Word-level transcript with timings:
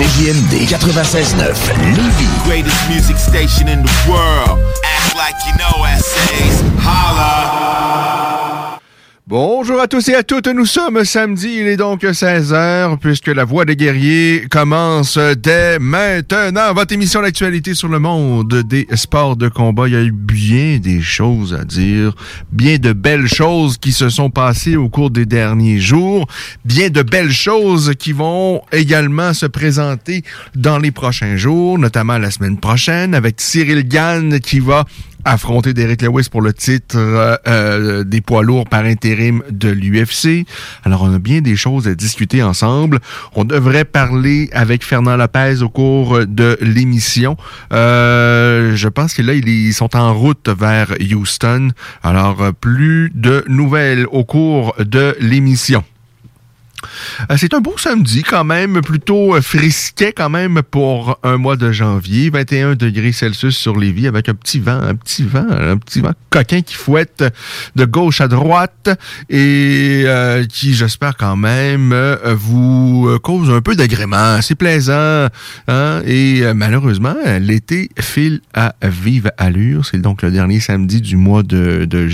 CJMD 0.00 0.66
96.9 0.66 1.36
Lévis. 1.94 2.44
Greatest 2.44 2.88
music 2.88 3.18
station 3.18 3.68
in 3.68 3.82
the 3.82 3.92
world. 4.08 4.58
Act 4.82 5.14
like 5.14 5.34
you 5.46 5.52
know 5.58 5.84
essays. 5.84 6.62
Holla. 6.80 8.19
Bonjour 9.30 9.80
à 9.80 9.86
tous 9.86 10.08
et 10.08 10.16
à 10.16 10.24
toutes, 10.24 10.48
nous 10.48 10.66
sommes 10.66 11.04
samedi, 11.04 11.58
il 11.60 11.68
est 11.68 11.76
donc 11.76 12.02
16h, 12.02 12.98
puisque 12.98 13.28
la 13.28 13.44
Voix 13.44 13.64
des 13.64 13.76
guerriers 13.76 14.48
commence 14.50 15.18
dès 15.18 15.78
maintenant. 15.78 16.74
Votre 16.74 16.94
émission 16.94 17.22
d'actualité 17.22 17.74
sur 17.74 17.86
le 17.86 18.00
monde 18.00 18.52
des 18.64 18.88
sports 18.94 19.36
de 19.36 19.46
combat. 19.46 19.86
Il 19.86 19.94
y 19.94 19.96
a 19.96 20.02
eu 20.02 20.10
bien 20.10 20.78
des 20.78 21.00
choses 21.00 21.54
à 21.54 21.64
dire, 21.64 22.16
bien 22.50 22.78
de 22.78 22.92
belles 22.92 23.28
choses 23.28 23.78
qui 23.78 23.92
se 23.92 24.08
sont 24.08 24.30
passées 24.30 24.74
au 24.74 24.88
cours 24.88 25.10
des 25.10 25.26
derniers 25.26 25.78
jours, 25.78 26.26
bien 26.64 26.90
de 26.90 27.02
belles 27.02 27.30
choses 27.30 27.92
qui 27.96 28.10
vont 28.10 28.62
également 28.72 29.32
se 29.32 29.46
présenter 29.46 30.24
dans 30.56 30.80
les 30.80 30.90
prochains 30.90 31.36
jours, 31.36 31.78
notamment 31.78 32.18
la 32.18 32.32
semaine 32.32 32.58
prochaine, 32.58 33.14
avec 33.14 33.40
Cyril 33.40 33.86
Gann 33.86 34.40
qui 34.40 34.58
va 34.58 34.86
affronter 35.24 35.74
Derek 35.74 36.02
Lewis 36.02 36.28
pour 36.30 36.42
le 36.42 36.52
titre 36.52 36.96
euh, 36.98 37.36
euh, 37.46 38.04
des 38.04 38.20
poids 38.20 38.42
lourds 38.42 38.66
par 38.66 38.84
intérim 38.84 39.42
de 39.50 39.68
l'UFC. 39.68 40.46
Alors, 40.84 41.02
on 41.02 41.14
a 41.14 41.18
bien 41.18 41.40
des 41.40 41.56
choses 41.56 41.88
à 41.88 41.94
discuter 41.94 42.42
ensemble. 42.42 42.98
On 43.34 43.44
devrait 43.44 43.84
parler 43.84 44.48
avec 44.52 44.84
Fernand 44.84 45.16
Lopez 45.16 45.62
au 45.62 45.68
cours 45.68 46.26
de 46.26 46.58
l'émission. 46.60 47.36
Euh, 47.72 48.76
je 48.76 48.88
pense 48.88 49.14
que 49.14 49.22
là, 49.22 49.34
ils 49.34 49.74
sont 49.74 49.96
en 49.96 50.14
route 50.14 50.48
vers 50.48 50.94
Houston. 51.00 51.70
Alors, 52.02 52.52
plus 52.60 53.10
de 53.14 53.44
nouvelles 53.48 54.06
au 54.10 54.24
cours 54.24 54.74
de 54.78 55.16
l'émission. 55.20 55.84
Euh, 57.30 57.36
c'est 57.38 57.54
un 57.54 57.60
beau 57.60 57.74
samedi 57.76 58.22
quand 58.22 58.44
même, 58.44 58.80
plutôt 58.80 59.34
euh, 59.34 59.42
frisquet 59.42 60.12
quand 60.12 60.30
même 60.30 60.62
pour 60.62 61.18
un 61.22 61.36
mois 61.36 61.56
de 61.56 61.72
janvier. 61.72 62.30
21 62.30 62.74
degrés 62.74 63.12
Celsius 63.12 63.56
sur 63.56 63.76
Lévis 63.76 64.06
avec 64.06 64.28
un 64.28 64.34
petit 64.34 64.60
vent, 64.60 64.80
un 64.80 64.94
petit 64.94 65.22
vent, 65.24 65.46
un 65.50 65.76
petit 65.76 66.00
vent 66.00 66.12
coquin 66.30 66.62
qui 66.62 66.74
fouette 66.74 67.24
de 67.76 67.84
gauche 67.84 68.20
à 68.20 68.28
droite 68.28 68.88
et 69.28 70.02
euh, 70.06 70.44
qui, 70.46 70.74
j'espère 70.74 71.16
quand 71.16 71.36
même, 71.36 71.94
vous 72.24 73.18
cause 73.22 73.50
un 73.50 73.60
peu 73.60 73.74
d'agrément. 73.74 74.40
C'est 74.42 74.54
plaisant. 74.54 75.26
Hein? 75.68 76.02
Et 76.06 76.42
malheureusement, 76.54 77.16
l'été 77.40 77.90
file 77.98 78.40
à 78.54 78.74
vive 78.82 79.32
allure. 79.38 79.84
C'est 79.84 80.00
donc 80.00 80.22
le 80.22 80.30
dernier 80.30 80.60
samedi 80.60 81.00
du 81.00 81.16
mois 81.16 81.42
de, 81.42 81.84
de 81.84 82.06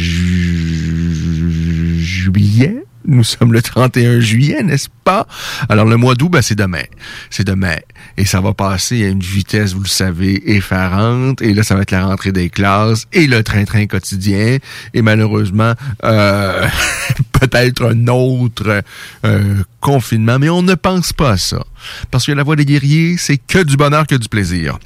juillet. 1.97 2.83
Nous 3.07 3.25
sommes 3.25 3.53
le 3.53 3.63
31 3.63 4.21
juillet, 4.21 4.63
n'est-ce 4.63 4.89
pas? 5.05 5.27
Alors, 5.69 5.87
le 5.87 5.97
mois 5.97 6.15
d'août, 6.15 6.29
ben, 6.29 6.43
c'est 6.43 6.57
demain. 6.57 6.83
C'est 7.31 7.47
demain. 7.47 7.77
Et 8.17 8.25
ça 8.25 8.41
va 8.41 8.53
passer 8.53 9.05
à 9.05 9.09
une 9.09 9.21
vitesse, 9.21 9.75
vous 9.75 9.83
le 9.83 9.89
savez, 9.89 10.57
effarante. 10.57 11.41
Et 11.43 11.55
là, 11.55 11.63
ça 11.63 11.75
va 11.75 11.83
être 11.83 11.93
la 11.93 12.05
rentrée 12.05 12.33
des 12.33 12.51
classes 12.51 13.07
et 13.13 13.27
le 13.27 13.43
train-train 13.43 13.87
quotidien. 13.87 14.59
Et 14.95 15.03
malheureusement, 15.03 15.75
euh, 16.05 16.67
peut-être 17.41 17.85
un 17.85 18.07
autre 18.09 18.83
euh, 19.25 19.63
confinement. 19.81 20.39
Mais 20.39 20.49
on 20.49 20.63
ne 20.63 20.75
pense 20.75 21.13
pas 21.13 21.33
à 21.33 21.37
ça. 21.37 21.65
Parce 22.11 22.27
que 22.27 22.33
la 22.33 22.43
voix 22.43 22.57
des 22.57 22.65
guerriers, 22.65 23.17
c'est 23.19 23.39
que 23.39 23.63
du 23.63 23.77
bonheur, 23.77 24.07
que 24.07 24.17
du 24.17 24.29
plaisir. 24.29 24.79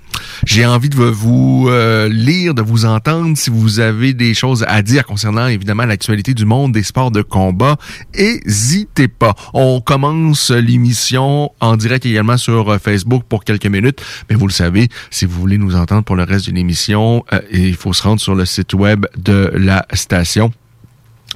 J'ai 0.44 0.66
envie 0.66 0.88
de 0.88 0.96
vous 0.96 1.66
euh, 1.68 2.08
lire, 2.08 2.54
de 2.54 2.62
vous 2.62 2.84
entendre 2.84 3.36
si 3.36 3.50
vous 3.50 3.80
avez 3.80 4.14
des 4.14 4.34
choses 4.34 4.64
à 4.68 4.82
dire 4.82 5.06
concernant 5.06 5.46
évidemment 5.46 5.84
l'actualité 5.84 6.34
du 6.34 6.44
monde 6.44 6.72
des 6.72 6.82
sports 6.82 7.10
de 7.10 7.22
combat. 7.22 7.76
N'hésitez 8.16 9.08
pas. 9.08 9.34
On 9.54 9.80
commence 9.80 10.50
l'émission 10.50 11.50
en 11.60 11.76
direct 11.76 12.06
également 12.06 12.36
sur 12.36 12.70
euh, 12.70 12.78
Facebook 12.78 13.24
pour 13.28 13.44
quelques 13.44 13.66
minutes. 13.66 14.02
Mais 14.28 14.36
vous 14.36 14.46
le 14.46 14.52
savez, 14.52 14.88
si 15.10 15.26
vous 15.26 15.38
voulez 15.38 15.58
nous 15.58 15.76
entendre 15.76 16.04
pour 16.04 16.16
le 16.16 16.24
reste 16.24 16.46
de 16.48 16.54
l'émission, 16.54 17.24
euh, 17.32 17.40
il 17.52 17.76
faut 17.76 17.92
se 17.92 18.02
rendre 18.02 18.20
sur 18.20 18.34
le 18.34 18.44
site 18.44 18.74
web 18.74 19.06
de 19.16 19.50
la 19.54 19.86
station 19.92 20.52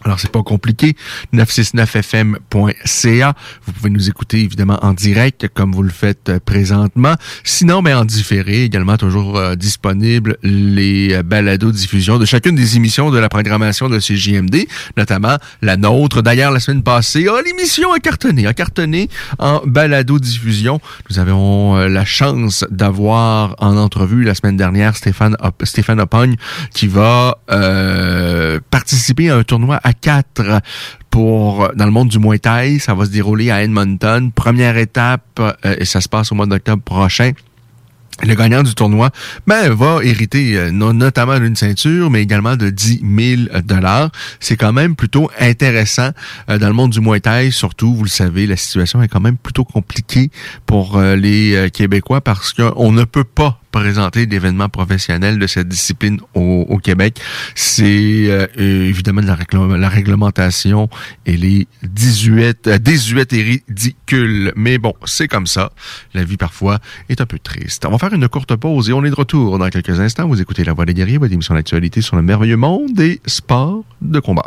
alors, 0.04 0.20
c'est 0.20 0.31
pas 0.31 0.42
compliqué. 0.42 0.94
969fm.ca. 1.32 3.34
Vous 3.65 3.72
pouvez 3.72 3.88
nous 3.88 4.10
écouter 4.10 4.41
évidemment 4.41 4.78
en 4.82 4.92
direct 4.92 5.48
comme 5.54 5.72
vous 5.72 5.82
le 5.82 5.88
faites 5.88 6.28
euh, 6.28 6.38
présentement. 6.44 7.15
Sinon, 7.42 7.81
mais 7.81 7.94
en 7.94 8.04
différé, 8.04 8.65
également 8.65 8.98
toujours 8.98 9.38
euh, 9.38 9.54
disponible 9.54 10.37
les 10.42 11.15
euh, 11.15 11.22
balados 11.22 11.72
diffusion 11.72 12.19
de 12.19 12.26
chacune 12.26 12.54
des 12.54 12.76
émissions 12.76 13.10
de 13.10 13.16
la 13.19 13.31
programmation 13.31 13.88
de 13.88 13.98
CJMD, 13.98 14.66
notamment 14.98 15.38
la 15.62 15.78
nôtre. 15.78 16.21
D'ailleurs, 16.21 16.53
la 16.53 16.60
semaine 16.60 16.82
passée, 16.82 17.26
oh, 17.31 17.41
l'émission 17.44 17.94
a 17.94 17.98
cartonné, 17.98 18.47
a 18.47 18.53
cartonné 18.53 19.09
en 19.38 19.62
balado 19.65 20.19
diffusion. 20.19 20.82
Nous 21.09 21.19
avons 21.19 21.76
la 21.76 22.04
chance 22.04 22.66
d'avoir 22.71 23.54
en 23.59 23.78
entrevue 23.78 24.22
la 24.22 24.34
semaine 24.34 24.59
dernière 24.59 24.97
Stéphane, 24.97 25.34
Stéphane 25.62 26.00
Opogne 26.00 26.36
qui 26.75 26.88
va 26.88 27.38
participer 28.71 29.31
à 29.31 29.36
un 29.36 29.44
tournoi 29.44 29.81
4 30.00 30.60
pour 31.10 31.71
dans 31.77 31.84
le 31.84 31.91
monde 31.91 32.09
du 32.09 32.19
Muay 32.19 32.38
Thai. 32.38 32.78
Ça 32.78 32.94
va 32.94 33.05
se 33.05 33.10
dérouler 33.10 33.50
à 33.50 33.62
Edmonton. 33.62 34.32
Première 34.32 34.77
étape, 34.77 35.22
euh, 35.38 35.77
et 35.78 35.84
ça 35.84 36.00
se 36.00 36.09
passe 36.09 36.32
au 36.32 36.34
mois 36.34 36.47
d'octobre 36.47 36.82
prochain. 36.82 37.32
Le 38.22 38.34
gagnant 38.34 38.62
du 38.62 38.75
tournoi 38.77 39.10
ben, 39.47 39.72
va 39.72 39.99
hériter 40.04 40.56
euh, 40.56 40.71
notamment 40.71 41.38
d'une 41.38 41.56
ceinture, 41.56 42.10
mais 42.10 42.22
également 42.22 42.56
de 42.56 42.71
10 42.71 43.03
000 43.49 43.60
dollars. 43.65 44.10
C'est 44.38 44.56
quand 44.56 44.72
même 44.72 44.94
plutôt 44.94 45.31
intéressant 45.41 46.10
euh, 46.49 46.59
dans 46.59 46.69
le 46.69 46.75
monde 46.75 46.91
du 46.91 47.00
Muay 47.00 47.21
Thai. 47.21 47.50
Surtout, 47.50 47.94
vous 47.94 48.04
le 48.04 48.09
savez, 48.09 48.47
la 48.47 48.56
situation 48.56 49.03
est 49.03 49.09
quand 49.09 49.21
même 49.21 49.37
plutôt 49.37 49.65
compliquée 49.65 50.31
pour 50.66 51.00
les 51.00 51.71
Québécois 51.72 52.21
parce 52.21 52.53
qu'on 52.53 52.93
ne 52.93 53.04
peut 53.04 53.25
pas 53.25 53.60
présenter 53.75 54.27
d'événements 54.27 54.69
professionnels 54.69 55.41
de 55.41 55.49
cette 55.49 55.67
discipline 55.67 56.21
au, 56.35 56.79
Québec. 56.79 57.21
C'est 57.57 58.27
euh, 58.29 58.47
évidemment 58.57 59.21
de 59.21 59.27
la, 59.27 59.37
la 59.77 59.89
réglementation 59.89 60.89
et 61.27 61.37
les 61.37 61.67
18, 61.83 62.69
18 62.69 63.33
et 63.33 63.43
ridicule. 63.43 64.53
Mais 64.55 64.79
bon, 64.79 64.95
c'est 65.07 65.27
comme 65.27 65.48
ça. 65.48 65.72
La 66.15 66.22
vie 66.22 66.37
parfois 66.37 66.78
est 67.09 67.21
un 67.21 67.27
peu 67.27 67.41
triste. 67.41 67.84
On 67.84 67.91
va 67.91 67.98
faire 67.98 68.13
une 68.13 68.28
courte 68.28 68.54
pause 68.54 68.91
et 68.91 68.93
on 68.93 69.04
est 69.04 69.10
de 69.10 69.16
retour 69.16 69.59
dans 69.59 69.69
quelques 69.71 69.98
instants. 69.98 70.28
Vous 70.28 70.41
écoutez 70.41 70.63
La 70.63 70.72
Voix 70.72 70.84
des 70.84 70.95
guerriers, 70.95 71.19
votre 71.19 71.33
émission 71.33 71.54
d'actualité 71.54 72.01
sur 72.01 72.15
le 72.15 72.22
merveilleux 72.22 72.57
monde 72.57 72.93
des 72.93 73.21
sports 73.27 73.83
de 74.01 74.21
combat. 74.21 74.47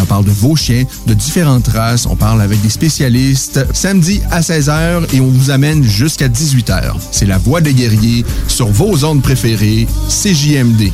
On 0.00 0.04
parle 0.04 0.24
de 0.24 0.30
vos 0.30 0.56
chiens, 0.56 0.84
de 1.06 1.14
différentes 1.14 1.68
races. 1.68 2.06
On 2.06 2.16
parle 2.16 2.40
avec 2.40 2.60
des 2.62 2.70
spécialistes 2.70 3.66
samedi 3.72 4.20
à 4.30 4.40
16h 4.40 5.14
et 5.14 5.20
on 5.20 5.28
vous 5.28 5.50
amène 5.50 5.82
jusqu'à 5.82 6.28
18h. 6.28 6.94
C'est 7.12 7.26
la 7.26 7.38
voix 7.38 7.60
des 7.60 7.74
guerriers 7.74 8.24
sur 8.48 8.66
vos 8.66 9.04
ondes 9.04 9.22
préférées, 9.22 9.86
CJMD. 10.08 10.92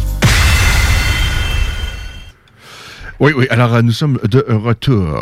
Oui, 3.22 3.30
oui. 3.36 3.46
Alors, 3.50 3.72
euh, 3.72 3.82
nous 3.82 3.92
sommes 3.92 4.19
de 4.28 4.44
retour 4.48 5.16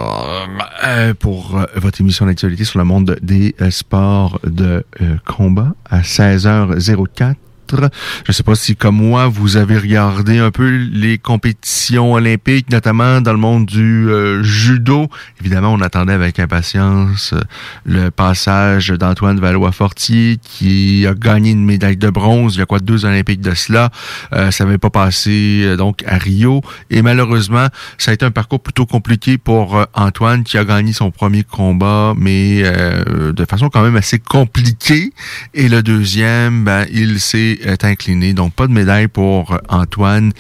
euh, 0.87 1.13
pour 1.13 1.59
euh, 1.59 1.67
votre 1.77 2.01
émission 2.01 2.25
d'actualité 2.25 2.65
sur 2.65 2.79
le 2.79 2.87
monde 2.87 3.19
des 3.21 3.55
sports 3.69 4.41
de 4.43 4.83
combat 5.27 5.75
à 5.85 6.01
16h04. 6.01 7.35
Je 7.77 7.87
ne 8.29 8.33
sais 8.33 8.43
pas 8.43 8.55
si, 8.55 8.77
comme 8.77 8.97
moi, 8.97 9.29
vous 9.29 9.57
avez 9.57 9.79
regardé 9.79 10.39
un 10.39 10.51
peu 10.51 10.69
les 10.69 11.19
compétitions 11.19 12.13
olympiques, 12.13 12.71
notamment 12.71 13.21
dans 13.21 13.33
le 13.33 13.39
monde 13.39 13.67
du 13.67 14.09
euh, 14.09 14.43
judo. 14.43 15.09
Évidemment, 15.41 15.73
on 15.73 15.81
attendait 15.81 16.13
avec 16.13 16.39
impatience 16.39 17.33
euh, 17.33 17.41
le 17.85 18.11
passage 18.11 18.89
d'Antoine 18.89 19.41
Valois-Fortier, 19.41 20.39
qui 20.43 21.07
a 21.07 21.15
gagné 21.15 21.51
une 21.51 21.65
médaille 21.65 21.97
de 21.97 22.11
bronze 22.11 22.57
il 22.57 22.59
y 22.59 22.63
a 22.63 22.67
quoi 22.67 22.81
deux 22.81 23.05
Olympiques 23.05 23.41
de 23.41 23.55
cela. 23.55 23.91
Euh, 24.33 24.51
ça 24.51 24.65
n'avait 24.65 24.79
pas 24.79 24.91
passé 24.91 25.77
donc 25.77 26.03
à 26.07 26.17
Rio. 26.19 26.63
Et 26.91 27.03
malheureusement, 27.03 27.67
ça 27.99 28.11
a 28.11 28.15
été 28.15 28.25
un 28.25 28.31
parcours 28.31 28.61
plutôt 28.61 28.87
compliqué 28.87 29.39
pour 29.39 29.85
Antoine, 29.95 30.45
qui 30.45 30.59
a 30.59 30.65
gagné 30.65 30.93
son 30.93 31.11
premier 31.11 31.45
combat, 31.45 32.15
mais 32.17 32.63
de 32.63 33.45
façon 33.45 33.69
quand 33.69 33.83
même 33.83 33.97
assez 33.97 34.19
compliquée. 34.19 35.13
Et 35.55 35.69
le 35.69 35.83
deuxième, 35.83 36.65
ben, 36.65 36.87
il 36.93 37.21
s'est 37.21 37.60
est 37.63 37.85
incliné. 37.85 38.35
Donc, 38.35 38.55
pas 38.55 38.67
de 38.67 38.73
médaille 38.73 39.09
pour 39.09 39.59
Antoine, 39.69 40.33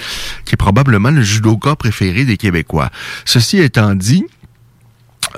qui 0.44 0.54
est 0.54 0.56
probablement 0.56 1.10
le 1.10 1.22
judoka 1.22 1.76
préféré 1.76 2.24
des 2.24 2.36
Québécois. 2.36 2.90
Ceci 3.24 3.58
étant 3.58 3.94
dit, 3.94 4.24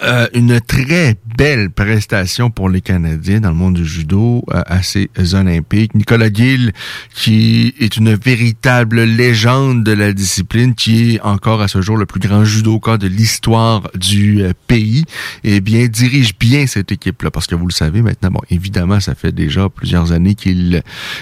euh, 0.02 0.26
une 0.34 0.60
très 0.60 1.16
belle 1.42 1.70
prestation 1.70 2.50
pour 2.50 2.68
les 2.68 2.80
Canadiens 2.80 3.40
dans 3.40 3.48
le 3.48 3.56
monde 3.56 3.74
du 3.74 3.84
judo 3.84 4.44
euh, 4.52 4.62
à 4.64 4.84
ces 4.84 5.08
Olympiques. 5.34 5.92
Nicolas 5.96 6.32
Gill, 6.32 6.72
qui 7.16 7.74
est 7.80 7.96
une 7.96 8.14
véritable 8.14 9.02
légende 9.02 9.82
de 9.82 9.90
la 9.90 10.12
discipline, 10.12 10.76
qui 10.76 11.16
est 11.16 11.20
encore 11.22 11.60
à 11.60 11.66
ce 11.66 11.82
jour 11.82 11.96
le 11.96 12.06
plus 12.06 12.20
grand 12.20 12.44
judoka 12.44 12.96
de 12.96 13.08
l'histoire 13.08 13.90
du 13.96 14.44
euh, 14.44 14.52
pays, 14.68 15.04
et 15.42 15.56
eh 15.56 15.60
bien 15.60 15.88
dirige 15.88 16.38
bien 16.38 16.68
cette 16.68 16.92
équipe-là, 16.92 17.32
parce 17.32 17.48
que 17.48 17.56
vous 17.56 17.66
le 17.66 17.72
savez 17.72 18.02
maintenant, 18.02 18.30
bon, 18.30 18.42
évidemment, 18.48 19.00
ça 19.00 19.16
fait 19.16 19.32
déjà 19.32 19.68
plusieurs 19.68 20.12
années 20.12 20.36
qu'il 20.36 20.80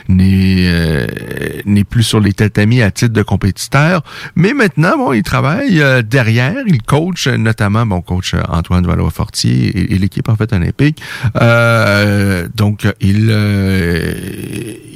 n'est 0.09 1.07
n'est 1.65 1.85
plus 1.85 2.03
sur 2.03 2.21
les 2.21 2.35
tatamis 2.35 2.83
à 2.83 2.91
titre 2.91 3.15
de 3.15 3.23
compétiteur, 3.23 4.03
mais 4.37 4.53
maintenant, 4.53 4.99
bon, 4.99 5.15
il 5.15 5.23
travaille 5.23 5.83
derrière, 6.05 6.63
il 6.67 6.83
coach, 6.83 7.27
notamment, 7.27 7.87
bon, 7.87 8.03
coach 8.03 8.35
Antoine 8.51 8.87
Valois-Fortier 8.87 9.95
et, 9.95 10.10
l'équipe 10.11 10.29
en 10.29 10.37
fait 10.37 10.53
olympique. 10.53 11.01
Euh, 11.41 12.49
donc 12.55 12.87
il 13.01 13.29
euh, 13.31 14.13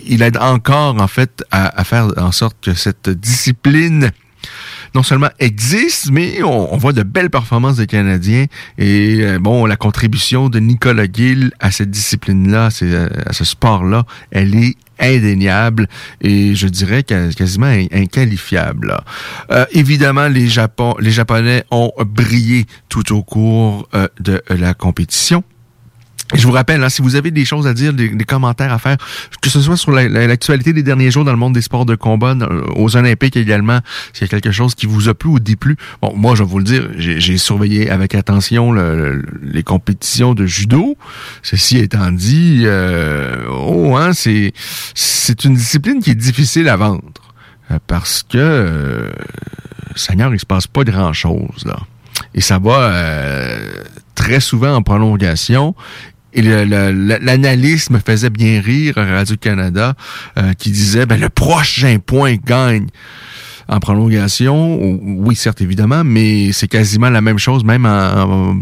il 0.06 0.22
aide 0.22 0.36
encore 0.38 1.00
en 1.00 1.08
fait 1.08 1.44
à, 1.50 1.84
faire 1.84 2.08
en 2.16 2.32
sorte 2.32 2.56
que 2.60 2.74
cette 2.74 3.08
discipline 3.08 4.10
non 4.94 5.02
seulement 5.02 5.30
existe, 5.40 6.10
mais 6.12 6.42
on, 6.44 6.76
voit 6.76 6.92
de 6.92 7.02
belles 7.02 7.30
performances 7.30 7.78
des 7.78 7.86
Canadiens 7.86 8.46
et 8.78 9.18
euh, 9.22 9.38
bon, 9.40 9.66
la 9.66 9.76
contribution 9.76 10.48
de 10.48 10.60
Nicolas 10.60 11.06
Gill 11.12 11.50
à 11.58 11.72
cette 11.72 11.90
discipline-là, 11.90 12.66
à 12.66 13.32
ce 13.32 13.44
sport-là, 13.44 14.04
elle 14.30 14.54
est 14.54 14.76
indéniable 14.98 15.88
et 16.20 16.54
je 16.54 16.68
dirais 16.68 17.02
quasiment 17.02 17.72
inqualifiable. 17.92 18.96
Euh, 19.50 19.64
évidemment, 19.72 20.28
les, 20.28 20.48
Japon, 20.48 20.94
les 21.00 21.10
Japonais 21.10 21.64
ont 21.70 21.92
brillé 22.04 22.66
tout 22.88 23.14
au 23.14 23.22
cours 23.22 23.88
euh, 23.94 24.08
de 24.20 24.42
la 24.50 24.74
compétition. 24.74 25.42
Je 26.32 26.46
vous 26.46 26.52
rappelle, 26.52 26.82
hein, 26.82 26.88
si 26.88 27.02
vous 27.02 27.16
avez 27.16 27.30
des 27.30 27.44
choses 27.44 27.66
à 27.66 27.74
dire, 27.74 27.92
des, 27.92 28.10
commentaires 28.24 28.72
à 28.72 28.78
faire, 28.78 28.96
que 29.42 29.50
ce 29.50 29.60
soit 29.60 29.76
sur 29.76 29.92
l'actualité 29.92 30.72
des 30.72 30.82
derniers 30.82 31.10
jours 31.10 31.24
dans 31.24 31.32
le 31.32 31.36
monde 31.38 31.52
des 31.52 31.60
sports 31.60 31.84
de 31.84 31.94
combat, 31.94 32.34
aux 32.76 32.96
Olympiques 32.96 33.36
également, 33.36 33.80
s'il 34.12 34.22
y 34.22 34.24
a 34.24 34.28
quelque 34.28 34.50
chose 34.50 34.74
qui 34.74 34.86
vous 34.86 35.08
a 35.08 35.14
plu 35.14 35.28
ou 35.28 35.38
déplu, 35.38 35.76
bon, 36.00 36.14
moi, 36.16 36.34
je 36.34 36.42
vais 36.42 36.48
vous 36.48 36.58
le 36.58 36.64
dire, 36.64 36.88
j'ai 36.96 37.36
surveillé 37.36 37.90
avec 37.90 38.14
attention 38.14 38.72
les 38.72 39.62
compétitions 39.62 40.34
de 40.34 40.46
judo. 40.46 40.96
Ceci 41.42 41.78
étant 41.78 42.10
dit, 42.10 42.62
euh, 42.64 43.44
oh, 43.50 43.96
hein, 43.96 44.12
c'est 44.14 44.52
c'est 44.94 45.44
une 45.44 45.54
discipline 45.54 46.00
qui 46.02 46.10
est 46.10 46.14
difficile 46.14 46.68
à 46.68 46.76
vendre 46.76 47.02
euh, 47.70 47.78
parce 47.86 48.22
que, 48.22 48.36
euh, 48.38 49.10
Seigneur, 49.96 50.34
il 50.34 50.38
se 50.38 50.46
passe 50.46 50.66
pas 50.66 50.84
grand-chose 50.84 51.64
là. 51.64 51.78
Et 52.34 52.40
ça 52.40 52.58
va 52.58 52.92
euh, 52.92 53.82
très 54.14 54.40
souvent 54.40 54.74
en 54.74 54.82
prolongation 54.82 55.74
et 56.34 56.42
l'analyste 56.42 57.90
me 57.90 57.98
faisait 57.98 58.30
bien 58.30 58.60
rire 58.60 58.98
à 58.98 59.04
Radio-Canada 59.04 59.94
euh, 60.36 60.52
qui 60.54 60.70
disait 60.70 61.06
ben, 61.06 61.18
le 61.18 61.28
prochain 61.28 61.98
point 62.04 62.36
gagne 62.36 62.86
en 63.68 63.80
prolongation, 63.80 64.78
oui, 65.02 65.36
certes, 65.36 65.60
évidemment, 65.60 66.04
mais 66.04 66.52
c'est 66.52 66.68
quasiment 66.68 67.10
la 67.10 67.20
même 67.20 67.38
chose, 67.38 67.64
même 67.64 67.86
en, 67.86 68.56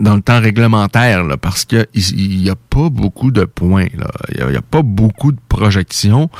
dans 0.00 0.16
le 0.16 0.22
temps 0.22 0.40
réglementaire, 0.40 1.24
là, 1.24 1.36
parce 1.36 1.64
que 1.64 1.86
il 1.94 2.42
n'y 2.42 2.50
a 2.50 2.56
pas 2.56 2.88
beaucoup 2.88 3.30
de 3.30 3.44
points. 3.44 3.86
Il 4.34 4.46
n'y 4.46 4.56
a, 4.56 4.62
pas 4.62 4.82
beaucoup 4.82 5.32
de 5.32 5.38
projections. 5.48 6.30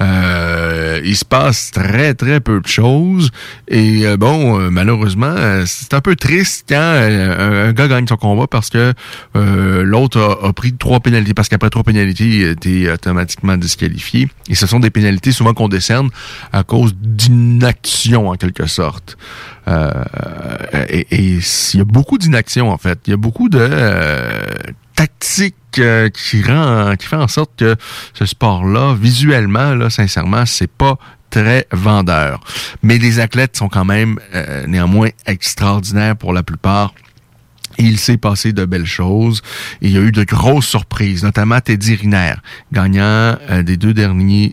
Euh, 0.00 1.00
il 1.04 1.16
se 1.16 1.24
passe 1.24 1.70
très, 1.70 2.14
très 2.14 2.40
peu 2.40 2.60
de 2.60 2.66
choses. 2.66 3.30
Et 3.68 4.06
euh, 4.06 4.16
bon, 4.16 4.58
euh, 4.58 4.70
malheureusement, 4.70 5.34
c'est 5.66 5.94
un 5.94 6.00
peu 6.00 6.16
triste 6.16 6.66
quand 6.68 6.76
un, 6.76 7.72
gars 7.72 7.88
gagne 7.88 8.06
son 8.06 8.16
combat 8.16 8.46
parce 8.46 8.70
que 8.70 8.94
l'autre 9.34 10.38
a, 10.42 10.52
pris 10.52 10.72
trois 10.72 11.00
pénalités, 11.00 11.34
parce 11.34 11.48
qu'après 11.48 11.70
trois 11.70 11.84
pénalités, 11.84 12.24
il 12.24 12.42
était 12.48 12.90
automatiquement 12.90 13.56
disqualifié. 13.56 14.28
Et 14.48 14.54
ce 14.54 14.66
sont 14.66 14.80
des 14.80 14.90
pénalités 14.90 15.32
souvent 15.32 15.54
qu'on 15.54 15.68
décerne 15.68 16.10
à 16.52 16.62
cause 16.62 16.94
d'une 16.94 17.41
en 18.14 18.34
quelque 18.34 18.66
sorte. 18.66 19.16
Euh, 19.68 20.04
et, 20.88 21.06
il 21.10 21.78
y 21.78 21.80
a 21.80 21.84
beaucoup 21.84 22.18
d'inaction 22.18 22.70
en 22.70 22.78
fait. 22.78 23.00
Il 23.06 23.10
y 23.10 23.14
a 23.14 23.16
beaucoup 23.16 23.48
de 23.48 23.58
euh, 23.60 24.46
tactiques 24.94 25.54
euh, 25.78 26.08
qui 26.08 26.42
rend, 26.42 26.94
qui 26.96 27.06
fait 27.06 27.16
en 27.16 27.28
sorte 27.28 27.52
que 27.56 27.76
ce 28.14 28.26
sport-là, 28.26 28.94
visuellement, 28.94 29.74
là, 29.74 29.90
sincèrement, 29.90 30.46
c'est 30.46 30.70
pas 30.70 30.98
très 31.30 31.66
vendeur. 31.72 32.40
Mais 32.82 32.98
les 32.98 33.20
athlètes 33.20 33.56
sont 33.56 33.68
quand 33.68 33.86
même 33.86 34.18
néanmoins 34.66 35.08
extraordinaires 35.26 36.16
pour 36.16 36.34
la 36.34 36.42
plupart. 36.42 36.92
Il 37.78 37.98
s'est 37.98 38.18
passé 38.18 38.52
de 38.52 38.66
belles 38.66 38.84
choses. 38.84 39.40
il 39.80 39.92
y 39.92 39.96
a 39.96 40.00
eu 40.00 40.12
de 40.12 40.24
grosses 40.24 40.66
surprises, 40.66 41.22
notamment 41.22 41.58
Teddy 41.58 41.94
Riner, 41.94 42.34
gagnant 42.70 43.38
des 43.62 43.78
deux 43.78 43.94
derniers 43.94 44.52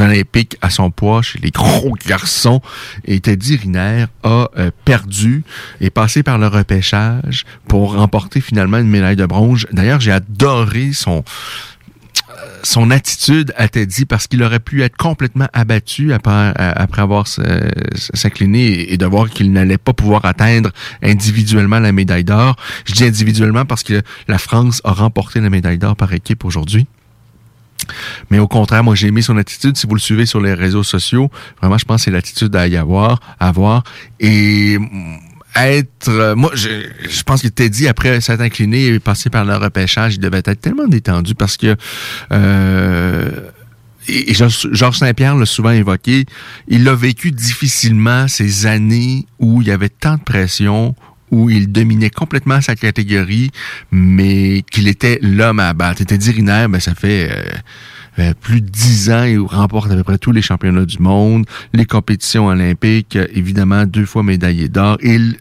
olympiques 0.00 0.56
à 0.60 0.70
son 0.70 0.90
poids 0.90 1.22
chez 1.22 1.38
les 1.38 1.50
gros 1.50 1.94
garçons. 2.06 2.60
Teddy 3.06 3.56
Riner 3.56 4.06
a 4.22 4.48
euh, 4.56 4.70
perdu 4.84 5.44
et 5.80 5.90
passé 5.90 6.22
par 6.22 6.38
le 6.38 6.46
repêchage 6.46 7.44
pour 7.68 7.94
remporter 7.94 8.40
finalement 8.40 8.78
une 8.78 8.88
médaille 8.88 9.16
de 9.16 9.26
bronze. 9.26 9.66
D'ailleurs, 9.72 10.00
j'ai 10.00 10.12
adoré 10.12 10.92
son 10.92 11.24
euh, 12.30 12.58
son 12.62 12.90
attitude 12.90 13.52
à 13.56 13.68
Teddy 13.68 14.06
parce 14.06 14.26
qu'il 14.26 14.42
aurait 14.42 14.60
pu 14.60 14.82
être 14.82 14.96
complètement 14.96 15.48
abattu 15.52 16.12
après, 16.12 16.52
après 16.56 17.02
avoir 17.02 17.26
s'incliné 17.26 18.92
et 18.92 18.96
de 18.96 19.06
voir 19.06 19.28
qu'il 19.28 19.52
n'allait 19.52 19.78
pas 19.78 19.92
pouvoir 19.92 20.24
atteindre 20.24 20.70
individuellement 21.02 21.78
la 21.78 21.92
médaille 21.92 22.24
d'or. 22.24 22.56
Je 22.86 22.94
dis 22.94 23.04
individuellement 23.04 23.66
parce 23.66 23.82
que 23.82 24.02
la 24.28 24.38
France 24.38 24.80
a 24.84 24.92
remporté 24.92 25.40
la 25.40 25.50
médaille 25.50 25.78
d'or 25.78 25.94
par 25.94 26.12
équipe 26.14 26.44
aujourd'hui. 26.44 26.86
Mais 28.30 28.38
au 28.38 28.48
contraire, 28.48 28.84
moi 28.84 28.94
j'ai 28.94 29.08
aimé 29.08 29.22
son 29.22 29.36
attitude. 29.36 29.76
Si 29.76 29.86
vous 29.86 29.94
le 29.94 30.00
suivez 30.00 30.26
sur 30.26 30.40
les 30.40 30.54
réseaux 30.54 30.82
sociaux, 30.82 31.30
vraiment, 31.60 31.78
je 31.78 31.84
pense 31.84 32.02
que 32.02 32.04
c'est 32.04 32.10
l'attitude 32.10 32.54
à 32.56 32.66
y 32.66 32.76
avoir, 32.76 33.20
à 33.40 33.48
avoir. 33.48 33.84
Et 34.20 34.78
être 35.56 36.08
euh, 36.08 36.34
moi 36.34 36.50
je, 36.54 36.68
je 37.08 37.22
pense 37.22 37.44
était 37.44 37.68
dit 37.68 37.86
après 37.86 38.20
s'être 38.20 38.40
incliné 38.40 38.86
et 38.86 38.98
passé 38.98 39.30
par 39.30 39.44
le 39.44 39.54
repêchage 39.54 40.16
il 40.16 40.18
devait 40.18 40.42
être 40.44 40.60
tellement 40.60 40.88
détendu 40.88 41.36
parce 41.36 41.56
que 41.56 41.76
euh, 42.32 43.30
Georges 44.06 44.98
Saint-Pierre 44.98 45.36
l'a 45.36 45.46
souvent 45.46 45.70
évoqué, 45.70 46.26
il 46.68 46.88
a 46.88 46.94
vécu 46.94 47.30
difficilement 47.30 48.28
ces 48.28 48.66
années 48.66 49.26
où 49.38 49.62
il 49.62 49.68
y 49.68 49.70
avait 49.70 49.88
tant 49.88 50.16
de 50.16 50.22
pression, 50.22 50.94
où 51.34 51.50
il 51.50 51.70
dominait 51.70 52.10
complètement 52.10 52.60
sa 52.60 52.76
catégorie, 52.76 53.50
mais 53.90 54.62
qu'il 54.70 54.88
était 54.88 55.18
l'homme 55.20 55.58
à 55.58 55.72
battre. 55.74 56.00
Était 56.00 56.18
dirinaire, 56.18 56.68
ben 56.68 56.80
ça 56.80 56.94
fait 56.94 57.28
euh, 57.30 57.42
euh, 58.20 58.34
plus 58.40 58.60
de 58.60 58.68
dix 58.68 59.10
ans, 59.10 59.24
il 59.24 59.40
remporte 59.40 59.90
à 59.90 59.96
peu 59.96 60.04
près 60.04 60.18
tous 60.18 60.32
les 60.32 60.42
championnats 60.42 60.84
du 60.84 60.98
monde, 61.00 61.44
les 61.72 61.86
compétitions 61.86 62.46
olympiques, 62.46 63.18
évidemment 63.32 63.84
deux 63.84 64.06
fois 64.06 64.22
médaillé 64.22 64.68
d'or. 64.68 64.98
Il 65.02 65.36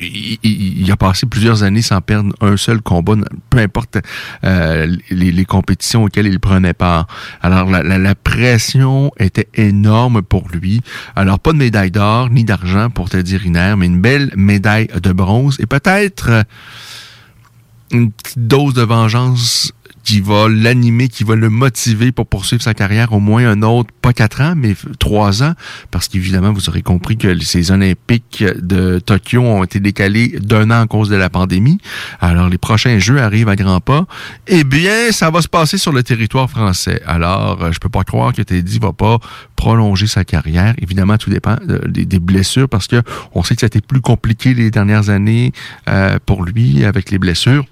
il, 0.00 0.90
a 0.90 0.96
passé 0.96 1.26
plusieurs 1.26 1.62
années 1.62 1.82
sans 1.82 2.00
perdre 2.00 2.34
un 2.40 2.56
seul 2.56 2.80
combat, 2.80 3.14
peu 3.48 3.58
importe 3.58 3.98
euh, 4.44 4.96
les, 5.10 5.44
compétitions 5.44 6.04
auxquelles 6.04 6.26
il 6.26 6.40
prenait 6.40 6.74
part. 6.74 7.06
Alors 7.42 7.70
la, 7.70 7.82
la, 7.82 8.14
pression 8.14 9.10
était 9.18 9.48
énorme 9.54 10.22
pour 10.22 10.48
lui. 10.52 10.80
Alors 11.16 11.38
pas 11.38 11.52
de 11.52 11.58
médaille 11.58 11.90
d'or 11.90 12.30
ni 12.30 12.44
d'argent 12.44 12.90
pour 12.90 13.08
Teddy 13.08 13.36
Riner, 13.36 13.74
mais 13.76 13.86
une 13.86 14.00
belle 14.00 14.32
médaille 14.36 14.88
de 15.02 15.12
bronze 15.12 15.56
et 15.60 15.66
peut-être 15.66 16.44
une 17.92 18.12
petite 18.12 18.46
dose 18.46 18.74
de 18.74 18.82
vengeance 18.82 19.72
qui 20.10 20.20
va 20.20 20.48
l'animer, 20.48 21.06
qui 21.06 21.22
va 21.22 21.36
le 21.36 21.48
motiver 21.50 22.10
pour 22.10 22.26
poursuivre 22.26 22.60
sa 22.60 22.74
carrière 22.74 23.12
au 23.12 23.20
moins 23.20 23.48
un 23.48 23.62
autre, 23.62 23.90
pas 24.02 24.12
quatre 24.12 24.40
ans, 24.40 24.54
mais 24.56 24.74
trois 24.98 25.44
ans, 25.44 25.54
parce 25.92 26.08
qu'évidemment, 26.08 26.52
vous 26.52 26.68
aurez 26.68 26.82
compris 26.82 27.16
que 27.16 27.38
ces 27.38 27.70
Olympiques 27.70 28.42
de 28.42 28.98
Tokyo 28.98 29.40
ont 29.40 29.62
été 29.62 29.78
décalés 29.78 30.40
d'un 30.40 30.72
an 30.72 30.82
à 30.82 30.86
cause 30.88 31.10
de 31.10 31.14
la 31.14 31.30
pandémie. 31.30 31.78
Alors, 32.20 32.48
les 32.48 32.58
prochains 32.58 32.98
Jeux 32.98 33.20
arrivent 33.20 33.48
à 33.48 33.54
grands 33.54 33.78
pas. 33.78 34.06
Eh 34.48 34.64
bien, 34.64 35.12
ça 35.12 35.30
va 35.30 35.42
se 35.42 35.48
passer 35.48 35.78
sur 35.78 35.92
le 35.92 36.02
territoire 36.02 36.50
français. 36.50 37.00
Alors, 37.06 37.62
euh, 37.62 37.70
je 37.70 37.78
peux 37.78 37.88
pas 37.88 38.02
croire 38.02 38.32
que 38.32 38.42
Teddy 38.42 38.80
va 38.80 38.92
pas 38.92 39.18
prolonger 39.54 40.08
sa 40.08 40.24
carrière. 40.24 40.74
Évidemment, 40.82 41.18
tout 41.18 41.30
dépend 41.30 41.54
des, 41.86 42.18
blessures, 42.18 42.68
parce 42.68 42.88
que 42.88 43.00
on 43.32 43.44
sait 43.44 43.54
que 43.54 43.60
ça 43.60 43.66
a 43.66 43.68
été 43.68 43.80
plus 43.80 44.00
compliqué 44.00 44.54
les 44.54 44.72
dernières 44.72 45.08
années 45.08 45.52
euh, 45.88 46.18
pour 46.26 46.42
lui 46.42 46.84
avec 46.84 47.12
les 47.12 47.20
blessures. 47.20 47.64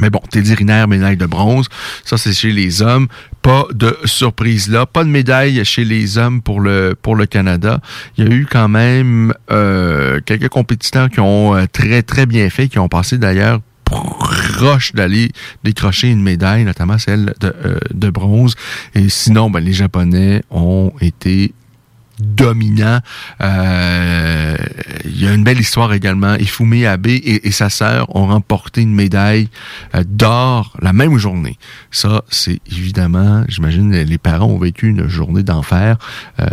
Mais 0.00 0.10
bon, 0.10 0.20
Riner, 0.32 0.84
médaille 0.86 1.16
de 1.16 1.26
bronze. 1.26 1.66
Ça, 2.04 2.18
c'est 2.18 2.32
chez 2.32 2.52
les 2.52 2.82
hommes. 2.82 3.08
Pas 3.42 3.66
de 3.72 3.96
surprise 4.04 4.68
là. 4.68 4.86
Pas 4.86 5.04
de 5.04 5.08
médaille 5.08 5.64
chez 5.64 5.84
les 5.84 6.18
hommes 6.18 6.42
pour 6.42 6.60
le 6.60 6.94
pour 7.00 7.16
le 7.16 7.26
Canada. 7.26 7.80
Il 8.16 8.28
y 8.28 8.30
a 8.30 8.34
eu 8.34 8.46
quand 8.50 8.68
même 8.68 9.32
euh, 9.50 10.20
quelques 10.24 10.48
compétiteurs 10.48 11.08
qui 11.08 11.20
ont 11.20 11.54
euh, 11.54 11.64
très, 11.70 12.02
très 12.02 12.26
bien 12.26 12.50
fait, 12.50 12.68
qui 12.68 12.78
ont 12.78 12.88
passé 12.88 13.18
d'ailleurs 13.18 13.60
proche 13.84 14.92
d'aller 14.92 15.30
décrocher 15.64 16.10
une 16.10 16.22
médaille, 16.22 16.64
notamment 16.64 16.98
celle 16.98 17.34
de, 17.40 17.54
euh, 17.64 17.78
de 17.94 18.10
bronze. 18.10 18.54
Et 18.94 19.08
sinon, 19.08 19.48
ben, 19.50 19.60
les 19.60 19.72
Japonais 19.72 20.42
ont 20.50 20.92
été 21.00 21.54
dominant. 22.18 23.00
Euh, 23.40 24.56
il 25.04 25.22
y 25.22 25.26
a 25.26 25.32
une 25.32 25.44
belle 25.44 25.60
histoire 25.60 25.92
également. 25.92 26.34
Ifumi 26.34 26.86
Abe 26.86 27.06
et, 27.08 27.50
sa 27.50 27.70
sœur 27.70 28.14
ont 28.14 28.26
remporté 28.26 28.82
une 28.82 28.94
médaille 28.94 29.48
euh, 29.94 30.04
d'or 30.06 30.76
la 30.80 30.92
même 30.92 31.16
journée. 31.18 31.58
Ça, 31.90 32.22
c'est 32.28 32.60
évidemment, 32.70 33.44
j'imagine, 33.48 33.92
les 33.92 34.18
parents 34.18 34.46
ont 34.46 34.58
vécu 34.58 34.88
une 34.88 35.08
journée 35.08 35.42
d'enfer, 35.42 35.96
euh, 36.40 36.46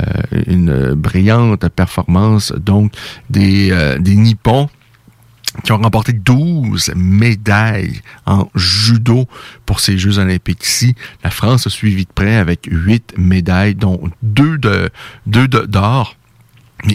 une 0.47 0.93
brillante 0.93 1.67
performance 1.69 2.53
donc 2.53 2.91
des, 3.29 3.95
des 3.99 4.15
Nippons 4.15 4.69
qui 5.63 5.71
ont 5.71 5.77
remporté 5.77 6.13
12 6.13 6.93
médailles 6.95 8.01
en 8.25 8.49
judo 8.55 9.27
pour 9.65 9.79
ces 9.79 9.97
Jeux 9.97 10.19
olympiques-ci. 10.19 10.95
La 11.23 11.31
France 11.31 11.67
a 11.67 11.69
suivi 11.69 12.05
de 12.05 12.11
près 12.13 12.35
avec 12.35 12.67
8 12.69 13.15
médailles, 13.17 13.75
dont 13.75 14.09
2 14.23 14.57
de, 14.57 14.89
deux 15.25 15.47
d'or. 15.47 16.15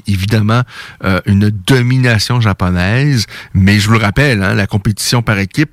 Évidemment, 0.06 0.62
euh, 1.04 1.20
une 1.26 1.50
domination 1.50 2.40
japonaise. 2.40 3.26
Mais 3.54 3.80
je 3.80 3.88
vous 3.88 3.94
le 3.94 4.00
rappelle, 4.00 4.42
hein, 4.42 4.54
la 4.54 4.66
compétition 4.66 5.22
par 5.22 5.38
équipe, 5.38 5.70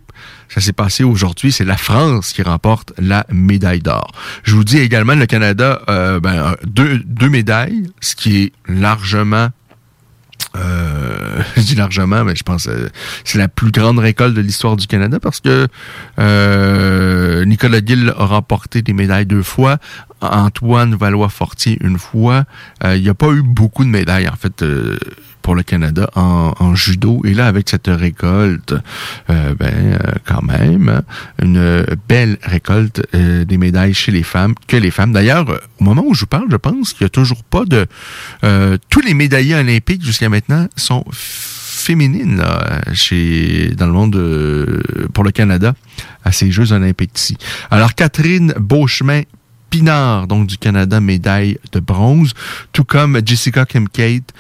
ça 0.49 0.61
s'est 0.61 0.73
passé 0.73 1.03
aujourd'hui. 1.03 1.51
C'est 1.51 1.65
la 1.65 1.77
France 1.77 2.33
qui 2.33 2.41
remporte 2.41 2.93
la 2.97 3.25
médaille 3.29 3.81
d'or. 3.81 4.11
Je 4.43 4.55
vous 4.55 4.63
dis 4.63 4.79
également, 4.79 5.13
le 5.13 5.25
Canada, 5.25 5.81
euh, 5.89 6.19
ben, 6.19 6.55
deux, 6.65 6.99
deux 7.05 7.29
médailles, 7.29 7.83
ce 7.99 8.15
qui 8.15 8.37
est 8.43 8.53
largement 8.67 9.49
euh, 10.57 11.41
largement, 11.77 12.23
mais 12.23 12.35
je 12.35 12.43
pense 12.43 12.67
euh, 12.67 12.89
c'est 13.23 13.37
la 13.37 13.47
plus 13.47 13.71
grande 13.71 13.99
récolte 13.99 14.33
de 14.33 14.41
l'histoire 14.41 14.75
du 14.75 14.87
Canada 14.87 15.19
parce 15.19 15.39
que 15.39 15.67
euh, 16.19 17.45
Nicolas 17.45 17.79
Gill 17.85 18.13
a 18.17 18.25
remporté 18.25 18.81
des 18.81 18.93
médailles 18.93 19.25
deux 19.25 19.43
fois, 19.43 19.77
Antoine 20.21 20.95
Valois-Fortier 20.95 21.77
une 21.81 21.99
fois. 21.99 22.45
Euh, 22.83 22.95
il 22.95 23.03
n'y 23.03 23.09
a 23.09 23.13
pas 23.13 23.29
eu 23.31 23.41
beaucoup 23.41 23.83
de 23.83 23.89
médailles, 23.89 24.27
en 24.27 24.35
fait 24.35 24.63
pour 25.47 25.55
le 25.55 25.63
Canada 25.63 26.09
en, 26.15 26.75
judo. 26.75 27.21
Et 27.23 27.33
là, 27.33 27.47
avec 27.47 27.69
cette 27.69 27.87
récolte, 27.87 28.73
euh, 29.29 29.55
ben 29.55 29.71
euh, 29.73 29.97
quand 30.25 30.43
même, 30.43 31.03
une 31.41 31.85
belle 32.09 32.37
récolte 32.43 33.01
euh, 33.15 33.45
des 33.45 33.57
médailles 33.57 33.93
chez 33.93 34.11
les 34.11 34.23
femmes, 34.23 34.55
que 34.67 34.75
les 34.75 34.91
femmes. 34.91 35.13
D'ailleurs, 35.13 35.45
au 35.79 35.83
moment 35.85 36.03
où 36.05 36.13
je 36.13 36.19
vous 36.19 36.25
parle, 36.25 36.47
je 36.51 36.57
pense 36.57 36.91
qu'il 36.91 37.05
n'y 37.05 37.07
a 37.07 37.11
toujours 37.11 37.45
pas 37.45 37.63
de... 37.63 37.87
tous 38.89 38.99
les 38.99 39.13
médaillés 39.13 39.55
olympiques 39.55 40.03
jusqu'à 40.03 40.27
maintenant 40.27 40.67
sont 40.75 41.05
féminines 41.13 42.43
chez 42.91 43.71
dans 43.77 43.87
le 43.87 43.93
monde 43.93 44.81
pour 45.13 45.23
le 45.23 45.31
Canada 45.31 45.75
à 46.25 46.33
ces 46.33 46.51
Jeux 46.51 46.73
olympiques 46.73 47.17
ici. 47.17 47.37
Alors 47.71 47.95
Catherine 47.95 48.53
Beauchemin 48.59 49.21
Pinard, 49.69 50.27
donc 50.27 50.47
du 50.47 50.57
Canada, 50.57 50.99
médaille 50.99 51.57
de 51.71 51.79
bronze, 51.79 52.33
tout 52.71 52.83
comme 52.83 53.19
Jessica 53.25 53.65
Klimkate, 53.65 54.33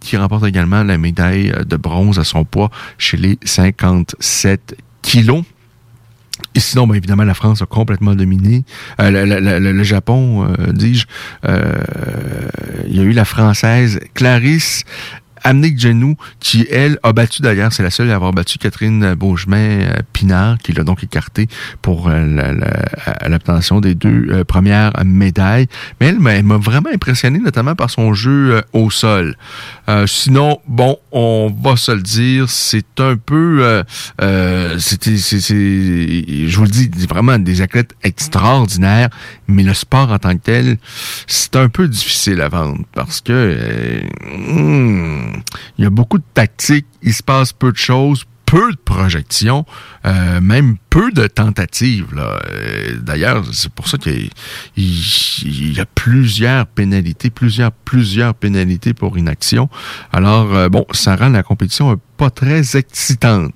qui 0.00 0.16
remporte 0.16 0.44
également 0.44 0.82
la 0.82 0.98
médaille 0.98 1.52
de 1.66 1.76
bronze 1.76 2.18
à 2.18 2.24
son 2.24 2.44
poids 2.44 2.70
chez 2.98 3.16
les 3.16 3.38
57 3.44 4.76
kilos. 5.02 5.44
Et 6.54 6.60
sinon, 6.60 6.86
bien 6.86 6.96
évidemment, 6.96 7.24
la 7.24 7.34
France 7.34 7.62
a 7.62 7.66
complètement 7.66 8.14
dominé. 8.14 8.64
Euh, 9.00 9.60
le, 9.60 9.82
Japon, 9.82 10.44
euh, 10.44 10.72
dis-je, 10.72 11.06
euh, 11.44 11.72
il 12.86 12.96
y 12.96 13.00
a 13.00 13.02
eu 13.02 13.12
la 13.12 13.24
Française 13.24 14.00
Clarisse 14.14 14.84
Amnick 15.44 15.78
Genou, 15.78 16.16
qui, 16.40 16.66
elle, 16.70 16.98
a 17.02 17.12
battu 17.12 17.42
d'ailleurs, 17.42 17.72
c'est 17.72 17.82
la 17.82 17.90
seule 17.90 18.10
à 18.10 18.14
avoir 18.14 18.32
battu 18.32 18.58
Catherine 18.58 19.14
Beaugemin-Pinard, 19.14 20.52
euh, 20.52 20.56
qui 20.62 20.72
l'a 20.72 20.84
donc 20.84 21.02
écarté 21.02 21.48
pour 21.82 22.08
euh, 22.08 22.54
l'obtention 23.26 23.80
des 23.80 23.94
deux 23.94 24.26
euh, 24.30 24.44
premières 24.44 24.92
médailles. 25.04 25.66
Mais 26.00 26.08
elle, 26.08 26.18
m'a 26.18 26.58
vraiment 26.58 26.90
impressionné, 26.92 27.38
notamment 27.38 27.74
par 27.74 27.90
son 27.90 28.14
jeu 28.14 28.62
au 28.72 28.90
sol. 28.90 29.36
sinon, 30.06 30.58
bon, 30.66 30.98
on 31.12 31.54
va 31.62 31.76
se 31.76 31.92
le 31.92 32.02
dire, 32.02 32.48
c'est 32.48 33.00
un 33.00 33.16
peu... 33.16 33.82
c'était, 34.78 35.16
je 35.16 36.56
vous 36.56 36.64
le 36.64 36.70
dis, 36.70 36.90
vraiment 37.08 37.38
des 37.38 37.62
athlètes 37.62 37.94
extraordinaires, 38.02 39.08
mais 39.46 39.62
le 39.62 39.74
sport 39.74 40.12
en 40.12 40.18
tant 40.18 40.34
que 40.34 40.42
tel, 40.42 40.78
c'est 41.26 41.56
un 41.56 41.68
peu 41.68 41.88
difficile 41.88 42.40
à 42.40 42.48
vendre 42.48 42.84
parce 42.94 43.20
que... 43.20 44.02
Hmm, 44.24 45.27
il 45.78 45.84
y 45.84 45.86
a 45.86 45.90
beaucoup 45.90 46.18
de 46.18 46.24
tactiques, 46.34 46.86
il 47.02 47.12
se 47.12 47.22
passe 47.22 47.52
peu 47.52 47.72
de 47.72 47.76
choses, 47.76 48.24
peu 48.48 48.72
de 48.72 48.78
projections, 48.78 49.66
euh, 50.06 50.40
même 50.40 50.78
peu 50.88 51.12
de 51.12 51.26
tentatives. 51.26 52.06
Euh, 52.16 52.96
d'ailleurs, 52.98 53.44
c'est 53.52 53.70
pour 53.70 53.88
ça 53.88 53.98
qu'il 53.98 54.30
y, 54.78 55.80
a 55.80 55.84
plusieurs 55.84 56.66
pénalités, 56.66 57.28
plusieurs, 57.28 57.72
plusieurs 57.72 58.34
pénalités 58.34 58.94
pour 58.94 59.18
inaction. 59.18 59.68
Alors, 60.12 60.54
euh, 60.54 60.70
bon, 60.70 60.86
ça 60.92 61.14
rend 61.14 61.28
la 61.28 61.42
compétition 61.42 61.90
un 61.90 62.00
pas 62.18 62.30
très 62.30 62.76
excitante. 62.76 63.54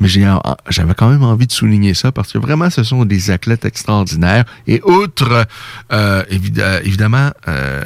Mais 0.00 0.08
j'avais 0.08 0.94
quand 0.94 1.10
même 1.10 1.24
envie 1.24 1.46
de 1.46 1.52
souligner 1.52 1.94
ça 1.94 2.12
parce 2.12 2.32
que 2.32 2.38
vraiment, 2.38 2.70
ce 2.70 2.82
sont 2.84 3.04
des 3.04 3.30
athlètes 3.30 3.64
extraordinaires. 3.64 4.44
Et 4.66 4.80
outre, 4.84 5.46
euh, 5.92 6.22
évidemment, 6.30 7.30
euh, 7.48 7.82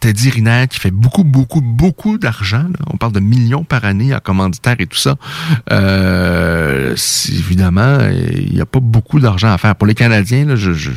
Teddy 0.00 0.30
Riner 0.30 0.66
qui 0.70 0.78
fait 0.78 0.92
beaucoup, 0.92 1.24
beaucoup, 1.24 1.60
beaucoup 1.60 2.16
d'argent. 2.16 2.66
On 2.92 2.96
parle 2.96 3.12
de 3.12 3.20
millions 3.20 3.64
par 3.64 3.84
année 3.84 4.14
en 4.14 4.20
commanditaire 4.20 4.76
et 4.78 4.86
tout 4.86 4.98
ça. 4.98 5.16
Euh, 5.72 6.94
évidemment, 7.28 7.98
il 8.10 8.54
n'y 8.54 8.60
a 8.60 8.66
pas 8.66 8.80
beaucoup 8.80 9.18
d'argent 9.18 9.52
à 9.52 9.58
faire. 9.58 9.74
Pour 9.74 9.88
les 9.88 9.94
Canadiens, 9.94 10.44
là, 10.46 10.54
je, 10.54 10.72
je 10.72 10.90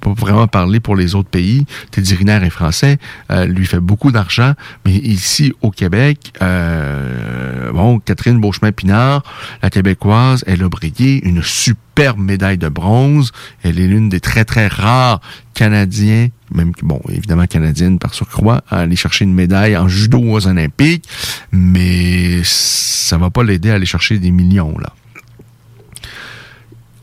pas 0.00 0.12
vraiment 0.12 0.46
parler 0.46 0.80
pour 0.80 0.96
les 0.96 1.14
autres 1.14 1.28
pays. 1.28 1.66
Teddy 1.90 2.14
Riner 2.14 2.40
est 2.42 2.50
français, 2.50 2.98
euh, 3.30 3.46
lui 3.46 3.66
fait 3.66 3.80
beaucoup 3.80 4.12
d'argent, 4.12 4.54
mais 4.84 4.92
ici 4.92 5.52
au 5.62 5.70
Québec, 5.70 6.32
euh, 6.42 7.72
bon, 7.72 7.98
Catherine 8.00 8.40
Beauchemin-Pinard, 8.40 9.22
la 9.62 9.70
québécoise, 9.70 10.44
elle 10.46 10.62
a 10.62 10.68
brillé, 10.68 11.24
une 11.26 11.42
superbe 11.42 12.18
médaille 12.18 12.58
de 12.58 12.68
bronze. 12.68 13.32
Elle 13.62 13.78
est 13.78 13.86
l'une 13.86 14.08
des 14.08 14.20
très 14.20 14.44
très 14.44 14.68
rares 14.68 15.20
Canadiens, 15.54 16.28
même 16.54 16.72
bon, 16.82 17.00
évidemment 17.10 17.46
canadienne 17.46 17.98
par 17.98 18.14
surcroît, 18.14 18.62
à 18.70 18.78
aller 18.78 18.96
chercher 18.96 19.24
une 19.24 19.34
médaille 19.34 19.76
en 19.76 19.88
judo 19.88 20.18
aux 20.18 20.46
Olympiques, 20.46 21.06
mais 21.52 22.40
ça 22.44 23.18
va 23.18 23.28
pas 23.28 23.42
l'aider 23.42 23.70
à 23.70 23.74
aller 23.74 23.86
chercher 23.86 24.18
des 24.18 24.30
millions 24.30 24.74
là. 24.78 24.94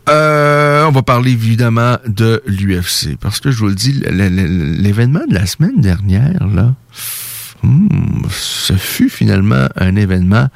Euh, 0.08 0.86
on 0.86 0.92
va 0.92 1.02
parler 1.02 1.32
évidemment 1.32 1.98
de 2.06 2.42
l'UFC 2.46 3.18
parce 3.20 3.40
que 3.40 3.52
je 3.52 3.58
vous 3.58 3.68
le 3.68 3.76
dis, 3.76 3.92
l'événement 3.92 5.26
de 5.28 5.34
la 5.34 5.46
semaine 5.46 5.82
dernière 5.82 6.48
là, 6.48 6.74
hmm, 7.64 8.22
ce 8.30 8.74
fut 8.74 9.10
finalement 9.10 9.68
un 9.76 9.96
événement 9.96 10.48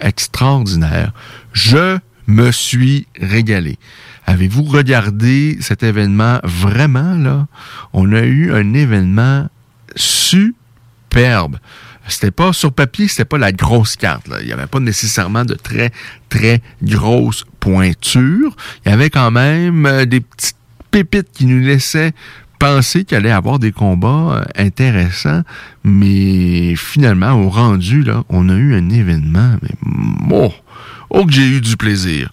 extraordinaire. 0.00 1.12
Je 1.52 1.98
me 2.26 2.50
suis 2.50 3.06
régalé. 3.20 3.78
Avez-vous 4.26 4.64
regardé 4.64 5.58
cet 5.60 5.82
événement 5.82 6.40
vraiment 6.42 7.14
là? 7.14 7.46
On 7.92 8.12
a 8.12 8.22
eu 8.22 8.52
un 8.52 8.74
événement 8.74 9.48
superbe 9.94 11.58
c'était 12.08 12.30
pas 12.30 12.52
sur 12.52 12.72
papier, 12.72 13.08
c'était 13.08 13.24
pas 13.24 13.38
la 13.38 13.52
grosse 13.52 13.96
carte. 13.96 14.28
Il 14.40 14.46
n'y 14.46 14.52
avait 14.52 14.66
pas 14.66 14.80
nécessairement 14.80 15.44
de 15.44 15.54
très, 15.54 15.92
très 16.28 16.60
grosse 16.82 17.44
pointure. 17.60 18.56
Il 18.84 18.90
y 18.90 18.92
avait 18.92 19.10
quand 19.10 19.30
même 19.30 19.86
euh, 19.86 20.06
des 20.06 20.20
petites 20.20 20.56
pépites 20.90 21.28
qui 21.32 21.46
nous 21.46 21.60
laissaient 21.60 22.12
penser 22.58 23.04
qu'il 23.04 23.16
allait 23.16 23.30
avoir 23.30 23.58
des 23.58 23.72
combats 23.72 24.08
euh, 24.36 24.44
intéressants, 24.56 25.42
mais 25.82 26.74
finalement, 26.76 27.32
au 27.32 27.48
rendu, 27.48 28.02
là, 28.02 28.22
on 28.28 28.48
a 28.48 28.54
eu 28.54 28.74
un 28.74 28.90
événement, 28.90 29.56
mais 29.62 29.70
oh, 30.30 30.52
oh 31.08 31.24
que 31.24 31.32
j'ai 31.32 31.46
eu 31.46 31.60
du 31.60 31.76
plaisir. 31.76 32.32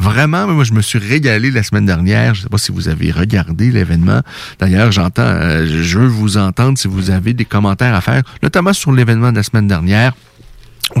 Vraiment, 0.00 0.46
moi, 0.46 0.64
je 0.64 0.72
me 0.72 0.80
suis 0.80 0.98
régalé 0.98 1.50
la 1.50 1.62
semaine 1.64 1.86
dernière. 1.86 2.34
Je 2.34 2.40
ne 2.40 2.42
sais 2.44 2.48
pas 2.48 2.58
si 2.58 2.70
vous 2.70 2.88
avez 2.88 3.10
regardé 3.10 3.72
l'événement. 3.72 4.20
D'ailleurs, 4.60 4.92
j'entends, 4.92 5.22
euh, 5.22 5.66
je 5.66 5.98
veux 5.98 6.06
vous 6.06 6.36
entendre 6.36 6.78
si 6.78 6.86
vous 6.86 7.10
avez 7.10 7.32
des 7.32 7.44
commentaires 7.44 7.94
à 7.94 8.00
faire, 8.00 8.22
notamment 8.42 8.72
sur 8.72 8.92
l'événement 8.92 9.32
de 9.32 9.36
la 9.36 9.42
semaine 9.42 9.66
dernière 9.66 10.12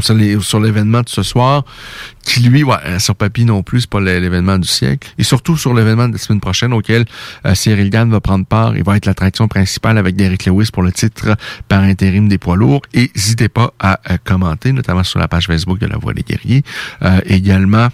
sur 0.00 0.60
l'événement 0.60 1.02
de 1.02 1.08
ce 1.08 1.22
soir, 1.22 1.64
qui 2.22 2.40
lui, 2.40 2.62
ouais, 2.62 2.76
euh, 2.84 2.98
sur 2.98 3.14
papier 3.14 3.44
non 3.44 3.62
plus, 3.62 3.82
c'est 3.82 3.90
pas 3.90 4.00
l'événement 4.00 4.58
du 4.58 4.68
siècle, 4.68 5.08
et 5.18 5.22
surtout 5.22 5.56
sur 5.56 5.74
l'événement 5.74 6.08
de 6.08 6.12
la 6.12 6.18
semaine 6.18 6.40
prochaine 6.40 6.72
auquel 6.72 7.06
euh, 7.46 7.54
Cyril 7.54 7.90
Gann 7.90 8.10
va 8.10 8.20
prendre 8.20 8.44
part. 8.44 8.76
Il 8.76 8.84
va 8.84 8.96
être 8.96 9.06
l'attraction 9.06 9.48
principale 9.48 9.98
avec 9.98 10.16
Derek 10.16 10.44
Lewis 10.46 10.68
pour 10.72 10.82
le 10.82 10.92
titre 10.92 11.36
par 11.68 11.80
intérim 11.80 12.28
des 12.28 12.38
poids 12.38 12.56
lourds. 12.56 12.82
Et 12.94 13.10
n'hésitez 13.14 13.48
pas 13.48 13.72
à 13.78 14.00
euh, 14.10 14.16
commenter, 14.24 14.72
notamment 14.72 15.04
sur 15.04 15.18
la 15.18 15.28
page 15.28 15.46
Facebook 15.46 15.78
de 15.78 15.86
La 15.86 15.96
Voix 15.96 16.12
des 16.12 16.22
Guerriers. 16.22 16.62
également, 17.24 17.88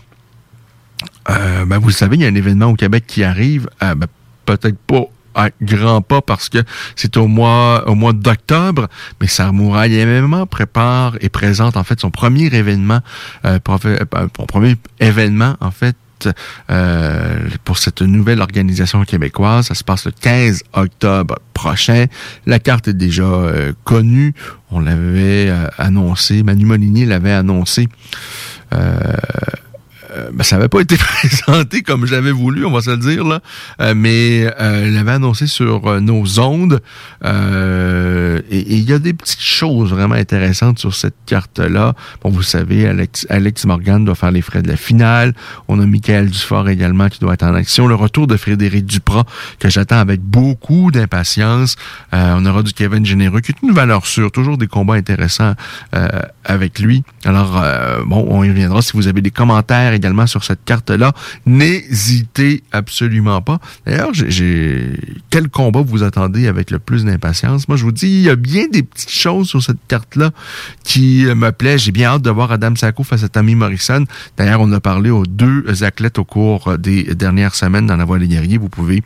ben, 1.29 1.79
vous 1.79 1.91
savez, 1.91 2.17
il 2.17 2.23
y 2.23 2.25
a 2.25 2.29
un 2.29 2.35
événement 2.35 2.67
au 2.67 2.75
Québec 2.75 3.05
qui 3.07 3.25
arrive, 3.25 3.69
ben, 3.81 4.07
peut-être 4.47 4.79
pas 4.79 5.05
à 5.35 5.50
grands 5.61 6.03
pas 6.03 6.23
parce 6.23 6.49
que 6.49 6.59
c'est 6.97 7.17
au 7.17 7.26
mois 7.26 7.88
au 7.88 7.95
mois 7.95 8.12
d'octobre, 8.12 8.88
mais 9.21 9.26
Samouraï 9.26 10.05
MMA 10.05 10.47
prépare 10.47 11.17
et 11.21 11.29
présente 11.29 11.76
en 11.76 11.85
fait 11.85 12.00
son 12.00 12.11
premier 12.11 12.47
événement, 12.47 13.00
euh, 13.45 13.59
euh 13.69 14.29
premier 14.49 14.76
événement 15.00 15.57
en 15.61 15.71
fait 15.71 15.97
euh, 16.71 17.49
pour 17.64 17.76
cette 17.79 18.00
nouvelle 18.00 18.41
organisation 18.41 19.05
québécoise. 19.05 19.67
Ça 19.67 19.75
se 19.75 19.85
passe 19.85 20.07
le 20.07 20.12
15 20.12 20.62
octobre 20.73 21.38
prochain. 21.53 22.07
La 22.47 22.59
carte 22.59 22.88
est 22.88 22.95
déjà 22.95 23.25
euh, 23.25 23.73
connue. 23.85 24.33
On 24.71 24.81
l'avait 24.81 25.53
annoncé, 25.79 26.43
Manu 26.43 26.64
Molinier 26.64 27.05
l'avait 27.05 27.33
annoncé 27.33 27.88
euh, 30.11 30.30
ben, 30.32 30.44
ça 30.44 30.56
n'avait 30.56 30.68
pas 30.68 30.80
été 30.80 30.96
présenté 30.99 31.82
comme 31.82 32.06
j'avais 32.06 32.32
voulu, 32.32 32.64
on 32.64 32.73
va 32.73 32.80
se 32.80 32.90
le 32.90 32.96
dire, 32.96 33.25
là. 33.25 33.40
Euh, 33.80 33.94
mais 33.96 34.46
euh, 34.61 34.88
il 34.88 34.96
avait 34.96 35.12
annoncé 35.12 35.46
sur 35.46 36.00
nos 36.00 36.40
ondes. 36.40 36.80
et 37.25 38.42
il 38.50 38.88
y 38.88 38.92
a 38.92 38.99
des 38.99 39.14
petites 39.14 39.40
choses 39.40 39.90
vraiment 39.90 40.14
intéressantes 40.14 40.78
sur 40.78 40.94
cette 40.94 41.14
carte-là. 41.26 41.94
Bon, 42.23 42.30
vous 42.30 42.42
savez, 42.42 42.87
Alex, 42.87 43.26
Alex 43.30 43.64
Morgan 43.64 44.04
doit 44.04 44.14
faire 44.14 44.30
les 44.30 44.42
frais 44.42 44.62
de 44.62 44.68
la 44.68 44.76
finale. 44.76 45.34
On 45.68 45.80
a 45.80 45.87
Michael 45.87 46.28
Dufort 46.28 46.68
également 46.68 47.08
qui 47.08 47.20
doit 47.20 47.34
être 47.34 47.44
en 47.44 47.54
action. 47.54 47.87
Le 47.87 47.94
retour 47.94 48.26
de 48.26 48.37
Frédéric 48.37 48.87
Duprat, 48.87 49.25
que 49.58 49.68
j'attends 49.68 49.99
avec 49.99 50.20
beaucoup 50.20 50.90
d'impatience. 50.90 51.76
on 52.12 52.44
aura 52.46 52.62
du 52.62 52.73
Kevin 52.73 53.04
Généreux, 53.04 53.40
qui 53.40 53.52
est 53.52 53.62
une 53.62 53.73
valeur 53.73 54.06
sûre. 54.06 54.30
Toujours 54.30 54.58
des 54.58 54.66
combats 54.66 54.94
intéressants 54.94 55.54
avec 56.44 56.78
lui. 56.78 57.04
Alors, 57.25 57.62
bon, 58.06 58.26
on 58.28 58.44
y 58.44 58.49
reviendra. 58.49 58.82
Si 58.82 58.92
vous 58.94 59.08
avez 59.08 59.23
des 59.23 59.30
commentaires 59.30 59.94
également 59.95 60.27
sur 60.27 60.45
cette 60.45 60.65
carte-là. 60.65 61.13
N'hésitez 61.47 62.63
absolument 62.73 63.41
pas. 63.43 63.59
D'ailleurs, 63.87 64.13
quel 65.31 65.49
combat 65.49 65.83
vous 65.83 66.03
attendez 66.03 66.47
avec 66.47 66.71
le 66.71 66.79
plus 66.79 67.05
d'impatience? 67.05 67.69
Moi, 67.69 67.77
je 67.77 67.85
vous 67.85 67.93
dis, 67.93 68.09
il 68.09 68.23
y 68.23 68.31
a 68.31 68.37
bien 68.37 68.67
des 68.71 68.83
petites 68.83 69.11
choses 69.11 69.49
sur 69.49 69.63
cette 69.63 69.87
carte-là 69.89 70.31
qui 70.83 71.25
me 71.35 71.51
plaisent. 71.51 71.83
J'ai 71.83 71.93
bien 71.93 72.11
hâte 72.11 72.23
de 72.23 72.31
voir 72.31 72.53
Adam 72.53 72.75
Sacco 72.77 73.03
face 73.03 73.23
à 73.25 73.29
Tammy 73.29 73.55
Morrison. 73.55 74.05
D'ailleurs, 74.37 74.61
on 74.61 74.73
a 74.73 74.81
parlé 74.81 75.11
aux 75.11 75.27
deux 75.27 75.83
athlètes 75.83 76.19
au 76.19 76.25
cours 76.25 76.79
des 76.79 77.15
dernières 77.15 77.55
semaines 77.55 77.87
dans 77.87 77.97
la 77.97 78.05
Voie 78.05 78.19
des 78.19 78.29
guerriers. 78.29 78.59
Vous 78.59 78.69
pouvez 78.69 79.03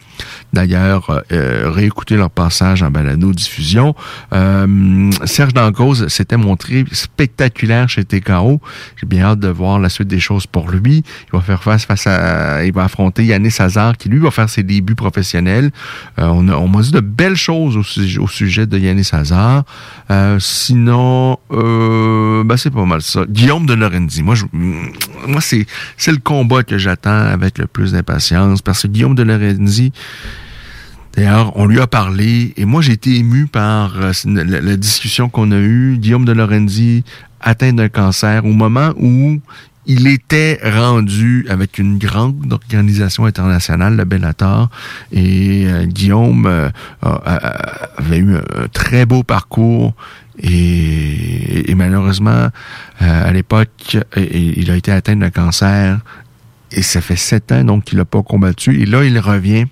d'ailleurs 0.52 1.22
euh, 1.32 1.70
réécouter 1.70 2.16
leur 2.16 2.30
passage 2.30 2.82
en 2.82 2.90
balado-diffusion. 2.90 3.94
Euh, 4.32 5.10
Serge 5.24 5.54
Dancause 5.54 6.08
s'était 6.08 6.36
montré 6.36 6.84
spectaculaire 6.92 7.88
chez 7.88 8.04
TKO. 8.04 8.60
J'ai 8.96 9.06
bien 9.06 9.24
hâte 9.24 9.40
de 9.40 9.48
voir 9.48 9.78
la 9.78 9.88
suite 9.88 10.08
des 10.08 10.20
choses 10.20 10.46
pour 10.46 10.70
lui. 10.70 10.77
Il 10.86 11.02
va 11.32 11.40
faire 11.40 11.62
face 11.62 12.06
à, 12.06 12.64
il 12.64 12.72
va 12.72 12.84
affronter 12.84 13.24
Yannis 13.24 13.54
Hazard 13.58 13.96
qui 13.96 14.08
lui 14.08 14.18
va 14.18 14.30
faire 14.30 14.48
ses 14.48 14.62
débuts 14.62 14.94
professionnels. 14.94 15.70
Euh, 16.18 16.26
on, 16.26 16.48
on 16.48 16.68
m'a 16.68 16.82
dit 16.82 16.92
de 16.92 17.00
belles 17.00 17.36
choses 17.36 17.76
au, 17.76 17.82
sujet, 17.82 18.66
de 18.66 18.78
Yannis 18.78 19.10
Hazard. 19.12 19.64
Euh, 20.10 20.38
sinon, 20.40 21.38
euh, 21.52 22.44
ben 22.44 22.56
c'est 22.56 22.70
pas 22.70 22.84
mal 22.84 23.02
ça. 23.02 23.24
Guillaume 23.28 23.66
de 23.66 23.74
Lorenzi. 23.74 24.22
Moi, 24.22 24.34
je, 24.34 24.44
moi 24.52 25.40
c'est 25.40 25.66
c'est 25.96 26.12
le 26.12 26.18
combat 26.18 26.62
que 26.62 26.78
j'attends 26.78 27.10
avec 27.10 27.58
le 27.58 27.66
plus 27.66 27.92
d'impatience 27.92 28.62
parce 28.62 28.82
que 28.82 28.88
Guillaume 28.88 29.14
de 29.14 29.22
Lorenzi. 29.22 29.92
D'ailleurs, 31.14 31.56
on 31.56 31.66
lui 31.66 31.80
a 31.80 31.88
parlé 31.88 32.52
et 32.56 32.64
moi 32.64 32.80
j'ai 32.80 32.92
été 32.92 33.16
ému 33.16 33.46
par 33.46 33.96
la, 34.24 34.76
discussion 34.76 35.28
qu'on 35.28 35.50
a 35.50 35.56
eue. 35.56 35.96
Guillaume 35.98 36.24
de 36.24 36.32
Lorenzi 36.32 37.02
atteint 37.40 37.72
d'un 37.72 37.88
cancer 37.88 38.44
au 38.44 38.52
moment 38.52 38.92
où 38.96 39.40
il 39.88 40.06
était 40.06 40.60
rendu 40.62 41.46
avec 41.48 41.78
une 41.78 41.98
grande 41.98 42.52
organisation 42.52 43.24
internationale, 43.24 43.96
le 43.96 44.04
Bellator, 44.04 44.68
et 45.10 45.64
euh, 45.66 45.86
Guillaume 45.86 46.46
euh, 46.46 46.68
avait 47.00 48.18
eu 48.18 48.36
un 48.36 48.68
très 48.70 49.06
beau 49.06 49.22
parcours. 49.22 49.94
Et, 50.40 51.74
malheureusement, 51.74 52.30
euh, 52.30 52.50
à 53.00 53.32
l'époque, 53.32 53.96
il 54.16 54.70
a 54.70 54.76
été 54.76 54.92
atteint 54.92 55.16
d'un 55.16 55.30
cancer 55.30 55.98
et 56.70 56.82
ça 56.82 57.00
fait 57.00 57.16
sept 57.16 57.50
ans 57.50 57.64
donc 57.64 57.84
qu'il 57.84 57.98
n'a 57.98 58.04
pas 58.04 58.22
combattu. 58.22 58.80
Et 58.80 58.86
là, 58.86 59.02
il 59.04 59.18
revient 59.18 59.66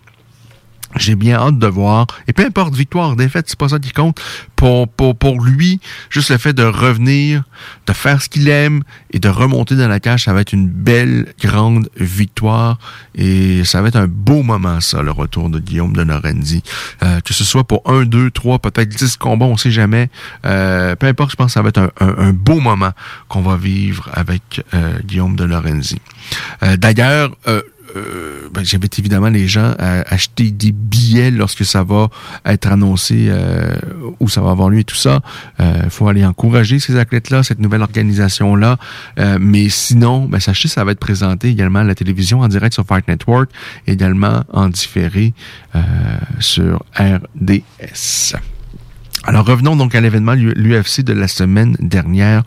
j'ai 0.95 1.15
bien 1.15 1.37
hâte 1.37 1.59
de 1.59 1.67
voir. 1.67 2.07
Et 2.29 2.33
peu 2.33 2.45
importe, 2.45 2.75
victoire, 2.75 3.17
défaite, 3.17 3.47
c'est 3.49 3.59
pas 3.59 3.69
ça 3.69 3.79
qui 3.79 3.93
compte. 3.93 4.21
Pour, 4.55 4.89
pour, 4.89 5.17
pour 5.17 5.41
lui, 5.41 5.81
juste 6.09 6.31
le 6.31 6.39
fait 6.39 6.53
de 6.53 6.63
revenir, 6.63 7.43
de 7.87 7.93
faire 7.93 8.23
ce 8.23 8.29
qu'il 8.29 8.49
aime 8.49 8.83
et 9.11 9.19
de 9.19 9.29
remonter 9.29 9.77
dans 9.77 9.89
la 9.89 10.01
cage, 10.01 10.25
ça 10.25 10.33
va 10.33 10.41
être 10.41 10.53
une 10.53 10.69
belle, 10.69 11.35
grande 11.43 11.91
victoire. 11.97 12.79
Et 13.15 13.65
ça 13.65 13.83
va 13.83 13.89
être 13.89 13.97
un 13.97 14.07
beau 14.07 14.43
moment, 14.43 14.81
ça, 14.81 15.03
le 15.03 15.11
retour 15.11 15.51
de 15.51 15.59
Guillaume 15.59 15.93
de 15.93 16.03
Lorenzi. 16.03 16.63
Euh, 17.03 17.21
que 17.21 17.35
ce 17.35 17.45
soit 17.45 17.65
pour 17.65 17.83
un, 17.87 18.05
deux, 18.05 18.31
trois, 18.31 18.59
peut-être 18.59 18.89
dix 18.89 19.17
combats, 19.17 19.47
on 19.47 19.57
sait 19.57 19.71
jamais. 19.71 20.09
Euh, 20.45 20.97
peu 20.97 21.07
importe, 21.07 21.33
je 21.33 21.37
pense 21.37 21.49
que 21.49 21.53
ça 21.53 21.63
va 21.63 21.69
être 21.69 21.79
un, 21.79 21.91
un, 22.01 22.33
beau 22.33 22.61
moment 22.61 22.93
qu'on 23.29 23.43
va 23.43 23.57
vivre 23.57 24.09
avec 24.13 24.63
euh, 24.75 24.99
Guillaume 25.05 25.37
de 25.37 25.45
Lorenzi. 25.45 26.01
Euh, 26.63 26.77
d'ailleurs, 26.77 27.37
euh, 27.97 28.49
ben, 28.53 28.65
j'invite 28.65 28.99
évidemment 28.99 29.29
les 29.29 29.49
gens 29.49 29.75
à 29.79 30.03
acheter 30.13 30.51
des 30.51 30.73
billets 30.73 31.31
lorsque 31.31 31.65
ça 31.65 31.83
va 31.83 32.09
être 32.45 32.67
annoncé 32.67 33.27
euh, 33.29 33.75
où 34.21 34.29
ça 34.29 34.41
va 34.41 34.51
avoir 34.51 34.71
lieu 34.71 34.81
et 34.81 34.85
tout 34.85 34.97
ça. 34.97 35.21
Il 35.59 35.65
euh, 35.65 35.91
faut 35.91 36.09
aller 36.09 36.25
encourager 36.25 36.79
ces 36.79 36.97
athlètes-là, 36.97 37.43
cette 37.43 37.61
nouvelle 37.61 37.83
organisation-là. 37.83 38.79
mais 39.41 39.69
sinon, 39.69 40.27
ben, 40.27 40.41
sachez 40.41 40.69
ça 40.69 40.85
va 40.85 40.93
être 40.93 41.01
présenté 41.01 41.49
également 41.49 41.81
à 41.81 41.85
la 41.85 41.95
télévision 41.95 42.41
en 42.41 42.49
direct 42.49 42.75
sur 42.75 42.85
Fight 42.87 43.07
Network, 43.09 43.51
également 43.87 44.45
en 44.53 44.69
différé 44.69 45.33
sur 46.41 46.85
RDS. 46.99 48.37
Alors 49.27 49.45
revenons 49.45 49.75
donc 49.77 49.95
à 49.95 50.01
l'événement 50.01 50.35
l'UFC 50.35 51.03
de 51.03 51.13
la 51.13 51.27
semaine 51.29 51.77
dernière 51.81 52.45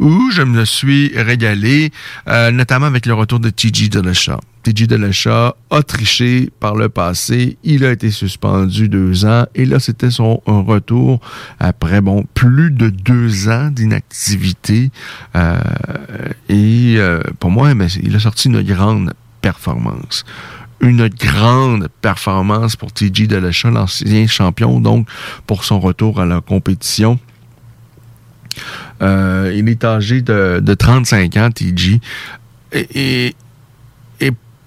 où 0.00 0.30
je 0.32 0.42
me 0.42 0.64
suis 0.64 1.12
régalé, 1.14 1.92
notamment 2.26 2.86
avec 2.86 3.06
le 3.06 3.14
retour 3.14 3.38
de 3.38 3.50
TG 3.50 3.88
Dillashaw. 3.88 4.40
TJ 4.62 4.86
Delachat 4.86 5.56
a 5.70 5.82
triché 5.82 6.50
par 6.60 6.76
le 6.76 6.88
passé. 6.88 7.58
Il 7.64 7.84
a 7.84 7.90
été 7.90 8.10
suspendu 8.10 8.88
deux 8.88 9.24
ans. 9.24 9.46
Et 9.54 9.64
là, 9.64 9.80
c'était 9.80 10.10
son 10.10 10.40
retour 10.46 11.20
après, 11.58 12.00
bon, 12.00 12.24
plus 12.34 12.70
de 12.70 12.88
deux 12.88 13.48
ans 13.48 13.70
d'inactivité. 13.70 14.90
Euh, 15.34 15.58
et 16.48 16.94
euh, 16.98 17.20
pour 17.40 17.50
moi, 17.50 17.72
il 18.02 18.14
a 18.14 18.20
sorti 18.20 18.48
une 18.48 18.62
grande 18.62 19.12
performance 19.40 20.24
une 20.82 21.08
grande 21.08 21.88
performance 22.00 22.76
pour 22.76 22.92
TJ 22.92 23.28
Delachat, 23.28 23.70
l'ancien 23.70 24.26
champion, 24.26 24.80
donc 24.80 25.08
pour 25.46 25.64
son 25.64 25.80
retour 25.80 26.20
à 26.20 26.26
la 26.26 26.40
compétition. 26.40 27.18
Euh, 29.00 29.52
il 29.54 29.68
est 29.68 29.84
âgé 29.84 30.20
de, 30.20 30.60
de 30.62 30.74
35 30.74 31.36
ans, 31.36 31.50
TJ. 31.50 32.00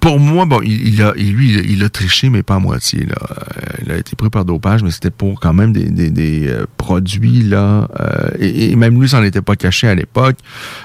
Pour 0.06 0.20
moi, 0.20 0.46
bon, 0.46 0.62
il, 0.62 1.02
a, 1.02 1.14
lui, 1.14 1.60
il, 1.68 1.84
a 1.84 1.90
triché, 1.90 2.30
mais 2.30 2.44
pas 2.44 2.58
à 2.58 2.60
moitié. 2.60 3.08
Là. 3.08 3.16
Euh, 3.32 3.82
il 3.84 3.92
a 3.92 3.98
été 3.98 4.16
pris 4.16 4.30
par 4.30 4.46
dopage, 4.46 4.84
mais 4.84 4.92
c'était 4.92 5.10
pour 5.10 5.40
quand 5.40 5.52
même 5.52 5.74
des, 5.74 6.48
euh, 6.48 6.68
produits 6.78 7.42
là. 7.42 7.88
Euh, 8.00 8.30
et, 8.38 8.76
même 8.76 9.02
lui, 9.02 9.10
s'en 9.10 9.24
était 9.24 9.42
pas 9.42 9.56
caché 9.56 9.88
à 9.88 9.96
l'époque. 9.96 10.36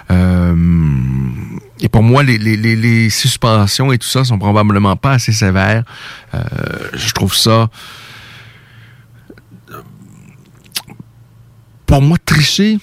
et 0.08 1.88
pour 1.90 2.02
moi, 2.02 2.22
les, 2.22 2.38
les, 2.38 3.10
suspensions 3.10 3.92
et 3.92 3.98
tout 3.98 4.08
ça 4.08 4.24
sont 4.24 4.38
probablement 4.38 4.96
pas 4.96 5.12
assez 5.12 5.32
sévères. 5.32 5.84
je 6.94 7.12
trouve 7.12 7.34
ça. 7.34 7.68
Pour 11.84 12.00
moi, 12.00 12.16
tricher, 12.24 12.78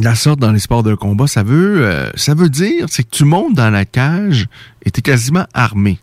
la 0.00 0.14
sorte 0.14 0.38
dans 0.38 0.52
les 0.52 0.60
sports 0.60 0.82
de 0.82 0.94
combat, 0.94 1.26
ça 1.26 1.42
veut, 1.42 1.84
euh, 1.84 2.10
ça 2.14 2.34
veut 2.34 2.48
dire, 2.48 2.86
c'est 2.88 3.02
que 3.02 3.10
tu 3.10 3.24
montes 3.24 3.54
dans 3.54 3.70
la 3.70 3.84
cage 3.84 4.48
et 4.84 4.90
tu 4.90 5.00
es 5.00 5.02
quasiment 5.02 5.46
armé. 5.52 5.98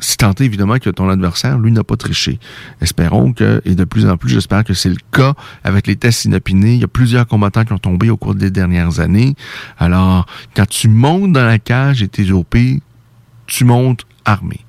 Si 0.00 0.16
tant 0.16 0.30
est 0.32 0.40
évidemment 0.40 0.78
que 0.78 0.90
ton 0.90 1.08
adversaire, 1.08 1.58
lui, 1.58 1.70
n'a 1.70 1.84
pas 1.84 1.96
triché. 1.96 2.40
Espérons 2.80 3.32
que, 3.32 3.62
et 3.64 3.74
de 3.74 3.84
plus 3.84 4.06
en 4.06 4.16
plus, 4.16 4.30
j'espère 4.30 4.64
que 4.64 4.74
c'est 4.74 4.88
le 4.88 4.96
cas 5.12 5.34
avec 5.64 5.86
les 5.86 5.96
tests 5.96 6.24
inopinés. 6.24 6.74
Il 6.74 6.80
y 6.80 6.84
a 6.84 6.88
plusieurs 6.88 7.26
combattants 7.26 7.64
qui 7.64 7.72
ont 7.72 7.78
tombé 7.78 8.10
au 8.10 8.16
cours 8.16 8.34
des 8.34 8.50
dernières 8.50 9.00
années. 9.00 9.36
Alors, 9.78 10.26
quand 10.56 10.66
tu 10.66 10.88
montes 10.88 11.32
dans 11.32 11.44
la 11.44 11.58
cage 11.58 12.02
et 12.02 12.08
t'es 12.08 12.30
OP, 12.30 12.56
tu 13.46 13.64
montes 13.64 14.04
armé 14.24 14.60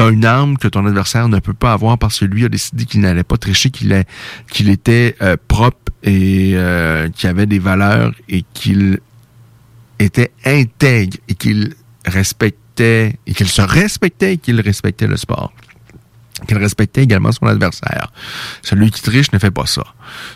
tu 0.00 0.06
as 0.06 0.10
une 0.10 0.24
arme 0.24 0.56
que 0.56 0.68
ton 0.68 0.86
adversaire 0.86 1.28
ne 1.28 1.40
peut 1.40 1.54
pas 1.54 1.72
avoir 1.72 1.98
parce 1.98 2.20
que 2.20 2.24
lui 2.24 2.44
a 2.44 2.48
décidé 2.48 2.86
qu'il 2.86 3.00
n'allait 3.00 3.24
pas 3.24 3.36
tricher, 3.36 3.70
qu'il 3.70 4.68
était 4.70 5.16
euh, 5.20 5.36
propre 5.48 5.92
et 6.02 6.52
euh, 6.54 7.08
qu'il 7.10 7.28
avait 7.28 7.46
des 7.46 7.58
valeurs 7.58 8.12
et 8.28 8.44
qu'il 8.54 9.00
était 9.98 10.30
intègre 10.46 11.18
et 11.28 11.34
qu'il 11.34 11.74
respectait 12.06 13.18
et 13.26 13.34
qu'il 13.34 13.48
se 13.48 13.60
respectait 13.60 14.34
et 14.34 14.38
qu'il 14.38 14.58
respectait 14.60 15.06
le 15.06 15.18
sport 15.18 15.52
qu'il 16.46 16.58
respectait 16.58 17.02
également 17.02 17.32
son 17.32 17.46
adversaire. 17.46 18.12
Celui 18.62 18.90
qui 18.90 19.02
triche 19.02 19.32
ne 19.32 19.38
fait 19.38 19.50
pas 19.50 19.66
ça. 19.66 19.84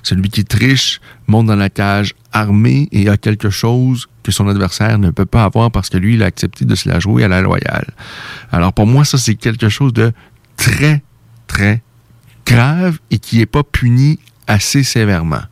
Celui 0.03 0.29
qui 0.29 0.45
triche 0.45 1.01
monte 1.27 1.47
dans 1.47 1.57
la 1.57 1.71
cage 1.71 2.15
armé 2.33 2.89
et 2.93 3.09
a 3.09 3.17
quelque 3.17 3.51
chose 3.51 4.07
que 4.23 4.33
son 4.33 4.49
adversaire 4.49 4.99
ne 4.99 5.11
peut 5.11 5.27
pas 5.27 5.45
avoir 5.45 5.71
parce 5.71 5.89
que 5.89 5.99
lui, 5.99 6.15
il 6.15 6.23
a 6.23 6.27
accepté 6.27 6.65
de 6.65 6.75
se 6.75 6.89
la 6.89 7.01
jouer 7.01 7.25
à 7.25 7.29
la 7.29 7.41
loyale. 7.41 7.87
Alors 8.51 8.73
pour 8.73 8.87
moi, 8.87 9.05
ça, 9.05 9.19
c'est 9.19 9.35
quelque 9.35 9.69
chose 9.69 9.93
de 9.93 10.13
très, 10.57 11.03
très 11.47 11.83
grave 12.47 12.99
et 13.11 13.19
qui 13.19 13.39
n'est 13.39 13.47
pas 13.47 13.63
puni 13.63 14.19
assez 14.47 14.83
sévèrement. 14.83 15.43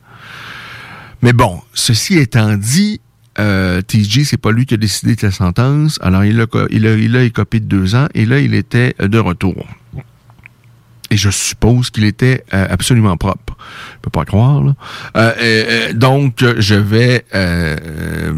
Mais 1.22 1.32
bon, 1.32 1.60
ceci 1.72 2.18
étant 2.18 2.56
dit, 2.56 3.00
euh, 3.38 3.80
TG, 3.80 4.24
c'est 4.24 4.36
pas 4.36 4.50
lui 4.50 4.66
qui 4.66 4.74
a 4.74 4.76
décidé 4.76 5.14
de 5.14 5.26
la 5.26 5.30
sentence. 5.30 5.98
Alors, 6.02 6.24
il 6.24 6.40
a, 6.40 6.46
il 6.70 6.86
a, 6.86 6.94
il 6.94 7.16
a 7.16 7.22
écopé 7.22 7.60
de 7.60 7.66
deux 7.66 7.94
ans 7.94 8.08
et 8.14 8.26
là, 8.26 8.40
il 8.40 8.54
était 8.54 8.94
de 8.98 9.18
retour 9.18 9.66
et 11.12 11.16
je 11.18 11.28
suppose 11.28 11.90
qu'il 11.90 12.04
était 12.04 12.42
euh, 12.54 12.66
absolument 12.70 13.18
propre. 13.18 13.54
Je 13.96 13.98
peux 14.00 14.10
pas 14.10 14.24
croire. 14.24 14.64
Là. 14.64 14.74
Euh, 15.18 15.32
euh, 15.38 15.92
donc, 15.92 16.42
je 16.58 16.74
vais 16.74 17.26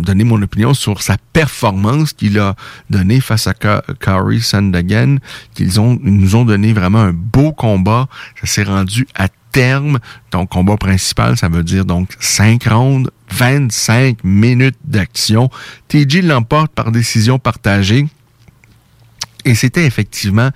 donner 0.03 0.25
mon 0.25 0.43
opinion 0.43 0.75
sur 0.75 1.01
sa 1.01 1.17
performance 1.33 2.13
qu'il 2.13 2.37
a 2.41 2.57
donnée 2.91 3.21
face 3.21 3.47
à 3.47 3.55
Kari 3.55 4.41
Sandagen, 4.41 5.19
qu'ils 5.55 5.79
ont, 5.81 6.01
ils 6.05 6.17
nous 6.17 6.35
ont 6.35 6.45
donné 6.45 6.73
vraiment 6.73 6.99
un 6.99 7.13
beau 7.13 7.53
combat. 7.53 8.09
Ça 8.41 8.49
s'est 8.49 8.65
rendu 8.65 9.07
à 9.15 9.29
terme. 9.53 10.01
Donc, 10.33 10.49
combat 10.49 10.77
principal, 10.77 11.37
ça 11.37 11.49
veut 11.49 11.63
dire 11.63 11.85
donc 11.85 12.09
5 12.19 12.65
rounds, 12.65 13.09
25 13.31 14.25
minutes 14.25 14.79
d'action. 14.85 15.49
TJ 15.87 16.23
l'emporte 16.23 16.73
par 16.73 16.91
décision 16.91 17.39
partagée. 17.39 18.09
Et 19.45 19.55
c'était 19.55 19.85
effectivement 19.85 20.51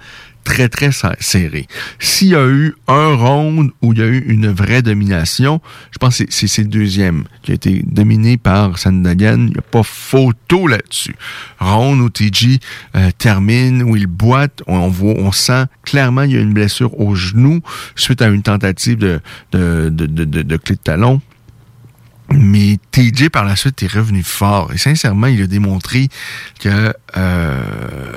très, 0.49 0.71
très 0.71 0.91
serré. 1.21 1.67
S'il 1.99 2.29
y 2.29 2.35
a 2.35 2.47
eu 2.49 2.75
un 2.89 3.15
round 3.15 3.71
où 3.83 3.93
il 3.93 3.99
y 3.99 4.03
a 4.03 4.07
eu 4.07 4.19
une 4.27 4.49
vraie 4.49 4.81
domination, 4.81 5.61
je 5.91 5.99
pense 5.99 6.19
que 6.19 6.25
c'est 6.31 6.63
le 6.63 6.69
deuxième 6.69 7.25
qui 7.43 7.51
a 7.51 7.55
été 7.55 7.83
dominé 7.87 8.39
par 8.39 8.79
Sandagan. 8.79 9.37
Il 9.37 9.51
n'y 9.51 9.59
a 9.59 9.63
pas 9.63 9.83
photo 9.83 10.67
là-dessus. 10.67 11.15
Round 11.61 12.01
où 12.01 12.09
TG 12.09 12.61
euh, 12.97 13.11
termine, 13.19 13.83
où 13.83 13.95
il 13.95 14.07
boite, 14.07 14.63
on, 14.67 14.89
voit, 14.89 15.15
on 15.19 15.33
sent 15.33 15.67
clairement 15.83 16.23
il 16.23 16.33
y 16.33 16.39
a 16.39 16.41
une 16.41 16.55
blessure 16.55 16.99
au 16.99 17.15
genou 17.15 17.61
suite 17.95 18.23
à 18.23 18.29
une 18.29 18.43
tentative 18.43 18.97
de, 18.97 19.21
de, 19.53 19.91
de, 19.91 20.07
de, 20.07 20.25
de, 20.25 20.57
clé 20.57 20.77
de 20.77 20.81
talon. 20.81 21.21
Mais 22.31 22.79
TJ, 22.91 23.29
par 23.29 23.45
la 23.45 23.55
suite, 23.55 23.83
est 23.83 23.93
revenu 23.93 24.23
fort. 24.23 24.73
Et 24.73 24.79
sincèrement, 24.79 25.27
il 25.27 25.43
a 25.43 25.47
démontré 25.47 26.09
que 26.59 26.95
euh, 27.17 28.17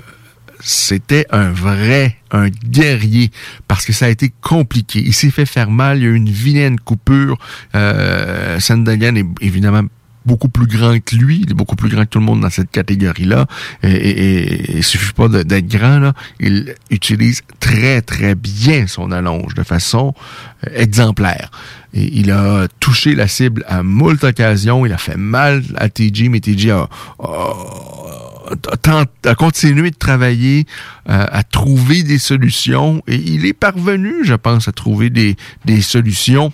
c'était 0.63 1.26
un 1.32 1.52
vrai, 1.52 2.17
un 2.32 2.50
guerrier, 2.50 3.32
parce 3.67 3.86
que 3.86 3.93
ça 3.93 4.06
a 4.06 4.10
été 4.10 4.32
compliqué. 4.41 5.02
Il 5.06 5.13
s'est 5.13 5.32
fait 5.32 5.45
faire 5.45 5.69
mal, 5.69 5.97
il 5.97 6.04
y 6.04 6.06
a 6.08 6.10
eu 6.10 6.15
une 6.15 6.30
vilaine 6.30 6.80
coupure. 6.80 7.38
Euh, 7.76 8.60
Sandagan 8.60 9.15
est 9.15 9.26
évidemment 9.41 9.84
beaucoup 10.26 10.50
plus 10.50 10.67
grand 10.67 11.00
que 11.04 11.15
lui, 11.15 11.41
il 11.43 11.52
est 11.52 11.56
beaucoup 11.56 11.76
plus 11.76 11.89
grand 11.89 12.04
que 12.04 12.10
tout 12.10 12.19
le 12.19 12.26
monde 12.26 12.41
dans 12.41 12.50
cette 12.50 12.69
catégorie-là, 12.69 13.47
et, 13.84 13.89
et, 13.89 14.78
il 14.78 14.84
suffit 14.84 15.13
pas 15.13 15.28
d'être 15.28 15.67
grand, 15.67 16.12
il 16.39 16.76
utilise 16.89 17.41
très 17.60 18.02
très 18.02 18.36
bien 18.36 18.88
son 18.88 19.12
allonge 19.12 19.56
de 19.56 19.63
façon 19.63 20.13
euh, 20.67 20.69
exemplaire. 20.76 21.50
Il 21.93 22.32
a 22.32 22.67
touché 22.80 23.15
la 23.15 23.28
cible 23.28 23.65
à 23.67 23.84
moult 23.84 24.24
occasions, 24.24 24.86
il 24.86 24.93
a 24.93 24.97
fait 24.97 25.17
mal 25.17 25.63
à 25.76 25.89
TJ, 25.89 26.30
mais 26.30 26.39
TJ 26.39 26.69
a 26.69 26.89
a 27.19 28.21
continué 29.38 29.92
de 29.92 29.96
travailler, 29.96 30.66
euh, 31.10 31.26
à 31.32 31.44
trouver 31.44 32.04
des 32.04 32.20
solutions. 32.20 33.02
Et 33.08 33.16
il 33.16 33.46
est 33.46 33.54
parvenu, 33.54 34.24
je 34.24 34.36
pense, 34.36 34.68
à 34.68 34.72
trouver 34.72 35.10
des 35.10 35.82
solutions 35.82 36.54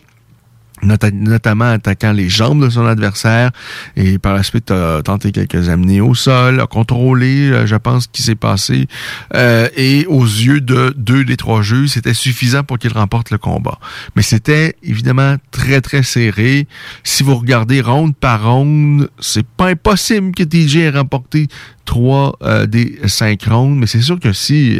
notamment 0.83 1.65
attaquant 1.71 2.11
les 2.11 2.29
jambes 2.29 2.63
de 2.63 2.69
son 2.69 2.85
adversaire 2.85 3.51
et 3.95 4.19
par 4.19 4.33
la 4.33 4.43
suite 4.43 4.71
a 4.71 5.01
tenté 5.01 5.31
quelques 5.31 5.69
amenés 5.69 6.01
au 6.01 6.13
sol, 6.13 6.59
a 6.59 6.67
contrôlé, 6.67 7.49
euh, 7.49 7.65
je 7.65 7.75
pense, 7.75 8.03
ce 8.03 8.09
qui 8.09 8.21
s'est 8.21 8.35
passé 8.35 8.87
euh, 9.35 9.67
et 9.75 10.05
aux 10.07 10.23
yeux 10.23 10.61
de 10.61 10.93
deux 10.95 11.23
des 11.23 11.37
trois 11.37 11.61
juges, 11.61 11.89
c'était 11.89 12.13
suffisant 12.13 12.63
pour 12.63 12.77
qu'il 12.77 12.93
remporte 12.93 13.31
le 13.31 13.37
combat. 13.37 13.79
Mais 14.15 14.21
c'était 14.21 14.75
évidemment 14.83 15.35
très 15.51 15.81
très 15.81 16.03
serré. 16.03 16.67
Si 17.03 17.23
vous 17.23 17.35
regardez 17.35 17.81
ronde 17.81 18.15
par 18.15 18.43
ronde, 18.43 19.09
c'est 19.19 19.45
pas 19.45 19.67
impossible 19.67 20.33
que 20.33 20.43
TJ 20.43 20.77
ait 20.77 20.89
remporté 20.89 21.47
trois 21.85 22.37
euh, 22.41 22.65
des 22.65 22.99
cinq 23.05 23.47
mais 23.47 23.87
c'est 23.87 24.01
sûr 24.01 24.19
que 24.19 24.33
si, 24.33 24.79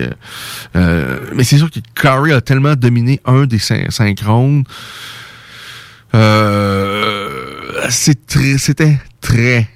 mais 0.74 1.44
c'est 1.44 1.58
sûr 1.58 1.72
que 1.72 1.80
Curry 1.96 2.34
a 2.34 2.42
tellement 2.42 2.76
dominé 2.76 3.22
un 3.26 3.46
des 3.46 3.60
cinq, 3.60 3.92
cinq 3.92 4.20
c'était 7.90 9.00
très, 9.22 9.68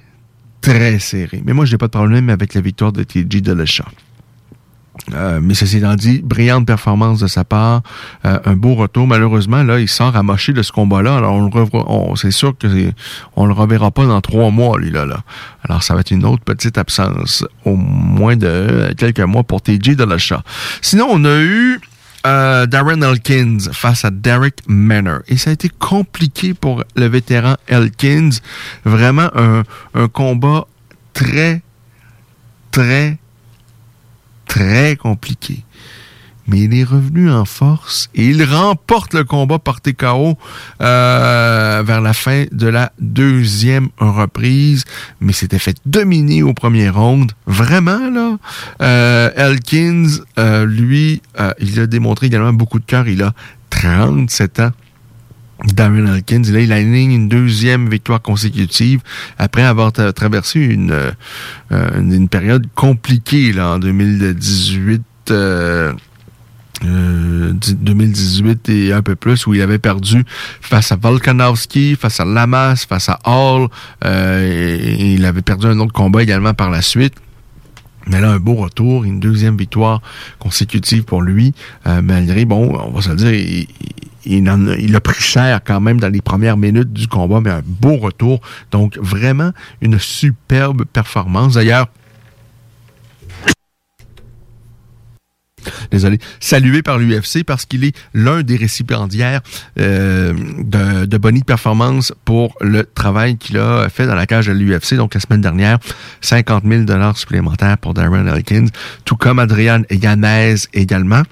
très 0.60 0.98
serré. 0.98 1.42
Mais 1.44 1.52
moi, 1.52 1.64
j'ai 1.64 1.78
pas 1.78 1.86
de 1.86 1.92
problème 1.92 2.30
avec 2.30 2.54
la 2.54 2.60
victoire 2.60 2.92
de 2.92 3.02
TJ 3.02 3.42
Dillashaw. 3.42 3.84
Euh, 5.14 5.40
mais 5.42 5.54
ceci 5.54 5.78
étant 5.78 5.94
dit, 5.94 6.20
brillante 6.22 6.66
performance 6.66 7.20
de 7.20 7.26
sa 7.26 7.44
part, 7.44 7.82
euh, 8.24 8.38
un 8.44 8.54
beau 8.54 8.74
retour. 8.74 9.06
Malheureusement, 9.06 9.62
là, 9.62 9.80
il 9.80 9.88
sort 9.88 10.14
amoché 10.16 10.52
de 10.52 10.62
ce 10.62 10.70
combat-là. 10.70 11.16
Alors, 11.16 11.34
on 11.34 11.46
le 11.46 11.50
on, 11.72 12.14
c'est 12.14 12.30
sûr 12.30 12.56
que 12.56 12.92
on 13.34 13.46
le 13.46 13.52
reverra 13.52 13.90
pas 13.90 14.06
dans 14.06 14.20
trois 14.20 14.50
mois, 14.50 14.78
lui 14.78 14.90
là, 14.90 15.06
là. 15.06 15.22
Alors, 15.64 15.82
ça 15.82 15.94
va 15.94 16.00
être 16.00 16.10
une 16.10 16.24
autre 16.24 16.44
petite 16.44 16.78
absence, 16.78 17.44
au 17.64 17.74
moins 17.74 18.36
de 18.36 18.94
quelques 18.96 19.20
mois 19.20 19.42
pour 19.42 19.62
TJ 19.62 19.96
Dillashaw. 19.96 20.40
Sinon, 20.82 21.08
on 21.10 21.24
a 21.24 21.40
eu 21.40 21.80
euh, 22.26 22.66
Darren 22.66 23.02
Elkins 23.02 23.58
face 23.72 24.04
à 24.04 24.10
Derek 24.10 24.56
Manor. 24.66 25.20
Et 25.28 25.36
ça 25.36 25.50
a 25.50 25.52
été 25.52 25.68
compliqué 25.68 26.54
pour 26.54 26.84
le 26.96 27.06
vétéran 27.06 27.56
Elkins. 27.68 28.30
Vraiment 28.84 29.30
un, 29.34 29.62
un 29.94 30.08
combat 30.08 30.66
très, 31.12 31.62
très, 32.70 33.18
très 34.46 34.96
compliqué 34.96 35.64
mais 36.52 36.60
il 36.60 36.78
est 36.78 36.84
revenu 36.84 37.30
en 37.30 37.46
force 37.46 38.10
et 38.14 38.26
il 38.26 38.44
remporte 38.44 39.14
le 39.14 39.24
combat 39.24 39.58
par 39.58 39.80
TKO 39.80 40.36
euh, 40.82 41.82
vers 41.84 42.02
la 42.02 42.12
fin 42.12 42.44
de 42.52 42.66
la 42.66 42.92
deuxième 43.00 43.88
reprise, 43.96 44.84
mais 45.22 45.32
s'était 45.32 45.58
fait 45.58 45.78
dominer 45.86 46.42
au 46.42 46.52
premier 46.52 46.90
round. 46.90 47.32
Vraiment, 47.46 48.10
là, 48.10 48.36
euh, 48.82 49.30
Elkins, 49.34 50.08
euh, 50.38 50.66
lui, 50.66 51.22
il 51.58 51.80
a 51.80 51.86
démontré 51.86 52.26
également 52.26 52.52
beaucoup 52.52 52.78
de 52.78 52.84
cœur. 52.84 53.08
Il 53.08 53.22
a 53.22 53.32
37 53.70 54.60
ans. 54.60 54.72
Darren 55.64 56.06
Elkins, 56.06 56.42
là, 56.52 56.60
il 56.60 56.72
a 56.72 56.80
une 56.80 57.28
deuxième 57.28 57.88
victoire 57.88 58.20
consécutive 58.20 59.00
après 59.38 59.62
avoir 59.62 59.92
traversé 59.92 60.60
une, 60.60 61.14
une, 61.70 62.28
période 62.28 62.66
compliquée 62.74 63.52
là, 63.54 63.74
en 63.74 63.78
2018. 63.78 65.02
2018 65.26 66.11
euh, 66.84 67.52
et 68.68 68.92
un 68.92 69.02
peu 69.02 69.16
plus, 69.16 69.46
où 69.46 69.54
il 69.54 69.62
avait 69.62 69.78
perdu 69.78 70.24
face 70.60 70.92
à 70.92 70.96
Volkanovski, 70.96 71.96
face 71.96 72.20
à 72.20 72.24
Lamas, 72.24 72.86
face 72.88 73.08
à 73.08 73.18
Hall. 73.24 73.68
Euh, 74.04 74.78
et, 74.80 75.14
il 75.14 75.24
avait 75.24 75.42
perdu 75.42 75.66
un 75.66 75.78
autre 75.78 75.92
combat 75.92 76.22
également 76.22 76.54
par 76.54 76.70
la 76.70 76.82
suite. 76.82 77.14
Mais 78.06 78.20
là, 78.20 78.30
un 78.30 78.38
beau 78.38 78.54
retour, 78.54 79.04
une 79.04 79.20
deuxième 79.20 79.56
victoire 79.56 80.02
consécutive 80.40 81.04
pour 81.04 81.22
lui, 81.22 81.54
euh, 81.86 82.02
malgré, 82.02 82.44
bon, 82.44 82.76
on 82.76 82.90
va 82.90 83.00
se 83.00 83.12
dire, 83.12 83.32
il, 84.24 84.96
a, 84.96 85.00
pris 85.00 85.22
cher 85.22 85.60
quand 85.64 85.80
même 85.80 86.00
dans 86.00 86.08
les 86.08 86.20
premières 86.20 86.56
minutes 86.56 86.92
du 86.92 87.06
combat, 87.06 87.40
mais 87.40 87.50
un 87.50 87.62
beau 87.64 87.96
retour. 87.96 88.40
Donc, 88.72 88.98
vraiment, 88.98 89.52
une 89.80 89.98
superbe 90.00 90.84
performance. 90.84 91.54
D'ailleurs, 91.54 91.86
désolé, 95.90 96.18
salué 96.40 96.82
par 96.82 96.98
l'UFC 96.98 97.44
parce 97.46 97.66
qu'il 97.66 97.84
est 97.84 97.96
l'un 98.14 98.42
des 98.42 98.56
récipiendaires 98.56 99.40
euh, 99.78 100.32
de, 100.58 101.06
de 101.06 101.18
bonnie 101.18 101.42
performance 101.42 102.12
pour 102.24 102.54
le 102.60 102.84
travail 102.84 103.36
qu'il 103.36 103.58
a 103.58 103.88
fait 103.88 104.06
dans 104.06 104.14
la 104.14 104.26
cage 104.26 104.46
de 104.46 104.52
l'UFC. 104.52 104.94
Donc 104.94 105.14
la 105.14 105.20
semaine 105.20 105.40
dernière, 105.40 105.78
50 106.20 106.64
000 106.66 106.84
dollars 106.84 107.16
supplémentaires 107.16 107.78
pour 107.78 107.94
Darren 107.94 108.26
Elkins, 108.26 108.66
tout 109.04 109.16
comme 109.16 109.38
Adrian 109.38 109.82
Yanez 109.90 110.56
également, 110.72 111.22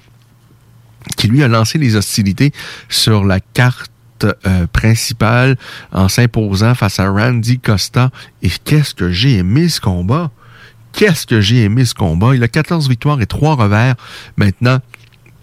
qui 1.17 1.27
lui 1.27 1.43
a 1.43 1.47
lancé 1.47 1.77
les 1.77 1.95
hostilités 1.95 2.51
sur 2.89 3.23
la 3.23 3.39
carte 3.39 3.91
euh, 4.23 4.67
principale 4.67 5.57
en 5.91 6.07
s'imposant 6.07 6.75
face 6.75 6.99
à 6.99 7.09
Randy 7.09 7.59
Costa. 7.59 8.11
Et 8.43 8.49
qu'est-ce 8.63 8.93
que 8.93 9.11
j'ai 9.11 9.37
aimé 9.37 9.69
ce 9.69 9.81
combat! 9.81 10.31
Qu'est-ce 10.93 11.25
que 11.25 11.41
j'ai 11.41 11.63
aimé 11.63 11.85
ce 11.85 11.93
combat! 11.93 12.35
Il 12.35 12.43
a 12.43 12.47
14 12.47 12.87
victoires 12.89 13.21
et 13.21 13.25
3 13.25 13.55
revers. 13.55 13.95
Maintenant, 14.37 14.79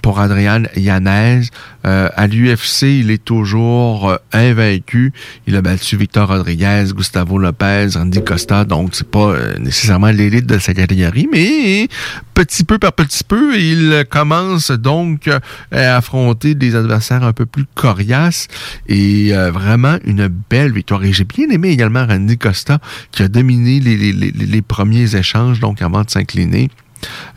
pour 0.09 0.21
Adrian 0.21 0.62
Yanez. 0.75 1.42
Euh, 1.85 2.09
à 2.16 2.27
l'UFC, 2.27 2.85
il 2.85 3.11
est 3.11 3.23
toujours 3.23 4.09
euh, 4.09 4.16
invaincu. 4.33 5.12
Il 5.47 5.55
a 5.55 5.61
battu 5.61 5.99
Victor 5.99 6.29
Rodriguez, 6.29 6.85
Gustavo 6.94 7.37
Lopez, 7.37 7.88
Randy 7.94 8.25
Costa, 8.25 8.64
donc 8.64 8.94
c'est 8.94 9.07
pas 9.07 9.33
euh, 9.33 9.59
nécessairement 9.59 10.07
l'élite 10.07 10.47
de 10.47 10.59
sa 10.59 10.73
catégorie, 10.73 11.29
mais 11.31 11.88
petit 12.33 12.64
peu 12.64 12.79
par 12.79 12.94
petit 12.94 13.23
peu, 13.23 13.59
il 13.59 14.07
commence 14.09 14.71
donc 14.71 15.29
à 15.73 15.97
affronter 15.97 16.55
des 16.55 16.75
adversaires 16.75 17.23
un 17.23 17.35
peu 17.35 17.44
plus 17.44 17.66
coriaces 17.75 18.49
et 18.88 19.33
vraiment 19.53 19.99
une 20.05 20.29
belle 20.49 20.73
victoire. 20.73 21.05
Et 21.05 21.12
j'ai 21.12 21.25
bien 21.25 21.51
aimé 21.51 21.68
également 21.68 22.07
Randy 22.07 22.38
Costa 22.38 22.79
qui 23.11 23.25
a 23.25 23.29
dominé 23.29 23.81
les, 23.81 23.97
les, 23.97 24.12
les, 24.12 24.31
les 24.31 24.62
premiers 24.62 25.16
échanges, 25.16 25.61
donc 25.61 25.83
avant 25.83 26.03
de 26.03 26.11
s'incliner. 26.11 26.71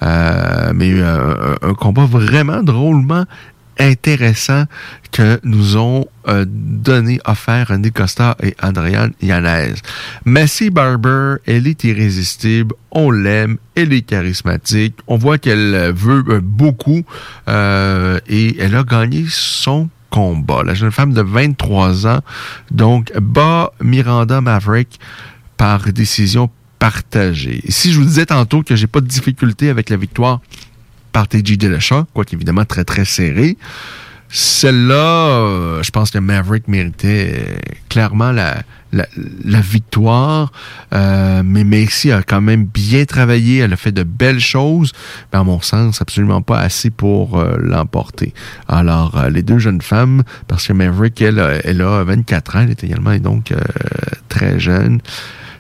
Euh, 0.03 0.71
mais 0.75 0.91
euh, 0.93 1.55
un 1.61 1.73
combat 1.73 2.05
vraiment 2.05 2.63
drôlement 2.63 3.25
intéressant 3.79 4.65
que 5.11 5.39
nous 5.43 5.77
ont 5.77 6.05
euh, 6.27 6.45
donné, 6.47 7.19
offert 7.25 7.69
Randy 7.69 7.91
Costa 7.91 8.35
et 8.43 8.55
Adrian 8.59 9.09
Yanez. 9.21 9.75
Messi 10.25 10.69
Barber, 10.69 11.35
elle 11.47 11.67
est 11.67 11.83
irrésistible, 11.83 12.75
on 12.91 13.11
l'aime, 13.11 13.57
elle 13.75 13.93
est 13.93 14.01
charismatique, 14.01 14.95
on 15.07 15.17
voit 15.17 15.37
qu'elle 15.37 15.93
veut 15.93 16.39
beaucoup 16.41 17.03
et 17.47 18.55
elle 18.59 18.75
a 18.75 18.83
gagné 18.83 19.25
son 19.29 19.89
combat. 20.11 20.63
La 20.63 20.75
jeune 20.75 20.91
femme 20.91 21.13
de 21.13 21.21
23 21.21 22.05
ans, 22.05 22.19
donc, 22.69 23.11
bat 23.19 23.71
Miranda 23.81 24.41
Maverick 24.41 24.99
par 25.57 25.91
décision 25.91 26.49
partagé. 26.81 27.61
si 27.69 27.91
je 27.91 27.99
vous 27.99 28.05
disais 28.05 28.25
tantôt 28.25 28.63
que 28.63 28.75
j'ai 28.75 28.87
pas 28.87 29.01
de 29.01 29.05
difficulté 29.05 29.69
avec 29.69 29.91
la 29.91 29.97
victoire 29.97 30.41
par 31.11 31.27
TJ 31.27 31.59
Dillashaw, 31.59 32.05
quoi 32.11 32.25
qu'évidemment 32.25 32.65
très 32.65 32.83
très 32.83 33.05
serré, 33.05 33.55
celle-là, 34.29 34.95
euh, 34.95 35.83
je 35.83 35.91
pense 35.91 36.09
que 36.09 36.17
Maverick 36.17 36.67
méritait 36.67 37.33
euh, 37.35 37.55
clairement 37.87 38.31
la, 38.31 38.63
la, 38.93 39.61
victoire. 39.61 40.51
Euh, 40.91 41.43
mais 41.45 41.63
Macy 41.63 42.11
a 42.11 42.23
quand 42.23 42.41
même 42.41 42.63
bien 42.63 43.05
travaillé. 43.05 43.59
Elle 43.59 43.73
a 43.73 43.77
fait 43.77 43.91
de 43.91 44.03
belles 44.03 44.39
choses. 44.39 44.91
Mais 45.31 45.37
à 45.37 45.43
mon 45.43 45.61
sens, 45.61 46.01
absolument 46.01 46.41
pas 46.41 46.59
assez 46.59 46.89
pour 46.89 47.43
l'emporter. 47.59 48.33
Alors, 48.67 49.25
les 49.29 49.43
deux 49.43 49.59
jeunes 49.59 49.81
femmes, 49.81 50.23
parce 50.47 50.65
que 50.65 50.73
Maverick, 50.73 51.21
elle, 51.21 51.61
elle 51.63 51.81
a 51.81 52.03
24 52.05 52.55
ans, 52.55 52.59
elle 52.61 52.71
est 52.71 52.83
également 52.85 53.15
donc 53.17 53.53
très 54.29 54.59
jeune 54.59 55.01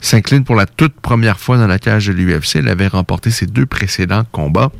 s'incline 0.01 0.43
pour 0.43 0.55
la 0.55 0.65
toute 0.65 0.93
première 0.95 1.39
fois 1.39 1.57
dans 1.57 1.67
la 1.67 1.79
cage 1.79 2.07
de 2.07 2.13
l'UFC. 2.13 2.57
Elle 2.57 2.67
avait 2.67 2.87
remporté 2.87 3.31
ses 3.31 3.45
deux 3.45 3.65
précédents 3.65 4.23
combats. 4.31 4.71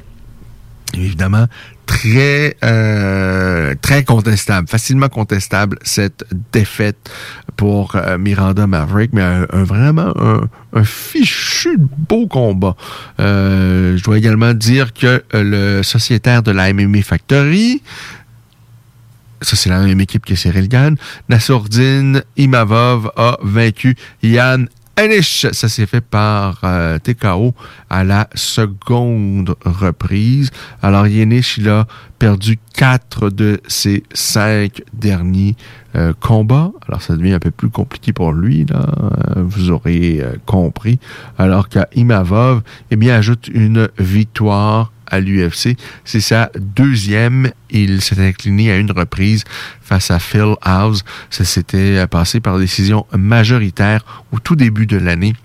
Évidemment, 0.93 1.47
très 1.85 2.57
euh, 2.63 3.75
très 3.81 4.03
contestable, 4.03 4.67
facilement 4.67 5.07
contestable 5.07 5.77
cette 5.83 6.25
défaite 6.51 7.09
pour 7.55 7.95
euh, 7.95 8.17
Miranda 8.17 8.67
Maverick, 8.67 9.13
mais 9.13 9.21
un, 9.21 9.45
vraiment 9.63 10.13
un, 10.73 10.83
fichu 10.83 11.77
beau 11.77 12.27
combat. 12.27 12.75
Euh, 13.19 13.95
je 13.97 14.03
dois 14.03 14.17
également 14.17 14.53
dire 14.53 14.93
que 14.93 15.23
le 15.33 15.81
sociétaire 15.83 16.43
de 16.43 16.51
la 16.51 16.73
MMA 16.73 17.03
Factory, 17.03 17.81
ça 19.41 19.55
c'est 19.55 19.69
la 19.69 19.79
même 19.79 20.01
équipe 20.01 20.25
que 20.25 20.35
Cyril 20.35 20.67
Gann, 20.67 20.97
Nassourdine 21.29 22.23
Imavov 22.37 23.11
a 23.15 23.37
vaincu 23.43 23.95
Yann 24.23 24.67
Ça 25.31 25.67
s'est 25.67 25.87
fait 25.87 26.01
par 26.01 26.59
euh, 26.63 26.99
TKO 26.99 27.55
à 27.89 28.03
la 28.03 28.29
seconde 28.35 29.55
reprise. 29.65 30.51
Alors 30.83 31.07
Yenish, 31.07 31.57
il 31.57 31.69
a 31.69 31.87
perdu 32.19 32.59
quatre 32.75 33.31
de 33.31 33.59
ses 33.67 34.03
cinq 34.13 34.83
derniers 34.93 35.55
euh, 35.95 36.13
combats. 36.19 36.71
Alors 36.87 37.01
ça 37.01 37.15
devient 37.15 37.33
un 37.33 37.39
peu 37.39 37.49
plus 37.49 37.71
compliqué 37.71 38.13
pour 38.13 38.31
lui, 38.31 38.65
là, 38.65 38.85
euh, 39.35 39.41
vous 39.43 39.71
aurez 39.71 40.23
compris. 40.45 40.99
Alors 41.39 41.67
qu'Imavov, 41.67 42.61
eh 42.91 42.95
bien, 42.95 43.15
ajoute 43.15 43.47
une 43.47 43.89
victoire 43.97 44.91
à 45.11 45.19
l'UFC. 45.19 45.77
C'est 46.05 46.21
sa 46.21 46.49
deuxième. 46.57 47.51
Il 47.69 48.01
s'est 48.01 48.25
incliné 48.25 48.71
à 48.71 48.77
une 48.77 48.91
reprise 48.91 49.43
face 49.81 50.09
à 50.09 50.17
Phil 50.17 50.55
House. 50.61 51.03
Ça 51.29 51.45
s'était 51.45 52.07
passé 52.07 52.39
par 52.39 52.57
décision 52.57 53.05
majoritaire 53.15 54.23
au 54.31 54.39
tout 54.39 54.55
début 54.55 54.87
de 54.87 54.97
l'année. 54.97 55.35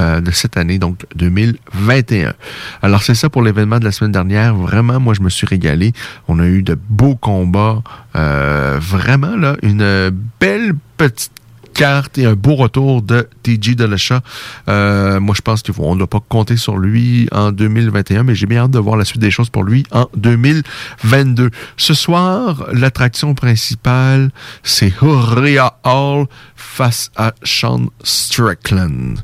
Euh, 0.00 0.22
de 0.22 0.30
cette 0.30 0.56
année, 0.56 0.78
donc 0.78 1.04
2021. 1.16 2.32
Alors 2.80 3.02
c'est 3.02 3.14
ça 3.14 3.28
pour 3.28 3.42
l'événement 3.42 3.78
de 3.78 3.84
la 3.84 3.92
semaine 3.92 4.12
dernière. 4.12 4.54
Vraiment, 4.54 4.98
moi 4.98 5.12
je 5.12 5.20
me 5.20 5.28
suis 5.28 5.46
régalé. 5.46 5.92
On 6.28 6.38
a 6.38 6.46
eu 6.46 6.62
de 6.62 6.78
beaux 6.88 7.14
combats. 7.14 7.82
Euh, 8.16 8.78
vraiment 8.80 9.36
là, 9.36 9.56
une 9.60 10.10
belle 10.40 10.72
petite 10.96 11.31
carte 11.72 12.18
et 12.18 12.26
un 12.26 12.34
beau 12.34 12.54
retour 12.54 13.02
de 13.02 13.28
TJ 13.42 13.76
Dillashaw. 13.76 14.20
Euh, 14.68 15.20
moi, 15.20 15.34
je 15.36 15.42
pense 15.42 15.62
qu'on 15.62 15.94
ne 15.94 15.98
doit 15.98 16.06
pas 16.06 16.20
compter 16.28 16.56
sur 16.56 16.76
lui 16.76 17.28
en 17.32 17.52
2021, 17.52 18.22
mais 18.22 18.34
j'ai 18.34 18.46
bien 18.46 18.64
hâte 18.64 18.70
de 18.70 18.78
voir 18.78 18.96
la 18.96 19.04
suite 19.04 19.20
des 19.20 19.30
choses 19.30 19.50
pour 19.50 19.64
lui 19.64 19.84
en 19.90 20.08
2022. 20.16 21.50
Ce 21.76 21.94
soir, 21.94 22.66
l'attraction 22.72 23.34
principale, 23.34 24.30
c'est 24.62 24.92
Uriah 25.02 25.78
Hall 25.84 26.26
face 26.56 27.10
à 27.16 27.32
Sean 27.42 27.86
Strickland. 28.02 29.18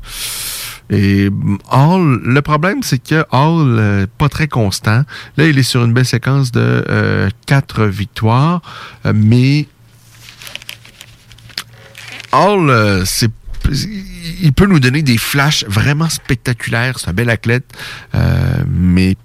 Et 0.89 1.29
Hall, 1.71 2.21
le 2.23 2.41
problème, 2.41 2.81
c'est 2.81 2.97
que 2.97 3.23
Hall, 3.31 3.77
euh, 3.79 4.07
pas 4.17 4.29
très 4.29 4.47
constant. 4.47 5.03
Là, 5.37 5.47
il 5.47 5.57
est 5.57 5.63
sur 5.63 5.83
une 5.85 5.93
belle 5.93 6.05
séquence 6.05 6.51
de 6.51 6.83
euh, 6.89 7.29
quatre 7.45 7.85
victoires, 7.85 8.61
euh, 9.05 9.13
mais 9.15 9.67
Hall, 12.31 12.69
euh, 12.69 13.03
c'est 13.05 13.29
il 14.41 14.53
peut 14.53 14.65
nous 14.65 14.79
donner 14.79 15.01
des 15.01 15.17
flashs 15.17 15.65
vraiment 15.65 16.09
spectaculaires. 16.09 16.99
C'est 16.99 17.09
un 17.09 17.13
bel 17.13 17.29
athlète, 17.29 17.65
euh, 18.15 18.63
mais 18.67 19.15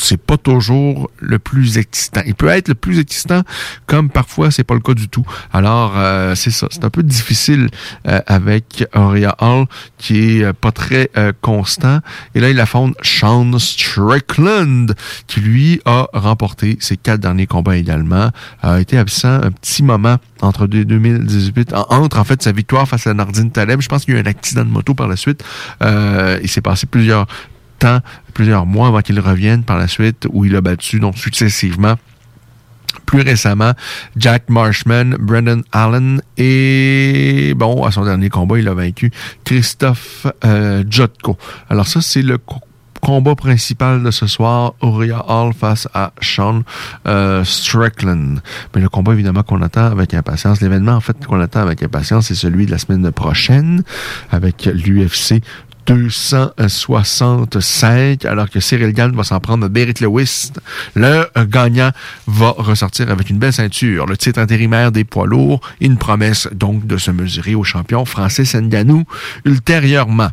c'est 0.00 0.20
pas 0.20 0.36
toujours 0.36 1.10
le 1.18 1.38
plus 1.38 1.78
excitant. 1.78 2.22
Il 2.26 2.34
peut 2.34 2.48
être 2.48 2.68
le 2.68 2.74
plus 2.74 2.98
excitant, 2.98 3.42
comme 3.86 4.10
parfois 4.10 4.50
c'est 4.50 4.64
pas 4.64 4.74
le 4.74 4.80
cas 4.80 4.94
du 4.94 5.08
tout. 5.08 5.24
Alors 5.52 5.94
euh, 5.96 6.34
c'est 6.34 6.50
ça, 6.50 6.68
c'est 6.70 6.84
un 6.84 6.90
peu 6.90 7.02
difficile 7.02 7.68
euh, 8.06 8.20
avec 8.26 8.86
Aurea 8.94 9.36
Hall 9.40 9.66
qui 9.98 10.38
est 10.38 10.44
euh, 10.44 10.52
pas 10.52 10.72
très 10.72 11.10
constant. 11.40 12.00
Et 12.34 12.40
là 12.40 12.50
il 12.50 12.58
affronte 12.60 12.94
Sean 13.02 13.58
Strickland 13.58 14.94
qui 15.26 15.40
lui 15.40 15.80
a 15.84 16.06
remporté 16.12 16.78
ses 16.80 16.96
quatre 16.96 17.20
derniers 17.20 17.46
combats 17.46 17.76
également. 17.76 18.30
A 18.62 18.80
été 18.80 18.96
absent 18.98 19.42
un 19.42 19.50
petit 19.50 19.82
moment 19.82 20.16
entre 20.40 20.66
2018, 20.66 21.74
entre 21.74 22.18
en 22.18 22.24
fait 22.24 22.42
sa 22.42 22.52
victoire 22.52 22.88
face 22.88 23.06
à 23.06 23.14
Nardine 23.14 23.50
Taleb. 23.50 23.80
Je 23.80 23.88
pense 23.88 24.04
qu'il 24.04 24.14
y 24.14 24.16
a 24.16 24.20
eu 24.20 24.22
un 24.22 24.26
accident 24.26 24.64
de 24.64 24.70
moto 24.70 24.94
par 24.94 25.08
la 25.08 25.16
suite. 25.16 25.44
il 25.82 26.48
s'est 26.48 26.62
passé 26.62 26.86
plusieurs 26.86 27.26
temps, 27.80 28.00
plusieurs 28.34 28.66
mois 28.66 28.88
avant 28.88 29.00
qu'il 29.00 29.18
revienne 29.18 29.64
par 29.64 29.78
la 29.78 29.88
suite, 29.88 30.26
où 30.32 30.44
il 30.44 30.54
a 30.54 30.60
battu 30.60 31.00
donc 31.00 31.16
successivement 31.16 31.96
plus 33.06 33.22
récemment, 33.22 33.72
Jack 34.16 34.48
Marshman, 34.48 35.16
Brendan 35.18 35.62
Allen 35.72 36.22
et, 36.36 37.54
bon, 37.56 37.84
à 37.84 37.90
son 37.90 38.04
dernier 38.04 38.28
combat, 38.28 38.58
il 38.58 38.68
a 38.68 38.74
vaincu 38.74 39.10
Christophe 39.44 40.26
euh, 40.44 40.84
Jotko. 40.88 41.36
Alors 41.68 41.88
ça, 41.88 42.00
c'est 42.00 42.22
le 42.22 42.38
combat 43.00 43.34
principal 43.34 44.02
de 44.02 44.10
ce 44.10 44.26
soir, 44.26 44.74
Uriah 44.82 45.24
Hall 45.28 45.52
face 45.54 45.88
à 45.94 46.12
Sean 46.20 46.62
euh, 47.08 47.42
Strickland. 47.44 48.40
Mais 48.74 48.80
le 48.80 48.88
combat, 48.88 49.12
évidemment, 49.12 49.42
qu'on 49.42 49.62
attend 49.62 49.86
avec 49.86 50.14
impatience, 50.14 50.60
l'événement, 50.60 50.92
en 50.92 51.00
fait, 51.00 51.16
qu'on 51.26 51.40
attend 51.40 51.60
avec 51.60 51.82
impatience, 51.82 52.26
c'est 52.26 52.34
celui 52.34 52.66
de 52.66 52.70
la 52.70 52.78
semaine 52.78 53.10
prochaine 53.10 53.82
avec 54.30 54.66
l'UFC 54.66 55.42
265, 55.90 58.24
alors 58.24 58.48
que 58.48 58.60
Cyril 58.60 58.92
Gann 58.92 59.12
va 59.14 59.24
s'en 59.24 59.40
prendre 59.40 59.66
à 59.66 59.68
Berit 59.68 59.94
Lewis. 60.00 60.52
Le 60.94 61.26
gagnant 61.46 61.90
va 62.26 62.54
ressortir 62.56 63.10
avec 63.10 63.28
une 63.30 63.38
belle 63.38 63.52
ceinture, 63.52 64.06
le 64.06 64.16
titre 64.16 64.38
intérimaire 64.38 64.92
des 64.92 65.02
poids 65.04 65.26
lourds, 65.26 65.60
une 65.80 65.98
promesse 65.98 66.46
donc 66.52 66.86
de 66.86 66.96
se 66.96 67.10
mesurer 67.10 67.56
au 67.56 67.64
champion 67.64 68.04
Francis 68.04 68.54
Nganou 68.54 69.02
ultérieurement. 69.44 70.28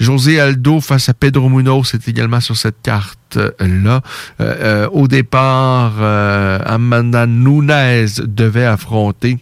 José 0.00 0.40
Aldo 0.40 0.80
face 0.80 1.10
à 1.10 1.14
Pedro 1.14 1.50
Munoz, 1.50 1.88
c'est 1.90 2.08
également 2.08 2.40
sur 2.40 2.56
cette 2.56 2.80
carte 2.82 3.36
là. 3.36 4.00
Euh, 4.40 4.40
euh, 4.40 4.88
au 4.92 5.08
départ, 5.08 5.96
euh, 6.00 6.58
Amanda 6.64 7.26
Nunes 7.26 8.06
devait 8.24 8.64
affronter 8.64 9.36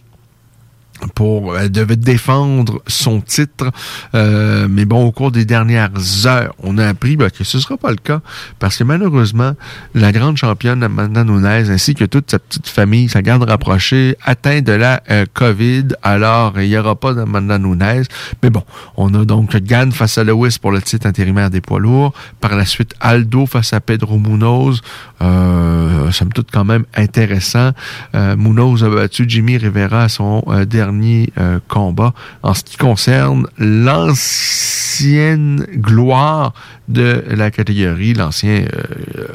pour 1.15 1.57
elle 1.57 1.71
devait 1.71 1.95
défendre 1.95 2.81
son 2.87 3.21
titre. 3.21 3.71
Euh, 4.15 4.67
mais 4.69 4.85
bon, 4.85 5.05
au 5.05 5.11
cours 5.11 5.31
des 5.31 5.45
dernières 5.45 5.91
heures, 6.25 6.55
on 6.59 6.77
a 6.77 6.87
appris 6.87 7.15
ben, 7.15 7.29
que 7.29 7.43
ce 7.43 7.57
ne 7.57 7.61
sera 7.61 7.77
pas 7.77 7.89
le 7.89 7.97
cas 7.97 8.21
parce 8.59 8.77
que 8.77 8.83
malheureusement, 8.83 9.53
la 9.93 10.11
grande 10.11 10.37
championne 10.37 10.83
Amanda 10.83 11.23
Nunes 11.23 11.45
ainsi 11.45 11.95
que 11.95 12.05
toute 12.05 12.31
sa 12.31 12.39
petite 12.39 12.67
famille, 12.67 13.09
sa 13.09 13.21
garde 13.21 13.43
rapprochée, 13.43 14.15
atteint 14.23 14.61
de 14.61 14.71
la 14.73 15.01
euh, 15.09 15.25
COVID. 15.33 15.87
Alors, 16.03 16.59
il 16.59 16.69
n'y 16.69 16.77
aura 16.77 16.95
pas 16.95 17.13
d'Amanda 17.13 17.57
Nunes. 17.57 18.03
Mais 18.43 18.49
bon, 18.49 18.63
on 18.97 19.13
a 19.13 19.25
donc 19.25 19.55
Gann 19.55 19.91
face 19.91 20.17
à 20.17 20.23
Lewis 20.23 20.57
pour 20.61 20.71
le 20.71 20.81
titre 20.81 21.07
intérimaire 21.07 21.49
des 21.49 21.61
poids 21.61 21.79
lourds. 21.79 22.13
Par 22.39 22.55
la 22.55 22.65
suite, 22.65 22.93
Aldo 22.99 23.45
face 23.45 23.73
à 23.73 23.79
Pedro 23.79 24.17
Munoz. 24.17 24.81
Euh, 25.21 26.11
somme 26.11 26.33
toute 26.33 26.51
quand 26.51 26.65
même 26.65 26.85
intéressant. 26.95 27.71
Euh, 28.15 28.35
Munoz 28.35 28.83
a 28.83 28.89
battu 28.89 29.25
Jimmy 29.27 29.57
Rivera 29.57 30.03
à 30.03 30.09
son 30.09 30.43
euh, 30.47 30.65
dernier 30.91 31.31
euh, 31.39 31.59
combat. 31.67 32.13
En 32.43 32.53
ce 32.53 32.63
qui 32.63 32.77
concerne 32.77 33.47
l'ancienne 33.57 35.65
gloire 35.75 36.53
de 36.89 37.23
la 37.29 37.51
catégorie, 37.51 38.13
l'ancien, 38.13 38.65
euh, 38.65 39.27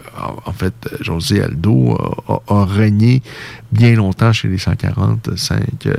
en 0.44 0.52
fait, 0.52 0.74
José 1.00 1.42
Aldo 1.42 1.96
a, 2.48 2.64
régné 2.66 3.22
bien 3.72 3.94
longtemps 3.94 4.32
chez 4.32 4.48
les 4.48 4.58
145 4.58 5.86
euh, 5.86 5.94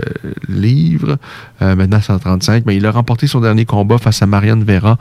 livres, 0.48 1.18
maintenant 1.60 2.02
135, 2.02 2.64
mais 2.66 2.78
il 2.78 2.86
a 2.86 2.92
remporté 2.92 3.26
son 3.26 3.42
dernier 3.42 3.66
combat 3.66 3.98
face 3.98 4.22
à 4.22 4.28
Marianne 4.28 4.64
Vera, 4.64 4.98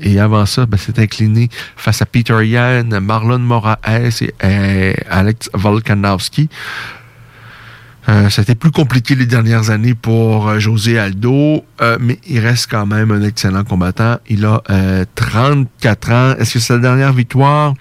et 0.00 0.18
avant 0.18 0.46
ça, 0.46 0.64
ben, 0.66 0.78
s'est 0.78 0.98
incliné 0.98 1.50
face 1.76 2.00
à 2.00 2.06
Peter 2.06 2.46
Yan, 2.46 3.00
Marlon 3.00 3.40
Moraes 3.40 4.22
et, 4.22 4.34
et 4.42 4.96
Alex 5.10 5.50
Volkanovski. 5.52 6.48
Euh, 8.08 8.28
C'était 8.28 8.54
plus 8.54 8.70
compliqué 8.70 9.14
les 9.14 9.26
dernières 9.26 9.70
années 9.70 9.94
pour 9.94 10.48
euh, 10.48 10.58
José 10.58 10.98
Aldo, 10.98 11.64
euh, 11.80 11.96
mais 12.00 12.18
il 12.28 12.38
reste 12.38 12.70
quand 12.70 12.86
même 12.86 13.10
un 13.10 13.22
excellent 13.22 13.64
combattant. 13.64 14.18
Il 14.28 14.44
a 14.44 14.62
34 15.14 16.12
ans. 16.12 16.34
Est-ce 16.38 16.54
que 16.54 16.58
sa 16.58 16.78
dernière 16.78 17.12
victoire 17.12 17.74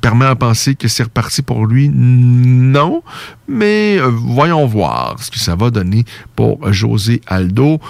permet 0.00 0.26
à 0.26 0.34
penser 0.34 0.74
que 0.74 0.88
c'est 0.88 1.02
reparti 1.04 1.42
pour 1.42 1.66
lui? 1.66 1.90
Non, 1.90 3.02
mais 3.46 3.98
voyons 4.00 4.66
voir 4.66 5.16
ce 5.20 5.30
que 5.30 5.38
ça 5.38 5.54
va 5.54 5.70
donner 5.70 6.04
pour 6.34 6.72
José 6.72 7.20
Aldo. 7.26 7.80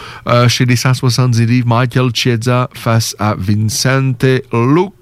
chez 0.49 0.65
les 0.65 0.77
170 0.77 1.47
livres, 1.47 1.69
Michael 1.69 2.11
Chiesa 2.15 2.69
face 2.75 3.15
à 3.19 3.35
Vincente 3.39 4.25
Luke. 4.53 4.93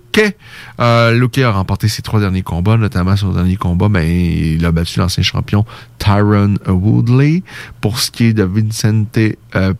Euh, 0.80 1.12
Luque 1.12 1.38
a 1.38 1.50
remporté 1.50 1.88
ses 1.88 2.02
trois 2.02 2.20
derniers 2.20 2.42
combats, 2.42 2.76
notamment 2.76 3.16
son 3.16 3.32
dernier 3.32 3.56
combat, 3.56 3.88
ben, 3.88 4.06
il 4.06 4.64
a 4.64 4.72
battu 4.72 4.98
l'ancien 4.98 5.22
champion 5.22 5.64
Tyron 5.98 6.54
Woodley. 6.66 7.42
Pour 7.80 7.98
ce 7.98 8.10
qui 8.10 8.26
est 8.26 8.32
de 8.32 8.42
Vincente, 8.42 9.18
euh, 9.54 9.74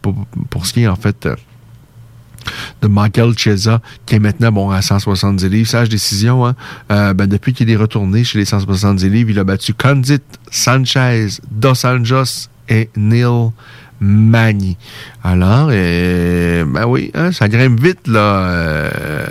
pour, 0.51 0.67
ce 0.67 0.73
qui 0.73 0.83
est 0.83 0.89
en 0.89 0.97
fait 0.97 1.27
euh, 1.27 1.37
de 2.83 2.89
Michael 2.89 3.37
Chiesa, 3.37 3.81
qui 4.05 4.17
est 4.17 4.19
maintenant 4.19 4.53
bon 4.53 4.71
à 4.71 4.83
170 4.83 5.49
livres. 5.49 5.69
Sage 5.69 5.89
décision, 5.89 6.47
hein? 6.47 6.55
euh, 6.91 7.15
ben, 7.15 7.27
depuis 7.27 7.53
qu'il 7.53 7.71
est 7.71 7.77
retourné 7.77 8.25
chez 8.25 8.39
les 8.39 8.45
170 8.45 9.09
livres, 9.09 9.31
il 9.31 9.39
a 9.39 9.45
battu 9.45 9.75
Condit, 9.75 10.21
Sanchez, 10.51 11.29
Dos 11.51 11.85
Anjos 11.85 12.49
et 12.69 12.91
Neil 12.97 13.51
Magny. 14.01 14.77
Alors, 15.23 15.69
ben 15.69 16.85
oui, 16.87 17.11
hein, 17.15 17.33
ça 17.33 17.49
grimpe 17.49 17.81
vite, 17.81 18.07
là, 18.07 18.49
euh, 18.49 19.27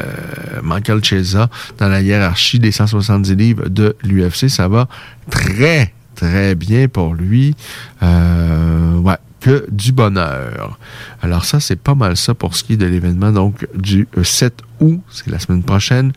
Michael 0.64 1.04
Chiesa, 1.04 1.50
dans 1.78 1.88
la 1.88 2.02
hiérarchie 2.02 2.60
des 2.60 2.72
170 2.72 3.36
livres 3.36 3.70
de 3.70 3.96
l'UFC. 4.04 4.50
Ça 4.50 4.68
va 4.68 4.88
très, 5.30 5.94
très 6.16 6.56
bien 6.56 6.88
pour 6.88 7.14
lui. 7.14 7.56
Euh, 8.04 8.98
ouais, 8.98 9.18
que 9.46 9.64
du 9.72 9.92
bonheur. 9.92 10.80
Alors 11.22 11.46
ça, 11.46 11.60
c'est 11.60 11.76
pas 11.76 11.94
mal 11.94 12.18
ça 12.18 12.34
pour 12.34 12.56
ce 12.56 12.64
qui 12.64 12.74
est 12.74 12.78
de 12.78 12.88
l'événement 12.88 13.32
donc 13.32 13.68
du 13.76 14.08
7 14.24 14.60
août, 14.80 15.00
c'est 15.12 15.28
la 15.28 15.38
semaine 15.38 15.62
prochaine. 15.62 16.14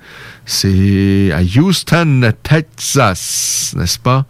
C'est 0.46 1.30
à 1.32 1.42
Houston, 1.42 2.32
Texas, 2.42 3.74
n'est-ce 3.76 3.98
pas? 3.98 4.24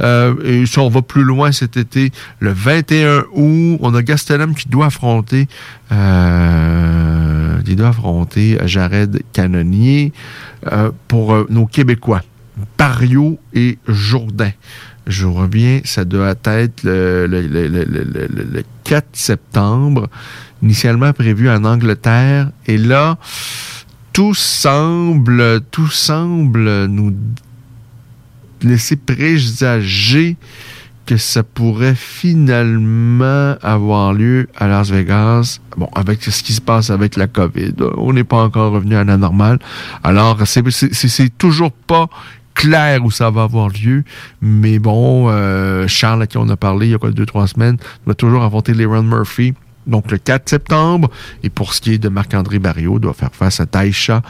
Euh, 0.00 0.36
et 0.44 0.64
si 0.64 0.78
on 0.78 0.88
va 0.88 1.02
plus 1.02 1.24
loin 1.24 1.50
cet 1.50 1.76
été, 1.76 2.12
le 2.38 2.52
21 2.52 3.24
août, 3.34 3.78
on 3.80 3.92
a 3.96 4.02
Gastelum 4.02 4.54
qui 4.54 4.68
doit 4.68 4.86
affronter 4.86 5.48
euh, 5.90 7.60
doit 7.62 7.88
affronter 7.88 8.58
Jared 8.64 9.22
Canonier 9.32 10.12
euh, 10.70 10.92
pour 11.08 11.34
euh, 11.34 11.46
nos 11.50 11.66
Québécois, 11.66 12.22
Barrio 12.78 13.40
et 13.52 13.78
Jourdain. 13.88 14.52
Je 15.06 15.26
reviens, 15.26 15.80
ça 15.84 16.04
doit 16.04 16.34
être 16.44 16.82
le, 16.82 17.26
le, 17.26 17.42
le, 17.42 17.68
le, 17.68 18.62
4 18.84 19.06
septembre, 19.12 20.08
initialement 20.62 21.12
prévu 21.12 21.48
en 21.48 21.64
Angleterre. 21.64 22.50
Et 22.66 22.76
là, 22.76 23.18
tout 24.12 24.34
semble, 24.34 25.60
tout 25.70 25.88
semble 25.88 26.86
nous 26.86 27.14
laisser 28.62 28.96
présager 28.96 30.36
que 31.06 31.16
ça 31.16 31.44
pourrait 31.44 31.94
finalement 31.94 33.54
avoir 33.62 34.12
lieu 34.12 34.48
à 34.56 34.66
Las 34.66 34.90
Vegas. 34.90 35.60
Bon, 35.76 35.88
avec 35.94 36.22
ce 36.22 36.42
qui 36.42 36.52
se 36.52 36.60
passe 36.60 36.90
avec 36.90 37.16
la 37.16 37.28
COVID, 37.28 37.74
on 37.96 38.12
n'est 38.12 38.24
pas 38.24 38.42
encore 38.42 38.72
revenu 38.72 38.96
à 38.96 39.04
la 39.04 39.16
normale. 39.16 39.58
Alors, 40.02 40.38
c'est 40.44 41.38
toujours 41.38 41.72
pas 41.72 42.08
clair 42.56 43.04
où 43.04 43.12
ça 43.12 43.30
va 43.30 43.44
avoir 43.44 43.68
lieu. 43.68 44.02
Mais 44.40 44.80
bon, 44.80 45.28
euh, 45.28 45.86
Charles, 45.86 46.22
à 46.22 46.26
qui 46.26 46.38
on 46.38 46.48
a 46.48 46.56
parlé 46.56 46.86
il 46.86 46.92
y 46.92 46.94
a 46.94 46.98
quoi, 46.98 47.12
deux, 47.12 47.26
trois 47.26 47.46
semaines, 47.46 47.76
doit 48.04 48.14
toujours 48.14 48.42
affronter 48.42 48.74
Leron 48.74 49.04
Murphy. 49.04 49.54
Donc 49.86 50.10
le 50.10 50.18
4 50.18 50.48
septembre. 50.48 51.08
Et 51.44 51.50
pour 51.50 51.74
ce 51.74 51.80
qui 51.80 51.92
est 51.92 51.98
de 51.98 52.08
Marc-André 52.08 52.58
Barrio, 52.58 52.98
doit 52.98 53.14
faire 53.14 53.32
face 53.32 53.60
à 53.60 53.66
Taisha. 53.66 54.22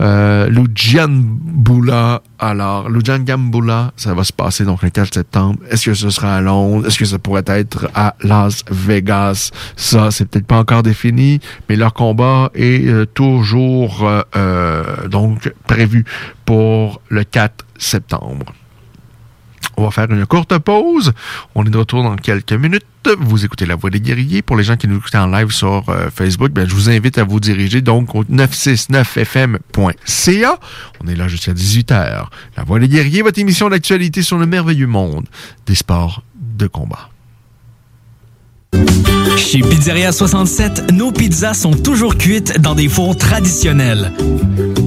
Euh, 0.00 0.48
Lujan 0.48 1.08
Boula. 1.10 2.22
Alors, 2.38 2.88
Lujan 2.88 3.18
Gambula, 3.20 3.92
ça 3.96 4.14
va 4.14 4.22
se 4.22 4.32
passer 4.32 4.64
donc 4.64 4.82
le 4.82 4.90
4 4.90 5.12
septembre. 5.12 5.58
Est-ce 5.70 5.86
que 5.86 5.94
ce 5.94 6.10
sera 6.10 6.36
à 6.36 6.40
Londres? 6.40 6.86
Est-ce 6.86 6.98
que 6.98 7.04
ça 7.04 7.18
pourrait 7.18 7.42
être 7.46 7.90
à 7.94 8.14
Las 8.22 8.64
Vegas? 8.70 9.50
Ça, 9.76 10.10
c'est 10.10 10.26
peut-être 10.26 10.46
pas 10.46 10.58
encore 10.58 10.82
défini, 10.82 11.40
mais 11.68 11.76
leur 11.76 11.94
combat 11.94 12.50
est 12.54 12.86
euh, 12.86 13.06
toujours 13.06 14.06
euh, 14.06 14.22
euh, 14.36 15.08
donc 15.08 15.52
prévu 15.66 16.04
pour 16.44 17.00
le 17.08 17.24
4 17.24 17.66
septembre. 17.76 18.52
On 19.78 19.84
va 19.84 19.90
faire 19.92 20.10
une 20.10 20.26
courte 20.26 20.58
pause. 20.58 21.12
On 21.54 21.64
est 21.64 21.70
de 21.70 21.78
retour 21.78 22.02
dans 22.02 22.16
quelques 22.16 22.52
minutes. 22.52 22.84
Vous 23.20 23.44
écoutez 23.44 23.64
La 23.64 23.76
Voix 23.76 23.90
des 23.90 24.00
guerriers. 24.00 24.42
Pour 24.42 24.56
les 24.56 24.64
gens 24.64 24.76
qui 24.76 24.88
nous 24.88 24.96
écoutent 24.96 25.14
en 25.14 25.28
live 25.28 25.52
sur 25.52 25.84
euh, 25.88 26.10
Facebook, 26.12 26.50
ben, 26.50 26.68
je 26.68 26.74
vous 26.74 26.90
invite 26.90 27.16
à 27.16 27.22
vous 27.22 27.38
diriger 27.38 27.80
donc 27.80 28.16
au 28.16 28.24
969fm.ca. 28.24 30.58
On 31.02 31.06
est 31.06 31.14
là 31.14 31.28
jusqu'à 31.28 31.52
18h. 31.52 32.24
La 32.56 32.64
Voix 32.64 32.80
des 32.80 32.88
guerriers, 32.88 33.22
votre 33.22 33.38
émission 33.38 33.68
d'actualité 33.68 34.22
sur 34.22 34.36
le 34.36 34.46
merveilleux 34.46 34.88
monde 34.88 35.26
des 35.66 35.76
sports 35.76 36.24
de 36.34 36.66
combat. 36.66 37.10
Chez 39.36 39.60
Pizzeria 39.60 40.10
67, 40.10 40.90
nos 40.92 41.12
pizzas 41.12 41.54
sont 41.54 41.70
toujours 41.70 42.18
cuites 42.18 42.60
dans 42.60 42.74
des 42.74 42.88
fours 42.88 43.16
traditionnels. 43.16 44.10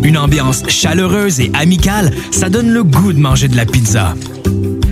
Une 0.04 0.18
ambiance 0.18 0.68
chaleureuse 0.68 1.40
et 1.40 1.50
amicale, 1.54 2.12
ça 2.32 2.50
donne 2.50 2.72
le 2.72 2.84
goût 2.84 3.14
de 3.14 3.20
manger 3.20 3.48
de 3.48 3.56
la 3.56 3.66
pizza. 3.66 4.14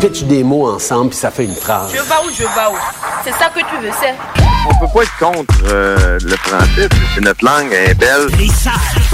pitch 0.00 0.22
des 0.22 0.42
mots 0.42 0.68
ensemble 0.68 1.10
puis 1.10 1.18
ça 1.18 1.30
fait 1.30 1.44
une 1.44 1.54
phrase. 1.54 1.90
Je 1.92 1.96
vais 1.96 2.02
où, 2.24 2.30
je 2.32 2.42
vais 2.42 2.46
où? 2.72 2.78
C'est 3.22 3.32
ça 3.32 3.50
que 3.54 3.60
tu 3.60 3.84
veux, 3.84 3.92
c'est? 4.00 4.14
On 4.68 4.74
peut 4.78 4.92
pas 4.94 5.02
être 5.02 5.18
contre 5.18 5.54
euh, 5.68 6.18
le 6.22 6.36
français, 6.36 6.88
c'est 7.14 7.20
notre 7.20 7.44
langue, 7.44 7.68
elle 7.72 7.90
est 7.90 7.94
belle. 7.94 8.28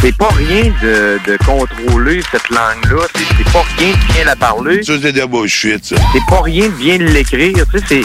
C'est 0.00 0.16
pas 0.16 0.28
rien 0.36 0.72
de, 0.82 1.18
de 1.26 1.36
contrôler 1.44 2.20
cette 2.30 2.48
langue-là, 2.50 3.06
c'est 3.14 3.52
pas 3.52 3.64
rien 3.78 3.92
de 3.92 4.12
bien 4.12 4.24
la 4.24 4.36
parler. 4.36 4.82
Ça, 4.82 4.92
c'est 5.00 5.12
de 5.12 5.18
la 5.18 5.26
bullshit, 5.26 5.84
ça. 5.84 5.96
C'est 6.12 6.26
pas 6.28 6.42
rien 6.42 6.66
de 6.66 6.72
bien 6.74 6.98
l'écrire, 6.98 7.64
tu 7.72 7.80
sais, 7.86 8.02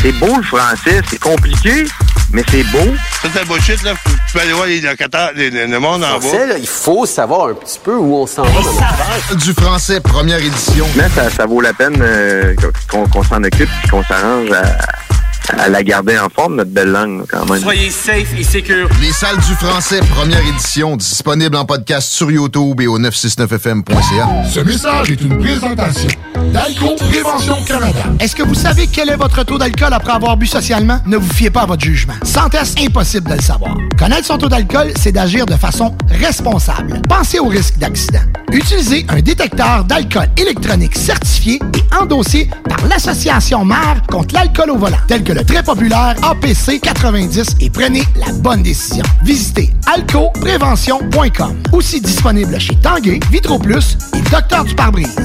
c'est 0.00 0.12
beau 0.12 0.36
le 0.36 0.42
français, 0.42 1.00
c'est 1.10 1.20
compliqué, 1.20 1.84
mais 2.32 2.42
c'est 2.50 2.64
beau. 2.64 2.94
Ça, 3.22 3.28
c'est 3.32 3.46
bullshit, 3.46 3.82
là. 3.82 3.92
Tu 4.04 4.32
peux 4.32 4.40
aller 4.40 4.52
voir 4.52 4.66
les 4.66 4.80
locataires, 4.80 5.30
les- 5.34 5.50
le 5.50 5.78
monde 5.80 6.02
en 6.04 6.18
bas. 6.18 6.46
Là, 6.46 6.58
il 6.58 6.66
faut 6.66 7.06
savoir 7.06 7.48
un 7.48 7.54
petit 7.54 7.78
peu 7.82 7.94
où 7.94 8.16
on 8.16 8.26
s'en 8.26 8.42
va. 8.44 8.60
dans. 9.30 9.34
Du 9.36 9.52
français, 9.52 10.00
première 10.00 10.38
édition. 10.38 10.86
Mais 10.96 11.08
ça, 11.14 11.30
ça 11.30 11.46
vaut 11.46 11.60
la 11.60 11.72
peine 11.74 11.96
euh, 12.00 12.54
qu'on 12.90 13.06
qu'on 13.06 13.22
s'en 13.22 13.42
occupe 13.44 13.68
et 13.84 13.88
qu'on 13.88 14.02
s'arrange 14.04 14.50
à, 14.52 14.62
à 15.58 15.68
la 15.68 15.82
garder 15.82 16.18
en 16.18 16.28
forme, 16.28 16.56
notre 16.56 16.70
belle 16.70 16.90
langue, 16.90 17.24
quand 17.28 17.48
même. 17.50 17.62
Soyez 17.62 17.90
safe 17.90 18.38
et 18.38 18.44
secure. 18.44 18.88
Les 19.00 19.12
salles 19.12 19.36
du 19.36 19.54
français, 19.54 20.00
première 20.14 20.46
édition, 20.46 20.96
disponible 20.96 21.56
en 21.56 21.64
podcast 21.64 22.12
sur 22.12 22.30
YouTube 22.30 22.80
et 22.80 22.86
au 22.86 22.98
969fm.ca. 22.98 24.28
Ce 24.50 24.60
message 24.60 25.10
est 25.10 25.20
une 25.20 25.38
présentation 25.38 26.08
d'Alco 26.52 26.94
Prévention 26.96 27.56
Canada. 27.66 28.00
Est-ce 28.20 28.36
que 28.36 28.42
vous 28.42 28.54
savez 28.54 28.86
quel 28.86 29.10
est 29.10 29.16
votre 29.16 29.44
taux 29.44 29.58
d'alcool 29.58 29.92
après 29.92 30.12
avoir 30.12 30.36
bu 30.36 30.46
socialement? 30.46 30.98
Ne 31.06 31.16
vous 31.16 31.32
fiez 31.32 31.50
pas 31.50 31.62
à 31.62 31.66
votre 31.66 31.82
jugement. 31.82 32.14
Sans 32.24 32.48
test, 32.48 32.78
impossible 32.80 33.30
de 33.30 33.34
le 33.36 33.42
savoir. 33.42 33.76
Connaître 33.98 34.26
son 34.26 34.38
taux 34.38 34.48
d'alcool, 34.48 34.92
c'est 34.96 35.12
d'agir 35.12 35.46
de 35.46 35.54
façon 35.54 35.94
responsable. 36.08 37.00
Pensez 37.08 37.38
au 37.38 37.46
risque 37.46 37.78
d'accident. 37.78 38.20
Utilisez 38.52 39.06
un 39.08 39.20
détecteur 39.20 39.84
d'alcool 39.84 40.28
électronique 40.36 40.96
certifié 40.96 41.58
et 41.74 41.94
endossé 41.96 42.50
par 42.68 42.86
l'Association 42.86 43.64
mère 43.64 44.02
contre 44.10 44.34
l'alcool 44.34 44.70
au 44.70 44.76
volant, 44.76 44.98
tel 45.08 45.22
que 45.24 45.31
le 45.34 45.44
très 45.44 45.62
populaire 45.62 46.14
APC 46.22 46.80
90 46.80 47.56
et 47.60 47.70
prenez 47.70 48.02
la 48.16 48.32
bonne 48.32 48.62
décision. 48.62 49.04
Visitez 49.24 49.70
alcoprévention.com. 49.86 51.56
Aussi 51.72 52.00
disponible 52.00 52.58
chez 52.60 52.74
Tanguay, 52.76 53.20
Vitroplus 53.30 53.96
et 54.14 54.20
Docteur 54.30 54.64
du 54.64 54.74
pare-brise. 54.74 55.16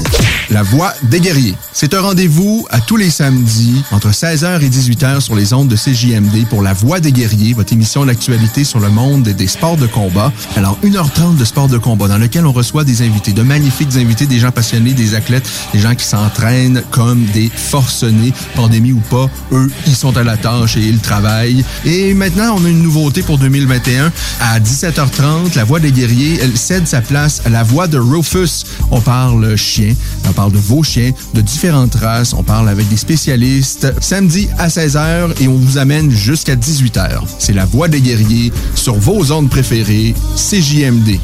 La 0.50 0.64
Voix 0.64 0.94
des 1.04 1.20
guerriers. 1.20 1.56
C'est 1.74 1.94
un 1.94 2.02
rendez-vous 2.02 2.66
à 2.70 2.80
tous 2.80 2.96
les 2.96 3.10
samedis 3.10 3.84
entre 3.92 4.10
16h 4.10 4.62
et 4.62 4.70
18h 4.70 5.20
sur 5.20 5.36
les 5.36 5.54
ondes 5.54 5.68
de 5.68 5.76
CJMD 5.76 6.48
pour 6.50 6.62
La 6.62 6.74
Voix 6.74 7.00
des 7.00 7.12
guerriers, 7.12 7.54
votre 7.54 7.74
émission 7.74 8.06
d'actualité 8.06 8.64
sur 8.64 8.80
le 8.80 8.90
monde 8.90 9.24
des 9.24 9.48
sports 9.48 9.78
de 9.78 9.88
combat. 9.88 10.32
Alors, 10.56 10.78
1h30 10.84 11.38
de 11.38 11.46
sport 11.46 11.68
de 11.68 11.78
combat 11.78 12.08
dans 12.08 12.18
lequel 12.18 12.46
on 12.46 12.54
reçoit 12.54 12.86
des 12.86 13.02
invités, 13.02 13.34
de 13.34 13.44
magnifiques 13.44 13.96
invités, 13.98 14.26
des 14.26 14.40
gens 14.40 14.52
passionnés, 14.52 14.94
des 14.94 15.16
athlètes, 15.16 15.48
des 15.74 15.80
gens 15.80 15.96
qui 15.96 16.06
s'entraînent 16.06 16.82
comme 16.92 17.26
des 17.34 17.50
forcenés, 17.54 18.34
pandémie 18.56 18.94
ou 18.94 19.02
pas. 19.10 19.30
Eux, 19.52 19.70
ils 19.86 19.96
sont 19.98 20.16
à 20.16 20.24
la 20.24 20.38
tâche 20.38 20.78
et 20.78 20.82
ils 20.82 21.00
travaillent. 21.00 21.66
Et 21.86 22.14
maintenant, 22.14 22.56
on 22.58 22.66
a 22.66 22.70
une 22.70 22.82
nouveauté 22.82 23.22
pour 23.24 23.38
2021. 23.38 24.12
À 24.40 24.60
17h30, 24.60 25.56
La 25.56 25.64
Voix 25.64 25.80
des 25.80 25.92
guerriers, 25.92 26.40
cède 26.56 26.88
sa 26.88 27.02
place 27.02 27.42
à 27.46 27.50
La 27.50 27.64
Voix 27.64 27.88
de 27.88 27.98
Rufus. 27.98 28.66
On 28.92 29.02
parle 29.02 29.56
chien, 29.56 29.94
on 30.28 30.34
parle 30.34 30.52
de 30.52 30.58
vos 30.58 30.84
chiens, 30.84 31.12
de 31.34 31.42
différentes 31.42 31.96
races, 31.96 32.34
on 32.34 32.44
parle 32.44 32.70
avec 32.70 32.88
des 32.90 32.98
spécialistes. 32.98 33.94
Samedi 34.02 34.48
à 34.58 34.68
16h 34.68 35.42
et 35.42 35.48
on 35.48 35.56
vous 35.56 35.78
amène 35.78 36.12
jusqu'à 36.12 36.56
18h. 36.56 37.22
C'est 37.40 37.54
La 37.54 37.66
Voix 37.66 37.88
des 37.88 38.02
guerriers 38.02 38.52
sur 38.76 38.96
vos 38.96 39.32
ondes 39.32 39.50
préférées, 39.50 40.14
CJMD. 40.36 41.20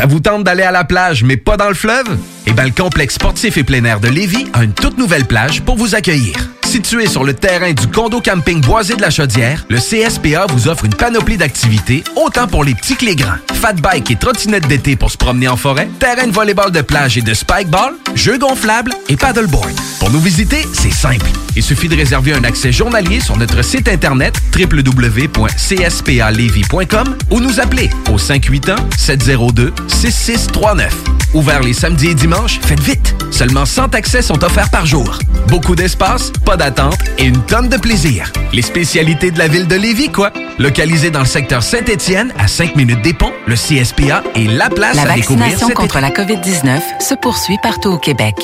Ça 0.00 0.06
vous 0.06 0.20
tente 0.20 0.44
d'aller 0.44 0.62
à 0.62 0.70
la 0.70 0.84
plage, 0.84 1.24
mais 1.24 1.36
pas 1.36 1.58
dans 1.58 1.68
le 1.68 1.74
fleuve? 1.74 2.16
Eh 2.46 2.54
bien, 2.54 2.64
le 2.64 2.70
complexe 2.70 3.16
sportif 3.16 3.58
et 3.58 3.64
plein 3.64 3.84
air 3.84 4.00
de 4.00 4.08
Lévis 4.08 4.46
a 4.54 4.64
une 4.64 4.72
toute 4.72 4.96
nouvelle 4.96 5.26
plage 5.26 5.60
pour 5.60 5.76
vous 5.76 5.94
accueillir. 5.94 6.36
Situé 6.70 7.08
sur 7.08 7.24
le 7.24 7.34
terrain 7.34 7.72
du 7.72 7.88
condo 7.88 8.20
camping 8.20 8.60
boisé 8.60 8.94
de 8.94 9.02
la 9.02 9.10
Chaudière, 9.10 9.66
le 9.68 9.78
CSPA 9.78 10.46
vous 10.50 10.68
offre 10.68 10.84
une 10.84 10.94
panoplie 10.94 11.36
d'activités, 11.36 12.04
autant 12.14 12.46
pour 12.46 12.62
les 12.62 12.76
petits 12.76 12.94
que 12.94 13.06
les 13.06 13.16
grands. 13.16 13.34
Fat 13.54 13.72
bike 13.72 14.12
et 14.12 14.16
trottinette 14.16 14.68
d'été 14.68 14.94
pour 14.94 15.10
se 15.10 15.16
promener 15.16 15.48
en 15.48 15.56
forêt, 15.56 15.90
terrain 15.98 16.28
de 16.28 16.32
volleyball 16.32 16.70
de 16.70 16.80
plage 16.80 17.18
et 17.18 17.22
de 17.22 17.34
spikeball, 17.34 17.94
jeux 18.14 18.38
gonflables 18.38 18.92
et 19.08 19.16
paddleboard. 19.16 19.72
Pour 19.98 20.10
nous 20.10 20.20
visiter, 20.20 20.64
c'est 20.72 20.92
simple. 20.92 21.26
Il 21.56 21.64
suffit 21.64 21.88
de 21.88 21.96
réserver 21.96 22.34
un 22.34 22.44
accès 22.44 22.70
journalier 22.70 23.18
sur 23.18 23.36
notre 23.36 23.62
site 23.62 23.88
internet 23.88 24.40
www.cspalevy.com 24.56 27.16
ou 27.30 27.40
nous 27.40 27.58
appeler 27.58 27.90
au 28.12 28.16
581-702-6639. 28.16 30.88
Ouvert 31.34 31.62
les 31.62 31.72
samedis 31.72 32.08
et 32.08 32.14
dimanches, 32.14 32.58
faites 32.60 32.80
vite! 32.80 33.14
Seulement 33.30 33.64
100 33.64 33.94
accès 33.94 34.22
sont 34.22 34.42
offerts 34.42 34.70
par 34.70 34.86
jour. 34.86 35.20
Beaucoup 35.46 35.76
d'espace, 35.76 36.32
pas 36.44 36.56
d'attente 36.60 36.98
et 37.16 37.24
une 37.24 37.42
tonne 37.46 37.70
de 37.70 37.78
plaisir. 37.78 38.30
Les 38.52 38.60
spécialités 38.60 39.30
de 39.30 39.38
la 39.38 39.48
ville 39.48 39.66
de 39.66 39.76
Lévis, 39.76 40.10
quoi! 40.10 40.30
Localisé 40.58 41.10
dans 41.10 41.20
le 41.20 41.24
secteur 41.24 41.62
Saint-Étienne, 41.62 42.34
à 42.38 42.48
5 42.48 42.76
minutes 42.76 43.00
des 43.00 43.14
ponts, 43.14 43.32
le 43.46 43.54
CSPA 43.54 44.22
est 44.34 44.46
la 44.46 44.68
place 44.68 44.94
La 44.94 45.10
à 45.10 45.14
découvrir 45.14 45.46
vaccination 45.46 45.68
cet 45.68 45.76
contre 45.76 46.00
la 46.00 46.10
COVID-19 46.10 46.80
se 47.00 47.14
poursuit 47.14 47.56
partout 47.62 47.88
au 47.88 47.96
Québec. 47.96 48.34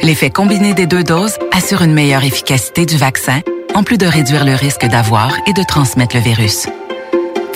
L'effet 0.00 0.30
combiné 0.30 0.74
des 0.74 0.86
deux 0.86 1.02
doses 1.02 1.34
assure 1.50 1.82
une 1.82 1.92
meilleure 1.92 2.22
efficacité 2.22 2.86
du 2.86 2.96
vaccin, 2.96 3.40
en 3.74 3.82
plus 3.82 3.98
de 3.98 4.06
réduire 4.06 4.44
le 4.44 4.54
risque 4.54 4.86
d'avoir 4.86 5.36
et 5.48 5.52
de 5.52 5.62
transmettre 5.64 6.14
le 6.14 6.22
virus. 6.22 6.68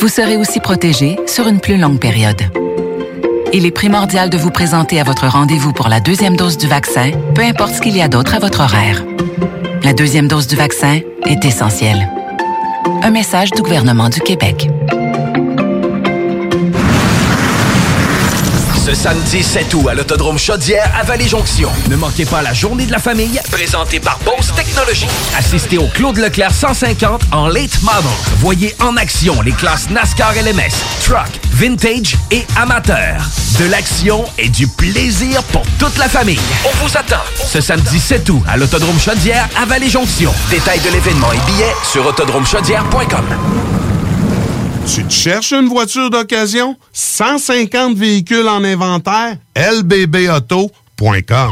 Vous 0.01 0.09
serez 0.09 0.37
aussi 0.37 0.59
protégé 0.59 1.17
sur 1.29 1.47
une 1.47 1.61
plus 1.61 1.77
longue 1.77 2.01
période. 2.01 2.43
Il 3.53 3.65
est 3.65 3.71
primordial 3.71 4.29
de 4.29 4.37
vous 4.37 4.51
présenter 4.51 4.99
à 4.99 5.05
votre 5.05 5.29
rendez-vous 5.29 5.73
pour 5.73 5.89
la 5.89 6.01
deuxième 6.01 6.37
dose 6.37 6.59
du 6.59 6.67
vaccin, 6.67 7.13
peu 7.37 7.43
importe 7.43 7.77
ce 7.77 7.81
qu'il 7.81 7.97
y 7.97 8.03
a 8.03 8.09
d'autre 8.09 8.35
à 8.35 8.41
votre 8.41 8.61
horaire. 8.61 9.05
La 9.85 9.93
deuxième 9.93 10.29
dose 10.29 10.47
du 10.47 10.57
vaccin 10.57 11.01
est 11.27 11.45
essentielle. 11.45 12.09
Un 13.03 13.11
message 13.11 13.51
du 13.51 13.63
gouvernement 13.63 14.09
du 14.09 14.21
Québec. 14.21 14.69
Ce 18.89 18.95
samedi 18.95 19.43
7 19.43 19.75
août 19.75 19.89
à 19.91 19.93
l'Autodrome 19.93 20.39
Chaudière 20.39 20.91
à 20.99 21.03
Vallée-Jonction. 21.03 21.69
Ne 21.91 21.97
manquez 21.97 22.25
pas 22.25 22.41
la 22.41 22.55
journée 22.55 22.87
de 22.87 22.91
la 22.91 22.99
famille, 22.99 23.39
présentée 23.51 24.01
par 24.01 24.19
Bose 24.21 24.51
Technologies. 24.57 25.07
Assistez 25.37 25.77
au 25.77 25.89
Claude 25.89 26.17
Leclerc 26.17 26.55
150 26.55 27.21
en 27.33 27.49
late 27.49 27.83
model. 27.83 28.11
Voyez 28.39 28.75
en 28.81 28.97
action 28.97 29.43
les 29.43 29.53
classes 29.53 29.91
NASCAR 29.91 30.33
LMS, 30.33 30.73
Truck, 31.05 31.29
Vintage 31.53 32.17
et 32.31 32.47
Amateur. 32.57 33.21
De 33.59 33.67
l'action 33.67 34.25
et 34.39 34.49
du 34.49 34.67
plaisir 34.67 35.43
pour 35.53 35.65
toute 35.79 35.99
la 35.99 36.09
famille. 36.09 36.41
On 36.65 36.75
vous 36.83 36.97
attend 36.97 37.21
ce 37.45 37.61
samedi 37.61 38.01
7 38.01 38.31
août 38.31 38.43
à 38.49 38.57
l'Autodrome 38.57 38.99
Chaudière 38.99 39.51
à 39.61 39.67
Vallée-Jonction. 39.67 40.33
Détails 40.49 40.81
de 40.81 40.89
l'événement 40.89 41.31
et 41.35 41.53
billets 41.53 41.75
sur 41.85 42.07
autodromechaudière.com. 42.07 43.88
Tu 44.95 45.05
te 45.05 45.13
cherches 45.13 45.53
une 45.53 45.69
voiture 45.69 46.09
d'occasion? 46.11 46.77
150 46.93 47.97
véhicules 47.97 48.49
en 48.49 48.65
inventaire? 48.65 49.37
lbbauto.com 49.55 51.51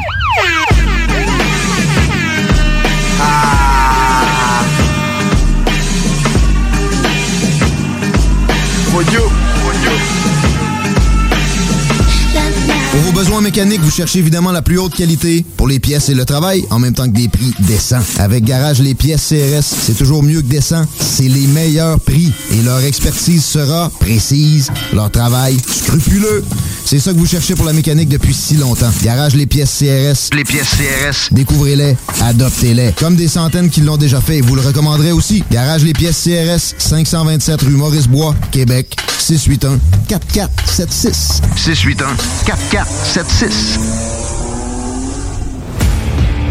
besoins 13.17 13.41
mécaniques, 13.41 13.81
vous 13.81 13.91
cherchez 13.91 14.19
évidemment 14.19 14.53
la 14.53 14.61
plus 14.61 14.79
haute 14.79 14.95
qualité 14.95 15.43
pour 15.57 15.67
les 15.67 15.79
pièces 15.79 16.11
et 16.11 16.15
le 16.15 16.27
travail, 16.27 16.67
en 16.69 16.79
même 16.79 16.93
temps 16.93 17.09
que 17.09 17.17
des 17.17 17.29
prix 17.29 17.55
décents. 17.61 18.03
Avec 18.19 18.45
Garage 18.45 18.81
Les 18.81 18.95
Pièces 18.95 19.29
CRS, 19.31 19.63
c'est 19.63 19.97
toujours 19.97 20.23
mieux 20.23 20.43
que 20.43 20.47
décent. 20.47 20.85
C'est 21.01 21.27
les 21.27 21.47
meilleurs 21.47 21.99
prix 21.99 22.31
et 22.53 22.61
leur 22.63 22.81
expertise 22.81 23.43
sera 23.43 23.91
précise, 24.01 24.71
leur 24.93 25.11
travail 25.11 25.57
scrupuleux. 25.67 26.45
C'est 26.87 27.01
ça 27.01 27.13
que 27.13 27.19
vous 27.19 27.27
cherchez 27.27 27.57
pour 27.57 27.67
la 27.67 27.73
mécanique 27.73 28.09
depuis 28.09 28.33
si 28.33 28.55
longtemps. 28.55 28.93
Garage 29.03 29.35
Les 29.35 29.47
Pièces 29.47 29.77
CRS. 29.77 30.31
Les 30.37 30.45
pièces 30.45 30.71
CRS. 30.71 31.35
Découvrez-les, 31.35 31.97
adoptez-les. 32.23 32.93
Comme 32.93 33.17
des 33.17 33.27
centaines 33.27 33.71
qui 33.71 33.81
l'ont 33.81 33.97
déjà 33.97 34.21
fait 34.21 34.37
et 34.37 34.41
vous 34.41 34.55
le 34.55 34.61
recommanderez 34.61 35.11
aussi. 35.11 35.43
Garage 35.51 35.83
Les 35.83 35.95
Pièces 35.95 36.23
CRS, 36.23 36.77
527 36.79 37.63
rue 37.63 37.71
Maurice-Bois, 37.71 38.37
Québec, 38.53 38.95
681 39.19 39.81
4476. 40.07 41.43
681 41.57 42.07
4476. 42.47 43.81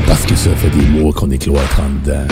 Parce 0.05 0.25
que 0.25 0.35
ça 0.35 0.49
fait 0.57 0.69
des 0.71 0.85
mois 0.85 1.13
qu'on 1.13 1.31
est 1.31 1.37
cloître 1.37 1.79
en 1.79 2.05
dedans. 2.05 2.27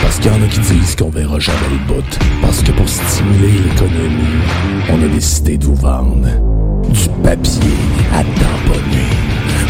Parce 0.00 0.20
qu'il 0.20 0.30
y 0.30 0.34
en 0.34 0.42
a 0.44 0.46
qui 0.46 0.60
disent 0.60 0.94
qu'on 0.94 1.10
verra 1.10 1.40
jamais 1.40 1.58
le 1.72 1.92
bout. 1.92 2.18
Parce 2.40 2.62
que 2.62 2.70
pour 2.70 2.88
stimuler 2.88 3.58
l'économie, 3.68 4.44
on 4.90 5.02
a 5.02 5.08
décidé 5.08 5.58
de 5.58 5.64
vous 5.64 5.74
vendre 5.74 6.28
du 6.96 7.08
papier 7.22 7.76
à 8.12 8.22
tamponner. 8.22 9.10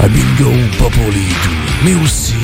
Un 0.03 0.09
bingo 0.09 0.53
pas 0.79 0.91
pour 0.91 1.11
les 1.13 1.29
doux, 1.43 1.85
mais 1.85 1.95
aussi 2.05 2.35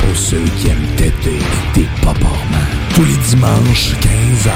pour 0.00 0.16
ceux 0.16 0.42
qui 0.58 0.68
aiment 0.68 0.96
têter 0.96 1.38
des 1.74 1.86
paparmans. 2.02 2.68
Tous 2.94 3.04
les 3.04 3.16
dimanches, 3.28 3.92
15h, 4.00 4.50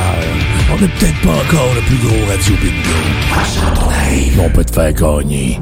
on 0.72 0.80
n'est 0.80 0.88
peut-être 0.88 1.20
pas 1.22 1.30
encore 1.30 1.74
le 1.74 1.80
plus 1.82 1.96
gros 1.96 2.26
radio 2.26 2.54
bingo. 2.60 3.00
À 3.32 3.44
Châteauneuf, 3.44 4.36
mais 4.36 4.44
on 4.44 4.50
peut 4.50 4.64
te 4.64 4.72
faire 4.72 4.92
gagner 4.92 5.60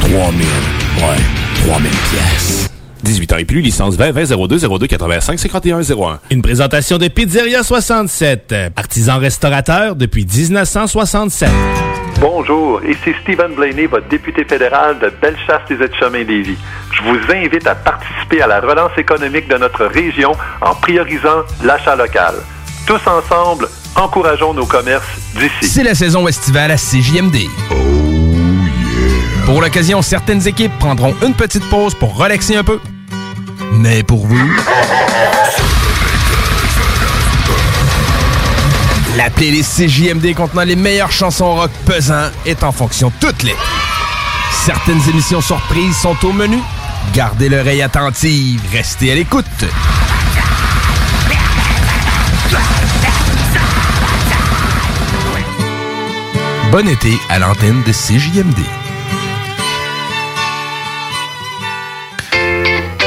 3000, 0.00 0.18
ouais, 0.18 1.66
3000 1.66 1.90
pièces. 1.90 2.70
18 3.02 3.32
ans 3.32 3.36
et 3.36 3.44
plus, 3.44 3.60
licence 3.60 3.96
20 3.96 4.12
20 4.12 4.48
02 4.48 4.58
02 4.78 4.86
85 4.86 5.38
51 5.38 5.80
01. 5.82 6.20
Une 6.30 6.42
présentation 6.42 6.96
de 6.96 7.08
Pizzeria 7.08 7.62
67, 7.62 8.54
artisan 8.76 9.18
restaurateur 9.18 9.94
depuis 9.94 10.24
1967. 10.24 11.50
Bonjour, 12.20 12.80
ici 12.84 13.14
Stephen 13.22 13.54
Blaney, 13.54 13.86
votre 13.86 14.08
député 14.08 14.44
fédéral 14.44 14.98
de 14.98 15.12
Bellechasse 15.20 15.62
des 15.68 15.82
Aides-Chemins 15.82 16.24
Lévis. 16.24 16.56
Je 16.92 17.02
vous 17.02 17.18
invite 17.32 17.66
à 17.66 17.74
participer 17.74 18.40
à 18.42 18.46
la 18.46 18.60
relance 18.60 18.96
économique 18.96 19.48
de 19.48 19.56
notre 19.56 19.84
région 19.86 20.32
en 20.60 20.74
priorisant 20.74 21.42
l'achat 21.62 21.96
local. 21.96 22.34
Tous 22.86 23.00
ensemble, 23.06 23.68
encourageons 23.96 24.54
nos 24.54 24.66
commerces 24.66 25.06
d'ici. 25.34 25.70
C'est 25.70 25.82
la 25.82 25.94
saison 25.94 26.26
estivale 26.28 26.70
à 26.70 26.76
CJMD. 26.76 27.48
Pour 29.44 29.60
l'occasion, 29.60 30.00
certaines 30.00 30.46
équipes 30.46 30.76
prendront 30.78 31.14
une 31.22 31.34
petite 31.34 31.68
pause 31.68 31.94
pour 31.94 32.16
relaxer 32.16 32.56
un 32.56 32.64
peu. 32.64 32.80
Mais 33.72 34.02
pour 34.02 34.26
vous... 34.26 34.50
La 39.16 39.30
playlist 39.30 39.76
CJMD 39.76 40.34
contenant 40.34 40.64
les 40.64 40.74
meilleures 40.74 41.12
chansons 41.12 41.54
rock 41.54 41.70
pesant 41.86 42.30
est 42.46 42.64
en 42.64 42.72
fonction 42.72 43.12
toutes 43.20 43.44
les. 43.44 43.54
Certaines 44.50 45.08
émissions 45.08 45.40
surprises 45.40 45.96
sont 45.96 46.16
au 46.24 46.32
menu. 46.32 46.58
Gardez 47.14 47.48
l'oreille 47.48 47.82
attentive, 47.82 48.60
restez 48.72 49.12
à 49.12 49.14
l'écoute. 49.14 49.44
Bon 56.72 56.88
été 56.88 57.16
à 57.28 57.38
l'antenne 57.38 57.82
de 57.86 57.92
CJMD. 57.92 58.83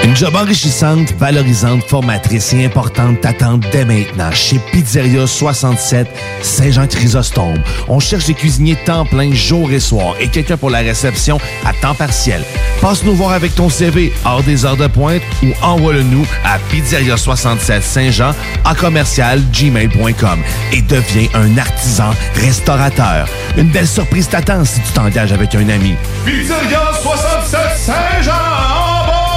Une 0.07 0.15
job 0.15 0.33
enrichissante, 0.37 1.11
valorisante, 1.19 1.83
formatrice 1.83 2.53
et 2.53 2.63
importante 2.63 3.19
t'attend 3.19 3.57
dès 3.57 3.83
maintenant 3.83 4.31
chez 4.31 4.57
Pizzeria 4.71 5.27
67 5.27 6.07
Saint-Jean-Chrysostome. 6.41 7.61
On 7.89 7.99
cherche 7.99 8.25
des 8.25 8.33
cuisiniers 8.33 8.77
temps 8.85 9.05
plein 9.05 9.33
jour 9.33 9.69
et 9.69 9.81
soir 9.81 10.15
et 10.21 10.29
quelqu'un 10.29 10.55
pour 10.55 10.69
la 10.69 10.77
réception 10.77 11.41
à 11.65 11.73
temps 11.73 11.93
partiel. 11.93 12.41
Passe 12.79 13.03
nous 13.03 13.15
voir 13.15 13.33
avec 13.33 13.53
ton 13.53 13.67
CV 13.69 14.13
hors 14.23 14.43
des 14.43 14.63
heures 14.63 14.77
de 14.77 14.87
pointe 14.87 15.21
ou 15.43 15.47
envoie-le 15.61 16.03
nous 16.03 16.25
à 16.45 16.57
Pizzeria 16.69 17.17
67 17.17 17.83
Saint-Jean 17.83 18.31
à 18.63 18.75
commercial 18.75 19.41
gmail.com 19.51 20.39
et 20.71 20.81
deviens 20.83 21.27
un 21.33 21.57
artisan 21.57 22.11
restaurateur. 22.35 23.27
Une 23.57 23.71
belle 23.71 23.87
surprise 23.87 24.29
t'attend 24.29 24.63
si 24.63 24.79
tu 24.79 24.93
t'engages 24.93 25.33
avec 25.33 25.53
un 25.53 25.67
ami. 25.67 25.95
Pizzeria 26.25 26.93
67 27.03 27.59
Saint-Jean, 27.75 28.31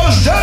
embauche 0.06 0.39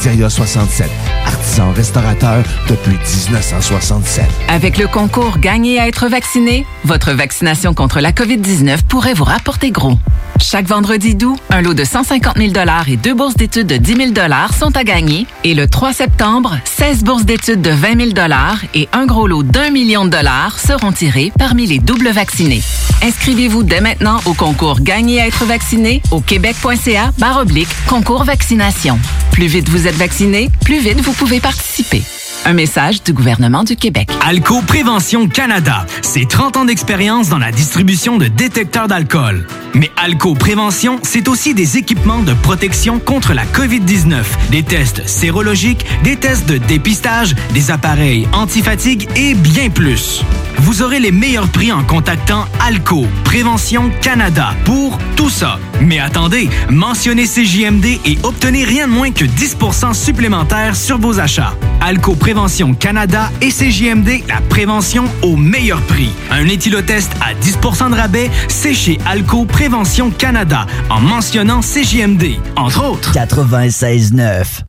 Pizzeria 0.00 0.30
67, 0.30 1.09
artisan 1.50 1.72
restaurateur 1.72 2.44
depuis 2.68 2.92
1967. 2.92 4.24
Avec 4.48 4.78
le 4.78 4.86
concours 4.86 5.38
Gagner 5.38 5.80
à 5.80 5.88
être 5.88 6.06
vacciné, 6.06 6.64
votre 6.84 7.10
vaccination 7.12 7.74
contre 7.74 7.98
la 7.98 8.12
COVID-19 8.12 8.82
pourrait 8.88 9.14
vous 9.14 9.24
rapporter 9.24 9.72
gros. 9.72 9.98
Chaque 10.40 10.66
vendredi 10.66 11.16
doux, 11.16 11.36
un 11.50 11.60
lot 11.60 11.74
de 11.74 11.84
150 11.84 12.38
000 12.38 12.52
et 12.86 12.96
deux 12.96 13.14
bourses 13.14 13.34
d'études 13.34 13.66
de 13.66 13.76
10 13.76 14.14
000 14.14 14.28
sont 14.58 14.76
à 14.76 14.84
gagner. 14.84 15.26
Et 15.44 15.54
le 15.54 15.66
3 15.66 15.92
septembre, 15.92 16.56
16 16.64 17.04
bourses 17.04 17.24
d'études 17.24 17.62
de 17.62 17.70
20 17.70 18.12
000 18.14 18.28
et 18.74 18.88
un 18.92 19.06
gros 19.06 19.26
lot 19.26 19.42
d'un 19.42 19.70
million 19.70 20.04
de 20.04 20.10
dollars 20.10 20.58
seront 20.58 20.92
tirés 20.92 21.32
parmi 21.38 21.66
les 21.66 21.78
doubles 21.78 22.10
vaccinés. 22.10 22.62
Inscrivez-vous 23.02 23.62
dès 23.62 23.80
maintenant 23.80 24.20
au 24.24 24.34
concours 24.34 24.80
Gagner 24.80 25.20
à 25.20 25.26
être 25.26 25.44
vacciné 25.44 26.00
au 26.10 26.20
québec.ca 26.20 27.12
barre 27.18 27.44
concours 27.88 28.24
vaccination. 28.24 28.98
Plus 29.32 29.46
vite 29.46 29.68
vous 29.68 29.86
êtes 29.86 29.96
vacciné, 29.96 30.50
plus 30.64 30.80
vite 30.80 31.00
vous 31.00 31.12
pouvez 31.12 31.39
participer. 31.40 32.04
Un 32.46 32.54
message 32.54 33.02
du 33.02 33.12
gouvernement 33.12 33.64
du 33.64 33.76
Québec. 33.76 34.08
Alco 34.26 34.62
Prévention 34.62 35.28
Canada, 35.28 35.84
c'est 36.00 36.26
30 36.26 36.56
ans 36.56 36.64
d'expérience 36.64 37.28
dans 37.28 37.38
la 37.38 37.52
distribution 37.52 38.16
de 38.16 38.28
détecteurs 38.28 38.88
d'alcool. 38.88 39.46
Mais 39.74 39.90
Alco 39.96 40.34
Prévention, 40.34 40.98
c'est 41.02 41.28
aussi 41.28 41.52
des 41.52 41.76
équipements 41.76 42.22
de 42.22 42.32
protection 42.32 42.98
contre 42.98 43.34
la 43.34 43.44
COVID-19, 43.44 44.22
des 44.50 44.62
tests 44.62 45.06
sérologiques, 45.06 45.84
des 46.02 46.16
tests 46.16 46.48
de 46.48 46.56
dépistage, 46.56 47.34
des 47.52 47.70
appareils 47.70 48.26
antifatigue 48.32 49.06
et 49.16 49.34
bien 49.34 49.68
plus. 49.68 50.22
Vous 50.58 50.82
aurez 50.82 50.98
les 50.98 51.12
meilleurs 51.12 51.48
prix 51.48 51.72
en 51.72 51.84
contactant 51.84 52.46
Alco 52.66 53.06
Prévention 53.24 53.90
Canada 54.00 54.54
pour 54.64 54.98
tout 55.14 55.30
ça. 55.30 55.58
Mais 55.82 56.00
attendez, 56.00 56.48
mentionnez 56.70 57.26
CJMD 57.26 57.84
et 58.04 58.18
obtenez 58.22 58.64
rien 58.64 58.88
de 58.88 58.92
moins 58.92 59.10
que 59.10 59.24
10 59.24 59.56
supplémentaire 59.92 60.74
sur 60.74 60.98
vos 60.98 61.20
achats. 61.20 61.54
Alco 61.80 62.14
Prévention 62.14 62.29
Canada 62.78 63.28
et 63.40 63.48
CJMD, 63.48 64.26
la 64.28 64.40
prévention 64.48 65.04
au 65.22 65.34
meilleur 65.34 65.80
prix. 65.82 66.12
Un 66.30 66.46
éthylotest 66.46 67.10
à 67.20 67.34
10% 67.34 67.90
de 67.90 67.96
rabais, 67.96 68.30
c'est 68.46 68.72
chez 68.72 68.98
Alco 69.04 69.46
Prévention 69.46 70.10
Canada 70.10 70.66
en 70.90 71.00
mentionnant 71.00 71.60
CJMD, 71.60 72.36
entre 72.54 72.84
autres. 72.84 73.12
96.9. 73.12 74.62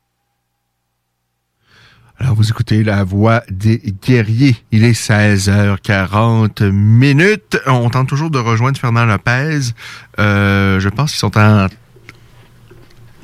Alors, 2.20 2.36
vous 2.36 2.50
écoutez 2.50 2.84
la 2.84 3.04
voix 3.04 3.44
des 3.50 3.80
guerriers. 4.04 4.56
Il 4.72 4.84
est 4.84 5.00
16h40 5.00 6.70
minutes. 6.72 7.60
On 7.68 7.90
tente 7.90 8.10
toujours 8.10 8.32
de 8.32 8.40
rejoindre 8.40 8.80
Fernand 8.80 9.06
Lopez. 9.06 9.72
Euh, 10.20 10.80
je 10.80 10.90
pense 10.90 11.12
qu'ils 11.12 11.20
sont 11.20 11.38
en 11.38 11.68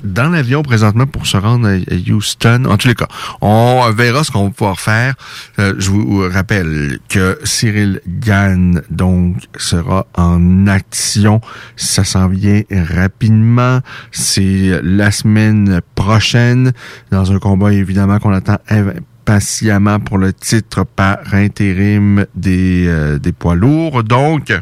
dans 0.04 0.30
l'avion 0.30 0.64
présentement 0.64 1.06
pour 1.06 1.26
se 1.26 1.38
rendre 1.38 1.68
à 1.68 2.12
Houston. 2.12 2.66
En 2.66 2.78
tous 2.78 2.88
les 2.88 2.96
cas, 2.96 3.08
on 3.42 3.90
verra 3.92 4.24
ce 4.24 4.32
qu'on 4.32 4.46
va 4.46 4.50
pouvoir 4.52 4.80
faire. 4.80 5.16
Euh, 5.60 5.74
je 5.78 5.90
vous 5.90 6.28
rappelle 6.30 7.00
que 7.10 7.40
Cyril 7.44 8.02
Gann, 8.08 8.82
donc, 8.90 9.38
sera 9.58 10.08
en 10.16 10.68
action. 10.68 11.42
Ça 11.76 12.04
s'en 12.04 12.28
vient 12.28 12.62
rapidement. 12.72 13.82
C'est 14.12 14.80
la 14.84 15.12
semaine 15.12 15.82
prochaine, 15.96 16.72
dans 17.12 17.32
un 17.32 17.40
combat 17.40 17.74
évidemment 17.74 18.20
qu'on 18.20 18.34
attend 18.34 18.58
impatiemment 18.70 20.00
pour 20.00 20.18
le 20.18 20.34
titre 20.34 20.86
par 20.86 21.20
intérim 21.34 22.26
des, 22.36 22.86
euh, 22.88 23.20
des 23.20 23.32
poids 23.32 23.56
lourds. 23.56 24.04
Donc, 24.04 24.54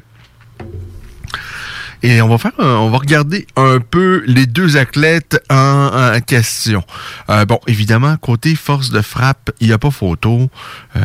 et 2.04 2.22
on 2.22 2.28
va 2.28 2.38
faire, 2.38 2.54
on 2.60 2.90
va 2.90 2.98
regarder 2.98 3.48
un 3.56 3.80
peu 3.80 4.24
les 4.28 4.46
deux 4.46 4.78
athlètes 4.78 5.42
en, 5.50 6.16
en 6.16 6.22
question. 6.22 6.84
Euh, 7.30 7.46
bon, 7.46 7.60
évidemment, 7.68 8.18
côté 8.18 8.56
force 8.56 8.92
de 8.92 9.02
frappe, 9.02 9.52
il 9.60 9.68
n'y 9.68 9.74
a 9.74 9.78
pas 9.78 9.92
photo. 9.92 10.50
Euh, 10.96 11.02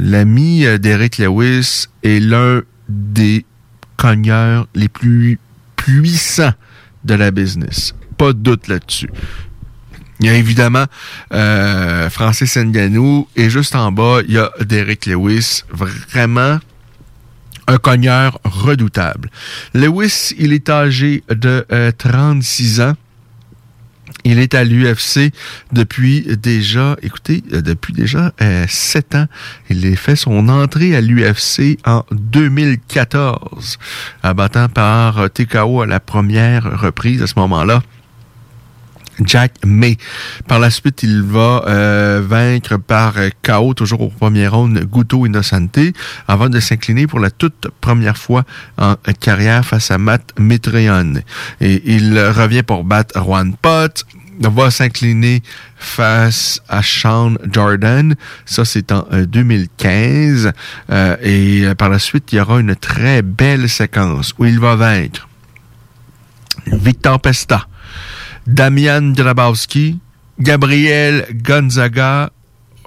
L'ami 0.00 0.64
d'Eric 0.78 1.18
Lewis 1.18 1.86
est 2.02 2.20
l'un 2.20 2.62
des 2.88 3.44
cogneurs 3.96 4.68
les 4.74 4.88
plus 4.88 5.38
puissants 5.76 6.52
de 7.04 7.14
la 7.14 7.30
business. 7.30 7.94
Pas 8.18 8.32
de 8.32 8.38
doute 8.38 8.68
là-dessus. 8.68 9.10
Il 10.20 10.26
y 10.26 10.28
a 10.30 10.34
évidemment 10.34 10.86
euh, 11.32 12.08
Francis 12.08 12.56
Nganou 12.56 13.28
et 13.36 13.50
juste 13.50 13.74
en 13.74 13.92
bas, 13.92 14.20
il 14.26 14.34
y 14.34 14.38
a 14.38 14.50
Derek 14.60 15.06
Lewis. 15.06 15.62
Vraiment 15.70 16.58
un 17.66 17.78
cogneur 17.78 18.40
redoutable. 18.44 19.30
Lewis, 19.74 20.34
il 20.38 20.52
est 20.52 20.68
âgé 20.68 21.22
de 21.28 21.66
36 21.98 22.80
ans. 22.80 22.94
Il 24.24 24.38
est 24.40 24.54
à 24.54 24.64
l'UFC 24.64 25.32
depuis 25.72 26.26
déjà, 26.36 26.96
écoutez, 27.02 27.42
depuis 27.48 27.92
déjà 27.92 28.32
7 28.66 29.14
ans. 29.14 29.26
Il 29.70 29.86
a 29.86 29.94
fait 29.94 30.16
son 30.16 30.48
entrée 30.48 30.96
à 30.96 31.00
l'UFC 31.00 31.78
en 31.86 32.04
2014, 32.10 33.78
abattant 34.24 34.68
par 34.68 35.30
TKO 35.30 35.82
à 35.82 35.86
la 35.86 36.00
première 36.00 36.80
reprise 36.80 37.22
à 37.22 37.28
ce 37.28 37.34
moment-là. 37.36 37.82
Jack 39.24 39.52
May. 39.64 39.96
Par 40.46 40.58
la 40.58 40.70
suite, 40.70 41.02
il 41.02 41.22
va 41.22 41.64
euh, 41.66 42.22
vaincre 42.24 42.76
par 42.76 43.14
KO, 43.42 43.74
toujours 43.74 44.02
au 44.02 44.08
premier 44.08 44.48
round, 44.48 44.78
Guto 44.90 45.26
Innocente, 45.26 45.78
avant 46.28 46.48
de 46.48 46.60
s'incliner 46.60 47.06
pour 47.06 47.20
la 47.20 47.30
toute 47.30 47.68
première 47.80 48.16
fois 48.16 48.44
en 48.78 48.94
carrière 49.20 49.64
face 49.64 49.90
à 49.90 49.98
Matt 49.98 50.32
Mitrion. 50.38 51.14
Et 51.60 51.82
il 51.86 52.18
revient 52.18 52.62
pour 52.62 52.84
battre 52.84 53.22
Juan 53.22 53.54
Pot, 53.60 54.04
va 54.40 54.70
s'incliner 54.70 55.42
face 55.76 56.60
à 56.68 56.82
Sean 56.82 57.34
Jordan. 57.50 58.14
Ça, 58.44 58.64
c'est 58.64 58.92
en 58.92 59.06
2015. 59.12 60.52
Euh, 60.90 61.16
et 61.22 61.74
par 61.76 61.88
la 61.88 61.98
suite, 61.98 62.32
il 62.32 62.36
y 62.36 62.40
aura 62.40 62.60
une 62.60 62.76
très 62.76 63.22
belle 63.22 63.68
séquence 63.68 64.34
où 64.38 64.44
il 64.44 64.60
va 64.60 64.76
vaincre 64.76 65.28
Victor 66.66 67.20
Pesta, 67.20 67.68
Damian 68.46 69.12
Grabowski, 69.12 69.98
Gabriel 70.38 71.26
Gonzaga, 71.42 72.30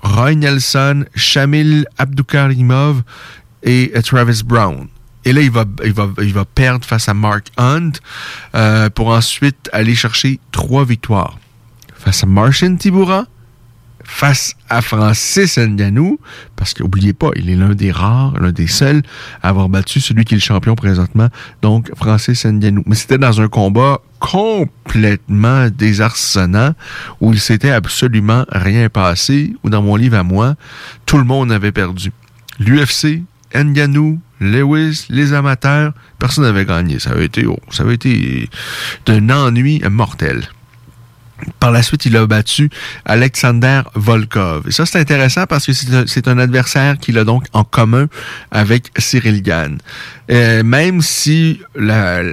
Roy 0.03 0.35
Nelson, 0.35 1.05
Shamil 1.15 1.85
Abdoukarimov 1.97 3.03
et 3.63 3.91
Travis 4.03 4.43
Brown. 4.43 4.87
Et 5.25 5.33
là, 5.33 5.41
il 5.41 5.51
va, 5.51 5.65
il 5.83 5.93
va, 5.93 6.09
il 6.21 6.33
va 6.33 6.45
perdre 6.45 6.85
face 6.85 7.09
à 7.09 7.13
Mark 7.13 7.47
Hunt 7.57 7.91
euh, 8.55 8.89
pour 8.89 9.09
ensuite 9.09 9.69
aller 9.73 9.95
chercher 9.95 10.39
trois 10.51 10.85
victoires. 10.85 11.37
Face 11.95 12.23
à 12.23 12.27
Martian 12.27 12.75
Tibura, 12.75 13.25
face 14.09 14.55
à 14.69 14.81
Francis 14.81 15.57
Ngannou, 15.57 16.19
parce 16.55 16.73
qu'oubliez 16.73 17.13
pas, 17.13 17.29
il 17.35 17.49
est 17.49 17.55
l'un 17.55 17.73
des 17.73 17.91
rares, 17.91 18.33
l'un 18.39 18.51
des 18.51 18.67
seuls 18.67 19.01
à 19.41 19.49
avoir 19.49 19.69
battu 19.69 20.01
celui 20.01 20.25
qui 20.25 20.33
est 20.33 20.37
le 20.37 20.41
champion 20.41 20.75
présentement, 20.75 21.29
donc 21.61 21.89
Francis 21.95 22.45
Ngannou. 22.45 22.83
Mais 22.85 22.95
c'était 22.95 23.17
dans 23.17 23.39
un 23.39 23.47
combat 23.47 24.01
complètement 24.19 25.69
désarçonnant, 25.69 26.73
où 27.21 27.31
il 27.31 27.39
s'était 27.39 27.71
absolument 27.71 28.45
rien 28.51 28.89
passé, 28.89 29.53
où 29.63 29.69
dans 29.69 29.81
mon 29.81 29.95
livre 29.95 30.17
à 30.17 30.23
moi, 30.23 30.55
tout 31.05 31.17
le 31.17 31.23
monde 31.23 31.51
avait 31.51 31.71
perdu. 31.71 32.11
L'UFC, 32.59 33.23
Ngannou, 33.55 34.19
Lewis, 34.41 35.05
les 35.09 35.33
amateurs, 35.33 35.93
personne 36.17 36.43
n'avait 36.43 36.65
gagné. 36.65 36.99
Ça 36.99 37.11
avait 37.11 37.25
été, 37.25 37.45
ça 37.69 37.83
avait 37.83 37.95
été 37.95 38.49
d'un 39.05 39.29
ennui 39.29 39.81
mortel. 39.89 40.49
Par 41.59 41.71
la 41.71 41.83
suite, 41.83 42.05
il 42.05 42.15
a 42.17 42.25
battu 42.25 42.69
Alexander 43.05 43.81
Volkov. 43.95 44.67
Et 44.67 44.71
ça, 44.71 44.85
c'est 44.85 44.99
intéressant 44.99 45.45
parce 45.45 45.65
que 45.65 45.73
c'est 45.73 46.27
un, 46.27 46.37
adversaire 46.37 46.97
qu'il 46.97 47.17
a 47.17 47.23
donc 47.23 47.45
en 47.53 47.63
commun 47.63 48.07
avec 48.51 48.91
Cyril 48.97 49.41
Gann. 49.41 49.77
Euh, 50.31 50.63
même 50.63 51.01
si 51.01 51.59
la, 51.75 52.23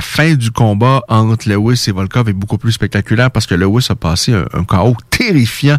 fin 0.00 0.34
du 0.34 0.50
combat 0.50 1.02
entre 1.08 1.48
Lewis 1.48 1.84
et 1.88 1.92
Volkov 1.92 2.28
est 2.28 2.34
beaucoup 2.34 2.58
plus 2.58 2.72
spectaculaire 2.72 3.30
parce 3.30 3.46
que 3.46 3.54
Lewis 3.54 3.86
a 3.90 3.94
passé 3.94 4.32
un, 4.32 4.64
chaos 4.64 4.96
terrifiant 5.10 5.78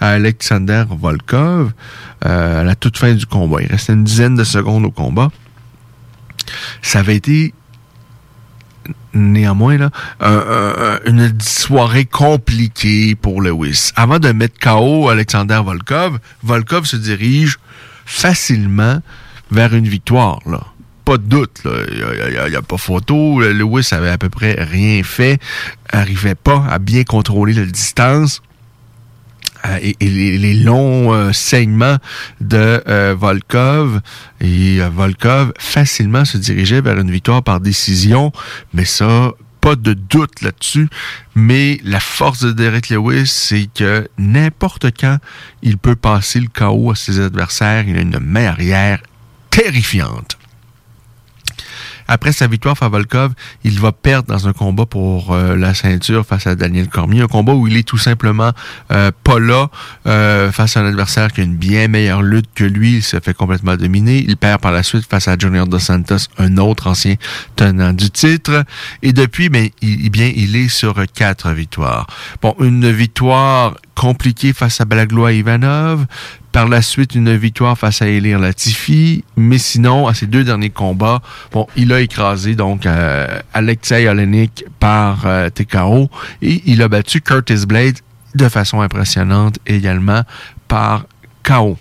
à 0.00 0.10
Alexander 0.10 0.84
Volkov 0.90 1.72
euh, 2.26 2.60
à 2.60 2.64
la 2.64 2.74
toute 2.74 2.98
fin 2.98 3.14
du 3.14 3.26
combat. 3.26 3.62
Il 3.62 3.68
restait 3.68 3.92
une 3.92 4.04
dizaine 4.04 4.34
de 4.34 4.44
secondes 4.44 4.84
au 4.84 4.90
combat. 4.90 5.30
Ça 6.82 7.00
avait 7.00 7.16
été 7.16 7.54
néanmoins 9.14 9.78
là, 9.78 9.90
une 11.06 11.32
soirée 11.40 12.04
compliquée 12.04 13.14
pour 13.14 13.40
Lewis. 13.40 13.90
Avant 13.96 14.18
de 14.18 14.32
mettre 14.32 14.58
KO 14.60 15.08
Alexander 15.08 15.60
Volkov, 15.64 16.18
Volkov 16.42 16.84
se 16.84 16.96
dirige 16.96 17.58
facilement 18.04 19.00
vers 19.50 19.74
une 19.74 19.88
victoire. 19.88 20.40
Là 20.46 20.60
pas 21.04 21.18
de 21.18 21.24
doute. 21.24 21.62
Il 21.64 22.50
n'y 22.50 22.56
a, 22.56 22.62
pas 22.62 22.78
photo. 22.78 23.40
Lewis 23.40 23.88
avait 23.92 24.08
à 24.08 24.18
peu 24.18 24.30
près 24.30 24.56
rien 24.58 25.02
fait. 25.02 25.38
Arrivait 25.92 26.34
pas 26.34 26.64
à 26.70 26.78
bien 26.78 27.04
contrôler 27.04 27.52
la 27.52 27.66
distance. 27.66 28.40
Euh, 29.66 29.78
et, 29.80 29.96
les, 30.00 30.54
longs 30.54 31.12
euh, 31.12 31.32
saignements 31.32 31.96
de 32.40 32.82
euh, 32.86 33.14
Volkov. 33.18 34.00
Et 34.40 34.80
Volkov 34.92 35.52
facilement 35.58 36.24
se 36.24 36.36
dirigeait 36.36 36.80
vers 36.80 36.98
une 36.98 37.10
victoire 37.10 37.42
par 37.42 37.60
décision. 37.60 38.32
Mais 38.72 38.84
ça, 38.84 39.32
pas 39.60 39.76
de 39.76 39.94
doute 39.94 40.42
là-dessus. 40.42 40.88
Mais 41.34 41.80
la 41.84 42.00
force 42.00 42.40
de 42.40 42.52
Derek 42.52 42.90
Lewis, 42.90 43.26
c'est 43.26 43.68
que 43.74 44.08
n'importe 44.18 44.86
quand, 44.98 45.18
il 45.62 45.78
peut 45.78 45.96
passer 45.96 46.40
le 46.40 46.48
chaos 46.48 46.90
à 46.90 46.94
ses 46.94 47.20
adversaires. 47.20 47.84
Il 47.88 47.96
a 47.96 48.02
une 48.02 48.18
main 48.20 48.46
arrière 48.46 49.00
terrifiante. 49.50 50.36
Après 52.08 52.32
sa 52.32 52.46
victoire 52.46 52.76
face 52.76 52.90
Volkov, 52.90 53.32
il 53.64 53.80
va 53.80 53.92
perdre 53.92 54.28
dans 54.28 54.48
un 54.48 54.52
combat 54.52 54.86
pour 54.86 55.32
euh, 55.32 55.56
la 55.56 55.74
ceinture 55.74 56.26
face 56.26 56.46
à 56.46 56.54
Daniel 56.54 56.88
Cormier. 56.88 57.22
Un 57.22 57.26
combat 57.26 57.54
où 57.54 57.66
il 57.66 57.76
est 57.76 57.82
tout 57.86 57.98
simplement 57.98 58.52
euh, 58.92 59.10
pas 59.22 59.38
là 59.38 59.68
euh, 60.06 60.52
face 60.52 60.76
à 60.76 60.80
un 60.80 60.86
adversaire 60.86 61.32
qui 61.32 61.40
a 61.40 61.44
une 61.44 61.56
bien 61.56 61.88
meilleure 61.88 62.22
lutte 62.22 62.48
que 62.54 62.64
lui. 62.64 62.96
Il 62.96 63.02
se 63.02 63.18
fait 63.20 63.34
complètement 63.34 63.76
dominer. 63.76 64.24
Il 64.26 64.36
perd 64.36 64.60
par 64.60 64.72
la 64.72 64.82
suite 64.82 65.06
face 65.08 65.28
à 65.28 65.36
Junior 65.38 65.66
Dos 65.66 65.78
Santos, 65.78 66.28
un 66.38 66.56
autre 66.58 66.88
ancien 66.88 67.14
tenant 67.56 67.92
du 67.92 68.10
titre. 68.10 68.64
Et 69.02 69.12
depuis, 69.12 69.48
ben, 69.48 69.68
il, 69.80 70.10
bien, 70.10 70.30
il 70.34 70.56
est 70.56 70.68
sur 70.68 70.94
quatre 71.14 71.50
victoires. 71.52 72.06
Bon, 72.42 72.54
une 72.60 72.90
victoire 72.90 73.76
compliquée 73.94 74.52
face 74.52 74.80
à 74.80 74.84
Balagloa 74.84 75.32
Ivanov, 75.32 76.06
par 76.52 76.68
la 76.68 76.82
suite, 76.82 77.14
une 77.14 77.36
victoire 77.36 77.76
face 77.78 78.02
à 78.02 78.06
Elir 78.06 78.38
Latifi. 78.38 79.24
Mais 79.36 79.58
sinon, 79.58 80.06
à 80.06 80.14
ses 80.14 80.26
deux 80.26 80.44
derniers 80.44 80.70
combats, 80.70 81.20
bon, 81.52 81.66
il 81.76 81.92
a 81.92 82.00
écrasé 82.00 82.54
donc 82.54 82.86
euh, 82.86 83.40
Alexei 83.52 84.08
Olenik 84.08 84.64
par 84.78 85.26
euh, 85.26 85.50
TKO 85.50 86.10
et 86.42 86.62
il 86.66 86.82
a 86.82 86.88
battu 86.88 87.20
Curtis 87.20 87.66
Blade 87.66 87.98
de 88.34 88.48
façon 88.48 88.80
impressionnante 88.80 89.58
également 89.66 90.22
par 90.68 91.06
KO. 91.42 91.78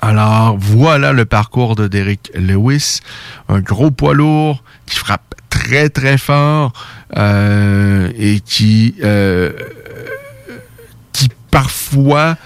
Alors, 0.00 0.56
voilà 0.58 1.12
le 1.12 1.24
parcours 1.24 1.76
de 1.76 1.86
Derek 1.86 2.30
Lewis. 2.34 3.00
Un 3.48 3.60
gros 3.60 3.90
poids 3.90 4.14
lourd 4.14 4.62
qui 4.86 4.96
frappe 4.96 5.34
très 5.50 5.88
très 5.90 6.16
fort 6.16 6.72
euh, 7.16 8.10
et 8.16 8.40
qui, 8.40 8.94
euh, 9.02 9.52
qui 9.52 10.19
parfois 11.50 12.36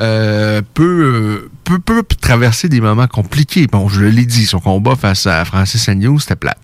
euh, 0.00 0.62
peut, 0.72 1.50
peut, 1.64 1.78
peut, 1.78 2.02
traverser 2.20 2.68
des 2.68 2.80
moments 2.80 3.06
compliqués. 3.06 3.66
Bon, 3.66 3.88
je 3.88 4.02
l'ai 4.04 4.24
dit, 4.24 4.46
son 4.46 4.58
combat 4.58 4.96
face 4.96 5.26
à 5.26 5.44
Francis 5.44 5.86
Agnew, 5.88 6.18
c'était 6.18 6.36
plate. 6.36 6.58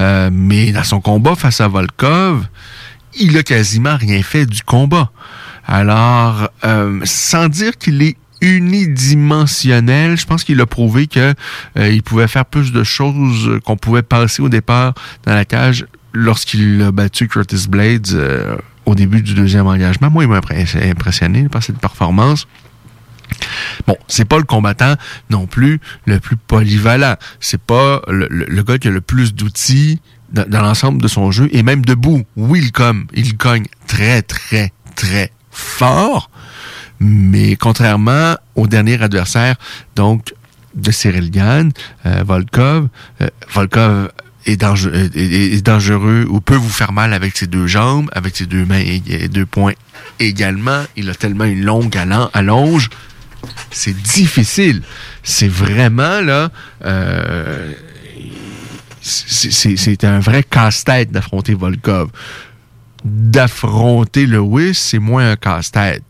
Euh, 0.00 0.30
mais 0.32 0.72
dans 0.72 0.82
son 0.82 1.00
combat 1.00 1.36
face 1.36 1.60
à 1.60 1.68
Volkov, 1.68 2.44
il 3.18 3.38
a 3.38 3.42
quasiment 3.44 3.96
rien 3.96 4.22
fait 4.22 4.46
du 4.46 4.62
combat. 4.62 5.12
Alors, 5.66 6.50
euh, 6.64 7.00
sans 7.04 7.48
dire 7.48 7.78
qu'il 7.78 8.02
est 8.02 8.16
unidimensionnel. 8.40 10.18
Je 10.18 10.26
pense 10.26 10.42
qu'il 10.42 10.60
a 10.60 10.66
prouvé 10.66 11.06
que 11.06 11.32
il 11.76 12.02
pouvait 12.02 12.28
faire 12.28 12.44
plus 12.44 12.72
de 12.72 12.82
choses 12.82 13.60
qu'on 13.64 13.76
pouvait 13.76 14.02
passer 14.02 14.42
au 14.42 14.50
départ 14.50 14.92
dans 15.24 15.34
la 15.34 15.46
cage 15.46 15.86
lorsqu'il 16.12 16.82
a 16.82 16.92
battu 16.92 17.26
Curtis 17.28 17.66
Blades 17.68 18.18
au 18.86 18.94
début 18.94 19.22
du 19.22 19.34
deuxième 19.34 19.66
engagement. 19.66 20.10
Moi, 20.10 20.24
il 20.24 20.28
m'a 20.28 20.40
impressionné 20.82 21.48
par 21.48 21.62
cette 21.62 21.78
performance. 21.78 22.46
Bon, 23.86 23.96
c'est 24.06 24.24
pas 24.24 24.38
le 24.38 24.44
combattant 24.44 24.94
non 25.30 25.46
plus 25.46 25.80
le 26.06 26.20
plus 26.20 26.36
polyvalent. 26.36 27.16
C'est 27.40 27.60
pas 27.60 28.02
le, 28.08 28.62
gars 28.62 28.78
qui 28.78 28.88
a 28.88 28.90
le 28.90 29.00
plus 29.00 29.34
d'outils 29.34 30.00
dans, 30.32 30.62
l'ensemble 30.62 31.00
de 31.00 31.08
son 31.08 31.30
jeu. 31.30 31.48
Et 31.52 31.62
même 31.62 31.84
debout, 31.84 32.24
oui, 32.36 32.70
il, 32.74 33.04
il 33.14 33.36
cogne 33.36 33.66
très, 33.86 34.22
très, 34.22 34.72
très 34.94 35.32
fort. 35.50 36.30
Mais 37.00 37.56
contrairement 37.56 38.36
au 38.54 38.66
dernier 38.66 39.02
adversaire, 39.02 39.56
donc 39.96 40.34
de 40.74 40.90
Cyril 40.90 41.30
Gann, 41.30 41.70
euh, 42.06 42.22
Volkov, 42.26 42.88
euh, 43.20 43.28
Volkov 43.52 44.10
est, 44.46 44.56
dangereux, 45.62 46.26
ou 46.28 46.40
peut 46.40 46.56
vous 46.56 46.68
faire 46.68 46.92
mal 46.92 47.12
avec 47.12 47.36
ses 47.36 47.46
deux 47.46 47.66
jambes, 47.66 48.10
avec 48.12 48.36
ses 48.36 48.46
deux 48.46 48.64
mains 48.64 48.80
et, 48.80 49.28
deux 49.28 49.46
poings 49.46 49.74
également. 50.20 50.84
Il 50.96 51.10
a 51.10 51.14
tellement 51.14 51.44
une 51.44 51.64
longue 51.64 51.96
allonge 52.32 52.90
c'est 53.70 53.96
difficile. 53.96 54.82
C'est 55.22 55.48
vraiment 55.48 56.20
là. 56.20 56.50
Euh, 56.84 57.72
c'est 59.02 60.04
un 60.04 60.20
vrai 60.20 60.42
casse-tête 60.42 61.10
d'affronter 61.10 61.54
Volkov. 61.54 62.10
D'affronter 63.04 64.26
Lewis, 64.26 64.74
c'est 64.74 64.98
moins 64.98 65.32
un 65.32 65.36
casse-tête. 65.36 66.04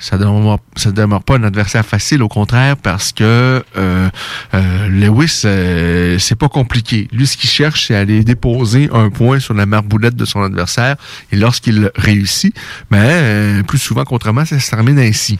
Ça 0.00 0.16
ne 0.16 0.56
ça 0.76 0.90
demeure 0.92 1.22
pas 1.22 1.36
un 1.36 1.44
adversaire 1.44 1.84
facile, 1.84 2.22
au 2.22 2.28
contraire, 2.28 2.78
parce 2.78 3.12
que 3.12 3.62
euh, 3.76 4.08
euh, 4.54 4.88
Lewis, 4.88 5.42
euh, 5.44 6.18
c'est 6.18 6.36
pas 6.36 6.48
compliqué. 6.48 7.06
Lui, 7.12 7.26
ce 7.26 7.36
qu'il 7.36 7.50
cherche, 7.50 7.86
c'est 7.86 7.94
aller 7.94 8.24
déposer 8.24 8.88
un 8.94 9.10
point 9.10 9.40
sur 9.40 9.52
la 9.52 9.66
marboulette 9.66 10.16
de 10.16 10.24
son 10.24 10.42
adversaire. 10.42 10.96
Et 11.32 11.36
lorsqu'il 11.36 11.90
réussit, 11.96 12.56
ben, 12.90 13.62
plus 13.64 13.78
souvent 13.78 14.04
qu'autrement, 14.04 14.46
ça 14.46 14.58
se 14.58 14.70
termine 14.70 14.98
ainsi. 14.98 15.38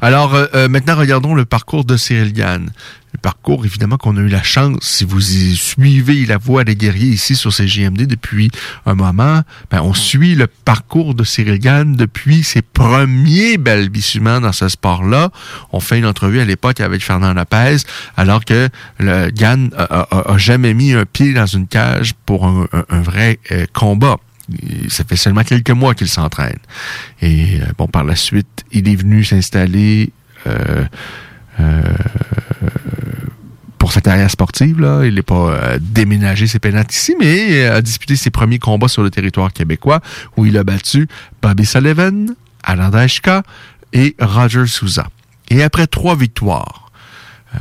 Alors 0.00 0.34
euh, 0.34 0.46
euh, 0.54 0.68
maintenant, 0.68 0.96
regardons 0.96 1.34
le 1.34 1.44
parcours 1.44 1.84
de 1.84 1.96
Cyril 1.96 2.32
Gann. 2.32 2.70
Le 3.12 3.18
parcours, 3.18 3.64
évidemment, 3.64 3.96
qu'on 3.96 4.16
a 4.16 4.20
eu 4.20 4.28
la 4.28 4.42
chance, 4.42 4.78
si 4.82 5.04
vous 5.04 5.20
suivez 5.20 6.26
la 6.26 6.38
voie 6.38 6.64
des 6.64 6.76
guerriers 6.76 7.08
ici 7.08 7.34
sur 7.34 7.52
CGMD 7.52 8.06
depuis 8.06 8.50
un 8.86 8.94
moment, 8.94 9.42
ben, 9.70 9.80
on 9.82 9.94
suit 9.94 10.34
le 10.36 10.46
parcours 10.46 11.14
de 11.14 11.24
Cyril 11.24 11.58
Gann 11.58 11.96
depuis 11.96 12.44
ses 12.44 12.62
premiers 12.62 13.58
balbutiements 13.58 14.40
dans 14.40 14.52
ce 14.52 14.68
sport-là. 14.68 15.30
On 15.72 15.80
fait 15.80 15.98
une 15.98 16.06
entrevue 16.06 16.40
à 16.40 16.44
l'époque 16.44 16.80
avec 16.80 17.02
Fernand 17.02 17.34
Lopez, 17.34 17.78
alors 18.16 18.44
que 18.44 18.68
le 18.98 19.30
Gann 19.30 19.70
a, 19.76 20.06
jamais 20.36 20.74
mis 20.74 20.92
un 20.92 21.04
pied 21.04 21.32
dans 21.32 21.46
une 21.46 21.66
cage 21.66 22.14
pour 22.26 22.46
un, 22.46 22.68
vrai 23.02 23.38
euh, 23.50 23.66
combat 23.72 24.18
ça 24.88 25.04
fait 25.04 25.16
seulement 25.16 25.44
quelques 25.44 25.70
mois 25.70 25.94
qu'il 25.94 26.08
s'entraîne. 26.08 26.58
Et 27.22 27.60
euh, 27.60 27.66
bon, 27.78 27.86
par 27.86 28.04
la 28.04 28.16
suite, 28.16 28.64
il 28.72 28.88
est 28.88 28.96
venu 28.96 29.24
s'installer 29.24 30.10
euh, 30.46 30.84
pour 33.78 33.92
sa 33.92 34.00
carrière 34.00 34.30
sportive. 34.30 34.76
Il 35.04 35.14
n'est 35.14 35.22
pas 35.22 35.78
déménagé 35.80 36.46
ses 36.46 36.58
pénales 36.58 36.86
ici, 36.90 37.14
mais 37.18 37.66
a 37.66 37.82
disputé 37.82 38.16
ses 38.16 38.30
premiers 38.30 38.58
combats 38.58 38.88
sur 38.88 39.02
le 39.02 39.10
territoire 39.10 39.52
québécois, 39.52 40.00
où 40.36 40.46
il 40.46 40.56
a 40.58 40.64
battu 40.64 41.08
Bobby 41.42 41.64
Sullivan, 41.64 42.34
Alan 42.62 42.90
Dashka 42.90 43.42
et 43.92 44.16
Roger 44.20 44.66
Souza. 44.66 45.08
Et 45.48 45.62
après 45.62 45.86
trois 45.86 46.16
victoires, 46.16 46.90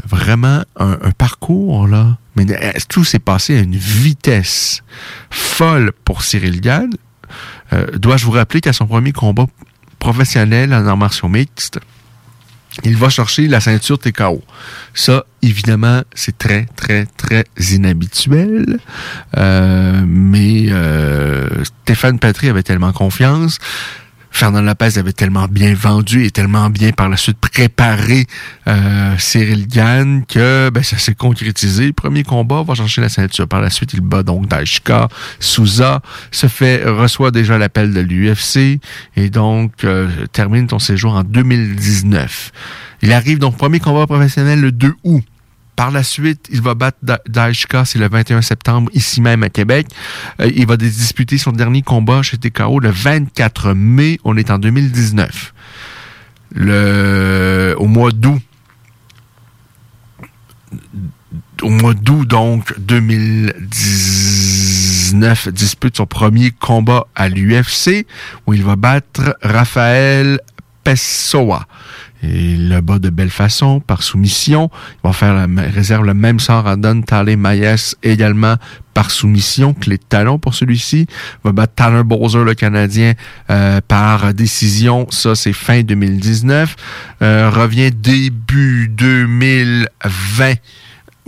vraiment 0.07 0.63
un, 0.77 1.11
parcours, 1.17 1.87
là. 1.87 2.17
Mais 2.35 2.45
euh, 2.49 2.71
tout 2.87 3.03
s'est 3.03 3.19
passé 3.19 3.57
à 3.57 3.61
une 3.61 3.75
vitesse 3.75 4.83
folle 5.29 5.91
pour 6.05 6.23
Cyril. 6.23 6.61
Euh, 7.73 7.97
dois-je 7.97 8.25
vous 8.25 8.31
rappeler 8.31 8.61
qu'à 8.61 8.73
son 8.73 8.87
premier 8.87 9.11
combat 9.11 9.45
professionnel 9.97 10.73
en 10.73 10.85
arts 10.85 10.97
martiaux 10.97 11.27
mixtes, 11.27 11.79
il 12.83 12.95
va 12.95 13.09
chercher 13.09 13.47
la 13.47 13.59
ceinture 13.59 13.99
TKO. 13.99 14.41
Ça, 14.93 15.25
évidemment, 15.41 16.01
c'est 16.13 16.37
très, 16.37 16.67
très, 16.75 17.05
très 17.17 17.45
inhabituel. 17.71 18.79
Euh, 19.37 20.03
mais 20.07 20.67
euh, 20.69 21.47
Stéphane 21.83 22.19
Patry 22.19 22.49
avait 22.49 22.63
tellement 22.63 22.91
confiance. 22.91 23.59
Fernand 24.31 24.61
Lopez 24.61 24.97
avait 24.97 25.13
tellement 25.13 25.47
bien 25.47 25.73
vendu 25.73 26.25
et 26.25 26.31
tellement 26.31 26.69
bien 26.69 26.91
par 26.91 27.09
la 27.09 27.17
suite 27.17 27.37
préparé 27.39 28.25
euh, 28.67 29.15
Cyril 29.17 29.67
Gann 29.67 30.23
que 30.25 30.69
ben, 30.69 30.83
ça 30.83 30.97
s'est 30.97 31.15
concrétisé. 31.15 31.91
Premier 31.93 32.23
combat, 32.23 32.63
va 32.63 32.75
chercher 32.75 33.01
la 33.01 33.09
ceinture. 33.09 33.47
Par 33.47 33.61
la 33.61 33.69
suite, 33.69 33.93
il 33.93 34.01
bat 34.01 34.23
donc 34.23 34.47
Daishka. 34.47 35.07
Souza 35.39 36.01
se 36.31 36.47
fait 36.47 36.83
reçoit 36.85 37.31
déjà 37.31 37.57
l'appel 37.57 37.93
de 37.93 38.01
l'UFC 38.01 38.79
et 39.15 39.29
donc 39.29 39.83
euh, 39.83 40.07
termine 40.31 40.67
ton 40.67 40.79
séjour 40.79 41.13
en 41.13 41.23
2019. 41.23 42.51
Il 43.01 43.13
arrive 43.13 43.39
donc 43.39 43.57
premier 43.57 43.79
combat 43.79 44.05
professionnel 44.07 44.61
le 44.61 44.71
2 44.71 44.93
août. 45.03 45.23
Par 45.79 45.91
la 45.91 46.03
suite, 46.03 46.47
il 46.51 46.61
va 46.61 46.75
battre 46.75 46.97
Da- 47.01 47.21
Daishka, 47.25 47.85
c'est 47.85 47.99
le 47.99 48.09
21 48.09 48.41
septembre, 48.41 48.91
ici 48.93 49.21
même 49.21 49.43
à 49.43 49.49
Québec. 49.49 49.87
Euh, 50.41 50.51
il 50.53 50.67
va 50.67 50.75
disputer 50.75 51.37
son 51.37 51.53
dernier 51.53 51.83
combat 51.83 52.21
chez 52.21 52.37
TKO 52.37 52.81
le 52.81 52.89
24 52.89 53.71
mai. 53.73 54.19
On 54.25 54.35
est 54.35 54.51
en 54.51 54.59
2019. 54.59 55.53
Le, 56.53 57.75
au 57.77 57.87
mois 57.87 58.11
d'août, 58.11 58.41
au 61.61 61.69
mois 61.69 61.93
donc, 61.93 62.77
2019, 62.77 65.47
dispute 65.53 65.95
son 65.95 66.05
premier 66.05 66.51
combat 66.51 67.07
à 67.15 67.29
l'UFC, 67.29 68.05
où 68.47 68.53
il 68.53 68.65
va 68.65 68.75
battre 68.75 69.37
Raphaël 69.41 70.41
Pessoa. 70.83 71.67
Et 72.21 72.57
le 72.57 72.81
bat 72.81 72.99
de 72.99 73.09
belle 73.09 73.29
façon, 73.29 73.79
par 73.79 74.03
soumission. 74.03 74.69
Il 74.95 75.07
va 75.07 75.13
faire 75.13 75.33
la, 75.33 75.47
réserve 75.63 76.05
le 76.05 76.13
même 76.13 76.39
sort 76.39 76.67
à 76.67 76.75
Don 76.75 77.01
Tale 77.01 77.37
Mayes, 77.37 77.95
également 78.03 78.55
par 78.93 79.11
soumission, 79.11 79.73
clé 79.73 79.97
de 79.97 80.03
talon 80.03 80.39
pour 80.39 80.53
celui-ci. 80.53 81.07
Il 81.09 81.39
va 81.45 81.51
battre 81.53 81.75
Tanner 81.75 82.03
Bowser, 82.03 82.43
le 82.43 82.53
Canadien, 82.55 83.13
euh, 83.49 83.79
par 83.87 84.33
décision. 84.33 85.07
Ça, 85.09 85.35
c'est 85.35 85.53
fin 85.53 85.81
2019. 85.81 86.75
Euh, 87.21 87.49
revient 87.49 87.91
début 87.91 88.89
2020 88.89 90.55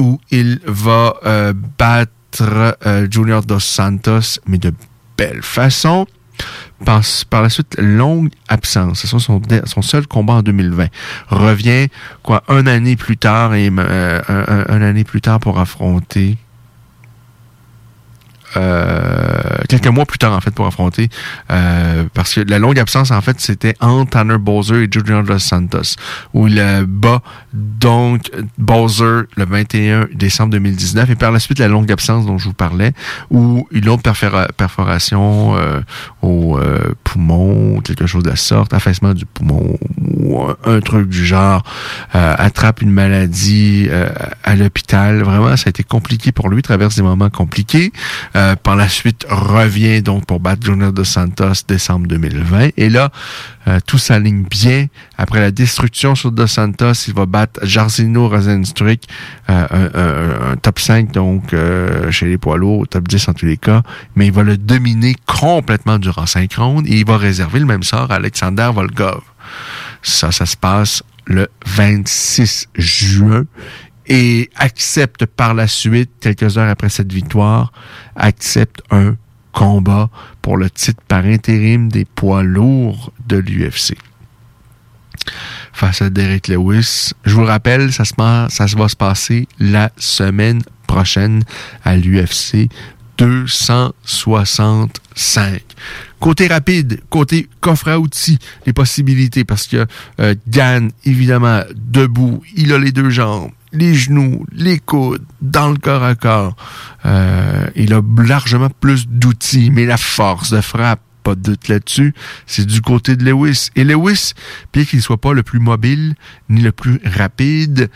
où 0.01 0.19
il 0.31 0.59
va 0.65 1.13
euh, 1.25 1.53
battre 1.77 2.75
euh, 2.85 3.07
Junior 3.09 3.43
Dos 3.43 3.59
Santos, 3.59 4.39
mais 4.47 4.57
de 4.57 4.73
belle 5.17 5.43
façon. 5.43 6.07
Par, 6.86 7.03
la 7.43 7.49
suite, 7.49 7.75
longue 7.77 8.29
absence. 8.47 9.01
C'est 9.01 9.07
son, 9.07 9.19
son 9.19 9.82
seul 9.82 10.07
combat 10.07 10.34
en 10.34 10.41
2020. 10.41 10.88
Revient, 11.29 11.88
quoi, 12.23 12.43
un 12.47 12.65
année 12.65 12.95
plus 12.95 13.17
tard, 13.17 13.53
et 13.53 13.69
euh, 13.71 14.21
un, 14.67 14.82
année 14.82 15.03
plus 15.03 15.21
tard 15.21 15.39
pour 15.39 15.59
affronter 15.59 16.38
quelques 19.68 19.88
mois 19.88 20.06
plus 20.06 20.18
tard 20.18 20.34
en 20.34 20.41
fait 20.41 20.52
pour 20.52 20.66
affronter 20.66 21.10
euh, 21.52 22.04
parce 22.14 22.34
que 22.34 22.41
la 22.41 22.60
longue 22.60 22.80
absence 22.80 23.12
en 23.12 23.22
fait 23.22 23.39
c'était 23.39 23.76
entre 23.80 24.12
Tanner 24.12 24.38
Bowser 24.38 24.84
et 24.84 24.88
Junior 24.91 25.24
Dos 25.24 25.39
Santos 25.39 25.95
où 26.34 26.47
il 26.47 26.60
euh, 26.60 26.86
bat 26.88 27.22
donc 27.54 28.30
Bowser 28.58 29.22
le 29.38 29.45
21 29.45 30.08
décembre 30.14 30.52
2019 30.52 31.10
et 31.10 31.16
par 31.16 31.32
la 31.32 31.39
suite 31.39 31.60
la 31.60 31.68
longue 31.68 31.91
absence 31.91 32.26
dont 32.26 32.38
je 32.38 32.45
vous 32.45 32.54
parlais 32.54 32.93
où 33.30 33.68
une 33.72 33.89
autre 33.89 34.04
perfora- 34.04 34.47
perforation 34.56 35.56
euh, 35.58 35.82
au 36.22 36.58
euh, 36.58 36.93
poumon 37.04 37.80
quelque 37.82 38.06
chose 38.06 38.24
de 38.24 38.30
la 38.30 38.36
sorte 38.36 38.74
affaissement 38.74 39.14
du 39.14 39.26
poumon 39.26 39.78
ou 40.14 40.45
un, 40.66 40.80
truc 40.82 41.09
du 41.09 41.26
genre 41.26 41.64
euh, 42.16 42.36
attrape 42.38 42.82
une 42.82 42.91
maladie 42.91 43.88
euh, 43.89 44.09
à 44.43 44.55
l'hôpital 44.55 45.22
vraiment 45.24 45.55
ça 45.57 45.68
a 45.68 45.70
été 45.70 45.84
compliqué 45.84 46.32
pour 46.32 46.49
lui 46.49 46.62
traverse 46.62 46.95
des 46.95 47.01
moments 47.01 47.30
compliqués 47.30 47.91
euh, 48.36 48.55
par 48.55 48.76
la 48.76 48.88
suite, 48.89 49.26
revient 49.30 50.01
donc 50.01 50.26
pour 50.26 50.39
battre 50.39 50.66
Junior 50.66 50.91
Dos 50.91 51.03
Santos 51.03 51.64
décembre 51.68 52.07
2020. 52.07 52.70
Et 52.78 52.89
là, 52.89 53.09
tout 53.86 53.97
s'aligne 53.97 54.43
bien. 54.49 54.88
Après 55.18 55.39
la 55.39 55.51
destruction 55.51 56.16
sur 56.16 56.32
Dos 56.32 56.47
Santos, 56.47 56.93
il 57.07 57.14
va 57.14 57.26
battre 57.26 57.59
Jarzino 57.64 58.28
Rosenstruck, 58.28 58.99
un, 59.47 59.68
un- 59.72 60.51
un 60.51 60.55
top 60.57 60.80
5 60.80 61.12
donc 61.12 61.55
chez 62.09 62.26
les 62.26 62.38
poids 62.38 62.57
top 62.89 63.07
10 63.07 63.28
en 63.30 63.34
tous 63.34 63.45
les 63.45 63.57
cas. 63.57 63.82
Mais 64.16 64.28
il 64.28 64.32
va 64.32 64.43
le 64.43 64.57
dominer 64.57 65.16
complètement 65.26 65.99
durant 65.99 66.26
5 66.26 66.53
rounds 66.55 66.89
et 66.89 66.97
il 66.99 67.05
va 67.05 67.18
réserver 67.18 67.59
le 67.59 67.66
même 67.66 67.84
sort 67.84 68.12
à 68.12 68.16
Alexander 68.16 68.70
Volkov. 68.74 69.22
Ça, 70.02 70.32
ça 70.32 70.45
se 70.45 70.58
passe 70.58 71.04
le 71.26 71.47
26 71.66 72.70
juin 72.76 73.45
et 74.08 74.49
accepte 74.56 75.26
par 75.26 75.54
la 75.54 75.68
suite, 75.68 76.12
quelques 76.20 76.58
heures 76.58 76.70
après 76.70 76.89
cette 76.89 77.14
victoire, 77.14 77.72
accepte 78.16 78.82
un 78.91 79.16
combat 79.52 80.10
pour 80.41 80.58
le 80.58 80.70
titre 80.70 81.02
par 81.08 81.26
intérim 81.26 81.89
des 81.89 82.06
poids 82.06 82.43
lourds 82.43 83.14
de 83.28 83.38
l'UFC. 83.38 83.95
Face 85.74 86.02
à 86.02 86.10
Derek 86.10 86.47
Lewis. 86.47 87.12
Je 87.26 87.36
vous 87.36 87.41
le 87.41 87.47
rappelle, 87.47 87.93
ça 87.93 88.06
se 88.06 88.16
va 88.16 88.49
se 88.89 88.95
passer 88.95 89.47
la 89.60 89.91
semaine 89.97 90.62
prochaine 90.88 91.43
à 91.84 91.95
l'UFC 91.95 92.70
265. 93.22 95.61
Côté 96.19 96.47
rapide, 96.47 97.01
côté 97.09 97.47
coffre 97.59 97.89
à 97.89 97.99
outils, 97.99 98.39
les 98.65 98.74
possibilités, 98.74 99.43
parce 99.43 99.67
que 99.67 99.86
euh, 100.19 100.34
Gann, 100.47 100.89
évidemment, 101.05 101.61
debout, 101.76 102.41
il 102.55 102.74
a 102.74 102.80
les 102.80 102.91
deux 102.91 103.11
jambes, 103.11 103.51
les 103.74 103.93
genoux, 103.93 104.47
les 104.51 104.80
coudes, 104.80 105.24
dans 105.41 105.69
le 105.69 105.78
corps 105.78 106.03
à 106.03 106.15
corps. 106.15 106.55
Euh, 107.05 107.67
il 107.76 107.93
a 107.93 108.01
largement 108.17 108.72
plus 108.80 109.07
d'outils, 109.07 109.69
mais 109.69 109.86
la 109.86 109.97
force 109.97 110.49
de 110.51 110.61
frappe, 110.61 111.01
pas 111.22 111.36
de 111.36 111.41
doute 111.41 111.67
là-dessus, 111.67 112.15
c'est 112.47 112.65
du 112.65 112.82
côté 112.82 113.15
de 113.15 113.24
Lewis. 113.24 113.69
Et 113.76 113.84
Lewis, 113.84 114.34
bien 114.74 114.84
qu'il 114.84 115.03
soit 115.03 115.22
pas 115.22 115.34
le 115.34 115.43
plus 115.43 115.59
mobile, 115.59 116.15
ni 116.49 116.61
le 116.61 116.72
plus 116.72 116.99
rapide, 117.05 117.91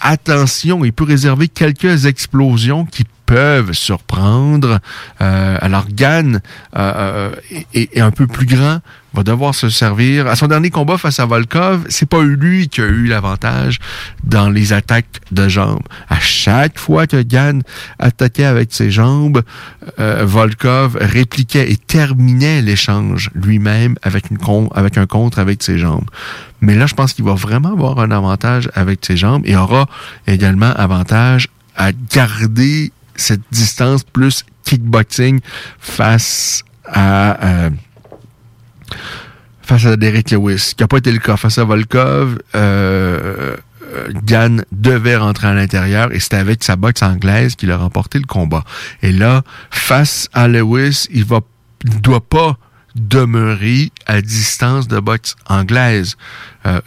attention, 0.00 0.84
il 0.84 0.92
peut 0.92 1.02
réserver 1.02 1.48
quelques 1.48 2.06
explosions 2.06 2.86
qui 2.86 3.02
peuvent 3.28 3.74
surprendre. 3.74 4.80
Euh, 5.20 5.58
alors 5.60 5.84
Gann 5.92 6.36
euh, 6.36 6.40
euh, 6.78 7.34
est, 7.74 7.94
est 7.94 8.00
un 8.00 8.10
peu 8.10 8.26
plus 8.26 8.46
grand, 8.46 8.80
va 9.12 9.22
devoir 9.22 9.54
se 9.54 9.68
servir. 9.68 10.26
À 10.26 10.34
son 10.34 10.46
dernier 10.46 10.70
combat 10.70 10.96
face 10.96 11.20
à 11.20 11.26
Volkov, 11.26 11.84
c'est 11.90 12.08
pas 12.08 12.22
lui 12.22 12.68
qui 12.68 12.80
a 12.80 12.86
eu 12.86 13.04
l'avantage 13.04 13.80
dans 14.24 14.48
les 14.48 14.72
attaques 14.72 15.20
de 15.30 15.46
jambes. 15.46 15.82
À 16.08 16.18
chaque 16.20 16.78
fois 16.78 17.06
que 17.06 17.20
Gann 17.22 17.62
attaquait 17.98 18.46
avec 18.46 18.72
ses 18.72 18.90
jambes, 18.90 19.42
euh, 20.00 20.24
Volkov 20.24 20.96
répliquait 20.98 21.70
et 21.70 21.76
terminait 21.76 22.62
l'échange 22.62 23.30
lui-même 23.34 23.96
avec, 24.02 24.24
avec 24.74 24.96
un 24.96 25.06
contre 25.06 25.38
avec 25.38 25.62
ses 25.62 25.78
jambes. 25.78 26.08
Mais 26.62 26.74
là, 26.74 26.86
je 26.86 26.94
pense 26.94 27.12
qu'il 27.12 27.26
va 27.26 27.34
vraiment 27.34 27.72
avoir 27.72 28.00
un 28.00 28.10
avantage 28.10 28.70
avec 28.74 29.04
ses 29.04 29.18
jambes 29.18 29.42
et 29.44 29.54
aura 29.54 29.86
également 30.26 30.72
avantage 30.72 31.48
à 31.76 31.92
garder 31.92 32.90
cette 33.18 33.42
distance 33.50 34.04
plus 34.04 34.44
kickboxing 34.64 35.40
face 35.78 36.62
à 36.86 37.44
euh, 37.44 37.70
face 39.62 39.84
à 39.84 39.96
Derek 39.96 40.30
Lewis, 40.30 40.72
qui 40.74 40.82
n'a 40.82 40.88
pas 40.88 40.96
été 40.96 41.12
le 41.12 41.18
cas 41.18 41.36
face 41.36 41.58
à 41.58 41.64
Volkov. 41.64 42.38
Euh, 42.54 43.56
euh, 43.94 44.08
Gann 44.24 44.64
devait 44.72 45.16
rentrer 45.16 45.48
à 45.48 45.54
l'intérieur 45.54 46.12
et 46.12 46.20
c'était 46.20 46.36
avec 46.36 46.62
sa 46.64 46.76
boxe 46.76 47.02
anglaise 47.02 47.54
qu'il 47.54 47.70
a 47.70 47.76
remporté 47.76 48.18
le 48.18 48.24
combat. 48.24 48.64
Et 49.02 49.12
là, 49.12 49.42
face 49.70 50.28
à 50.32 50.48
Lewis, 50.48 51.06
il 51.10 51.24
va, 51.24 51.40
doit 51.84 52.26
pas 52.26 52.58
demeurer 52.94 53.92
à 54.06 54.20
distance 54.20 54.88
de 54.88 55.00
boxe 55.00 55.36
anglaise. 55.46 56.16
Euh, 56.66 56.80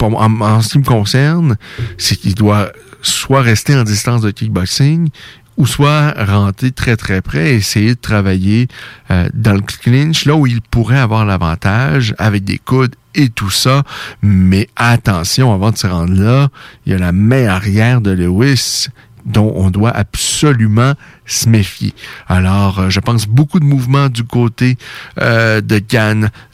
en 0.00 0.62
ce 0.62 0.68
qui 0.68 0.78
me 0.78 0.84
concerne, 0.84 1.56
c'est 1.98 2.16
qu'il 2.16 2.34
doit 2.34 2.70
soit 3.02 3.42
rester 3.42 3.76
en 3.76 3.84
distance 3.84 4.22
de 4.22 4.30
kickboxing 4.30 5.10
ou 5.56 5.66
soit 5.66 6.12
rentrer 6.16 6.72
très 6.72 6.96
très 6.96 7.22
près 7.22 7.52
et 7.52 7.54
essayer 7.56 7.94
de 7.94 8.00
travailler 8.00 8.68
euh, 9.10 9.28
dans 9.34 9.54
le 9.54 9.60
clinch, 9.60 10.24
là 10.24 10.34
où 10.34 10.46
il 10.46 10.60
pourrait 10.60 10.98
avoir 10.98 11.24
l'avantage 11.24 12.14
avec 12.18 12.44
des 12.44 12.58
coudes 12.58 12.94
et 13.14 13.28
tout 13.28 13.50
ça. 13.50 13.82
Mais 14.22 14.68
attention, 14.76 15.52
avant 15.52 15.70
de 15.70 15.76
se 15.76 15.86
rendre 15.86 16.20
là, 16.20 16.48
il 16.86 16.92
y 16.92 16.94
a 16.94 16.98
la 16.98 17.12
main 17.12 17.46
arrière 17.46 18.00
de 18.00 18.10
Lewis 18.10 18.88
dont 19.24 19.52
on 19.56 19.70
doit 19.70 19.90
absolument 19.90 20.92
se 21.26 21.48
méfier. 21.48 21.94
Alors, 22.28 22.78
euh, 22.78 22.90
je 22.90 23.00
pense 23.00 23.26
beaucoup 23.26 23.58
de 23.58 23.64
mouvements 23.64 24.08
du 24.08 24.24
côté 24.24 24.76
euh, 25.20 25.60
de 25.60 25.78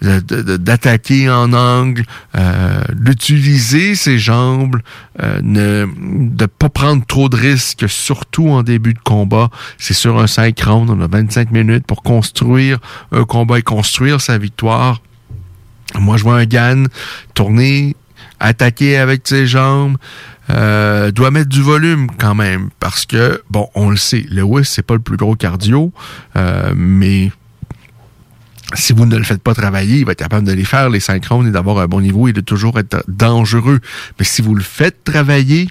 de- 0.02 0.56
d'attaquer 0.56 1.28
en 1.28 1.52
angle, 1.52 2.04
euh, 2.36 2.82
d'utiliser 2.92 3.94
ses 3.94 4.18
jambes, 4.18 4.76
euh, 5.20 5.40
ne 5.42 5.86
de 5.96 6.46
pas 6.46 6.68
prendre 6.68 7.04
trop 7.06 7.28
de 7.28 7.36
risques, 7.36 7.88
surtout 7.88 8.48
en 8.50 8.62
début 8.62 8.94
de 8.94 9.00
combat. 9.00 9.50
C'est 9.78 9.94
sur 9.94 10.18
un 10.20 10.26
5 10.28 10.58
rounds, 10.60 10.92
on 10.96 11.00
a 11.02 11.06
25 11.08 11.50
minutes 11.50 11.86
pour 11.86 12.02
construire 12.02 12.78
un 13.12 13.24
combat 13.24 13.58
et 13.58 13.62
construire 13.62 14.20
sa 14.20 14.38
victoire. 14.38 15.02
Moi, 15.98 16.16
je 16.16 16.22
vois 16.22 16.36
un 16.38 16.44
Gann 16.44 16.86
tourner, 17.34 17.96
attaquer 18.38 18.96
avec 18.96 19.26
ses 19.26 19.46
jambes, 19.46 19.96
euh, 20.48 21.10
doit 21.10 21.30
mettre 21.30 21.48
du 21.48 21.62
volume 21.62 22.08
quand 22.18 22.34
même 22.34 22.70
parce 22.80 23.06
que, 23.06 23.42
bon, 23.50 23.68
on 23.74 23.90
le 23.90 23.96
sait, 23.96 24.24
Lewis, 24.30 24.64
c'est 24.64 24.82
pas 24.82 24.94
le 24.94 25.00
plus 25.00 25.16
gros 25.16 25.36
cardio, 25.36 25.92
euh, 26.36 26.72
mais 26.74 27.30
si 28.74 28.92
vous 28.92 29.06
ne 29.06 29.16
le 29.16 29.24
faites 29.24 29.42
pas 29.42 29.54
travailler, 29.54 29.98
il 29.98 30.04
va 30.04 30.12
être 30.12 30.18
capable 30.18 30.46
de 30.46 30.52
les 30.52 30.64
faire, 30.64 30.90
les 30.90 31.00
synchrones, 31.00 31.48
et 31.48 31.50
d'avoir 31.50 31.78
un 31.78 31.86
bon 31.86 32.00
niveau 32.00 32.28
et 32.28 32.32
de 32.32 32.40
toujours 32.40 32.78
être 32.78 33.04
dangereux. 33.08 33.80
Mais 34.18 34.24
si 34.24 34.42
vous 34.42 34.54
le 34.54 34.62
faites 34.62 35.04
travailler, 35.04 35.68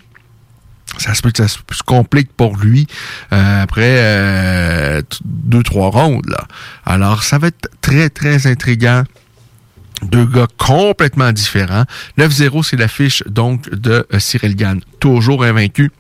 ça 0.98 1.14
se 1.14 1.22
peut 1.22 1.32
que 1.32 1.38
ça 1.38 1.48
se 1.48 1.84
complique 1.84 2.32
pour 2.36 2.58
lui 2.58 2.88
euh, 3.32 3.64
après 3.64 3.96
euh, 4.00 5.02
deux, 5.24 5.64
trois 5.64 5.90
rondes. 5.90 6.28
Là. 6.28 6.46
Alors, 6.86 7.24
ça 7.24 7.38
va 7.38 7.48
être 7.48 7.70
très, 7.82 8.10
très 8.10 8.48
intriguant. 8.48 9.04
Deux 10.04 10.26
gars 10.26 10.48
complètement 10.58 11.32
différents. 11.32 11.84
9-0, 12.18 12.64
c'est 12.64 12.78
l'affiche 12.78 13.24
donc 13.28 13.70
de 13.70 14.08
euh, 14.14 14.20
Cyril 14.20 14.56
Gann, 14.56 14.80
toujours 15.00 15.44
invaincu 15.44 15.92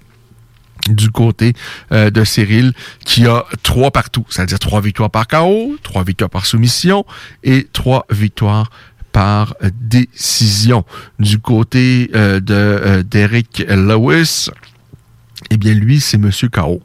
du 0.90 1.12
côté 1.12 1.54
euh, 1.92 2.10
de 2.10 2.24
Cyril 2.24 2.74
qui 3.06 3.28
a 3.28 3.44
trois 3.64 3.92
partout, 3.92 4.26
c'est-à-dire 4.30 4.60
trois 4.60 4.80
victoires 4.80 5.12
par 5.12 5.28
KO, 5.28 5.78
trois 5.84 6.04
victoires 6.04 6.30
par 6.30 6.46
soumission 6.46 7.06
et 7.44 7.68
trois 7.74 8.06
victoires 8.10 8.72
par 9.12 9.56
décision. 9.74 10.86
Du 11.20 11.40
côté 11.40 12.10
euh, 12.16 12.40
de 12.40 13.02
Derek 13.02 13.66
Lewis, 13.68 14.50
eh 15.50 15.58
bien 15.58 15.74
lui, 15.74 16.00
c'est 16.00 16.18
Monsieur 16.18 16.50
KO. 16.50 16.82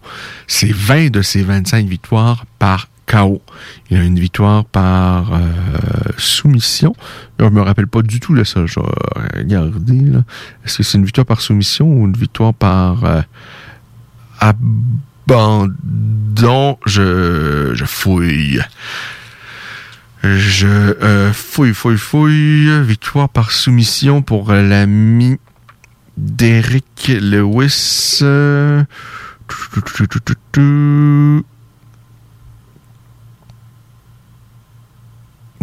C'est 0.47 0.73
20 0.73 1.11
de 1.11 1.23
ses 1.23 1.43
25 1.43 1.87
victoires 1.87 2.45
par 2.59 2.89
KO. 3.07 3.43
Il 3.91 3.99
a 3.99 4.03
une 4.03 4.19
victoire 4.19 4.65
par 4.65 5.35
euh, 5.35 5.39
soumission. 6.17 6.95
Je 7.39 7.45
me 7.47 7.61
rappelle 7.61 7.87
pas 7.87 8.03
du 8.03 8.21
tout 8.21 8.35
de 8.35 8.45
ça. 8.45 8.67
Je 8.67 8.81
vais. 8.81 10.23
Est-ce 10.65 10.79
que 10.79 10.83
c'est 10.83 10.99
une 10.99 11.05
victoire 11.05 11.27
par 11.27 11.41
soumission 11.41 11.87
ou 11.87 12.07
une 12.07 12.17
victoire 12.17 12.55
par 12.55 13.05
euh, 13.05 13.23
abandon? 14.41 15.69
Je, 16.87 17.73
je 17.75 17.85
fouille. 17.85 18.61
Je 20.23 20.67
euh, 20.67 21.33
fouille, 21.33 21.75
fouille, 21.75 21.99
fouille. 21.99 22.83
Victoire 22.83 23.29
par 23.29 23.53
soumission 23.53 24.23
pour 24.23 24.53
l'ami 24.53 25.39
d'Eric 26.17 27.09
Lewis. 27.21 28.23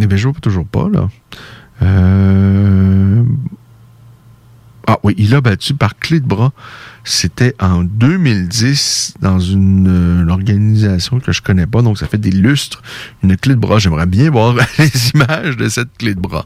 Eh 0.02 0.06
bien, 0.08 0.16
je 0.16 0.26
vois 0.26 0.40
toujours 0.40 0.66
pas, 0.66 0.88
là. 0.88 1.08
Euh... 1.82 3.22
Ah 4.88 4.98
oui, 5.04 5.14
il 5.16 5.32
a 5.36 5.40
battu 5.40 5.74
par 5.74 5.96
clé 5.96 6.18
de 6.18 6.26
bras. 6.26 6.50
C'était 7.04 7.54
en 7.60 7.82
2010 7.82 9.14
dans 9.20 9.40
une, 9.40 10.28
organisation 10.30 11.20
que 11.20 11.32
je 11.32 11.42
connais 11.42 11.66
pas, 11.66 11.82
donc 11.82 11.98
ça 11.98 12.06
fait 12.06 12.18
des 12.18 12.30
lustres. 12.30 12.82
Une 13.22 13.36
clé 13.36 13.54
de 13.54 13.60
bras. 13.60 13.78
J'aimerais 13.78 14.06
bien 14.06 14.30
voir 14.30 14.54
les 14.78 15.10
images 15.14 15.56
de 15.56 15.68
cette 15.68 15.96
clé 15.98 16.14
de 16.14 16.20
bras. 16.20 16.44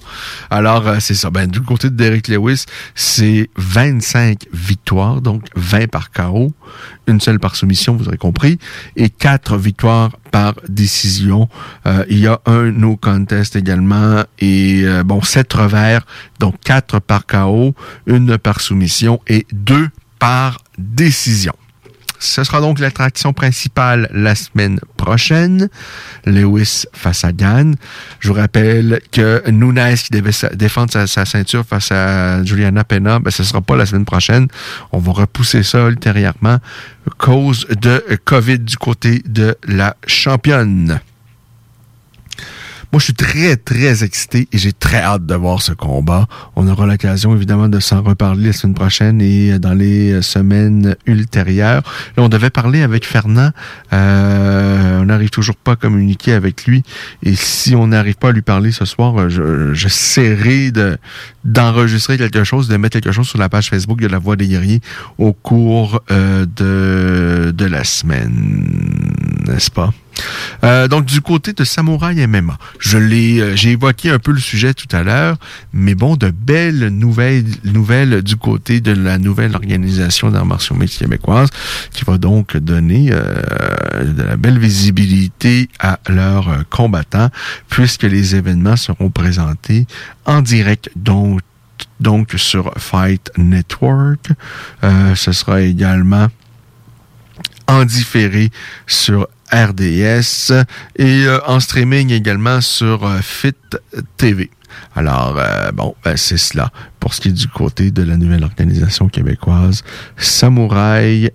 Alors, 0.50 0.88
euh, 0.88 0.96
c'est 1.00 1.14
ça. 1.14 1.30
Ben, 1.30 1.46
du 1.46 1.61
côté 1.61 1.90
de 1.90 1.94
Derek 1.94 2.28
Lewis, 2.28 2.64
c'est 2.94 3.50
25 3.57 4.46
victoires, 4.52 5.20
donc 5.20 5.44
20 5.57 5.88
par 5.90 6.11
KO, 6.11 6.52
une 7.07 7.20
seule 7.20 7.38
par 7.38 7.54
soumission, 7.54 7.96
vous 7.96 8.09
aurez 8.09 8.16
compris, 8.16 8.59
et 8.96 9.11
4 9.11 9.57
victoires 9.57 10.16
par 10.30 10.54
décision. 10.68 11.48
Euh, 11.86 12.04
il 12.09 12.18
y 12.18 12.26
a 12.26 12.40
un 12.46 12.70
no 12.72 12.96
contest 12.96 13.57
également 13.57 14.24
et 14.38 14.82
euh, 14.84 15.02
bon, 15.02 15.22
7 15.22 15.52
revers, 15.52 16.07
donc 16.40 16.57
4 16.64 16.98
par 17.00 17.26
KO, 17.26 17.74
une 18.07 18.38
par 18.38 18.61
soumission 18.61 19.20
et 19.28 19.46
2 19.52 19.88
par 20.18 20.58
décision. 20.78 21.54
Ce 22.18 22.44
sera 22.44 22.60
donc 22.60 22.78
l'attraction 22.78 23.32
principale 23.32 24.08
la 24.12 24.34
semaine 24.34 24.80
prochaine. 24.96 25.68
Lewis 26.24 26.84
face 26.92 27.24
à 27.24 27.32
Gann. 27.32 27.74
Je 28.20 28.28
vous 28.28 28.34
rappelle 28.34 29.00
que 29.12 29.48
Nunes 29.50 29.94
qui 29.96 30.12
devait 30.12 30.32
défendre 30.54 31.06
sa, 31.06 31.24
ceinture 31.24 31.64
face 31.64 31.92
à 31.92 32.42
Juliana 32.44 32.84
Pena, 32.84 33.18
ben, 33.18 33.30
ce 33.30 33.42
ne 33.42 33.46
sera 33.46 33.60
pas 33.60 33.76
la 33.76 33.86
semaine 33.86 34.04
prochaine. 34.04 34.48
On 34.92 34.98
va 34.98 35.12
repousser 35.12 35.62
ça 35.62 35.86
ultérieurement 35.88 36.58
cause 37.18 37.66
de 37.68 38.02
COVID 38.24 38.60
du 38.60 38.76
côté 38.76 39.22
de 39.26 39.56
la 39.66 39.96
championne. 40.06 41.00
Moi, 42.97 43.01
je 43.01 43.05
suis 43.05 43.12
très, 43.12 43.57
très 43.59 44.05
excité 44.05 44.49
et 44.53 44.57
j'ai 44.57 44.72
très 44.72 45.03
hâte 45.03 45.26
de 45.26 45.34
voir 45.34 45.61
ce 45.61 45.72
combat. 45.72 46.26
On 46.57 46.66
aura 46.66 46.86
l'occasion, 46.86 47.36
évidemment, 47.36 47.68
de 47.68 47.78
s'en 47.78 48.01
reparler 48.01 48.47
la 48.47 48.53
semaine 48.55 48.72
prochaine 48.72 49.20
et 49.20 49.59
dans 49.59 49.74
les 49.74 50.22
semaines 50.22 50.97
ultérieures. 51.05 51.82
Là, 52.16 52.22
on 52.22 52.30
devait 52.30 52.49
parler 52.49 52.80
avec 52.80 53.05
Fernand. 53.05 53.51
Euh, 53.92 55.01
on 55.03 55.05
n'arrive 55.05 55.28
toujours 55.28 55.57
pas 55.57 55.72
à 55.72 55.76
communiquer 55.76 56.32
avec 56.32 56.64
lui. 56.64 56.84
Et 57.22 57.34
si 57.34 57.74
on 57.74 57.88
n'arrive 57.88 58.14
pas 58.14 58.30
à 58.30 58.32
lui 58.32 58.40
parler 58.40 58.72
ce 58.72 58.86
soir, 58.86 59.28
je, 59.28 59.74
j'essaierai 59.74 60.70
de, 60.70 60.97
d'enregistrer 61.44 62.16
quelque 62.16 62.44
chose, 62.44 62.66
de 62.66 62.78
mettre 62.78 62.99
quelque 62.99 63.12
chose 63.12 63.28
sur 63.28 63.38
la 63.38 63.51
page 63.51 63.68
Facebook 63.68 64.01
de 64.01 64.07
La 64.07 64.16
Voix 64.16 64.36
des 64.36 64.49
Guerriers 64.49 64.80
au 65.18 65.34
cours 65.34 66.01
euh, 66.11 66.47
de, 66.47 67.51
de 67.51 67.64
la 67.66 67.84
semaine. 67.84 69.12
N'est-ce 69.47 69.70
pas? 69.70 69.92
Euh, 70.64 70.88
donc 70.88 71.04
du 71.04 71.20
côté 71.20 71.52
de 71.52 71.64
Samouraï 71.64 72.26
MMA, 72.26 72.58
je 72.78 72.98
l'ai, 72.98 73.40
euh, 73.40 73.56
j'ai 73.56 73.72
évoqué 73.72 74.10
un 74.10 74.18
peu 74.18 74.32
le 74.32 74.40
sujet 74.40 74.74
tout 74.74 74.88
à 74.94 75.02
l'heure, 75.02 75.36
mais 75.72 75.94
bon, 75.94 76.16
de 76.16 76.30
belles 76.30 76.88
nouvelles, 76.88 77.44
nouvelles 77.64 78.22
du 78.22 78.36
côté 78.36 78.80
de 78.80 78.92
la 78.92 79.18
nouvelle 79.18 79.54
organisation 79.54 80.30
d'arts 80.30 80.46
martiaux 80.46 80.76
mixtes 80.76 80.98
québécoise, 80.98 81.50
qui 81.92 82.04
va 82.04 82.18
donc 82.18 82.56
donner 82.56 83.10
euh, 83.12 84.04
de 84.04 84.22
la 84.22 84.36
belle 84.36 84.58
visibilité 84.58 85.68
à 85.78 85.98
leurs 86.08 86.64
combattants, 86.70 87.30
puisque 87.68 88.04
les 88.04 88.34
événements 88.34 88.76
seront 88.76 89.10
présentés 89.10 89.86
en 90.24 90.42
direct, 90.42 90.90
donc 90.96 91.40
donc 92.00 92.34
sur 92.36 92.72
Fight 92.76 93.30
Network. 93.38 94.28
ce 94.82 95.32
sera 95.32 95.62
également 95.62 96.28
en 97.68 97.84
différé 97.84 98.50
sur 98.86 99.28
RDS 99.53 100.53
et 100.97 101.24
euh, 101.26 101.38
en 101.47 101.61
streaming 101.61 102.11
également 102.11 102.61
sur 102.61 103.05
euh, 103.05 103.18
Fit 103.22 103.55
TV. 104.16 104.51
Alors, 104.94 105.36
euh, 105.38 105.70
bon, 105.72 105.94
ben, 106.05 106.16
c'est 106.16 106.36
cela 106.36 106.70
pour 107.01 107.14
ce 107.14 107.20
qui 107.20 107.28
est 107.28 107.32
du 107.32 107.49
côté 107.49 107.90
de 107.90 108.03
la 108.03 108.16
nouvelle 108.16 108.44
organisation 108.44 109.09
québécoise 109.09 109.82
Samouraï 110.16 111.30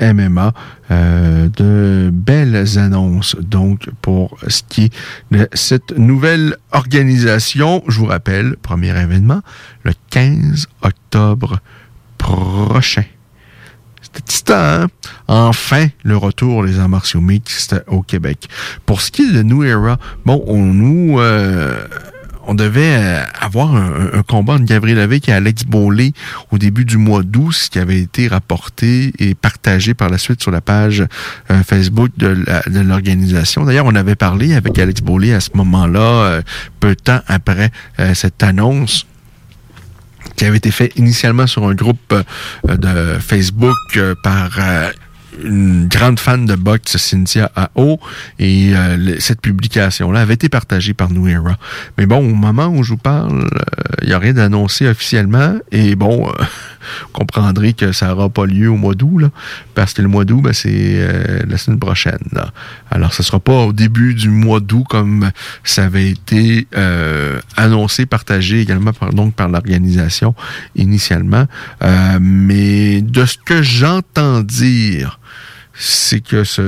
MMA. 0.00 0.52
de 0.90 2.10
belles 2.12 2.78
annonces, 2.78 3.34
donc, 3.40 3.88
pour 4.02 4.36
ce 4.46 4.62
qui 4.68 4.84
est 4.84 4.92
de 5.30 5.48
cette 5.54 5.96
nouvelle 5.96 6.56
organisation. 6.72 7.82
Je 7.88 7.98
vous 7.98 8.06
rappelle, 8.06 8.56
premier 8.60 8.90
événement, 9.00 9.40
le 9.84 9.92
15 10.10 10.66
octobre 10.82 11.60
prochain. 12.18 13.04
C'était 14.24 14.52
hein? 14.52 14.86
Enfin, 15.28 15.86
le 16.04 16.16
retour 16.16 16.64
des 16.64 16.78
arts 16.78 16.88
martiaux 16.88 17.20
mixtes 17.20 17.76
au 17.86 18.02
Québec. 18.02 18.48
Pour 18.84 19.00
ce 19.00 19.10
qui 19.10 19.22
est 19.22 19.32
de 19.32 19.42
New 19.42 19.64
Era, 19.64 19.98
bon, 20.24 20.42
on 20.46 20.62
nous... 20.62 21.20
Euh, 21.20 21.86
on 22.48 22.54
devait 22.54 22.94
euh, 22.96 23.24
avoir 23.40 23.74
un, 23.74 24.22
combat 24.22 24.52
entre 24.52 24.66
Gabriel 24.66 25.00
Avec 25.00 25.28
et 25.28 25.32
Alex 25.32 25.64
Bolé 25.64 26.12
au 26.52 26.58
début 26.58 26.84
du 26.84 26.96
mois 26.96 27.24
d'août, 27.24 27.50
ce 27.50 27.68
qui 27.68 27.80
avait 27.80 27.98
été 27.98 28.28
rapporté 28.28 29.12
et 29.18 29.34
partagé 29.34 29.94
par 29.94 30.10
la 30.10 30.16
suite 30.16 30.40
sur 30.40 30.52
la 30.52 30.60
page 30.60 31.04
euh, 31.50 31.62
Facebook 31.64 32.12
de 32.16 32.80
l'organisation. 32.80 33.64
D'ailleurs, 33.64 33.86
on 33.86 33.96
avait 33.96 34.14
parlé 34.14 34.54
avec 34.54 34.78
Alex 34.78 35.00
Bolé 35.00 35.32
à 35.32 35.40
ce 35.40 35.50
moment-là, 35.54 36.40
peu 36.78 36.90
de 36.90 36.94
temps 36.94 37.20
après 37.26 37.72
cette 38.14 38.44
annonce 38.44 39.06
qui 40.36 40.44
avait 40.44 40.58
été 40.58 40.70
fait 40.70 40.92
initialement 40.96 41.46
sur 41.46 41.66
un 41.66 41.74
groupe 41.74 42.12
euh, 42.12 42.76
de 42.76 43.18
Facebook 43.18 43.76
euh, 43.96 44.14
par 44.22 44.50
euh, 44.58 44.90
une 45.42 45.88
grande 45.88 46.18
fan 46.18 46.46
de 46.46 46.54
boxe, 46.54 46.96
Cynthia 46.96 47.50
Ao, 47.74 47.98
et 48.38 48.72
cette 49.18 49.40
publication-là 49.40 50.20
avait 50.20 50.34
été 50.34 50.48
partagée 50.48 50.94
par 50.94 51.10
New. 51.10 51.26
Mais 51.98 52.06
bon, 52.06 52.18
au 52.18 52.34
moment 52.34 52.68
où 52.68 52.82
je 52.82 52.90
vous 52.90 52.96
parle, 52.96 53.48
il 54.02 54.08
n'y 54.08 54.14
a 54.14 54.18
rien 54.18 54.32
d'annoncé 54.32 54.86
officiellement, 54.86 55.56
et 55.72 55.96
bon, 55.96 56.26
vous 56.26 57.12
comprendrez 57.12 57.72
que 57.72 57.92
ça 57.92 58.08
n'aura 58.08 58.28
pas 58.28 58.46
lieu 58.46 58.68
au 58.68 58.76
mois 58.76 58.94
d'août, 58.94 59.30
parce 59.74 59.92
que 59.92 60.02
le 60.02 60.08
mois 60.08 60.24
d'août, 60.24 60.40
ben, 60.42 60.52
c'est 60.52 60.70
euh, 60.72 61.42
la 61.48 61.58
semaine 61.58 61.78
prochaine. 61.78 62.18
Alors, 62.90 63.12
ce 63.12 63.22
ne 63.22 63.26
sera 63.26 63.40
pas 63.40 63.64
au 63.64 63.72
début 63.72 64.14
du 64.14 64.28
mois 64.28 64.60
d'août 64.60 64.84
comme 64.88 65.30
ça 65.64 65.84
avait 65.84 66.10
été 66.10 66.66
euh, 66.76 67.40
annoncé, 67.56 68.06
partagé 68.06 68.60
également 68.60 68.92
par, 68.92 69.12
donc, 69.12 69.34
par 69.34 69.48
l'organisation 69.48 70.34
initialement. 70.74 71.46
Euh, 71.82 72.18
mais 72.20 73.02
de 73.02 73.24
ce 73.24 73.36
que 73.44 73.62
j'entends 73.62 74.40
dire, 74.42 75.18
c'est 75.78 76.20
que 76.20 76.44
ce 76.44 76.62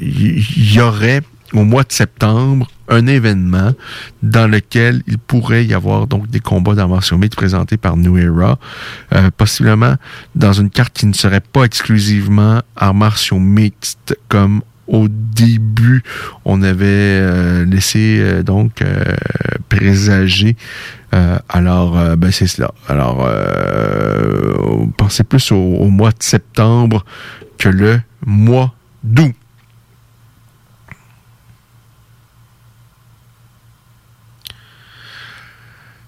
il 0.00 0.74
y 0.74 0.80
aurait 0.80 1.22
au 1.52 1.64
mois 1.64 1.82
de 1.82 1.92
septembre 1.92 2.68
un 2.88 3.06
événement 3.06 3.72
dans 4.22 4.46
lequel 4.46 5.02
il 5.06 5.18
pourrait 5.18 5.64
y 5.64 5.74
avoir 5.74 6.06
donc 6.06 6.28
des 6.28 6.40
combats 6.40 6.74
martiaux 6.88 7.18
mixtes 7.18 7.36
présentés 7.36 7.76
par 7.76 7.96
New 7.96 8.16
euh, 9.14 9.30
possiblement 9.36 9.94
dans 10.34 10.52
une 10.52 10.70
carte 10.70 10.94
qui 10.94 11.06
ne 11.06 11.12
serait 11.12 11.40
pas 11.40 11.64
exclusivement 11.64 12.62
arts 12.76 12.94
martiaux 12.94 13.38
comme 14.28 14.62
au 14.88 15.06
début 15.08 16.02
on 16.44 16.62
avait 16.62 16.86
euh, 16.86 17.64
laissé 17.64 18.18
euh, 18.20 18.42
donc 18.42 18.82
euh, 18.82 19.02
présager. 19.68 20.56
Alors, 21.48 21.98
ben 22.18 22.30
c'est 22.30 22.46
cela. 22.46 22.70
Alors, 22.86 23.26
pensez 24.98 25.24
plus 25.24 25.50
au, 25.52 25.56
au 25.56 25.88
mois 25.88 26.10
de 26.10 26.22
septembre 26.22 27.02
que 27.56 27.70
le 27.70 28.00
mois 28.26 28.74
d'août.« 29.02 29.34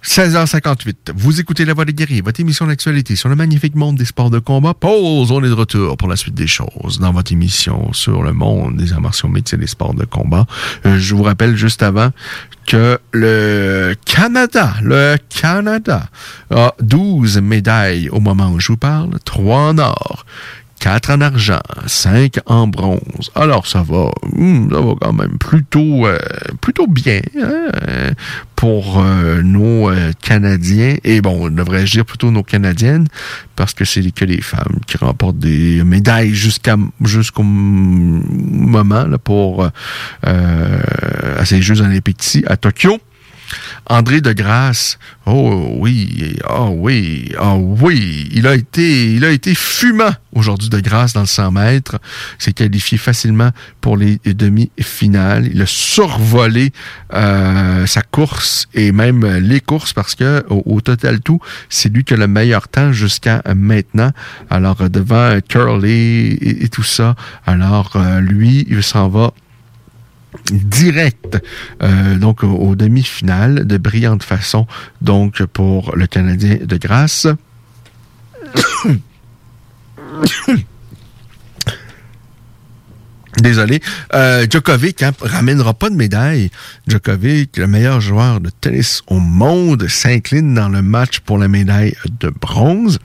16h58. 0.04 1.12
Vous 1.14 1.40
écoutez 1.40 1.64
La 1.64 1.74
Voix 1.74 1.84
des 1.84 1.92
guerriers, 1.92 2.22
votre 2.22 2.40
émission 2.40 2.66
d'actualité 2.66 3.16
sur 3.16 3.28
le 3.28 3.36
magnifique 3.36 3.74
monde 3.74 3.96
des 3.96 4.06
sports 4.06 4.30
de 4.30 4.38
combat. 4.38 4.72
Pause, 4.72 5.30
on 5.30 5.44
est 5.44 5.48
de 5.48 5.52
retour 5.52 5.96
pour 5.98 6.08
la 6.08 6.16
suite 6.16 6.34
des 6.34 6.46
choses 6.46 6.98
dans 7.00 7.12
votre 7.12 7.32
émission 7.32 7.92
sur 7.92 8.22
le 8.22 8.32
monde 8.32 8.76
des 8.76 8.92
arts 8.92 9.02
martiaux 9.02 9.30
et 9.36 9.56
des 9.56 9.66
sports 9.66 9.94
de 9.94 10.06
combat. 10.06 10.46
Euh, 10.86 10.98
je 10.98 11.14
vous 11.14 11.22
rappelle 11.22 11.54
juste 11.54 11.82
avant 11.82 12.10
que 12.66 12.98
le 13.12 13.94
Canada, 14.06 14.74
le 14.82 15.16
Canada 15.28 16.08
a 16.50 16.74
12 16.80 17.38
médailles 17.38 18.08
au 18.08 18.20
moment 18.20 18.50
où 18.50 18.60
je 18.60 18.68
vous 18.68 18.78
parle, 18.78 19.18
3 19.24 19.58
en 19.58 19.78
or, 19.78 20.24
4 20.80 21.10
en 21.10 21.20
argent, 21.20 21.60
5 21.86 22.40
en 22.46 22.66
bronze. 22.66 23.30
Alors 23.34 23.66
ça 23.66 23.82
va, 23.82 24.10
hmm, 24.32 24.70
ça 24.72 24.80
va 24.80 24.94
quand 25.00 25.12
même 25.12 25.38
plutôt, 25.38 26.06
euh, 26.06 26.18
plutôt 26.60 26.86
bien 26.86 27.20
hein, 27.38 28.12
pour 28.56 28.98
euh, 28.98 29.42
nos 29.42 29.90
euh, 29.90 30.12
Canadiens. 30.20 30.96
Et 31.04 31.20
bon, 31.20 31.50
devrais-je 31.50 31.92
dire 31.92 32.04
plutôt 32.04 32.30
nos 32.30 32.42
Canadiennes, 32.42 33.06
parce 33.56 33.74
que 33.74 33.84
c'est 33.84 34.10
que 34.10 34.24
les 34.24 34.40
femmes 34.40 34.80
qui 34.86 34.96
remportent 34.96 35.38
des 35.38 35.84
médailles 35.84 36.34
jusqu'à 36.34 36.76
jusqu'au 37.04 37.42
moment 37.42 39.04
pour 39.22 39.68
euh, 40.26 40.82
ces 41.44 41.62
Jeux 41.62 41.80
olympiques 41.80 42.44
à 42.46 42.56
Tokyo. 42.56 42.98
André 43.90 44.20
de 44.20 44.32
Grasse, 44.32 45.00
oh 45.26 45.74
oui, 45.80 46.36
oh 46.48 46.70
oui, 46.76 47.32
oh 47.42 47.76
oui, 47.80 48.28
il 48.30 48.46
a 48.46 48.54
été, 48.54 49.14
il 49.14 49.24
a 49.24 49.30
été 49.30 49.52
fumant 49.56 50.12
aujourd'hui 50.32 50.68
de 50.68 50.78
Grasse 50.78 51.12
dans 51.12 51.22
le 51.22 51.26
100 51.26 51.50
mètres. 51.50 51.98
Il 52.38 52.44
s'est 52.44 52.52
qualifié 52.52 52.98
facilement 52.98 53.50
pour 53.80 53.96
les 53.96 54.20
demi-finales. 54.24 55.48
Il 55.52 55.60
a 55.60 55.66
survolé 55.66 56.72
euh, 57.14 57.84
sa 57.86 58.02
course 58.02 58.68
et 58.74 58.92
même 58.92 59.26
les 59.26 59.58
courses 59.60 59.92
parce 59.92 60.14
que 60.14 60.44
au, 60.48 60.80
total 60.80 61.18
tout, 61.18 61.40
c'est 61.68 61.92
lui 61.92 62.04
qui 62.04 62.14
a 62.14 62.16
le 62.16 62.28
meilleur 62.28 62.68
temps 62.68 62.92
jusqu'à 62.92 63.42
maintenant. 63.56 64.12
Alors 64.50 64.88
devant 64.88 65.36
Curly 65.48 66.38
et, 66.40 66.64
et 66.64 66.68
tout 66.68 66.84
ça, 66.84 67.16
alors 67.44 67.94
euh, 67.96 68.20
lui, 68.20 68.64
il 68.70 68.84
s'en 68.84 69.08
va 69.08 69.32
direct 70.50 71.38
euh, 71.82 72.16
donc 72.16 72.42
au, 72.44 72.52
au 72.52 72.76
demi-finale 72.76 73.66
de 73.66 73.76
brillante 73.78 74.22
façon 74.22 74.66
donc 75.00 75.42
pour 75.44 75.96
le 75.96 76.06
Canadien 76.06 76.58
de 76.62 76.76
grâce. 76.76 77.26
Désolé. 83.38 83.80
Euh, 84.12 84.46
Djokovic 84.50 85.02
hein, 85.02 85.12
ramènera 85.20 85.72
pas 85.72 85.88
de 85.88 85.94
médaille. 85.94 86.50
Djokovic, 86.86 87.56
le 87.56 87.66
meilleur 87.66 88.00
joueur 88.00 88.40
de 88.40 88.50
tennis 88.50 89.02
au 89.06 89.18
monde, 89.18 89.86
s'incline 89.88 90.52
dans 90.54 90.68
le 90.68 90.82
match 90.82 91.20
pour 91.20 91.38
la 91.38 91.48
médaille 91.48 91.94
de 92.20 92.28
bronze. 92.28 92.98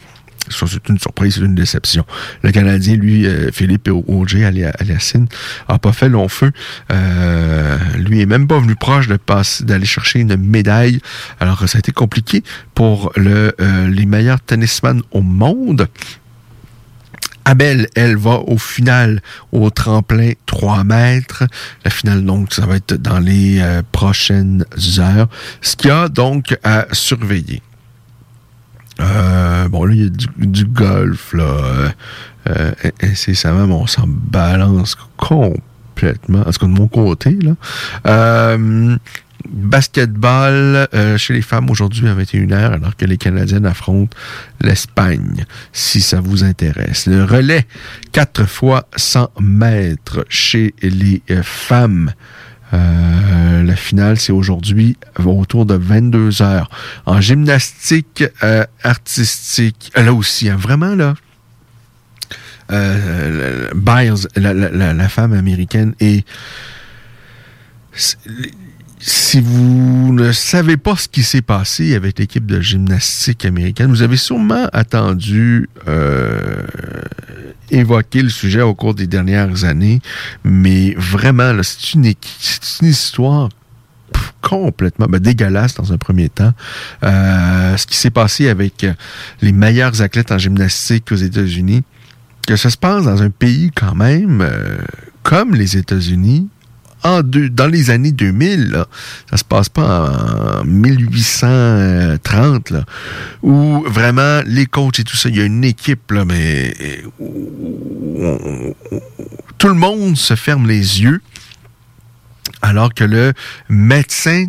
C'est 0.49 0.89
une 0.89 0.99
surprise, 0.99 1.37
une 1.37 1.55
déception. 1.55 2.05
Le 2.43 2.51
Canadien, 2.51 2.95
lui, 2.95 3.25
euh, 3.25 3.51
Philippe 3.51 3.89
Auger 4.07 4.45
Aliassine, 4.45 5.27
a 5.67 5.79
pas 5.79 5.93
fait 5.93 6.09
long 6.09 6.27
feu. 6.27 6.51
Euh, 6.91 7.77
lui 7.97 8.21
est 8.21 8.25
même 8.25 8.47
pas 8.47 8.59
venu 8.59 8.75
proche 8.75 9.07
de 9.07 9.17
d'aller 9.61 9.85
chercher 9.85 10.19
une 10.19 10.35
médaille. 10.37 10.99
Alors, 11.39 11.67
ça 11.67 11.77
a 11.77 11.79
été 11.79 11.91
compliqué 11.91 12.43
pour 12.73 13.11
euh, 13.17 13.51
les 13.87 14.05
meilleurs 14.05 14.41
tennisman 14.41 15.01
au 15.11 15.21
monde. 15.21 15.87
Abel, 17.47 17.87
elle, 17.95 18.17
va 18.17 18.39
au 18.39 18.57
final 18.57 19.21
au 19.51 19.69
tremplin 19.69 20.31
3 20.47 20.83
mètres. 20.83 21.43
La 21.83 21.91
finale, 21.91 22.23
donc, 22.23 22.53
ça 22.53 22.65
va 22.65 22.75
être 22.75 22.95
dans 22.95 23.19
les 23.19 23.61
prochaines 23.91 24.65
heures. 24.97 25.27
Ce 25.61 25.75
qu'il 25.75 25.89
y 25.89 25.91
a 25.91 26.09
donc 26.09 26.57
à 26.63 26.87
surveiller. 26.91 27.61
Euh, 28.99 29.67
bon, 29.69 29.85
là, 29.85 29.93
il 29.93 30.03
y 30.03 30.05
a 30.05 30.09
du, 30.09 30.27
du 30.37 30.65
golf, 30.65 31.33
là. 31.33 31.43
Euh, 31.43 31.89
euh, 32.47 32.71
incessamment, 33.01 33.65
mais 33.65 33.73
on 33.73 33.87
s'en 33.87 34.05
balance 34.07 34.95
complètement. 35.17 36.41
En 36.41 36.51
tout 36.51 36.59
cas, 36.59 36.67
de 36.67 36.71
mon 36.71 36.87
côté, 36.87 37.31
là. 37.31 37.55
Euh, 38.05 38.97
basketball 39.49 40.87
euh, 40.93 41.17
chez 41.17 41.33
les 41.33 41.41
femmes 41.41 41.69
aujourd'hui 41.71 42.07
à 42.07 42.13
21h, 42.13 42.73
alors 42.73 42.95
que 42.95 43.05
les 43.05 43.17
Canadiennes 43.17 43.65
affrontent 43.65 44.15
l'Espagne, 44.61 45.45
si 45.73 46.01
ça 46.01 46.19
vous 46.19 46.43
intéresse. 46.43 47.07
Le 47.07 47.23
relais, 47.23 47.65
4 48.11 48.45
fois 48.45 48.87
100 48.95 49.31
mètres 49.39 50.25
chez 50.29 50.75
les 50.83 51.23
femmes. 51.41 52.11
Euh, 52.75 53.63
la 53.63 53.75
finale, 53.75 54.19
c'est 54.19 54.31
aujourd'hui 54.31 54.97
autour 55.23 55.65
de 55.65 55.75
22 55.75 56.41
heures. 56.41 56.69
En 57.05 57.21
gymnastique 57.21 58.23
euh, 58.43 58.65
artistique, 58.83 59.91
là 59.95 60.13
aussi, 60.13 60.49
hein, 60.49 60.57
vraiment 60.57 60.95
là, 60.95 61.15
euh, 62.71 63.69
la, 64.35 64.53
la 64.93 65.09
femme 65.09 65.33
américaine, 65.33 65.93
et 65.99 66.25
si 69.07 69.39
vous 69.39 70.13
ne 70.13 70.31
savez 70.31 70.77
pas 70.77 70.95
ce 70.95 71.07
qui 71.07 71.21
s'est 71.21 71.43
passé 71.43 71.93
avec 71.93 72.17
l'équipe 72.17 72.47
de 72.47 72.59
gymnastique 72.59 73.45
américaine, 73.45 73.91
vous 73.91 74.01
avez 74.01 74.17
sûrement 74.17 74.67
attendu 74.73 75.69
euh, 75.87 76.63
évoquer 77.69 78.23
le 78.23 78.29
sujet 78.29 78.61
au 78.61 78.73
cours 78.73 78.95
des 78.95 79.05
dernières 79.05 79.63
années, 79.63 80.01
mais 80.43 80.95
vraiment, 80.97 81.53
c'est 81.61 81.93
une, 81.93 82.05
une 82.05 82.87
histoire 82.87 83.49
complètement 84.41 85.05
ben, 85.07 85.19
dégueulasse 85.19 85.75
dans 85.75 85.93
un 85.93 85.97
premier 85.97 86.29
temps. 86.29 86.53
Euh, 87.03 87.77
ce 87.77 87.85
qui 87.85 87.97
s'est 87.97 88.09
passé 88.09 88.49
avec 88.49 88.87
les 89.39 89.51
meilleurs 89.51 90.01
athlètes 90.01 90.31
en 90.31 90.39
gymnastique 90.39 91.11
aux 91.11 91.15
États-Unis, 91.15 91.83
que 92.47 92.55
ça 92.55 92.71
se 92.71 92.77
passe 92.77 93.03
dans 93.05 93.21
un 93.21 93.29
pays 93.29 93.69
quand 93.75 93.93
même 93.93 94.41
euh, 94.41 94.77
comme 95.21 95.53
les 95.53 95.77
États-Unis, 95.77 96.47
dans 97.21 97.67
les 97.67 97.89
années 97.89 98.11
2000, 98.11 98.71
là, 98.71 98.87
ça 99.29 99.37
se 99.37 99.43
passe 99.43 99.69
pas 99.69 100.61
en 100.61 100.65
1830, 100.65 102.69
là, 102.71 102.85
où 103.41 103.83
vraiment 103.87 104.41
les 104.45 104.65
coachs 104.65 104.99
et 104.99 105.03
tout 105.03 105.15
ça, 105.15 105.29
il 105.29 105.37
y 105.37 105.41
a 105.41 105.45
une 105.45 105.63
équipe, 105.63 106.11
mais 106.11 106.73
tout 109.57 109.67
le 109.67 109.75
monde 109.75 110.17
se 110.17 110.35
ferme 110.35 110.67
les 110.67 111.01
yeux, 111.01 111.21
alors 112.61 112.93
que 112.93 113.03
le 113.03 113.33
médecin, 113.69 114.45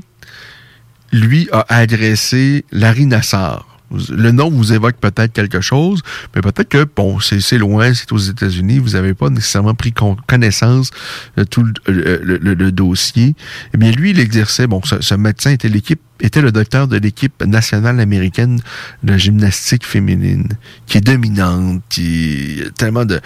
lui, 1.13 1.49
a 1.53 1.65
adressé 1.69 2.65
Larry 2.73 3.07
Nassar. 3.07 3.76
Le 4.11 4.31
nom 4.31 4.51
vous 4.51 4.73
évoque 4.73 4.97
peut-être 4.97 5.33
quelque 5.33 5.61
chose, 5.61 6.03
mais 6.35 6.41
peut-être 6.41 6.69
que, 6.69 6.87
bon, 6.97 7.21
c'est 7.21 7.59
loin, 7.59 7.93
c'est 7.95 8.11
aux 8.13 8.19
États-Unis, 8.19 8.79
vous 8.79 8.91
n'avez 8.91 9.15
pas 9.15 9.31
nécessairement 9.31 9.75
pris 9.75 9.93
connaissance 10.27 10.91
de 11.37 11.45
tout 11.45 11.65
le, 11.87 12.39
le, 12.39 12.73
dossier. 12.73 13.35
Eh 13.75 13.77
bien, 13.77 13.91
lui, 13.91 14.11
il 14.11 14.21
exerçait, 14.21 14.67
bon, 14.67 14.81
ce, 14.83 15.15
médecin 15.15 15.51
était 15.51 15.69
l'équipe 15.69 16.01
était 16.21 16.41
le 16.41 16.51
docteur 16.51 16.89
de 16.89 16.97
l'équipe 16.97 17.45
nationale 17.45 18.01
américaine 18.01 18.61
de 19.03 19.19
gymnastique 19.19 19.85
féminine, 19.85 20.49
qui 20.87 20.97
est 20.97 21.03
dominante, 21.03 21.83
qui 21.91 22.63
a 22.67 22.71
tellement 22.71 23.05
de, 23.05 23.21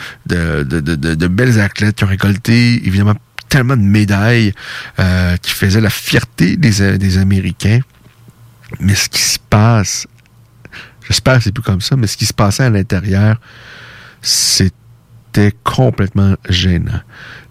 belles 1.28 1.60
athlètes 1.60 1.96
qui 1.96 2.04
ont 2.04 2.08
récolté, 2.08 2.84
évidemment, 2.84 3.14
tellement 3.48 3.76
de 3.76 3.82
médailles 3.82 4.52
euh, 4.98 5.36
qui 5.36 5.52
faisaient 5.52 5.80
la 5.80 5.90
fierté 5.90 6.56
des 6.56 7.18
Américains. 7.18 7.80
Mais 8.78 8.94
ce 8.94 9.08
qui 9.08 9.22
se 9.22 9.38
passe 9.38 10.06
J'espère 11.10 11.38
que 11.38 11.42
c'est 11.42 11.52
plus 11.52 11.64
comme 11.64 11.80
ça, 11.80 11.96
mais 11.96 12.06
ce 12.06 12.16
qui 12.16 12.24
se 12.24 12.32
passait 12.32 12.62
à 12.62 12.70
l'intérieur, 12.70 13.40
c'était 14.22 15.52
complètement 15.64 16.36
gênant. 16.48 17.00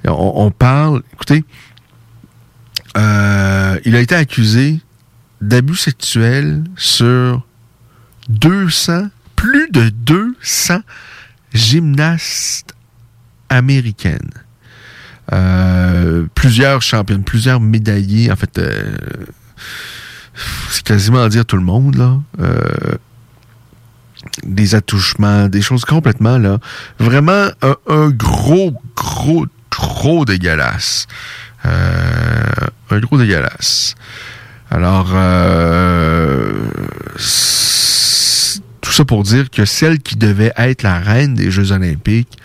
On, 0.07 0.49
parle, 0.49 1.03
écoutez, 1.11 1.43
euh, 2.97 3.77
il 3.83 3.97
a 3.97 3.99
été 3.99 4.15
accusé 4.15 4.79
d'abus 5.41 5.75
sexuels 5.75 6.63
sur 6.77 7.45
200, 8.29 9.07
plus 9.35 9.69
de 9.71 9.89
200 9.89 10.79
gymnastes 11.53 12.73
américaines. 13.49 14.31
euh, 15.33 16.27
plusieurs 16.33 16.81
champions, 16.81 17.21
plusieurs 17.21 17.59
médaillés, 17.59 18.31
en 18.31 18.37
fait, 18.37 18.57
euh, 18.57 18.95
c'est 20.69 20.83
quasiment 20.83 21.21
à 21.21 21.27
dire 21.27 21.45
tout 21.45 21.57
le 21.57 21.63
monde, 21.63 21.95
là. 21.95 22.19
Des 24.43 24.75
attouchements, 24.75 25.47
des 25.47 25.61
choses 25.61 25.85
complètement, 25.85 26.37
là. 26.37 26.59
Vraiment 26.99 27.49
un, 27.61 28.09
gros, 28.09 28.73
gros, 28.95 29.45
gros 29.71 30.25
dégueulasse. 30.25 31.07
Euh, 31.65 32.43
un 32.89 32.99
gros 32.99 33.17
dégueulasse. 33.17 33.95
Alors, 34.71 35.11
euh, 35.13 36.53
tout 38.81 38.91
ça 38.91 39.05
pour 39.05 39.23
dire 39.23 39.49
que 39.49 39.65
celle 39.65 39.99
qui 39.99 40.15
devait 40.15 40.53
être 40.57 40.83
la 40.83 40.99
reine 40.99 41.33
des 41.33 41.49
Jeux 41.49 41.71
olympiques, 41.71 42.37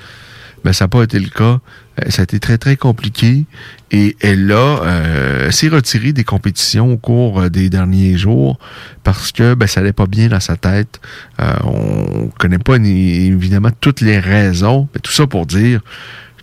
ben, 0.65 0.73
ça 0.73 0.85
n'a 0.85 0.89
pas 0.89 1.03
été 1.03 1.19
le 1.19 1.29
cas. 1.29 1.59
Euh, 2.01 2.11
Ça 2.11 2.23
a 2.23 2.25
été 2.25 2.41
très, 2.41 2.59
très 2.59 2.77
compliqué. 2.77 3.45
Et 3.91 4.17
elle 4.21 4.51
a 4.51 4.83
euh, 4.83 5.51
s'est 5.51 5.69
retirée 5.69 6.13
des 6.13 6.25
compétitions 6.25 6.93
au 6.93 6.97
cours 6.97 7.41
euh, 7.43 7.49
des 7.49 7.71
derniers 7.71 8.17
jours 8.19 8.59
parce 9.05 9.31
que 9.31 9.55
ben, 9.55 9.67
ça 9.67 9.81
allait 9.81 9.93
pas 9.93 10.07
bien 10.07 10.29
dans 10.29 10.41
sa 10.41 10.57
tête. 10.57 11.01
Euh, 11.41 11.55
on 11.65 12.29
connaît 12.39 12.59
pas 12.59 12.77
évidemment 12.77 13.71
toutes 13.81 14.01
les 14.01 14.19
raisons. 14.19 14.89
Mais 14.95 15.01
tout 15.01 15.13
ça 15.13 15.27
pour 15.27 15.47
dire 15.47 15.81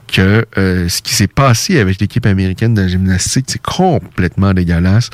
que 0.08 0.45
euh, 0.58 0.89
ce 0.89 1.02
qui 1.02 1.14
s'est 1.14 1.28
passé 1.28 1.80
avec 1.80 1.99
l'équipe 1.99 2.26
américaine 2.26 2.74
de 2.74 2.88
gymnastique, 2.88 3.45
c'est 3.47 3.62
complètement 3.62 4.54
dégueulasse. 4.54 5.10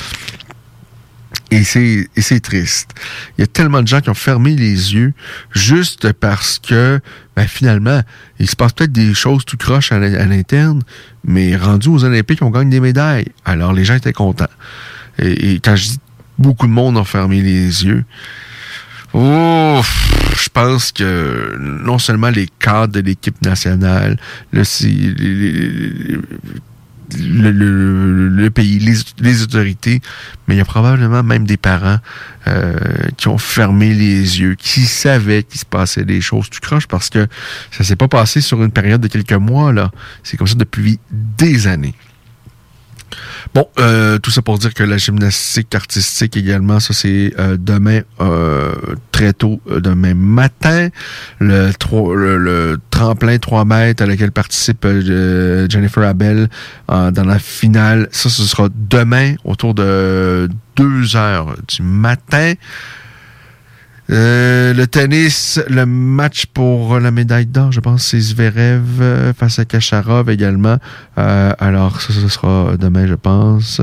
Et 1.49 1.63
c'est, 1.63 2.39
triste. 2.41 2.89
Il 3.37 3.41
y 3.41 3.43
a 3.43 3.47
tellement 3.47 3.81
de 3.81 3.87
gens 3.87 4.01
qui 4.01 4.09
ont 4.09 4.13
fermé 4.13 4.53
les 4.55 4.93
yeux 4.93 5.13
juste 5.53 6.11
parce 6.11 6.59
que, 6.59 6.99
ben, 7.37 7.47
finalement, 7.47 8.01
il 8.39 8.49
se 8.49 8.55
passe 8.57 8.73
peut-être 8.73 8.91
des 8.91 9.13
choses 9.13 9.45
tout 9.45 9.55
croche 9.55 9.93
à, 9.93 9.99
l'in- 9.99 10.15
à 10.15 10.25
l'interne, 10.25 10.81
mais 11.23 11.55
rendus 11.55 11.87
aux 11.87 12.03
Olympiques, 12.03 12.41
on 12.41 12.49
gagne 12.49 12.69
des 12.69 12.81
médailles. 12.81 13.27
Alors, 13.45 13.71
les 13.71 13.85
gens 13.85 13.95
étaient 13.95 14.11
contents. 14.13 14.45
Et, 15.19 15.61
quand 15.63 15.75
je 15.77 15.87
dis 15.89 15.99
beaucoup 16.37 16.67
de 16.67 16.71
monde 16.73 16.97
ont 16.97 17.05
fermé 17.05 17.41
les 17.41 17.85
yeux, 17.85 18.03
je 19.13 20.49
pense 20.53 20.91
que 20.91 21.55
non 21.59 21.97
seulement 21.97 22.29
les 22.29 22.47
cadres 22.59 22.93
de 22.93 22.99
l'équipe 22.99 23.41
nationale, 23.41 24.17
les- 24.51 24.63
les- 24.83 26.17
le, 27.15 27.51
le- 28.29 28.49
pays, 28.49 28.79
les, 28.79 28.95
les 29.19 29.43
autorités, 29.43 30.01
mais 30.47 30.55
il 30.55 30.57
y 30.57 30.61
a 30.61 30.65
probablement 30.65 31.21
même 31.23 31.45
des 31.45 31.57
parents 31.57 31.97
euh, 32.47 32.75
qui 33.17 33.27
ont 33.27 33.37
fermé 33.37 33.93
les 33.93 34.39
yeux, 34.39 34.55
qui 34.55 34.81
savaient 34.81 35.43
qu'il 35.43 35.59
se 35.59 35.65
passait 35.65 36.05
des 36.05 36.21
choses 36.21 36.49
tout 36.49 36.59
croche 36.61 36.87
parce 36.87 37.09
que 37.09 37.27
ça 37.71 37.83
s'est 37.83 37.95
pas 37.95 38.07
passé 38.07 38.41
sur 38.41 38.63
une 38.63 38.71
période 38.71 39.01
de 39.01 39.07
quelques 39.07 39.33
mois, 39.33 39.71
là. 39.73 39.91
C'est 40.23 40.37
comme 40.37 40.47
ça 40.47 40.55
depuis 40.55 40.99
des 41.11 41.67
années. 41.67 41.93
Bon, 43.53 43.67
euh, 43.79 44.17
tout 44.19 44.31
ça 44.31 44.41
pour 44.41 44.57
dire 44.57 44.73
que 44.73 44.83
la 44.83 44.97
gymnastique 44.97 45.73
artistique 45.75 46.37
également, 46.37 46.79
ça 46.79 46.93
c'est 46.93 47.33
euh, 47.39 47.57
demain 47.59 48.01
euh, 48.21 48.73
très 49.11 49.33
tôt, 49.33 49.61
demain 49.67 50.13
matin, 50.13 50.89
le, 51.39 51.71
le, 51.91 52.37
le 52.37 52.77
tremplin 52.89 53.37
3 53.37 53.65
mètres 53.65 54.03
à 54.03 54.05
laquelle 54.05 54.31
participe 54.31 54.85
Jennifer 54.85 56.03
Abel 56.03 56.49
dans 56.87 57.25
la 57.25 57.39
finale. 57.39 58.07
Ça, 58.11 58.29
ce 58.29 58.43
sera 58.43 58.69
demain 58.73 59.35
autour 59.43 59.73
de 59.73 60.49
2 60.75 61.15
heures 61.15 61.55
du 61.67 61.81
matin. 61.81 62.53
Euh, 64.09 64.73
le 64.73 64.87
tennis, 64.87 65.59
le 65.67 65.85
match 65.85 66.45
pour 66.47 66.99
la 66.99 67.11
médaille 67.11 67.45
d'or, 67.45 67.71
je 67.71 67.81
pense, 67.81 68.05
c'est 68.05 68.19
Zverev 68.19 69.01
euh, 69.01 69.33
face 69.33 69.59
à 69.59 69.65
Kacharov 69.65 70.29
également. 70.29 70.77
Euh, 71.17 71.51
alors, 71.59 71.99
ça, 71.99 72.13
ce 72.13 72.27
sera 72.27 72.77
demain, 72.79 73.05
je 73.05 73.15
pense. 73.15 73.81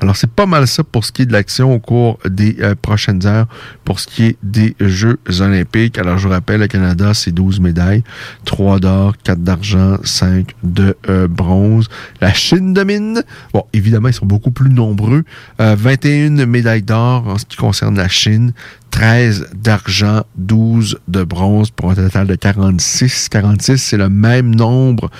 Alors, 0.00 0.16
c'est 0.16 0.30
pas 0.30 0.46
mal 0.46 0.66
ça 0.66 0.84
pour 0.84 1.04
ce 1.04 1.12
qui 1.12 1.22
est 1.22 1.26
de 1.26 1.32
l'action 1.32 1.72
au 1.72 1.78
cours 1.78 2.18
des 2.28 2.56
euh, 2.60 2.74
prochaines 2.80 3.26
heures, 3.26 3.46
pour 3.84 4.00
ce 4.00 4.06
qui 4.06 4.24
est 4.24 4.36
des 4.42 4.76
Jeux 4.80 5.18
olympiques. 5.40 5.98
Alors, 5.98 6.18
je 6.18 6.26
vous 6.26 6.32
rappelle, 6.32 6.60
le 6.60 6.66
Canada, 6.66 7.14
c'est 7.14 7.32
12 7.32 7.60
médailles, 7.60 8.02
3 8.44 8.80
d'or, 8.80 9.14
4 9.22 9.40
d'argent, 9.40 9.96
5 10.04 10.54
de 10.62 10.96
euh, 11.08 11.28
bronze. 11.28 11.88
La 12.20 12.32
Chine 12.32 12.74
domine. 12.74 13.22
Bon, 13.52 13.64
évidemment, 13.72 14.08
ils 14.08 14.14
sont 14.14 14.26
beaucoup 14.26 14.50
plus 14.50 14.70
nombreux. 14.70 15.24
Euh, 15.60 15.76
21 15.78 16.46
médailles 16.46 16.82
d'or 16.82 17.26
en 17.26 17.38
ce 17.38 17.44
qui 17.44 17.56
concerne 17.56 17.96
la 17.96 18.08
Chine, 18.08 18.52
13 18.94 19.48
d'argent, 19.54 20.22
12 20.36 21.00
de 21.08 21.24
bronze 21.24 21.72
pour 21.72 21.90
un 21.90 21.96
total 21.96 22.28
de 22.28 22.36
46. 22.36 23.28
46, 23.28 23.76
c'est 23.76 23.96
le 23.96 24.08
même 24.08 24.54
nombre 24.54 25.10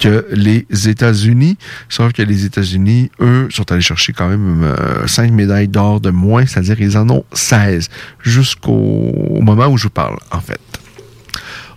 que 0.00 0.26
les 0.32 0.66
États-Unis, 0.88 1.58
sauf 1.90 2.14
que 2.14 2.22
les 2.22 2.46
États-Unis, 2.46 3.10
eux, 3.20 3.48
sont 3.50 3.70
allés 3.70 3.82
chercher 3.82 4.14
quand 4.14 4.28
même 4.28 4.62
euh, 4.64 5.06
5 5.06 5.30
médailles 5.30 5.68
d'or 5.68 6.00
de 6.00 6.08
moins, 6.08 6.46
c'est-à-dire 6.46 6.80
ils 6.80 6.96
en 6.96 7.10
ont 7.10 7.24
16 7.34 7.90
jusqu'au 8.22 8.72
au 8.72 9.42
moment 9.42 9.66
où 9.66 9.76
je 9.76 9.84
vous 9.84 9.90
parle, 9.90 10.16
en 10.30 10.40
fait. 10.40 10.60